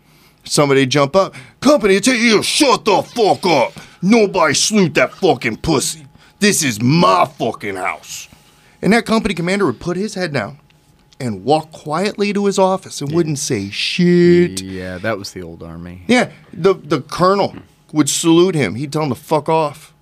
Somebody 0.43 0.85
jump 0.85 1.15
up. 1.15 1.35
Company, 1.61 1.99
tell 1.99 2.15
you 2.15 2.43
shut 2.43 2.85
the 2.85 3.01
fuck 3.01 3.45
up. 3.45 3.73
Nobody 4.01 4.53
salute 4.53 4.93
that 4.95 5.13
fucking 5.13 5.57
pussy. 5.57 6.05
This 6.39 6.63
is 6.63 6.81
my 6.81 7.25
fucking 7.25 7.75
house. 7.75 8.27
And 8.81 8.91
that 8.91 9.05
company 9.05 9.33
commander 9.33 9.65
would 9.65 9.79
put 9.79 9.95
his 9.95 10.15
head 10.15 10.33
down 10.33 10.59
and 11.19 11.45
walk 11.45 11.71
quietly 11.71 12.33
to 12.33 12.45
his 12.45 12.59
office 12.59 12.99
and 12.99 13.13
wouldn't 13.13 13.39
say 13.39 13.69
shit. 13.69 14.61
Yeah, 14.61 14.97
that 14.97 15.17
was 15.17 15.31
the 15.31 15.41
old 15.41 15.63
army. 15.63 16.03
Yeah, 16.07 16.31
the 16.51 16.73
the 16.73 17.01
colonel 17.01 17.55
would 17.93 18.09
salute 18.09 18.55
him. 18.55 18.75
He'd 18.75 18.91
tell 18.91 19.03
him 19.03 19.09
to 19.09 19.15
fuck 19.15 19.47
off. 19.47 19.92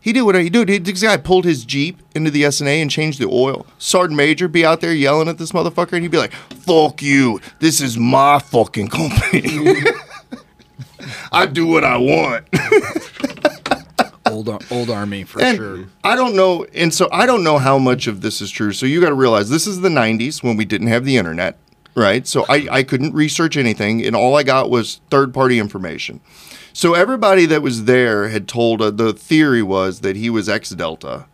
He 0.00 0.12
did 0.14 0.22
what 0.22 0.34
he 0.34 0.48
did. 0.48 0.68
He- 0.68 0.78
This 0.78 1.02
guy 1.02 1.16
pulled 1.18 1.44
his 1.44 1.64
jeep 1.64 2.00
into 2.14 2.30
the 2.30 2.42
SNA 2.44 2.80
and 2.80 2.90
changed 2.90 3.18
the 3.20 3.28
oil. 3.28 3.66
Sergeant 3.78 4.16
Major 4.16 4.48
be 4.48 4.64
out 4.64 4.80
there 4.80 4.94
yelling 4.94 5.28
at 5.28 5.36
this 5.38 5.52
motherfucker, 5.52 5.92
and 5.92 6.02
he'd 6.02 6.10
be 6.10 6.16
like, 6.18 6.32
"Fuck 6.32 7.02
you! 7.02 7.40
This 7.58 7.80
is 7.80 7.98
my 7.98 8.38
fucking 8.38 8.88
company. 8.88 9.42
I 11.32 11.46
do 11.46 11.66
what 11.66 11.84
I 11.84 11.96
want." 11.98 12.46
Old 14.26 14.48
old 14.70 14.90
army 14.90 15.24
for 15.24 15.40
and 15.42 15.56
sure. 15.56 15.84
I 16.04 16.14
don't 16.14 16.36
know, 16.36 16.64
and 16.72 16.94
so 16.94 17.08
I 17.10 17.26
don't 17.26 17.42
know 17.42 17.58
how 17.58 17.78
much 17.78 18.06
of 18.06 18.20
this 18.20 18.40
is 18.40 18.48
true. 18.50 18.72
So 18.72 18.86
you 18.86 19.00
got 19.00 19.08
to 19.08 19.14
realize 19.14 19.50
this 19.50 19.66
is 19.66 19.80
the 19.80 19.88
'90s 19.88 20.40
when 20.42 20.56
we 20.56 20.64
didn't 20.64 20.86
have 20.86 21.04
the 21.04 21.16
internet, 21.16 21.58
right? 21.96 22.24
So 22.28 22.44
I, 22.48 22.68
I 22.70 22.82
couldn't 22.84 23.12
research 23.12 23.56
anything, 23.56 24.04
and 24.06 24.14
all 24.14 24.36
I 24.36 24.44
got 24.44 24.70
was 24.70 25.00
third-party 25.10 25.58
information. 25.58 26.20
So 26.72 26.94
everybody 26.94 27.46
that 27.46 27.62
was 27.62 27.84
there 27.84 28.28
had 28.28 28.48
told 28.48 28.80
uh, 28.80 28.90
the 28.90 29.12
theory 29.12 29.62
was 29.62 30.00
that 30.00 30.16
he 30.16 30.30
was 30.30 30.48
ex 30.48 30.70
Delta, 30.70 31.26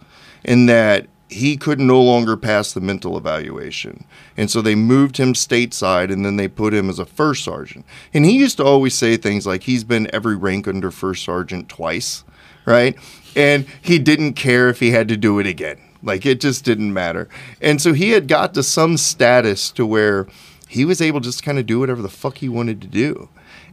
and 0.44 0.68
that 0.68 1.06
he 1.28 1.56
could 1.56 1.80
no 1.80 2.00
longer 2.00 2.36
pass 2.36 2.72
the 2.72 2.80
mental 2.80 3.18
evaluation. 3.18 4.04
And 4.36 4.50
so 4.50 4.62
they 4.62 4.74
moved 4.74 5.16
him 5.16 5.32
stateside 5.32 6.12
and 6.12 6.24
then 6.24 6.36
they 6.36 6.46
put 6.46 6.72
him 6.72 6.88
as 6.88 6.98
a 6.98 7.06
first 7.06 7.42
sergeant. 7.42 7.84
And 8.14 8.24
he 8.24 8.38
used 8.38 8.58
to 8.58 8.64
always 8.64 8.94
say 8.94 9.16
things 9.16 9.46
like 9.46 9.64
he's 9.64 9.82
been 9.82 10.08
every 10.14 10.36
rank 10.36 10.68
under 10.68 10.90
first 10.90 11.24
sergeant 11.24 11.68
twice, 11.68 12.22
right? 12.64 12.96
And 13.34 13.66
he 13.82 13.98
didn't 13.98 14.34
care 14.34 14.68
if 14.68 14.78
he 14.78 14.92
had 14.92 15.08
to 15.08 15.16
do 15.16 15.40
it 15.40 15.46
again. 15.46 15.78
Like 16.02 16.24
it 16.24 16.40
just 16.40 16.64
didn't 16.64 16.92
matter. 16.92 17.28
And 17.60 17.82
so 17.82 17.92
he 17.92 18.10
had 18.10 18.28
got 18.28 18.54
to 18.54 18.62
some 18.62 18.96
status 18.96 19.72
to 19.72 19.84
where 19.84 20.28
he 20.68 20.84
was 20.84 21.00
able 21.00 21.20
to 21.20 21.24
just 21.24 21.42
kind 21.42 21.58
of 21.58 21.66
do 21.66 21.80
whatever 21.80 22.02
the 22.02 22.08
fuck 22.08 22.38
he 22.38 22.48
wanted 22.48 22.80
to 22.82 22.88
do. 22.88 23.28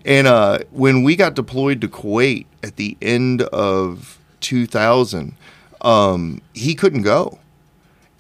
And 0.06 0.28
uh, 0.28 0.60
when 0.72 1.04
we 1.04 1.16
got 1.16 1.34
deployed 1.34 1.82
to 1.82 1.88
Kuwait 1.88 2.46
at 2.62 2.76
the 2.76 2.98
end 3.02 3.42
of 3.44 4.20
2000, 4.42 5.36
um, 5.82 6.42
he 6.54 6.76
couldn't 6.76 7.04
go. 7.04 7.40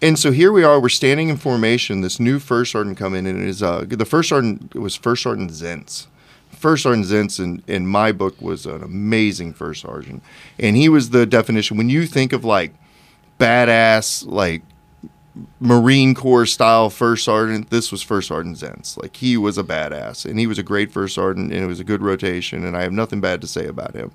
And 0.01 0.19
so 0.19 0.31
here 0.31 0.51
we 0.51 0.63
are. 0.63 0.79
We're 0.81 0.89
standing 0.89 1.29
in 1.29 1.37
formation. 1.37 2.01
This 2.01 2.19
new 2.19 2.39
first 2.39 2.73
sergeant 2.73 2.97
come 2.97 3.15
in, 3.15 3.25
and 3.25 3.41
it 3.41 3.47
is 3.47 3.63
uh, 3.63 3.85
the 3.87 4.05
first 4.05 4.29
sergeant 4.29 4.75
was 4.75 4.95
first 4.95 5.23
sergeant 5.23 5.51
Zentz. 5.51 6.07
First 6.51 6.83
sergeant 6.83 7.05
Zentz 7.05 7.39
in, 7.39 7.63
in 7.67 7.87
my 7.87 8.11
book 8.11 8.41
was 8.41 8.65
an 8.65 8.83
amazing 8.83 9.53
first 9.53 9.81
sergeant, 9.81 10.21
and 10.59 10.75
he 10.75 10.89
was 10.89 11.11
the 11.11 11.25
definition. 11.25 11.77
When 11.77 11.89
you 11.89 12.05
think 12.05 12.33
of 12.33 12.43
like 12.43 12.73
badass, 13.39 14.25
like 14.27 14.63
Marine 15.59 16.13
Corps 16.13 16.45
style 16.45 16.89
first 16.89 17.25
sergeant, 17.25 17.69
this 17.69 17.91
was 17.91 18.03
first 18.03 18.27
sergeant 18.27 18.57
Zentz. 18.57 19.01
Like 19.01 19.15
he 19.17 19.35
was 19.35 19.57
a 19.57 19.63
badass, 19.63 20.25
and 20.25 20.37
he 20.37 20.45
was 20.45 20.59
a 20.59 20.63
great 20.63 20.91
first 20.91 21.15
sergeant, 21.15 21.51
and 21.51 21.63
it 21.63 21.67
was 21.67 21.79
a 21.79 21.83
good 21.83 22.01
rotation, 22.01 22.63
and 22.63 22.77
I 22.77 22.83
have 22.83 22.91
nothing 22.91 23.19
bad 23.19 23.41
to 23.41 23.47
say 23.47 23.65
about 23.65 23.95
him. 23.95 24.11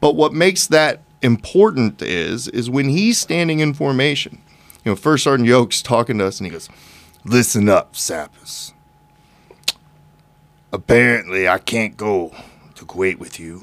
But 0.00 0.14
what 0.14 0.32
makes 0.32 0.66
that 0.68 1.02
important 1.22 2.00
is 2.02 2.48
is 2.48 2.70
when 2.70 2.88
he's 2.88 3.18
standing 3.18 3.60
in 3.60 3.74
formation. 3.74 4.40
You 4.84 4.92
know, 4.92 4.96
First 4.96 5.24
Sergeant 5.24 5.48
Yoke's 5.48 5.82
talking 5.82 6.18
to 6.18 6.26
us, 6.26 6.38
and 6.38 6.46
he 6.46 6.52
goes, 6.52 6.68
"Listen 7.24 7.68
up, 7.68 7.96
sappers. 7.96 8.72
Apparently, 10.72 11.48
I 11.48 11.58
can't 11.58 11.96
go 11.96 12.32
to 12.76 12.84
Kuwait 12.84 13.18
with 13.18 13.40
you 13.40 13.62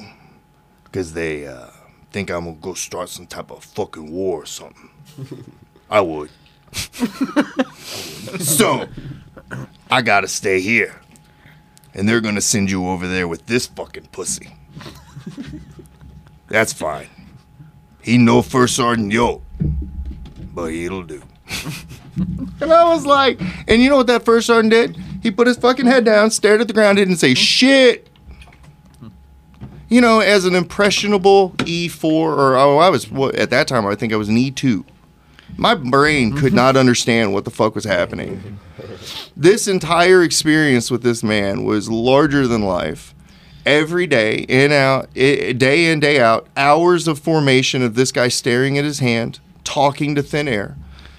because 0.83 1.13
they 1.13 1.47
uh, 1.47 1.67
think 2.11 2.29
I'm 2.29 2.45
gonna 2.45 2.57
go 2.57 2.73
start 2.73 3.07
some 3.07 3.27
type 3.27 3.51
of 3.51 3.63
fucking 3.63 4.11
war 4.11 4.43
or 4.43 4.45
something. 4.45 4.89
I 5.89 6.01
would. 6.01 6.29
So, 8.39 8.87
I 9.89 10.01
gotta 10.01 10.27
stay 10.27 10.59
here, 10.59 10.99
and 11.93 12.07
they're 12.07 12.21
gonna 12.21 12.41
send 12.41 12.71
you 12.71 12.87
over 12.87 13.07
there 13.07 13.27
with 13.27 13.45
this 13.45 13.67
fucking 13.67 14.07
pussy. 14.11 14.55
That's 16.47 16.73
fine. 16.73 17.07
He 18.01 18.17
no 18.17 18.41
First 18.41 18.75
Sergeant 18.75 19.11
yo, 19.11 19.41
but 20.53 20.73
it'll 20.73 21.03
do. 21.03 21.23
and 22.61 22.71
I 22.71 22.83
was 22.85 23.05
like, 23.05 23.39
and 23.67 23.81
you 23.81 23.89
know 23.89 23.97
what 23.97 24.07
that 24.07 24.23
first 24.23 24.47
sergeant 24.47 24.71
did? 24.71 24.97
He 25.21 25.31
put 25.31 25.47
his 25.47 25.57
fucking 25.57 25.85
head 25.85 26.05
down, 26.05 26.31
stared 26.31 26.61
at 26.61 26.67
the 26.67 26.73
ground, 26.73 26.97
didn't 26.97 27.17
say 27.17 27.33
shit. 27.33 28.09
You 29.89 30.01
know, 30.01 30.21
as 30.21 30.45
an 30.45 30.55
impressionable 30.55 31.51
E4, 31.59 32.03
or 32.03 32.55
oh, 32.55 32.77
I 32.77 32.89
was 32.89 33.11
what, 33.11 33.35
at 33.35 33.49
that 33.51 33.67
time, 33.67 33.85
I 33.85 33.95
think 33.95 34.11
I 34.11 34.15
was 34.15 34.29
an 34.29 34.35
E2. 34.35 34.83
My 35.57 35.75
brain 35.75 36.33
could 36.33 36.47
mm-hmm. 36.47 36.55
not 36.55 36.77
understand 36.77 37.33
what 37.33 37.45
the 37.45 37.51
fuck 37.51 37.75
was 37.75 37.85
happening. 37.85 38.59
This 39.35 39.67
entire 39.67 40.23
experience 40.23 40.89
with 40.89 41.03
this 41.03 41.23
man 41.23 41.63
was 41.63 41.89
larger 41.89 42.47
than 42.47 42.63
life. 42.63 43.13
Every 43.65 44.07
day, 44.07 44.39
in 44.49 44.71
out, 44.71 45.13
day 45.13 45.91
in 45.91 45.99
day 45.99 46.19
out, 46.19 46.47
hours 46.57 47.07
of 47.07 47.19
formation 47.19 47.81
of 47.81 47.95
this 47.95 48.11
guy 48.11 48.27
staring 48.27 48.77
at 48.77 48.83
his 48.83 48.99
hand, 48.99 49.39
talking 49.63 50.15
to 50.15 50.21
thin 50.23 50.49
air, 50.49 50.75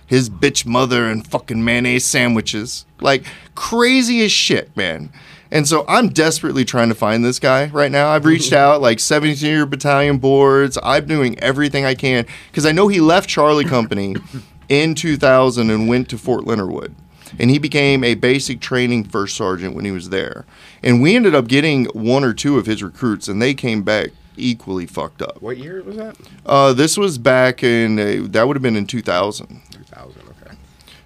his 0.06 0.28
bitch 0.28 0.66
mother 0.66 1.06
and 1.06 1.26
fucking 1.26 1.64
mayonnaise 1.64 2.04
sandwiches, 2.04 2.84
like 3.00 3.24
crazy 3.54 4.22
as 4.24 4.32
shit, 4.32 4.76
man. 4.76 5.10
And 5.54 5.68
so 5.68 5.84
I'm 5.86 6.08
desperately 6.08 6.64
trying 6.64 6.88
to 6.88 6.96
find 6.96 7.24
this 7.24 7.38
guy 7.38 7.66
right 7.66 7.92
now. 7.92 8.10
I've 8.10 8.24
reached 8.24 8.52
out 8.52 8.82
like 8.82 8.98
17 8.98 9.48
year 9.48 9.64
battalion 9.64 10.18
boards. 10.18 10.76
I'm 10.82 11.06
doing 11.06 11.38
everything 11.38 11.84
I 11.84 11.94
can 11.94 12.26
because 12.50 12.66
I 12.66 12.72
know 12.72 12.88
he 12.88 13.00
left 13.00 13.28
Charlie 13.28 13.64
Company 13.64 14.16
in 14.68 14.96
2000 14.96 15.70
and 15.70 15.88
went 15.88 16.08
to 16.08 16.18
Fort 16.18 16.44
Leonard 16.44 16.72
Wood. 16.72 16.96
And 17.38 17.50
he 17.50 17.60
became 17.60 18.02
a 18.02 18.16
basic 18.16 18.60
training 18.60 19.04
first 19.04 19.36
sergeant 19.36 19.76
when 19.76 19.84
he 19.84 19.92
was 19.92 20.10
there. 20.10 20.44
And 20.82 21.00
we 21.00 21.14
ended 21.14 21.36
up 21.36 21.46
getting 21.46 21.84
one 21.86 22.24
or 22.24 22.34
two 22.34 22.58
of 22.58 22.66
his 22.66 22.82
recruits, 22.82 23.28
and 23.28 23.40
they 23.40 23.54
came 23.54 23.82
back 23.82 24.10
equally 24.36 24.86
fucked 24.86 25.22
up. 25.22 25.40
What 25.40 25.58
year 25.58 25.82
was 25.82 25.96
that? 25.96 26.16
Uh, 26.44 26.72
this 26.72 26.96
was 26.98 27.16
back 27.18 27.62
in, 27.62 27.98
uh, 27.98 28.26
that 28.30 28.46
would 28.46 28.56
have 28.56 28.62
been 28.62 28.76
in 28.76 28.86
2000. 28.86 29.62
2000. 29.70 30.22
Okay. 30.42 30.56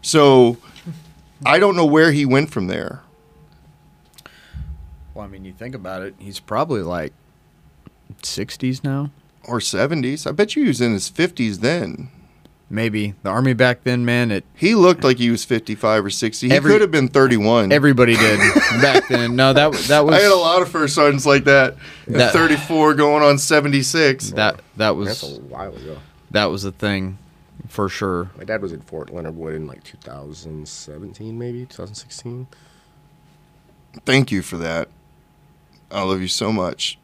So 0.03 0.57
I 1.47 1.59
don't 1.59 1.77
know 1.77 1.87
where 1.87 2.13
he 2.13 2.27
went 2.27 2.51
from 2.51 2.67
there. 2.67 3.03
Well, 5.19 5.27
I 5.27 5.31
mean, 5.31 5.45
you 5.45 5.53
think 5.53 5.75
about 5.75 6.03
it, 6.03 6.15
he's 6.21 6.39
probably 6.39 6.81
like 6.81 7.13
60s 8.23 8.85
now. 8.85 9.11
Or 9.43 9.59
70s. 9.59 10.29
I 10.29 10.31
bet 10.31 10.55
you 10.55 10.63
he 10.63 10.69
was 10.69 10.81
in 10.81 10.93
his 10.93 11.11
50s 11.11 11.57
then. 11.57 12.11
maybe 12.71 13.15
the 13.25 13.29
army 13.31 13.53
back 13.53 13.83
then, 13.83 14.05
man. 14.05 14.31
It 14.31 14.45
He 14.55 14.77
looked 14.77 15.03
like 15.03 15.17
he 15.19 15.29
was 15.31 15.45
55 15.45 16.05
or 16.05 16.11
60. 16.11 16.47
He 16.49 16.55
Every- 16.55 16.71
could 16.71 16.83
have 16.83 16.93
been 16.93 17.09
31. 17.09 17.73
everybody 17.73 18.15
did 18.15 18.39
back 18.81 19.09
then. 19.09 19.35
No, 19.35 19.53
that 19.53 19.73
that 19.89 20.05
was 20.07 20.15
I 20.15 20.21
had 20.21 20.31
a 20.31 20.37
lot 20.37 20.63
of 20.63 20.69
first 20.69 20.95
sergeants 20.95 21.27
like 21.27 21.43
that. 21.45 21.73
At 22.07 22.13
That- 22.13 22.33
34 22.33 22.95
going 22.95 23.25
on 23.25 23.39
76. 23.39 24.31
that 24.33 24.61
that 24.77 24.95
was 24.95 25.09
That's 25.21 25.23
a 25.25 25.41
while 25.41 25.75
ago. 25.75 25.99
that 26.31 26.45
was 26.45 26.63
the 26.63 26.71
thing 26.71 27.19
for 27.67 27.89
sure. 27.89 28.31
My 28.39 28.45
dad 28.45 28.63
was 28.63 28.71
in 28.71 28.83
Fort 28.83 29.11
Leonard 29.13 29.35
Wood 29.35 29.55
in 29.57 29.67
like 29.67 29.83
2017, 29.83 31.37
maybe 31.37 31.65
2016. 31.67 32.47
Thank 34.05 34.31
you 34.31 34.43
for 34.43 34.59
that. 34.59 34.89
I 35.91 36.03
love 36.03 36.21
you 36.21 36.29
so 36.29 36.53
much. 36.53 36.99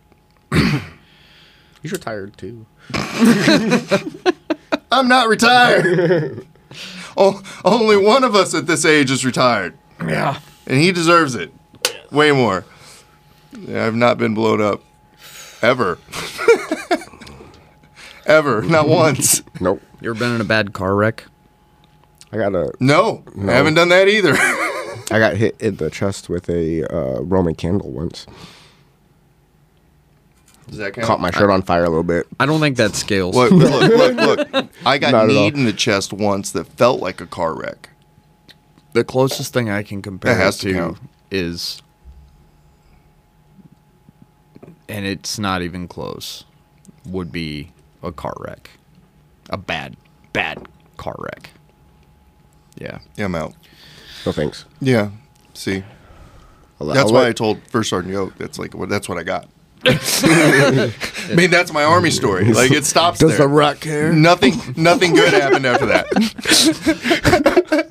He's 1.82 1.92
retired 1.92 2.36
too. 2.36 2.66
I'm 4.92 5.08
not 5.08 5.28
retired. 5.28 6.46
oh, 7.16 7.42
only 7.64 7.96
one 7.96 8.24
of 8.24 8.34
us 8.34 8.54
at 8.54 8.66
this 8.66 8.84
age 8.84 9.10
is 9.10 9.24
retired, 9.24 9.76
Yeah. 10.00 10.38
and 10.66 10.80
he 10.80 10.92
deserves 10.92 11.34
it. 11.34 11.52
Way 12.10 12.32
more. 12.32 12.64
Yeah, 13.58 13.86
I've 13.86 13.94
not 13.94 14.18
been 14.18 14.34
blown 14.34 14.60
up 14.60 14.82
ever. 15.62 15.98
ever, 18.26 18.62
not 18.62 18.88
once. 18.88 19.42
Nope. 19.60 19.82
You 20.00 20.10
ever 20.10 20.18
been 20.18 20.34
in 20.34 20.40
a 20.40 20.44
bad 20.44 20.72
car 20.72 20.94
wreck? 20.94 21.24
I 22.32 22.36
got 22.36 22.54
a 22.54 22.72
No, 22.80 23.22
No. 23.34 23.52
I 23.52 23.56
haven't 23.56 23.74
done 23.74 23.88
that 23.90 24.08
either. 24.08 24.34
I 25.10 25.18
got 25.18 25.36
hit 25.36 25.56
in 25.60 25.76
the 25.76 25.90
chest 25.90 26.28
with 26.28 26.48
a 26.48 26.84
uh, 26.92 27.20
Roman 27.22 27.54
candle 27.54 27.90
once. 27.90 28.26
Does 30.68 30.78
that 30.78 30.94
count? 30.94 31.06
Caught 31.06 31.20
my 31.20 31.30
shirt 31.30 31.50
on 31.50 31.62
fire 31.62 31.84
a 31.84 31.88
little 31.88 32.02
bit. 32.02 32.26
I 32.40 32.46
don't 32.46 32.60
think 32.60 32.76
that 32.78 32.94
scales. 32.94 33.34
Look, 33.36 33.50
look, 33.52 34.16
look, 34.16 34.52
look. 34.52 34.66
I 34.86 34.98
got 34.98 35.12
Not 35.12 35.24
at 35.24 35.28
kneed 35.28 35.52
all. 35.54 35.58
in 35.60 35.64
the 35.66 35.72
chest 35.72 36.12
once 36.12 36.50
that 36.52 36.64
felt 36.66 37.00
like 37.00 37.20
a 37.20 37.26
car 37.26 37.54
wreck. 37.54 37.90
The 38.94 39.04
closest 39.04 39.52
thing 39.52 39.68
I 39.68 39.82
can 39.82 40.00
compare 40.02 40.34
That 40.34 40.40
has 40.42 40.56
it 40.58 40.60
to 40.60 40.68
to 40.68 40.74
count. 40.78 40.98
is, 41.30 41.82
and 44.88 45.04
it's 45.04 45.38
not 45.38 45.62
even 45.62 45.88
close, 45.88 46.44
would 47.06 47.32
be 47.32 47.72
a 48.02 48.12
car 48.12 48.34
wreck, 48.40 48.70
a 49.50 49.56
bad, 49.56 49.96
bad 50.32 50.66
car 50.96 51.16
wreck. 51.18 51.50
Yeah, 52.76 52.98
Yeah, 53.16 53.26
I'm 53.26 53.34
out. 53.34 53.54
No 54.26 54.32
thanks. 54.32 54.64
Yeah. 54.80 55.10
See, 55.54 55.84
I'll- 56.80 56.86
that's 56.88 56.98
I'll 57.00 57.12
why 57.12 57.20
let- 57.20 57.28
I 57.28 57.32
told 57.32 57.60
First 57.68 57.90
Sergeant 57.90 58.12
Yoke. 58.14 58.36
That's 58.38 58.58
like 58.58 58.74
what. 58.74 58.88
That's 58.88 59.08
what 59.08 59.18
I 59.18 59.22
got. 59.22 59.48
I 59.86 61.34
mean, 61.34 61.50
that's 61.50 61.72
my 61.72 61.84
army 61.84 62.10
story. 62.10 62.52
Like 62.52 62.70
it 62.70 62.84
stops 62.84 63.18
Does 63.18 63.30
there. 63.36 63.46
the 63.46 63.48
rock 63.48 63.80
care? 63.80 64.12
Nothing, 64.12 64.54
nothing 64.76 65.14
good 65.14 65.32
happened 65.42 65.66
after 65.66 65.86
that. 65.86 66.08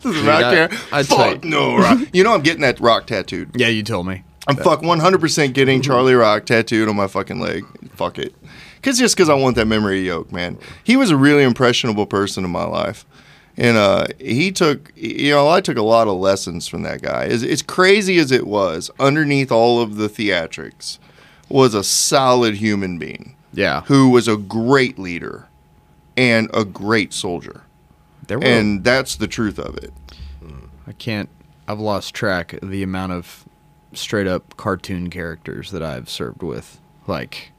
Does 0.01 0.15
the 0.15 0.23
rock 0.27 0.43
I- 0.43 0.53
care? 0.53 0.69
I'd 0.91 1.07
Fuck 1.07 1.43
say- 1.43 1.49
no, 1.49 1.77
rock. 1.77 1.99
You 2.13 2.23
know 2.23 2.33
I'm 2.33 2.41
getting 2.41 2.61
that 2.61 2.79
rock 2.79 3.07
tattooed. 3.07 3.51
yeah. 3.55 3.67
You 3.67 3.83
told 3.83 4.07
me. 4.07 4.23
I'm 4.45 4.57
fuck 4.57 4.81
100% 4.81 5.53
getting 5.53 5.81
Charlie 5.81 6.15
Rock 6.15 6.45
tattooed 6.45 6.89
on 6.89 6.97
my 6.97 7.07
fucking 7.07 7.39
leg. 7.39 7.63
Fuck 7.95 8.19
it. 8.19 8.35
Cause 8.81 8.99
just 8.99 9.15
because 9.15 9.29
I 9.29 9.35
want 9.35 9.55
that 9.55 9.67
memory 9.67 9.99
of 10.01 10.05
Yoke, 10.05 10.31
man. 10.33 10.57
He 10.83 10.97
was 10.97 11.11
a 11.11 11.15
really 11.15 11.43
impressionable 11.43 12.05
person 12.05 12.43
in 12.43 12.51
my 12.51 12.65
life. 12.65 13.05
And 13.55 13.77
uh, 13.77 14.07
he 14.19 14.51
took, 14.51 14.91
you 14.97 15.31
know, 15.31 15.47
I 15.47 15.61
took 15.61 15.77
a 15.77 15.81
lot 15.81 16.09
of 16.09 16.15
lessons 16.17 16.67
from 16.67 16.81
that 16.81 17.01
guy. 17.01 17.23
As, 17.27 17.41
as 17.41 17.61
crazy 17.61 18.17
as 18.17 18.33
it 18.33 18.45
was, 18.45 18.91
underneath 18.99 19.49
all 19.49 19.79
of 19.81 19.95
the 19.95 20.09
theatrics, 20.09 20.97
was 21.53 21.73
a 21.73 21.83
solid 21.83 22.55
human 22.55 22.97
being 22.97 23.35
Yeah, 23.53 23.81
who 23.81 24.09
was 24.09 24.27
a 24.27 24.35
great 24.37 24.97
leader 24.97 25.47
and 26.17 26.49
a 26.53 26.65
great 26.65 27.13
soldier. 27.13 27.61
there 28.27 28.39
were. 28.39 28.45
And 28.45 28.83
that's 28.83 29.15
the 29.15 29.27
truth 29.27 29.59
of 29.59 29.77
it. 29.77 29.93
I 30.87 30.91
can't. 30.93 31.29
I've 31.67 31.79
lost 31.79 32.13
track 32.13 32.53
of 32.53 32.69
the 32.69 32.83
amount 32.83 33.13
of 33.13 33.45
straight 33.93 34.27
up 34.27 34.57
cartoon 34.57 35.09
characters 35.09 35.71
that 35.71 35.81
I've 35.81 36.09
served 36.09 36.43
with. 36.43 36.79
Like, 37.07 37.51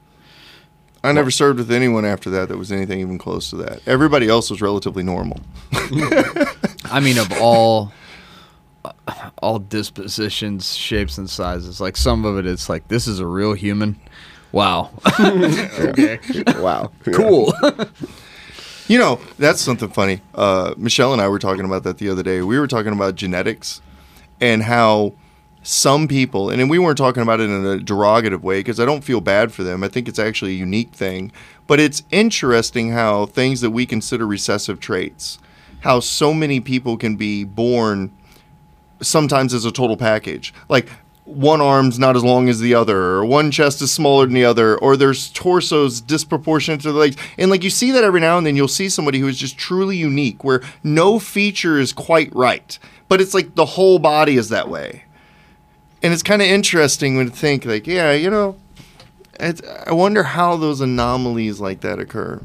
I 1.02 1.12
never 1.12 1.30
served 1.30 1.58
with 1.58 1.70
anyone 1.70 2.04
after 2.04 2.28
that 2.30 2.48
that 2.48 2.58
was 2.58 2.70
anything 2.72 3.00
even 3.00 3.16
close 3.18 3.48
to 3.50 3.56
that. 3.56 3.80
Everybody 3.86 4.28
else 4.28 4.50
was 4.50 4.60
relatively 4.60 5.02
normal. 5.02 5.40
I 5.72 7.00
mean, 7.02 7.16
of 7.18 7.32
all 7.40 7.92
all 9.38 9.58
dispositions, 9.58 10.76
shapes, 10.76 11.18
and 11.18 11.28
sizes. 11.28 11.80
Like 11.80 11.96
some 11.96 12.24
of 12.24 12.38
it, 12.38 12.46
it's 12.46 12.68
like 12.68 12.88
this 12.88 13.06
is 13.06 13.20
a 13.20 13.26
real 13.26 13.54
human. 13.54 13.98
Wow. 14.52 14.90
okay. 15.20 16.18
Wow. 16.58 16.92
Cool. 17.04 17.52
You 18.86 18.98
know, 18.98 19.18
that's 19.38 19.62
something 19.62 19.88
funny. 19.88 20.20
Uh, 20.34 20.74
Michelle 20.76 21.14
and 21.14 21.22
I 21.22 21.28
were 21.28 21.38
talking 21.38 21.64
about 21.64 21.84
that 21.84 21.96
the 21.96 22.10
other 22.10 22.22
day. 22.22 22.42
We 22.42 22.58
were 22.58 22.66
talking 22.66 22.92
about 22.92 23.14
genetics 23.14 23.80
and 24.42 24.62
how 24.62 25.14
some 25.62 26.06
people, 26.06 26.50
and 26.50 26.68
we 26.68 26.78
weren't 26.78 26.98
talking 26.98 27.22
about 27.22 27.40
it 27.40 27.44
in 27.44 27.64
a 27.64 27.78
derogative 27.78 28.42
way 28.42 28.60
because 28.60 28.78
I 28.78 28.84
don't 28.84 29.02
feel 29.02 29.22
bad 29.22 29.52
for 29.52 29.62
them. 29.62 29.82
I 29.82 29.88
think 29.88 30.06
it's 30.06 30.18
actually 30.18 30.52
a 30.52 30.58
unique 30.58 30.92
thing. 30.92 31.32
But 31.66 31.80
it's 31.80 32.02
interesting 32.10 32.90
how 32.90 33.24
things 33.24 33.62
that 33.62 33.70
we 33.70 33.86
consider 33.86 34.26
recessive 34.26 34.80
traits, 34.80 35.38
how 35.80 36.00
so 36.00 36.34
many 36.34 36.60
people 36.60 36.98
can 36.98 37.16
be 37.16 37.44
born 37.44 38.12
sometimes 39.00 39.54
as 39.54 39.64
a 39.64 39.72
total 39.72 39.96
package. 39.96 40.52
Like 40.68 40.88
one 41.24 41.60
arm's 41.60 41.98
not 41.98 42.16
as 42.16 42.24
long 42.24 42.48
as 42.48 42.60
the 42.60 42.74
other, 42.74 42.98
or 42.98 43.24
one 43.24 43.50
chest 43.50 43.80
is 43.80 43.90
smaller 43.90 44.26
than 44.26 44.34
the 44.34 44.44
other, 44.44 44.76
or 44.76 44.96
there's 44.96 45.30
torsos 45.30 46.00
disproportionate 46.00 46.82
to 46.82 46.92
the 46.92 46.98
legs. 46.98 47.16
And 47.38 47.50
like 47.50 47.64
you 47.64 47.70
see 47.70 47.90
that 47.92 48.04
every 48.04 48.20
now 48.20 48.36
and 48.36 48.46
then, 48.46 48.56
you'll 48.56 48.68
see 48.68 48.88
somebody 48.88 49.18
who 49.18 49.28
is 49.28 49.38
just 49.38 49.56
truly 49.56 49.96
unique, 49.96 50.44
where 50.44 50.60
no 50.82 51.18
feature 51.18 51.78
is 51.78 51.92
quite 51.92 52.34
right, 52.34 52.78
but 53.08 53.20
it's 53.20 53.32
like 53.34 53.54
the 53.54 53.64
whole 53.64 53.98
body 53.98 54.36
is 54.36 54.50
that 54.50 54.68
way. 54.68 55.04
And 56.02 56.12
it's 56.12 56.22
kind 56.22 56.42
of 56.42 56.48
interesting 56.48 57.16
when 57.16 57.30
to 57.30 57.32
think 57.34 57.64
like, 57.64 57.86
yeah, 57.86 58.12
you 58.12 58.28
know, 58.28 58.58
I 59.40 59.92
wonder 59.92 60.22
how 60.22 60.56
those 60.56 60.82
anomalies 60.82 61.58
like 61.58 61.80
that 61.80 61.98
occur. 61.98 62.42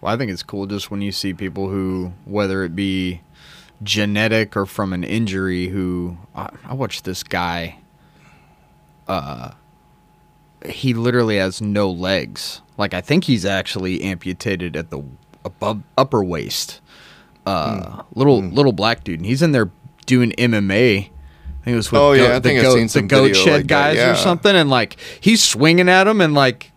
Well, 0.00 0.12
I 0.12 0.18
think 0.18 0.30
it's 0.30 0.42
cool 0.42 0.66
just 0.66 0.90
when 0.90 1.00
you 1.00 1.10
see 1.10 1.32
people 1.32 1.68
who, 1.68 2.12
whether 2.26 2.62
it 2.62 2.76
be 2.76 3.22
genetic 3.82 4.56
or 4.56 4.66
from 4.66 4.92
an 4.92 5.04
injury, 5.04 5.68
who 5.68 6.16
I, 6.34 6.50
I 6.64 6.74
watched 6.74 7.04
this 7.04 7.22
guy. 7.22 7.78
Uh, 9.06 9.52
he 10.64 10.94
literally 10.94 11.36
has 11.36 11.60
no 11.60 11.90
legs. 11.90 12.60
Like 12.76 12.94
I 12.94 13.00
think 13.00 13.24
he's 13.24 13.44
actually 13.44 14.02
amputated 14.02 14.76
at 14.76 14.90
the 14.90 15.02
above 15.44 15.82
upper 15.96 16.22
waist. 16.22 16.80
Uh, 17.46 18.02
little 18.14 18.42
little 18.42 18.72
black 18.72 19.04
dude, 19.04 19.20
and 19.20 19.26
he's 19.26 19.40
in 19.40 19.52
there 19.52 19.70
doing 20.04 20.32
MMA. 20.32 20.98
I 20.98 21.64
think 21.64 21.74
it 21.74 21.76
was 21.76 21.92
with 21.92 22.00
Oh, 22.00 22.12
yeah, 22.12 22.36
I 22.36 22.38
the 22.38 22.48
think 22.48 22.58
I've 22.58 22.64
goat, 22.64 22.90
seen 22.90 23.02
the 23.02 23.08
goat 23.08 23.36
shed 23.36 23.52
like 23.52 23.66
guys 23.68 23.96
yeah. 23.96 24.12
or 24.12 24.16
something, 24.16 24.54
and 24.54 24.68
like 24.68 24.96
he's 25.20 25.42
swinging 25.42 25.88
at 25.88 26.08
him, 26.08 26.20
and 26.20 26.34
like 26.34 26.72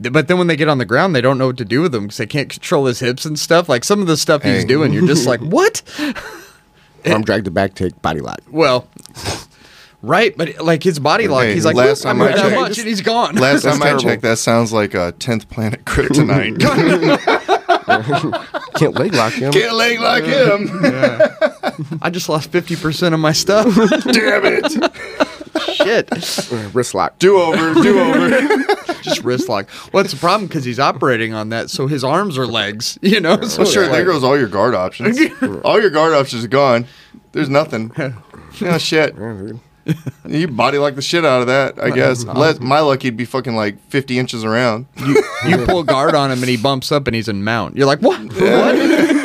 but 0.00 0.28
then 0.28 0.38
when 0.38 0.46
they 0.46 0.56
get 0.56 0.68
on 0.68 0.78
the 0.78 0.84
ground, 0.84 1.14
they 1.14 1.20
don't 1.20 1.36
know 1.38 1.46
what 1.48 1.58
to 1.58 1.64
do 1.64 1.80
with 1.82 1.94
him 1.94 2.04
because 2.04 2.16
they 2.16 2.26
can't 2.26 2.48
control 2.48 2.86
his 2.86 3.00
hips 3.00 3.24
and 3.24 3.38
stuff. 3.38 3.68
Like 3.68 3.84
some 3.84 4.00
of 4.00 4.06
the 4.06 4.16
stuff 4.16 4.42
he's 4.42 4.62
Hey. 4.62 4.64
doing, 4.64 4.92
you're 4.92 5.06
just 5.06 5.26
like, 5.26 5.40
what? 5.56 5.82
Arm 7.06 7.22
drag 7.22 7.44
to 7.44 7.50
back 7.50 7.74
take 7.74 8.00
body 8.02 8.20
lock. 8.20 8.40
Well, 8.50 8.86
right, 10.02 10.36
but 10.36 10.60
like 10.62 10.82
his 10.82 10.98
body 10.98 11.28
lock, 11.28 11.44
Hey, 11.44 11.54
he's 11.54 11.64
like, 11.64 11.76
last 11.76 12.04
"Look, 12.04 12.14
I 12.16 12.18
time 12.18 12.22
I 12.22 12.32
checked- 12.36 12.54
much, 12.60 12.78
and 12.78 12.88
he's 12.88 13.00
gone. 13.02 13.34
Last 13.36 13.62
That's 13.62 13.78
time 13.78 13.96
I 13.96 13.98
checked, 13.98 14.22
that 14.22 14.38
sounds 14.38 14.72
like 14.72 14.94
a 14.94 15.12
10th 15.18 15.48
planet 15.48 15.84
kryptonite. 15.84 16.58
Can't 18.74 18.94
leg 18.94 19.14
lock 19.14 19.32
him. 19.32 19.52
Can't 19.52 19.74
leg 19.74 19.98
like 20.00 20.24
him. 20.24 20.80
Yeah. 20.84 21.36
I 22.02 22.10
just 22.10 22.28
lost 22.28 22.50
fifty 22.52 22.76
percent 22.76 23.14
of 23.14 23.20
my 23.20 23.32
stuff. 23.32 23.66
Damn 23.74 24.42
it. 24.44 25.29
Shit, 25.74 26.10
Wrist 26.74 26.94
lock. 26.94 27.18
Do 27.18 27.38
over, 27.38 27.74
do 27.82 27.98
over. 28.00 28.30
just 29.02 29.22
wrist 29.24 29.48
lock. 29.48 29.68
Well, 29.92 30.04
it's 30.04 30.12
a 30.12 30.16
problem 30.16 30.46
because 30.48 30.64
he's 30.64 30.78
operating 30.78 31.32
on 31.34 31.48
that, 31.50 31.70
so 31.70 31.86
his 31.86 32.04
arms 32.04 32.36
are 32.38 32.46
legs. 32.46 32.98
You 33.10 33.18
know, 33.20 33.40
so 33.42 33.62
Well, 33.62 33.70
sure, 33.70 33.82
it's 33.84 33.92
there 33.92 34.04
goes 34.04 34.22
all 34.22 34.38
your 34.38 34.46
guard 34.48 34.74
options. 34.74 35.18
all 35.64 35.80
your 35.80 35.90
guard 35.90 36.12
options 36.12 36.44
are 36.44 36.48
gone. 36.48 36.86
There's 37.32 37.48
nothing. 37.48 37.92
Oh, 38.62 38.78
shit. 38.78 39.16
You 40.28 40.46
body 40.48 40.78
like 40.78 40.94
the 40.94 41.02
shit 41.02 41.24
out 41.24 41.40
of 41.40 41.46
that, 41.48 41.82
I 41.82 41.90
guess. 41.90 42.24
Let, 42.24 42.60
my 42.60 42.80
luck, 42.80 43.02
he'd 43.02 43.16
be 43.16 43.24
fucking 43.24 43.56
like 43.56 43.80
50 43.88 44.18
inches 44.18 44.44
around. 44.44 44.86
You, 44.96 45.22
you 45.48 45.64
pull 45.66 45.82
guard 45.82 46.14
on 46.14 46.30
him 46.30 46.38
and 46.40 46.48
he 46.48 46.56
bumps 46.56 46.92
up 46.92 47.08
and 47.08 47.16
he's 47.16 47.28
in 47.28 47.42
mount. 47.42 47.76
You're 47.76 47.86
like, 47.86 48.00
what? 48.00 48.20
What? 48.20 49.19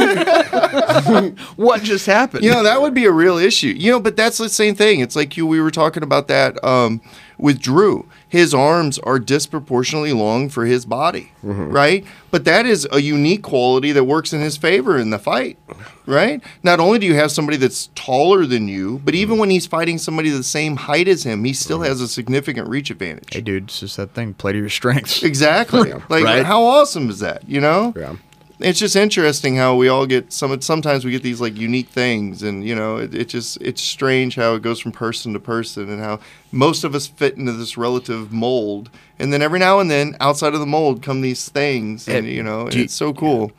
what 1.56 1.84
just 1.84 2.06
happened? 2.06 2.44
You 2.44 2.52
know, 2.52 2.64
that 2.64 2.82
would 2.82 2.94
be 2.94 3.06
a 3.06 3.12
real 3.12 3.38
issue. 3.38 3.68
You 3.68 3.92
know, 3.92 4.00
but 4.00 4.16
that's 4.16 4.38
the 4.38 4.50
same 4.50 4.76
thing. 4.76 5.00
It's 5.00 5.16
like 5.16 5.38
you 5.38 5.46
we 5.46 5.62
were 5.62 5.72
talking 5.72 6.04
about 6.04 6.28
that 6.28 6.64
um, 6.64 7.02
with 7.38 7.60
Drew. 7.60 8.08
His 8.28 8.54
arms 8.54 9.00
are 9.00 9.18
disproportionately 9.18 10.12
long 10.12 10.50
for 10.50 10.66
his 10.66 10.86
body, 10.86 11.32
mm-hmm. 11.44 11.70
right? 11.70 12.06
But 12.32 12.44
that 12.46 12.66
is 12.66 12.86
a 12.92 13.02
unique 13.02 13.44
quality 13.44 13.94
that 13.94 14.04
works 14.04 14.34
in 14.34 14.42
his 14.42 14.58
favor 14.58 14.98
in 14.98 15.10
the 15.10 15.20
fight, 15.20 15.58
right? 16.06 16.44
Not 16.62 16.82
only 16.82 17.00
do 17.00 17.06
you 17.06 17.14
have 17.16 17.32
somebody 17.32 17.56
that's 17.58 17.90
taller 17.96 18.46
than 18.46 18.68
you, 18.68 19.00
but 19.06 19.14
mm-hmm. 19.14 19.22
even 19.22 19.38
when 19.38 19.50
he's 19.52 19.66
fighting 19.68 19.98
somebody 19.98 20.30
the 20.32 20.44
same 20.44 20.76
height 20.76 21.08
as 21.08 21.24
him, 21.24 21.46
he 21.46 21.54
still 21.54 21.78
mm-hmm. 21.78 21.88
has 21.88 22.02
a 22.02 22.10
significant 22.10 22.68
reach 22.68 22.90
advantage. 22.90 23.34
hey, 23.34 23.42
dude, 23.42 23.66
it's 23.66 23.80
just 23.80 23.96
that 23.96 24.12
thing. 24.14 24.34
Play 24.34 24.52
to 24.54 24.60
your 24.60 24.70
strengths. 24.70 25.24
Exactly. 25.24 25.94
Like, 26.10 26.24
Right. 26.26 26.46
how 26.46 26.64
awesome 26.64 27.10
is 27.10 27.20
that? 27.20 27.48
You 27.48 27.62
know? 27.62 27.94
Yeah. 27.96 28.16
It's 28.60 28.80
just 28.80 28.96
interesting 28.96 29.58
how 29.58 29.76
we 29.76 29.90
all 29.90 30.06
get 30.06 30.32
some. 30.32 30.60
Sometimes 30.62 31.04
we 31.04 31.12
get 31.12 31.24
these 31.24 31.42
like 31.42 31.58
unique 31.58 31.90
things, 31.90 32.42
and 32.42 32.64
you 32.66 32.74
know, 32.74 32.98
it, 32.98 33.14
it 33.14 33.26
just 33.28 33.58
it's 33.62 33.82
strange 33.82 34.36
how 34.36 34.54
it 34.56 34.62
goes 34.62 34.80
from 34.80 34.94
person 34.94 35.34
to 35.34 35.40
person, 35.40 35.90
and 35.90 36.00
how 36.02 36.20
most 36.54 36.86
of 36.86 36.96
us 36.96 37.06
fit 37.06 37.36
into 37.36 37.52
this 37.52 37.78
relative 37.78 38.32
mold, 38.32 38.90
and 39.20 39.34
then 39.34 39.42
every 39.42 39.60
now 39.60 39.80
and 39.80 39.92
then, 39.92 40.16
outside 40.22 40.54
of 40.54 40.62
the 40.62 40.66
mold, 40.66 41.02
come 41.02 41.20
these 41.22 41.50
things, 41.50 42.08
and 42.08 42.26
It- 42.26 42.34
you 42.34 42.44
know, 42.44 42.70
do 42.70 42.78
you- 42.78 42.84
it's 42.86 42.94
so 42.94 43.14
cool. 43.14 43.52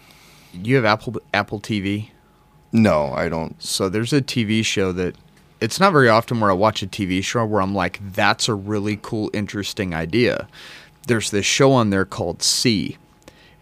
You 0.54 0.76
have 0.76 0.86
Apple 0.86 1.16
Apple 1.34 1.60
TV. 1.60 2.08
No, 2.72 3.12
I 3.14 3.28
don't. 3.28 3.62
So 3.62 3.90
there's 3.90 4.14
a 4.14 4.22
TV 4.22 4.62
show 4.64 4.92
that 4.92 5.14
it's 5.60 5.78
not 5.78 5.92
very 5.92 6.08
often 6.08 6.40
where 6.40 6.50
I 6.50 6.54
watch 6.54 6.82
a 6.82 6.86
TV 6.86 7.22
show 7.22 7.44
where 7.44 7.60
I'm 7.60 7.74
like, 7.74 8.00
that's 8.14 8.48
a 8.48 8.54
really 8.54 8.98
cool, 9.00 9.30
interesting 9.34 9.94
idea. 9.94 10.48
There's 11.06 11.30
this 11.30 11.44
show 11.46 11.72
on 11.72 11.90
there 11.90 12.04
called 12.06 12.42
See, 12.42 12.96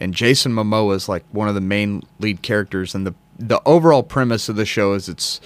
and 0.05 0.15
Jason 0.15 0.53
Momoa 0.53 0.95
is 0.95 1.09
like 1.09 1.25
one 1.33 1.49
of 1.49 1.55
the 1.55 1.61
main 1.61 2.03
lead 2.21 2.43
characters. 2.43 2.95
And 2.95 3.07
the 3.07 3.15
the 3.37 3.61
overall 3.67 4.05
premise 4.05 4.49
of 4.49 4.55
the 4.55 4.65
show 4.65 4.93
is 4.93 5.09
it's 5.09 5.41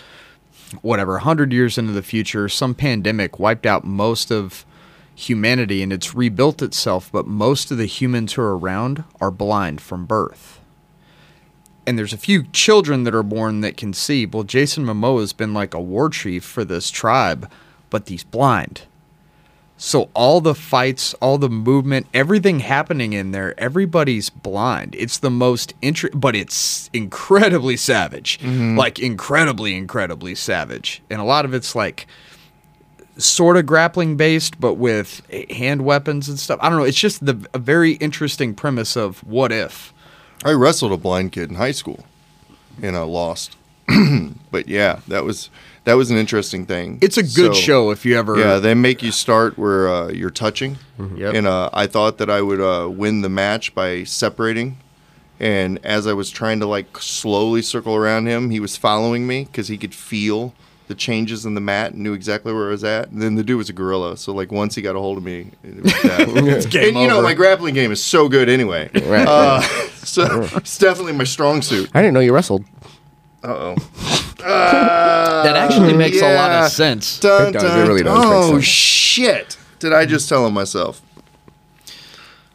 whatever 0.82 1.12
100 1.12 1.52
years 1.52 1.78
into 1.78 1.93
the 1.93 2.02
future, 2.02 2.47
some 2.51 2.74
pandemic 2.74 3.39
wiped 3.39 3.64
out 3.64 3.85
most 3.85 4.30
of 4.30 4.66
humanity 5.14 5.82
and 5.82 5.90
it's 5.90 6.14
rebuilt 6.14 6.60
itself, 6.60 7.10
but 7.10 7.26
most 7.26 7.70
of 7.70 7.78
the 7.78 7.86
humans 7.86 8.35
who 8.35 8.43
are 8.43 8.59
around 8.59 9.05
are 9.22 9.30
blind 9.30 9.80
from 9.80 10.05
birth 10.05 10.59
and 11.89 11.98
there's 11.98 12.12
a 12.12 12.18
few 12.18 12.43
children 12.52 13.05
that 13.05 13.14
are 13.14 13.22
born 13.22 13.62
that 13.62 13.78
can 13.78 13.94
see. 13.94 14.26
Well, 14.26 14.43
Jason 14.43 14.85
Momoa 14.85 15.20
has 15.20 15.32
been 15.32 15.55
like 15.55 15.72
a 15.72 15.80
war 15.80 16.10
chief 16.10 16.44
for 16.44 16.62
this 16.62 16.90
tribe, 16.90 17.51
but 17.89 18.06
he's 18.06 18.24
blind. 18.24 18.82
So 19.80 20.10
all 20.12 20.40
the 20.40 20.56
fights, 20.56 21.14
all 21.14 21.38
the 21.38 21.48
movement, 21.48 22.09
everything 22.12 22.59
happening 22.59 23.12
in 23.12 23.30
there, 23.30 23.59
everybody's 23.59 24.28
blind. 24.28 24.96
It's 24.98 25.18
the 25.18 25.30
most 25.30 25.72
inter- 25.80 26.10
but 26.12 26.34
it's 26.34 26.90
incredibly 26.92 27.76
savage. 27.76 28.40
Mm-hmm. 28.40 28.76
Like 28.76 28.98
incredibly 28.98 29.76
incredibly 29.76 30.34
savage. 30.34 31.00
And 31.09 31.20
a 31.20 31.24
lot 31.24 31.44
of 31.44 31.55
it's 31.55 31.76
like 31.76 32.09
sort 33.18 33.56
of 33.56 33.66
grappling 33.66 34.16
based 34.16 34.60
but 34.60 34.74
with 34.74 35.22
hand 35.50 35.84
weapons 35.84 36.28
and 36.28 36.40
stuff. 36.40 36.59
I 36.60 36.68
don't 36.68 36.78
know, 36.78 36.84
it's 36.84 36.98
just 36.98 37.24
the 37.24 37.46
a 37.55 37.59
very 37.59 37.92
interesting 37.92 38.55
premise 38.55 38.96
of 38.96 39.20
what 39.24 39.52
if. 39.52 39.94
I 40.44 40.52
wrestled 40.52 40.92
a 40.92 40.96
blind 40.96 41.32
kid 41.32 41.50
in 41.50 41.56
high 41.56 41.72
school, 41.72 42.05
and 42.82 42.96
I 42.96 43.02
lost. 43.02 43.56
but 44.50 44.68
yeah, 44.68 45.00
that 45.09 45.24
was 45.24 45.50
that 45.89 45.94
was 45.97 46.10
an 46.10 46.19
interesting 46.19 46.66
thing. 46.66 46.98
It's 47.01 47.16
a 47.16 47.23
good 47.23 47.55
So, 47.55 47.60
show 47.60 47.90
if 47.90 48.05
you 48.05 48.19
ever 48.19 48.39
Yeah, 48.39 48.59
they 48.59 48.74
make 48.74 49.02
you 49.02 49.10
start 49.10 49.59
where 49.59 49.89
uh, 49.89 50.09
you're 50.09 50.28
touching, 50.31 50.77
Yep. 51.16 51.35
and 51.35 51.47
uh, 51.47 51.70
I 51.73 51.86
thought 51.86 52.19
that 52.19 52.28
I 52.28 52.43
would 52.43 52.60
uh, 52.60 52.89
win 52.90 53.23
the 53.23 53.28
match 53.31 53.74
by 53.74 54.05
separating. 54.05 54.77
And 55.40 55.78
as 55.85 56.06
I 56.06 56.12
was 56.12 56.31
trying 56.31 56.60
to 56.60 56.66
like 56.66 56.98
slowly 56.98 57.62
circle 57.62 57.94
around 57.97 58.27
him, 58.27 58.51
he 58.51 58.60
was 58.60 58.77
following 58.77 59.27
me 59.27 59.44
because 59.44 59.69
he 59.69 59.78
could 59.78 59.94
feel 59.94 60.52
the 60.89 60.94
changes 60.94 61.47
in 61.47 61.55
the 61.55 61.60
mat 61.60 61.93
and 61.93 62.02
knew 62.02 62.12
exactly 62.12 62.52
where 62.52 62.66
I 62.66 62.70
was 62.70 62.82
at. 62.85 63.10
And 63.10 63.23
then 63.23 63.36
the 63.36 63.44
dude 63.44 63.56
was 63.59 63.70
a 63.70 63.73
gorilla, 63.73 64.16
so 64.16 64.32
like 64.35 64.51
once 64.52 64.74
he 64.74 64.82
got 64.82 64.94
a 64.97 64.98
hold 64.98 65.16
of 65.16 65.24
me, 65.24 65.52
it 65.62 65.82
was 65.85 65.93
that. 66.02 66.66
game 66.70 66.89
and 66.97 66.98
you 67.02 67.06
know 67.09 67.23
my 67.23 67.35
grappling 67.35 67.74
game 67.74 67.93
is 67.93 68.02
so 68.02 68.28
good 68.28 68.48
anyway. 68.48 68.90
Right, 69.06 69.27
Uh, 69.28 69.60
so 70.02 70.43
it's 70.56 70.77
definitely 70.77 71.12
my 71.12 71.24
strong 71.24 71.62
suit. 71.62 71.89
I 71.94 72.02
didn't 72.02 72.15
know 72.15 72.20
you 72.20 72.35
wrestled. 72.35 72.65
Uh 73.44 73.74
oh. 73.74 74.27
That 74.39 75.55
oh, 75.55 75.59
actually 75.59 75.94
makes 75.94 76.20
a 76.20 76.35
lot 76.35 76.51
of 76.51 76.70
sense. 76.70 77.20
Dun, 77.20 77.48
It 77.48 77.52
does, 77.52 77.65
it 77.65 77.66
dun, 77.66 77.89
really 77.89 78.02
does 78.02 78.19
Oh 78.19 78.60
shit! 78.60 79.56
Did 79.78 79.93
I 79.93 80.06
just 80.06 80.28
tell 80.28 80.47
him 80.47 80.55
myself? 80.55 81.02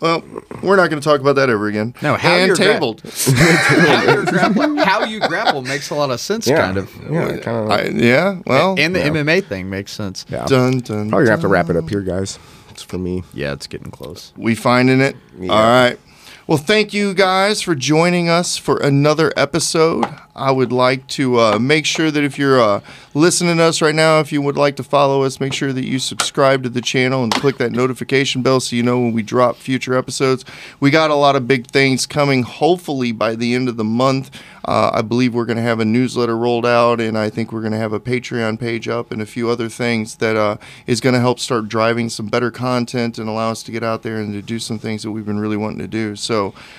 Well, 0.04 0.22
we're 0.62 0.76
not 0.76 0.90
going 0.90 1.02
to 1.02 1.08
talk 1.08 1.22
about 1.22 1.38
that 1.38 1.50
ever 1.50 1.68
again. 1.68 1.94
No, 2.02 2.16
how 2.16 2.30
hand 2.30 2.48
you're 2.48 2.58
gra- 2.58 2.74
tabled. 2.74 3.02
how, 3.26 4.16
you 4.18 4.26
grapple, 4.26 4.78
how 4.84 5.04
you 5.06 5.20
grapple 5.22 5.62
makes 5.62 5.92
a 5.92 5.96
lot 5.96 6.12
of 6.12 6.20
sense, 6.20 6.46
Yeah, 6.46 6.58
kind 6.58 6.78
of. 6.78 6.94
yeah, 7.10 7.38
kind 7.38 7.48
of. 7.48 7.72
I, 7.72 7.84
yeah. 7.86 8.42
Well. 8.46 8.76
and 8.78 8.94
the 8.94 9.00
yeah. 9.00 9.08
MMA 9.08 9.46
thing 9.46 9.70
makes 9.70 9.94
sense. 9.94 10.26
yeah. 10.28 10.46
Dun 10.46 10.80
dun. 10.80 11.08
Probably 11.10 11.26
gonna 11.26 11.32
have 11.32 11.40
to 11.40 11.48
wrap 11.48 11.70
it 11.70 11.78
up 11.78 11.90
here, 11.90 12.02
guys. 12.02 12.38
It's 12.70 12.84
for 12.84 12.98
me. 12.98 13.24
Yeah, 13.34 13.54
it's 13.54 13.68
getting 13.68 13.92
close. 13.92 14.34
We 14.36 14.56
finding 14.56 15.00
it. 15.00 15.16
Yeah. 15.40 15.54
All 15.54 15.62
right. 15.62 15.98
Well, 16.46 16.58
thank 16.58 16.94
you 16.94 17.14
guys 17.14 17.62
for 17.62 17.74
joining 17.74 18.28
us 18.28 18.58
for 18.58 18.76
another 18.76 19.32
episode. 19.38 20.04
I 20.36 20.52
would 20.52 20.74
like 20.74 21.08
to 21.10 21.40
uh, 21.40 21.60
make 21.60 21.86
sure 21.86 22.12
that 22.12 22.24
if 22.24 22.38
you're 22.38 22.60
uh, 22.60 22.82
listening 23.14 23.58
to 23.58 23.64
us 23.64 23.82
right 23.82 23.96
now, 23.96 24.20
if 24.20 24.34
you 24.34 24.42
would 24.42 24.58
like 24.58 24.76
to 24.78 24.84
follow 24.84 25.24
us, 25.24 25.40
make 25.40 25.54
sure 25.54 25.72
that 25.72 25.86
you 25.86 26.00
subscribe 26.00 26.64
to 26.64 26.70
the 26.70 26.82
channel 26.82 27.24
and 27.24 27.34
click 27.34 27.58
that 27.60 27.72
notification 27.72 28.42
bell 28.42 28.60
so 28.60 28.76
you 28.76 28.84
know 28.84 29.00
when 29.00 29.14
we 29.14 29.24
drop 29.24 29.56
future 29.56 29.96
episodes. 29.98 30.44
We 30.82 30.90
got 30.92 31.12
a 31.12 31.16
lot 31.16 31.38
of 31.38 31.48
big 31.48 31.68
things 31.68 32.06
coming, 32.06 32.44
hopefully 32.44 33.14
by 33.14 33.36
the 33.36 33.54
end 33.54 33.70
of 33.70 33.78
the 33.78 33.84
month. 33.86 34.32
Uh, 34.66 34.92
I 34.94 35.02
believe 35.02 35.36
we're 35.36 35.46
going 35.46 35.58
to 35.58 35.64
have 35.64 35.80
a 35.80 35.86
newsletter 35.86 36.38
rolled 36.38 36.66
out, 36.66 37.00
and 37.00 37.18
I 37.18 37.30
think 37.30 37.52
we're 37.52 37.62
going 37.62 37.74
to 37.74 37.78
have 37.78 37.94
a 37.94 38.00
Patreon 38.00 38.60
page 38.60 38.88
up 38.88 39.12
and 39.12 39.22
a 39.22 39.26
few 39.26 39.50
other 39.50 39.70
things 39.70 40.16
that 40.16 40.36
uh, 40.36 40.58
is 40.88 41.00
going 41.00 41.14
to 41.14 41.20
help 41.20 41.40
start 41.40 41.68
driving 41.68 42.10
some 42.10 42.28
better 42.28 42.50
content 42.50 43.20
and 43.20 43.30
allow 43.30 43.52
us 43.52 43.62
to 43.64 43.72
get 43.72 43.84
out 43.84 44.04
there 44.04 44.18
and 44.18 44.34
to 44.34 44.42
do 44.42 44.58
some 44.58 44.80
things 44.80 45.04
that 45.04 45.12
we've 45.12 45.26
been 45.26 45.40
really 45.40 45.58
wanting 45.58 45.80
to 45.80 45.88
do. 45.88 46.16
So 46.16 46.33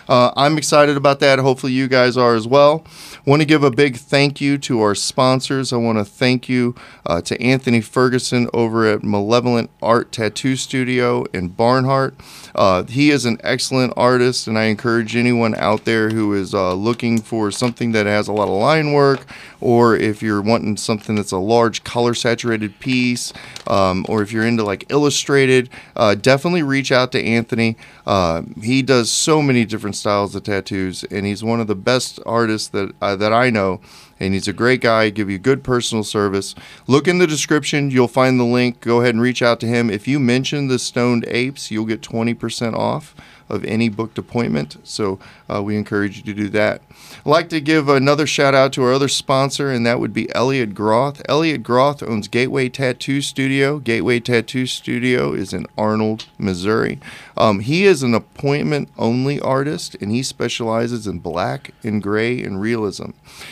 uh, 0.08 0.32
I'm 0.36 0.58
excited 0.58 0.96
about 0.96 1.20
that. 1.20 1.38
Hopefully, 1.38 1.72
you 1.72 1.88
guys 1.88 2.16
are 2.16 2.34
as 2.34 2.46
well. 2.46 2.84
Want 3.24 3.40
to 3.40 3.46
give 3.46 3.62
a 3.62 3.70
big 3.70 3.96
thank 3.96 4.40
you 4.40 4.58
to 4.58 4.80
our 4.82 4.94
sponsors. 4.94 5.72
I 5.72 5.76
want 5.76 5.98
to 5.98 6.04
thank 6.04 6.48
you 6.48 6.74
uh, 7.06 7.20
to 7.22 7.40
Anthony 7.40 7.80
Ferguson 7.80 8.48
over 8.52 8.86
at 8.86 9.02
Malevolent 9.02 9.70
Art 9.82 10.12
Tattoo 10.12 10.56
Studio 10.56 11.24
in 11.32 11.48
Barnhart. 11.48 12.14
Uh, 12.54 12.84
he 12.84 13.10
is 13.10 13.24
an 13.24 13.38
excellent 13.42 13.92
artist, 13.96 14.46
and 14.46 14.58
I 14.58 14.64
encourage 14.64 15.16
anyone 15.16 15.54
out 15.56 15.84
there 15.84 16.10
who 16.10 16.34
is 16.34 16.54
uh, 16.54 16.74
looking 16.74 17.20
for 17.20 17.50
something 17.50 17.92
that 17.92 18.06
has 18.06 18.28
a 18.28 18.32
lot 18.32 18.48
of 18.48 18.60
line 18.60 18.92
work, 18.92 19.26
or 19.60 19.96
if 19.96 20.22
you're 20.22 20.42
wanting 20.42 20.76
something 20.76 21.16
that's 21.16 21.32
a 21.32 21.38
large 21.38 21.82
color 21.84 22.14
saturated 22.14 22.78
piece, 22.78 23.32
um, 23.66 24.04
or 24.08 24.22
if 24.22 24.32
you're 24.32 24.46
into 24.46 24.62
like 24.62 24.84
illustrated, 24.90 25.70
uh, 25.96 26.14
definitely 26.14 26.62
reach 26.62 26.92
out 26.92 27.10
to 27.12 27.22
Anthony. 27.22 27.76
Uh, 28.06 28.42
he 28.60 28.82
does 28.82 29.10
so 29.10 29.40
many 29.40 29.64
different 29.64 29.96
styles 29.96 30.34
of 30.34 30.42
tattoos, 30.42 31.04
and 31.04 31.24
he's 31.24 31.42
one 31.42 31.60
of 31.60 31.66
the 31.66 31.74
best 31.74 32.20
artists 32.26 32.68
that 32.68 32.92
uh, 33.00 33.16
that 33.16 33.32
I 33.32 33.50
know 33.50 33.80
and 34.20 34.34
he's 34.34 34.48
a 34.48 34.52
great 34.52 34.80
guy. 34.80 35.10
Give 35.10 35.30
you 35.30 35.38
good 35.38 35.64
personal 35.64 36.04
service. 36.04 36.54
Look 36.86 37.08
in 37.08 37.18
the 37.18 37.26
description; 37.26 37.90
you'll 37.90 38.08
find 38.08 38.38
the 38.38 38.44
link. 38.44 38.80
Go 38.80 39.00
ahead 39.00 39.14
and 39.14 39.22
reach 39.22 39.42
out 39.42 39.60
to 39.60 39.66
him. 39.66 39.90
If 39.90 40.08
you 40.08 40.18
mention 40.18 40.68
the 40.68 40.78
Stoned 40.78 41.24
Apes, 41.28 41.70
you'll 41.70 41.84
get 41.84 42.02
twenty 42.02 42.34
percent 42.34 42.74
off 42.74 43.14
of 43.48 43.64
any 43.64 43.88
booked 43.88 44.18
appointment. 44.18 44.76
So 44.84 45.18
uh, 45.48 45.62
we 45.62 45.76
encourage 45.76 46.16
you 46.16 46.22
to 46.24 46.34
do 46.34 46.48
that. 46.50 46.82
I'd 47.24 47.30
like 47.30 47.48
to 47.50 47.60
give 47.60 47.88
another 47.88 48.26
shout 48.26 48.54
out 48.54 48.72
to 48.74 48.82
our 48.84 48.92
other 48.92 49.08
sponsor, 49.08 49.70
and 49.70 49.86
that 49.86 50.00
would 50.00 50.12
be 50.12 50.34
Elliot 50.34 50.74
Groth. 50.74 51.22
Elliot 51.28 51.62
Groth 51.62 52.02
owns 52.02 52.28
Gateway 52.28 52.68
Tattoo 52.68 53.20
Studio. 53.20 53.78
Gateway 53.78 54.20
Tattoo 54.20 54.66
Studio 54.66 55.32
is 55.32 55.52
in 55.52 55.66
Arnold, 55.76 56.26
Missouri. 56.38 56.98
Um, 57.36 57.60
he 57.60 57.84
is 57.84 58.02
an 58.02 58.14
appointment 58.14 58.88
only 58.98 59.40
artist, 59.40 59.96
and 60.00 60.10
he 60.10 60.22
specializes 60.22 61.06
in 61.06 61.18
black 61.18 61.72
and 61.82 62.02
gray 62.02 62.42
and 62.42 62.60
realism. 62.60 63.10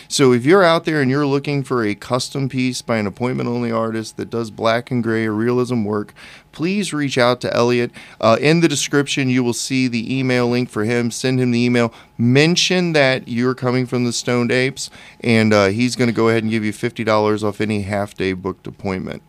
So 0.09 0.33
if 0.33 0.45
you're 0.45 0.65
out 0.65 0.85
there 0.85 1.01
and 1.01 1.11
you're 1.11 1.27
looking 1.27 1.63
for 1.63 1.85
a 1.85 1.95
custom 1.95 2.49
piece 2.49 2.83
by 2.83 2.99
an 2.99 3.07
appointment 3.07 3.49
only 3.49 3.73
artist 3.73 4.17
that 4.17 4.31
does 4.31 4.51
black 4.51 4.91
and 4.91 5.03
gray 5.03 5.27
or 5.27 5.33
realism 5.33 5.85
work, 5.85 6.15
please 6.53 6.93
reach 6.93 7.19
out 7.19 7.41
to 7.41 7.55
Elliot. 7.55 7.91
Uh, 8.21 8.37
in 8.41 8.61
the 8.61 8.69
description, 8.69 9.29
you 9.29 9.43
will 9.43 9.53
see 9.53 9.89
the 9.89 10.17
email 10.17 10.49
link 10.49 10.69
for 10.69 10.85
him. 10.85 11.11
Send 11.11 11.41
him 11.41 11.51
the 11.51 11.65
email. 11.65 11.93
Mention 12.19 12.93
that 12.93 13.27
you're 13.27 13.55
coming 13.55 13.87
from 13.87 14.05
the 14.05 14.13
Stoned 14.13 14.53
Apes, 14.53 14.91
and 15.21 15.53
uh, 15.53 15.67
he's 15.67 15.97
going 15.97 16.09
to 16.09 16.15
go 16.15 16.29
ahead 16.29 16.43
and 16.43 16.51
give 16.51 16.65
you 16.65 16.73
$50 16.73 17.43
off 17.43 17.61
any 17.61 17.83
half 17.83 18.15
day 18.15 18.33
booked 18.33 18.67
appointment. 18.67 19.23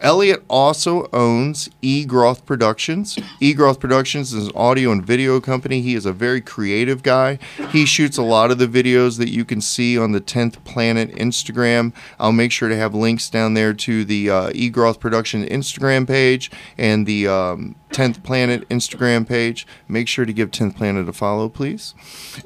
Elliot 0.00 0.44
also 0.48 1.08
owns 1.12 1.68
eGroth 1.82 2.44
Productions. 2.44 3.16
eGroth 3.40 3.80
Productions 3.80 4.32
is 4.32 4.48
an 4.48 4.52
audio 4.54 4.92
and 4.92 5.04
video 5.04 5.40
company. 5.40 5.80
He 5.80 5.94
is 5.94 6.06
a 6.06 6.12
very 6.12 6.40
creative 6.40 7.02
guy. 7.02 7.38
He 7.70 7.86
shoots 7.86 8.18
a 8.18 8.22
lot 8.22 8.50
of 8.50 8.58
the 8.58 8.66
videos 8.66 9.18
that 9.18 9.30
you 9.30 9.44
can 9.44 9.60
see 9.60 9.98
on 9.98 10.12
the 10.12 10.20
10th 10.20 10.62
Planet 10.64 11.10
Instagram. 11.12 11.92
I'll 12.18 12.32
make 12.32 12.52
sure 12.52 12.68
to 12.68 12.76
have 12.76 12.94
links 12.94 13.30
down 13.30 13.54
there 13.54 13.72
to 13.72 14.04
the 14.04 14.30
uh, 14.30 14.50
eGroth 14.50 15.00
Production 15.00 15.46
Instagram 15.46 16.06
page 16.06 16.50
and 16.76 17.06
the 17.06 17.28
um, 17.28 17.76
10th 17.90 18.22
Planet 18.22 18.68
Instagram 18.68 19.26
page. 19.26 19.66
Make 19.88 20.08
sure 20.08 20.24
to 20.24 20.32
give 20.32 20.50
10th 20.50 20.76
Planet 20.76 21.08
a 21.08 21.12
follow, 21.12 21.48
please. 21.48 21.94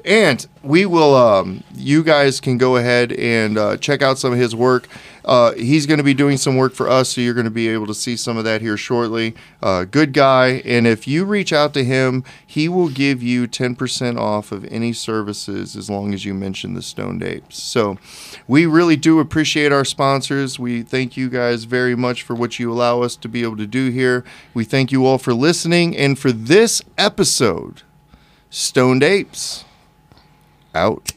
And 0.05 0.45
we 0.63 0.85
will, 0.85 1.15
um, 1.15 1.63
you 1.75 2.03
guys 2.03 2.39
can 2.39 2.57
go 2.57 2.77
ahead 2.77 3.11
and 3.11 3.57
uh, 3.57 3.77
check 3.77 4.01
out 4.01 4.17
some 4.17 4.33
of 4.33 4.39
his 4.39 4.55
work. 4.55 4.87
Uh, 5.23 5.53
he's 5.53 5.85
going 5.85 5.97
to 5.97 6.03
be 6.03 6.13
doing 6.13 6.37
some 6.37 6.57
work 6.57 6.73
for 6.73 6.89
us, 6.89 7.09
so 7.09 7.21
you're 7.21 7.33
going 7.33 7.45
to 7.45 7.51
be 7.51 7.69
able 7.69 7.87
to 7.87 7.93
see 7.93 8.15
some 8.15 8.37
of 8.37 8.43
that 8.43 8.61
here 8.61 8.77
shortly. 8.77 9.35
Uh, 9.61 9.85
good 9.85 10.13
guy, 10.13 10.61
and 10.65 10.87
if 10.87 11.07
you 11.07 11.25
reach 11.25 11.53
out 11.53 11.73
to 11.73 11.83
him, 11.83 12.23
he 12.45 12.67
will 12.67 12.89
give 12.89 13.21
you 13.21 13.47
10% 13.47 14.17
off 14.17 14.51
of 14.51 14.65
any 14.65 14.93
services 14.93 15.75
as 15.75 15.89
long 15.89 16.13
as 16.13 16.25
you 16.25 16.33
mention 16.33 16.73
the 16.73 16.81
Stoned 16.81 17.23
Apes. 17.23 17.61
So 17.61 17.97
we 18.47 18.65
really 18.65 18.97
do 18.97 19.19
appreciate 19.19 19.71
our 19.71 19.85
sponsors. 19.85 20.59
We 20.59 20.81
thank 20.81 21.15
you 21.15 21.29
guys 21.29 21.65
very 21.65 21.95
much 21.95 22.23
for 22.23 22.35
what 22.35 22.59
you 22.59 22.71
allow 22.71 23.01
us 23.01 23.15
to 23.17 23.27
be 23.27 23.43
able 23.43 23.57
to 23.57 23.67
do 23.67 23.89
here. 23.89 24.23
We 24.53 24.63
thank 24.63 24.91
you 24.91 25.05
all 25.05 25.17
for 25.17 25.33
listening, 25.33 25.95
and 25.95 26.17
for 26.17 26.31
this 26.31 26.81
episode, 26.97 27.83
Stoned 28.49 29.03
Apes. 29.03 29.65
Out. 30.73 31.11